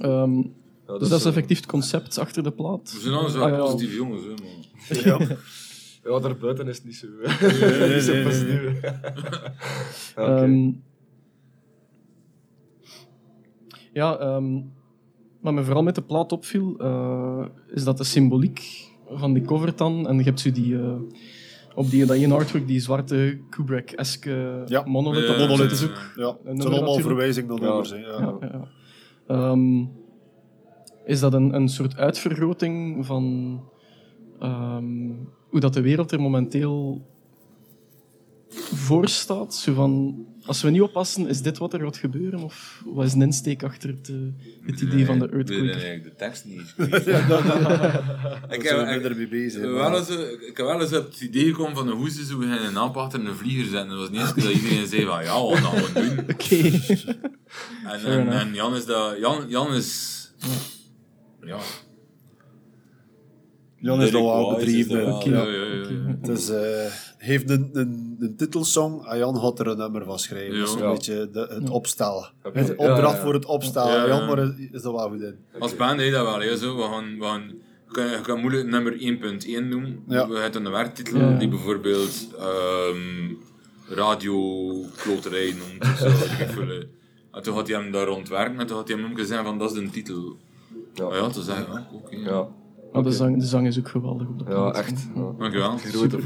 Ehm, 0.00 0.34
dus 0.34 0.50
dat 0.86 1.00
dat 1.00 1.10
is, 1.10 1.16
is 1.16 1.22
eh, 1.22 1.28
effectief 1.28 1.56
het 1.56 1.66
concept 1.66 2.18
achter 2.18 2.42
de 2.42 2.50
plaat. 2.50 2.92
We 2.92 3.00
zijn 3.00 3.14
anders 3.14 3.34
wel 3.34 3.44
Ah, 3.44 3.50
ja. 3.50 3.56
positieve 3.58 3.94
jongens, 3.94 4.22
hè, 4.22 4.28
man. 4.28 5.28
Ja. 6.04 6.18
Daarbuiten 6.18 6.68
is 6.68 6.76
het 6.76 6.84
niet 6.86 6.96
zo, 6.96 7.06
nee, 7.08 7.92
niet 7.94 8.02
zo 8.02 8.12
nee, 8.12 8.22
nee. 8.22 8.24
positief. 8.24 8.80
Oké. 10.16 10.22
Ehm, 10.22 10.70
ja, 13.92 14.18
ehm, 14.18 14.60
wat 15.40 15.52
me 15.52 15.64
vooral 15.64 15.82
met 15.82 15.94
de 15.94 16.02
plaat 16.02 16.32
opviel, 16.32 16.76
eh, 16.78 17.44
is 17.68 17.84
dat 17.84 17.96
de 17.98 18.04
symboliek 18.04 18.88
van 19.10 19.32
die 19.32 19.42
cover 19.42 19.76
dan, 19.76 20.08
en 20.08 20.16
je 20.18 20.22
hebt 20.24 20.40
zo 20.40 20.50
die, 20.52 20.78
eh, 20.78 20.94
op 21.74 21.90
die, 21.90 22.06
dat 22.06 22.16
ene 22.16 22.34
artwork, 22.34 22.66
die 22.66 22.80
zwarte 22.80 23.38
Kubrick-eske 23.50 24.62
Ja. 24.66 24.82
monolith, 24.86 25.26
Ja, 25.28 25.36
monolith. 25.38 25.70
is 25.70 25.84
ook 25.84 26.12
Ja, 26.16 26.36
een 26.44 26.52
het 26.52 26.62
zijn 26.62 26.74
allemaal 26.74 26.98
verwijzingen 26.98 27.48
naar 27.50 27.58
Ja. 27.60 27.66
nummers. 27.68 27.90
hè, 27.90 27.96
Ja. 27.96 28.18
Ja, 28.18 28.36
ja, 28.40 28.48
ja. 28.52 28.68
Ehm, 29.26 29.84
is 31.04 31.20
dat 31.20 31.32
een, 31.34 31.54
een 31.54 31.68
soort 31.68 31.96
uitvergroting 31.96 33.06
van 33.06 33.60
ehm, 34.40 35.10
hoe 35.54 35.62
dat 35.62 35.74
de 35.74 35.80
wereld 35.80 36.12
er 36.12 36.20
momenteel 36.20 37.06
voor 38.74 39.08
staat? 39.08 39.54
Zo 39.54 39.74
van, 39.74 40.24
als 40.44 40.62
we 40.62 40.70
niet 40.70 40.80
oppassen, 40.80 41.28
is 41.28 41.42
dit 41.42 41.58
wat 41.58 41.72
er 41.72 41.80
gaat 41.80 41.96
gebeuren? 41.96 42.42
Of 42.42 42.82
wat 42.86 43.04
is 43.06 43.12
een 43.12 43.22
insteek 43.22 43.62
achter 43.62 43.88
het, 43.88 44.08
eh, 44.08 44.14
het 44.66 44.80
idee 44.80 45.06
van 45.06 45.18
de 45.18 45.24
Ik 45.24 45.30
weet 45.30 45.50
earthquake? 45.50 45.72
eigenlijk 45.72 46.04
de 46.04 46.14
tekst 46.16 46.44
niet. 46.44 46.74
Ja, 47.06 47.26
dat- 47.28 47.44
ik, 47.44 47.50
Daar 47.50 48.48
heb, 48.48 48.62
zijn 48.62 48.88
minder 48.88 49.16
mee 49.16 49.28
bezig, 49.28 49.60
wel 49.60 49.96
eens, 49.98 50.08
eh, 50.08 50.30
ik 50.48 50.56
heb 50.56 50.66
wel 50.66 50.80
eens 50.80 50.92
op 50.92 51.04
het 51.06 51.20
idee 51.20 51.44
gekomen 51.44 51.74
van 51.76 51.88
hoe 51.90 52.10
ze 52.10 52.24
zo 52.24 52.38
gaan 52.38 52.50
een 52.50 52.78
aanpak 52.78 53.02
achter 53.04 53.26
een 53.26 53.34
vlieger 53.36 53.64
zetten. 53.64 53.88
Dat 53.88 53.98
was 53.98 54.10
niet 54.10 54.20
eens 54.20 54.34
dat 54.34 54.52
iedereen 54.62 54.86
zei 54.86 55.04
van 55.04 55.24
ja, 55.24 55.40
wat 55.42 55.56
gaan 55.58 55.74
we 55.82 55.92
doen. 56.14 56.18
Oké. 56.34 56.56
En, 57.90 58.04
en, 58.04 58.28
en 58.28 58.54
Jan 58.54 58.74
is 58.76 58.84
dat... 58.86 59.18
Jan, 59.18 59.44
Jan 59.48 59.74
is... 59.74 60.20
Ja. 61.40 61.58
Jan 63.84 64.02
is 64.02 64.10
dat 64.10 64.22
wel 64.22 64.54
bedreven. 64.54 64.98
Ja. 65.04 65.20
ja, 65.24 65.42
ja, 65.42 65.64
ja, 65.64 65.64
ja. 65.88 66.16
Het 66.20 66.28
is, 66.28 66.48
eh, 66.48 66.56
hij 66.58 66.88
heeft 67.18 67.50
een, 67.50 67.70
een, 67.72 68.16
een 68.18 68.36
titelsong 68.36 69.06
en 69.06 69.18
Jan 69.18 69.36
had 69.36 69.58
er 69.58 69.66
een 69.66 69.76
nummer 69.78 70.04
van 70.04 70.18
schrijven. 70.18 70.54
Ja. 70.54 70.60
Dat 70.60 70.68
is 70.68 70.74
een 70.74 70.80
Ja. 70.86 70.92
beetje 70.92 71.28
de, 71.32 71.46
het 71.60 71.70
opstellen. 71.70 72.30
Het 72.52 72.66
Ja, 72.66 72.72
opdracht 72.76 73.16
ja. 73.16 73.22
voor 73.22 73.34
het 73.34 73.44
opstellen. 73.44 73.92
Ja, 73.92 74.06
ja. 74.06 74.08
Jan 74.08 74.26
maar 74.26 74.38
is, 74.38 74.50
is 74.72 74.84
er 74.84 74.92
wel 74.92 75.08
goed 75.08 75.20
in. 75.22 75.36
Als 75.58 75.76
band 75.76 75.98
deed 75.98 76.12
dat 76.12 76.24
wel, 76.24 76.40
hè, 76.40 76.56
zo. 76.56 76.76
We 76.76 76.82
gaan, 76.82 77.18
we 77.18 77.24
gaan, 77.24 77.42
je 77.88 77.92
kan, 77.92 78.10
je 78.10 78.20
kan 78.20 78.40
moeilijk 78.40 78.66
nummer 78.66 78.92
1.1 78.92 79.68
doen. 79.70 80.02
Ja. 80.08 80.28
We 80.28 80.38
hebben 80.38 80.64
een 80.64 80.72
werktitel 80.72 81.18
Ja. 81.18 81.38
die 81.38 81.48
bijvoorbeeld 81.48 82.26
ehm 82.38 83.32
Radio 83.88 84.70
Kloterij 84.96 85.54
noemt. 85.58 85.98
Zo, 85.98 86.06
en 87.32 87.42
toen 87.42 87.54
had 87.54 87.68
hij 87.68 87.76
hem 87.80 87.90
daar 87.92 88.06
rondwerken 88.06 88.58
en 88.60 88.66
toen 88.66 88.76
had 88.76 88.88
hij 88.88 88.96
hem 88.98 89.14
gezegd 89.16 89.42
van 89.44 89.58
dat 89.58 89.70
is 89.76 89.78
de 89.82 89.90
titel. 89.90 90.36
Ja. 90.94 91.08
Ja, 91.08 91.16
ja 91.16 91.28
toen 91.28 91.42
zei 91.42 91.56
hij, 91.56 91.66
ah, 91.76 91.94
oké. 91.94 92.16
Maar 92.94 93.02
de, 93.02 93.12
zang, 93.12 93.38
de 93.38 93.46
zang 93.46 93.66
is 93.66 93.78
ook 93.78 93.88
geweldig 93.88 94.28
op 94.28 94.38
de 94.38 94.44
Ja, 94.48 94.72
echt. 94.72 95.08
Ja. 95.14 95.32
Dankjewel. 95.38 95.76
Grote 95.76 96.20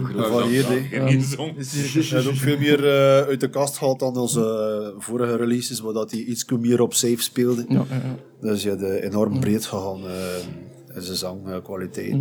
zon. 1.20 1.52
Hij 1.56 2.26
ook 2.26 2.34
veel 2.34 2.58
meer 2.58 2.84
uit 3.26 3.40
de 3.40 3.50
kast 3.50 3.78
gehaald 3.78 3.98
dan 3.98 4.16
onze 4.16 4.40
eh, 4.94 5.00
vorige 5.02 5.36
releases, 5.36 5.80
waar 5.80 5.92
dat 5.92 6.10
hij 6.10 6.20
iets 6.20 6.44
meer 6.44 6.80
op 6.80 6.94
safe 6.94 7.22
speelde. 7.22 7.64
Ja, 7.68 7.84
ja, 7.88 7.94
ja. 7.94 8.16
Dus 8.40 8.62
je 8.62 8.68
hebt 8.68 8.82
enorm 8.82 9.40
breed 9.40 9.66
gegaan 9.66 10.00
eh, 10.06 10.94
in 10.94 11.02
zijn 11.02 11.16
zangkwaliteit. 11.16 12.16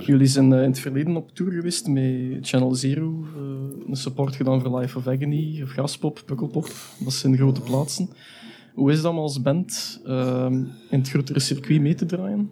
Jullie 0.00 0.26
zijn 0.26 0.52
eh, 0.52 0.62
in 0.62 0.68
het 0.68 0.78
verleden 0.78 1.16
op 1.16 1.30
tour 1.34 1.52
geweest 1.52 1.86
met 1.86 2.48
Channel 2.48 2.74
Zero, 2.74 3.24
eh, 3.36 3.42
een 3.88 3.96
support 3.96 4.36
gedaan 4.36 4.60
voor 4.60 4.78
Life 4.78 4.98
of 4.98 5.06
Agony, 5.06 5.62
of 5.62 5.70
Graspop, 5.70 6.22
Pukkelpop. 6.26 6.68
Dat 6.98 7.12
zijn 7.12 7.36
grote 7.36 7.60
plaatsen. 7.60 8.08
Hoe 8.74 8.92
is 8.92 9.02
dat 9.02 9.12
om 9.12 9.18
als 9.18 9.42
band 9.42 10.00
ehm, 10.04 10.54
in 10.90 10.98
het 10.98 11.08
grotere 11.08 11.40
circuit 11.40 11.80
mee 11.80 11.94
te 11.94 12.06
draaien? 12.06 12.50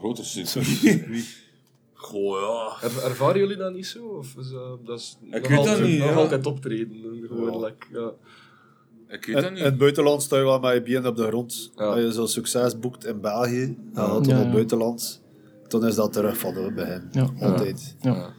Groter 0.00 0.24
circuit. 0.24 1.38
Goh, 1.94 2.40
ja. 2.40 2.88
Er, 2.88 3.04
ervaren 3.04 3.38
jullie 3.40 3.56
dat 3.56 3.72
niet 3.72 3.86
zo? 3.86 4.04
Of 4.04 4.36
is 4.38 4.50
dat, 4.50 4.86
dat 4.86 4.98
is 4.98 5.18
Ik 5.20 5.30
weet 5.30 5.48
dat 5.48 5.58
altijd, 5.58 5.80
niet, 5.82 5.98
nog 5.98 6.08
ja. 6.08 6.14
altijd 6.14 6.46
optreden? 6.46 6.96
Gewoon, 7.28 7.64
like, 7.64 7.86
ja. 7.92 8.12
Ik 9.08 9.24
weet 9.24 9.34
dat 9.34 9.44
In, 9.44 9.50
niet. 9.50 9.58
in 9.58 9.64
het 9.64 9.78
buitenland 9.78 10.22
sta 10.22 10.36
je 10.36 10.44
wel 10.44 10.58
met 10.58 10.72
je 10.74 10.82
been 10.82 11.06
op 11.06 11.16
de 11.16 11.26
grond. 11.26 11.70
Ja. 11.76 11.84
Als 11.84 12.00
je 12.00 12.12
zo'n 12.12 12.28
succes 12.28 12.78
boekt 12.78 13.04
in 13.06 13.20
België, 13.20 13.62
en 13.62 13.76
dat 13.94 14.26
Ja, 14.26 14.36
het 14.36 14.52
buitenland, 14.52 15.22
dan 15.68 15.86
is 15.86 15.94
dat 15.94 16.12
terug 16.12 16.38
van 16.38 16.54
het 16.54 16.74
begin. 16.74 17.08
Ja. 17.12 17.30
Altijd. 17.40 17.96
Ja. 18.00 18.32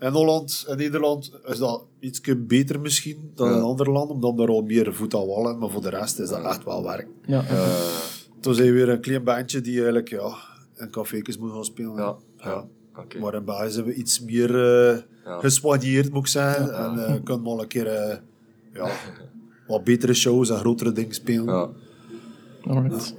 In 0.00 0.10
Holland 0.10 0.64
en 0.68 0.76
Nederland 0.76 1.32
is 1.44 1.58
dat 1.58 1.84
iets 2.00 2.20
beter 2.36 2.80
misschien 2.80 3.30
dan 3.34 3.52
in 3.54 3.60
andere 3.60 3.90
landen, 3.90 4.14
omdat 4.14 4.38
er 4.38 4.54
al 4.54 4.62
meer 4.62 4.94
voet 4.94 5.14
aan 5.14 5.26
wal 5.26 5.50
in, 5.50 5.58
maar 5.58 5.70
voor 5.70 5.82
de 5.82 5.90
rest 5.90 6.18
is 6.18 6.28
dat 6.28 6.44
echt 6.44 6.64
wel 6.64 6.82
werk. 6.82 7.06
Ja, 7.26 7.44
ja. 7.48 7.66
Toen 8.40 8.54
zijn 8.54 8.66
we 8.66 8.72
weer 8.74 8.88
een 8.88 9.00
klein 9.00 9.24
bandje 9.24 9.60
die 9.60 9.74
eigenlijk 9.74 10.08
ja, 10.08 10.36
in 10.76 10.90
café's 10.90 11.38
moet 11.38 11.50
gaan 11.52 11.64
spelen. 11.64 11.94
Ja. 11.96 12.16
Ja. 12.36 12.64
Oké. 12.96 13.18
Maar 13.18 13.34
in 13.34 13.44
België 13.44 13.70
zijn 13.70 13.84
we 13.84 13.94
iets 13.94 14.20
meer 14.20 14.50
eh 14.90 14.98
Ja. 15.24 15.38
gespanjeerd, 15.40 16.10
moet 16.12 16.20
ik 16.20 16.26
zeggen. 16.26 16.74
En 16.74 17.04
eh 17.06 17.14
kunnen 17.24 17.42
we 17.42 17.48
al 17.48 17.60
een 17.62 17.68
keer 17.68 17.86
eh, 17.86 18.16
ja, 18.72 18.90
wat 19.66 19.84
betere 19.84 20.14
shows 20.14 20.50
en 20.50 20.56
grotere 20.56 20.92
dingen 20.92 21.14
spelen. 21.14 21.44
Ja. 21.54 21.68
Alright. 22.62 23.14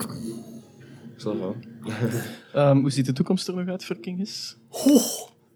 Zo 1.17 1.35
van. 1.37 1.55
Ehm, 2.53 2.77
hoe 2.77 2.89
ziet 2.91 3.05
de 3.05 3.13
toekomst 3.13 3.47
er 3.47 3.55
nog 3.55 3.67
uit 3.67 3.85
voor 3.85 3.95
Kingis? 3.99 4.57
Ja, 4.71 5.01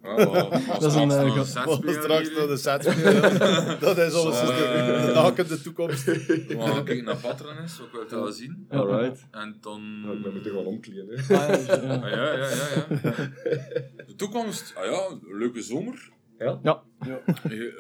wel, 0.02 0.50
Dat 0.80 0.84
is 0.84 0.93
een, 0.95 1.12
eh, 1.12 1.43
straks 1.43 2.30
hier. 2.30 2.38
naar 2.38 2.47
de 2.47 2.58
set 2.58 2.84
dat 3.86 3.97
is 3.97 4.14
alles 4.14 4.39
de, 4.39 4.54
eh, 4.54 5.06
de 5.06 5.12
nakende 5.14 5.62
toekomst. 5.62 6.04
We 6.06 6.56
gaan 6.60 6.84
kijken 6.84 7.04
naar 7.04 7.16
Patrones, 7.18 7.82
ook 7.82 7.91
wel 7.91 8.06
te 8.06 8.16
wel 8.16 8.32
zien. 8.32 8.66
Alright. 8.70 9.28
En 9.32 9.58
dan... 9.62 9.82
Ja, 10.06 10.12
ik 10.12 10.22
ben 10.22 10.34
moeten 10.34 10.52
gaan 10.52 10.66
omkleden. 10.66 11.08
hè. 11.10 11.36
Ah, 11.38 11.50
ja, 11.50 11.82
ja. 11.82 11.93
Ah, 11.95 12.10
ja, 12.10 12.34
ja, 12.34 12.34
ja, 12.34 12.47
ja. 12.74 13.30
De 14.08 14.16
toekomst, 14.16 14.74
ah 14.76 14.86
ja, 14.86 15.18
leuke 15.38 15.62
zomer. 15.62 16.10
Ja? 16.38 16.60
Ja. 16.64 16.82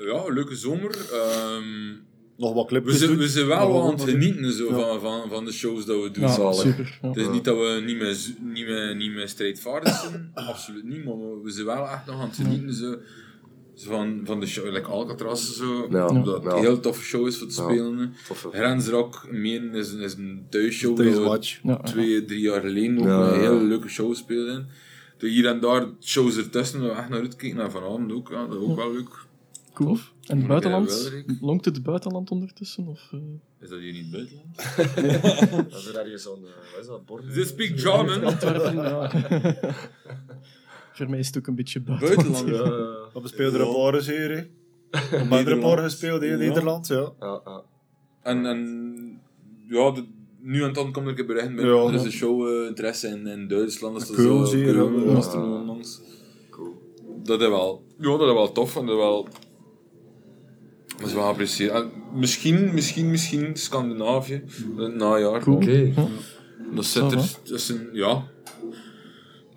Ja, 0.05 0.27
leuke 0.27 0.55
zomer. 0.55 0.91
Ehm, 1.13 1.95
Nog 2.39 2.53
wat 2.53 2.69
we, 2.69 2.91
zijn, 2.97 3.09
doen. 3.09 3.19
we 3.19 3.27
zijn 3.27 3.47
wel 3.47 3.69
Nog 3.69 3.83
aan 3.85 3.91
het 3.99 4.09
genieten 4.09 4.51
zo, 4.51 4.69
van, 4.69 4.99
van, 4.99 5.29
van 5.29 5.45
de 5.45 5.51
shows 5.51 5.85
dat 5.85 6.01
we 6.03 6.11
doen. 6.11 6.23
Ja, 6.23 6.51
super. 6.51 6.99
Ja. 7.01 7.07
Het 7.07 7.17
is 7.17 7.29
niet 7.29 7.43
dat 7.43 7.57
we 7.57 7.81
niet 7.85 7.97
meer, 7.97 8.17
niet 8.53 8.65
meer, 8.67 8.95
niet 8.95 9.11
meer 9.13 9.27
strijdvaardig 9.27 9.93
zijn, 9.99 10.31
absoluut 10.49 10.83
niet, 10.83 11.05
maar 11.05 11.17
we- 11.17 11.39
we 11.43 11.51
zijn 11.51 11.65
wel 11.65 11.87
echt 11.89 12.05
nog 12.05 12.15
aan 12.21 12.27
het 12.27 12.35
genieten. 12.35 12.73
Zo. 12.73 12.95
Zo 13.75 13.89
Van, 13.91 14.21
van 14.23 14.39
de 14.39 14.45
show, 14.45 14.73
like 14.73 14.87
Alcatraz 14.89 15.57
zo, 15.57 15.87
Ja, 15.89 16.07
dat 16.07 16.43
ja. 16.43 16.51
een 16.51 16.59
heel 16.59 16.79
toffe 16.79 17.03
show 17.03 17.27
is 17.27 17.37
voor 17.37 17.47
te 17.47 17.61
Ja, 17.61 17.67
spelen. 17.69 18.13
toffe. 18.27 18.49
Grensrock, 18.51 19.27
meen, 19.31 19.73
is, 19.73 19.93
is 19.93 20.13
een 20.13 20.45
thuisshow. 20.49 20.95
Thuiswatch. 20.95 21.59
Twee, 21.83 22.25
drie 22.25 22.39
jaar 22.41 22.61
geleden 22.61 22.97
ook 22.99 23.05
Ja, 23.05 23.27
een 23.33 23.41
ja. 23.41 23.49
hele 23.49 23.63
leuke 23.63 23.87
show 23.89 24.15
speelden. 24.15 24.67
De 25.17 25.27
hier 25.29 25.45
en 25.45 25.59
daar 25.59 25.85
shows 26.01 26.37
ertussen, 26.37 26.81
we 26.81 26.89
echt 26.89 27.09
naar 27.09 27.19
uitkijken. 27.19 27.57
Naar 27.57 27.71
vanavond 27.71 28.11
ook, 28.11 28.29
ja, 28.29 28.45
dat 28.47 28.55
is 28.61 28.63
ook 28.67 28.75
wel 28.75 28.91
leuk. 28.93 29.09
Cool. 29.79 29.97
En 30.27 30.37
het 30.37 30.47
buitenland? 30.47 31.11
Lonkt 31.41 31.65
het 31.65 31.83
buitenland 31.83 32.31
ondertussen? 32.31 32.87
Of, 32.87 33.09
eh? 33.11 33.19
Is 33.59 33.69
dat 33.69 33.79
hier 33.79 33.93
niet 33.93 34.11
buitenland? 34.11 34.55
Dat 35.71 35.79
is 35.79 35.87
er 35.87 35.97
ergens 35.97 36.23
zo'n, 36.23 36.45
eh, 36.45 36.71
wat 36.71 36.81
is 36.81 36.87
dat, 36.87 37.05
bord? 37.05 37.33
They 37.33 37.45
speak 37.45 37.79
German. 37.79 38.23
Antwerpen, 38.31 38.75
ja. 38.75 39.11
Voor 40.93 41.09
mij 41.09 41.19
is 41.19 41.27
het 41.27 41.37
ook 41.37 41.47
een 41.47 41.55
beetje 41.55 41.81
buitenland. 41.81 42.45
Buitenland. 42.45 43.13
We 43.13 43.27
speelden 43.27 43.61
een 43.61 43.73
paar 43.73 44.01
hier, 44.01 44.29
hè. 44.29 45.37
Er 45.37 45.51
een 45.51 45.59
paar 45.59 45.77
gespeeld 45.77 46.21
in 46.21 46.37
Nederland, 46.37 46.87
ja. 46.87 47.11
Ja, 47.19 47.41
ja. 47.45 47.63
En, 48.21 48.45
en 48.45 49.21
ja, 49.67 49.91
de, 49.91 50.05
nu 50.39 50.63
en 50.63 50.73
dan 50.73 50.91
komt 50.91 51.07
er 51.07 51.19
een 51.19 51.25
bij. 51.55 51.65
Ja. 51.65 51.87
Er 51.87 51.93
is 51.93 52.03
een 52.03 52.11
show 52.11 52.65
interesse 52.67 53.07
in, 53.07 53.27
in 53.27 53.47
Duitsland. 53.47 53.99
Dus 53.99 54.07
dat 54.07 54.15
Cool, 54.15 54.49
Keulen. 54.49 55.15
Dat 57.23 57.41
is 57.41 57.47
wel, 57.47 57.83
ja, 57.97 58.17
dat 58.17 58.27
is 58.27 58.33
wel 58.33 58.51
tof 58.51 58.75
en 58.75 58.85
dat 58.85 58.95
is 58.95 59.01
wel. 59.01 59.27
Dat 60.99 61.07
is 61.07 61.13
wel 61.13 61.23
geapprecieerd. 61.23 61.73
En 61.73 61.91
misschien, 62.13 62.73
misschien, 62.73 63.09
misschien 63.11 63.55
Scandinavië, 63.55 64.43
het 64.77 64.95
najaar. 64.95 65.47
Oké. 65.47 65.93
Dat 66.75 66.85
zit 66.85 67.11
er, 67.11 67.25
dat 67.43 67.73
ja, 67.93 68.27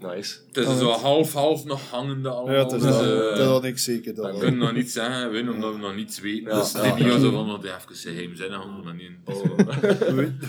Nice. 0.01 0.37
het 0.53 0.69
is 0.69 0.79
zo 0.79 0.91
half-half 0.91 1.65
nog 1.65 1.91
hangende 1.91 2.29
allemaal. 2.29 2.55
Ja, 2.55 2.63
het 2.63 2.73
is 2.73 2.83
dus, 2.83 2.91
wel- 2.91 3.03
eh, 3.03 3.29
dat 3.29 3.39
is 3.39 3.45
wel 3.45 3.61
niks 3.61 3.85
zeker. 3.85 4.15
Dat 4.15 4.33
we 4.33 4.39
kunnen 4.39 4.59
nog 4.59 4.73
niet 4.75 4.91
zeggen, 4.91 5.31
winnen, 5.31 5.55
omdat 5.55 5.75
we 5.75 5.81
nog 5.81 5.95
niets 5.95 6.21
weten. 6.21 6.51
Ja, 6.53 6.59
dus 6.59 6.73
het 6.73 6.85
ja. 6.85 6.97
is 6.97 7.05
niet 7.05 7.21
zo 7.23 7.31
van, 7.31 7.49
dat 7.49 7.63
hij 7.63 7.75
even 7.77 7.95
geheimzinnig 7.97 8.57
handelt, 8.59 8.85
maar 8.85 8.95
niet. 8.95 9.11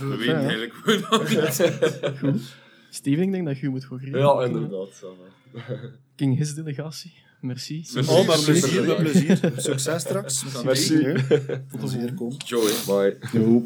We 0.10 0.16
weten 0.18 0.36
eigenlijk 0.36 0.74
nog 1.10 1.30
niet. 1.30 2.54
Steven, 2.90 3.24
ik 3.24 3.32
denk 3.32 3.46
dat 3.46 3.60
je 3.60 3.70
moet 3.70 3.86
voor 3.86 4.00
Ja, 4.08 4.44
inderdaad. 4.44 5.04
King 6.16 6.38
His 6.38 6.54
delegatie. 6.54 7.14
Merci. 7.44 7.86
Merci. 7.94 8.44
Plezier, 8.44 8.86
met 8.86 8.96
plezier. 8.96 9.38
Succes 9.58 10.02
straks. 10.02 10.44
Merci. 10.64 11.04
Tot 11.72 11.82
de 11.82 11.88
volgende. 12.14 12.36
Joey. 12.46 12.74
Bye. 12.88 13.18
Jo. 13.34 13.64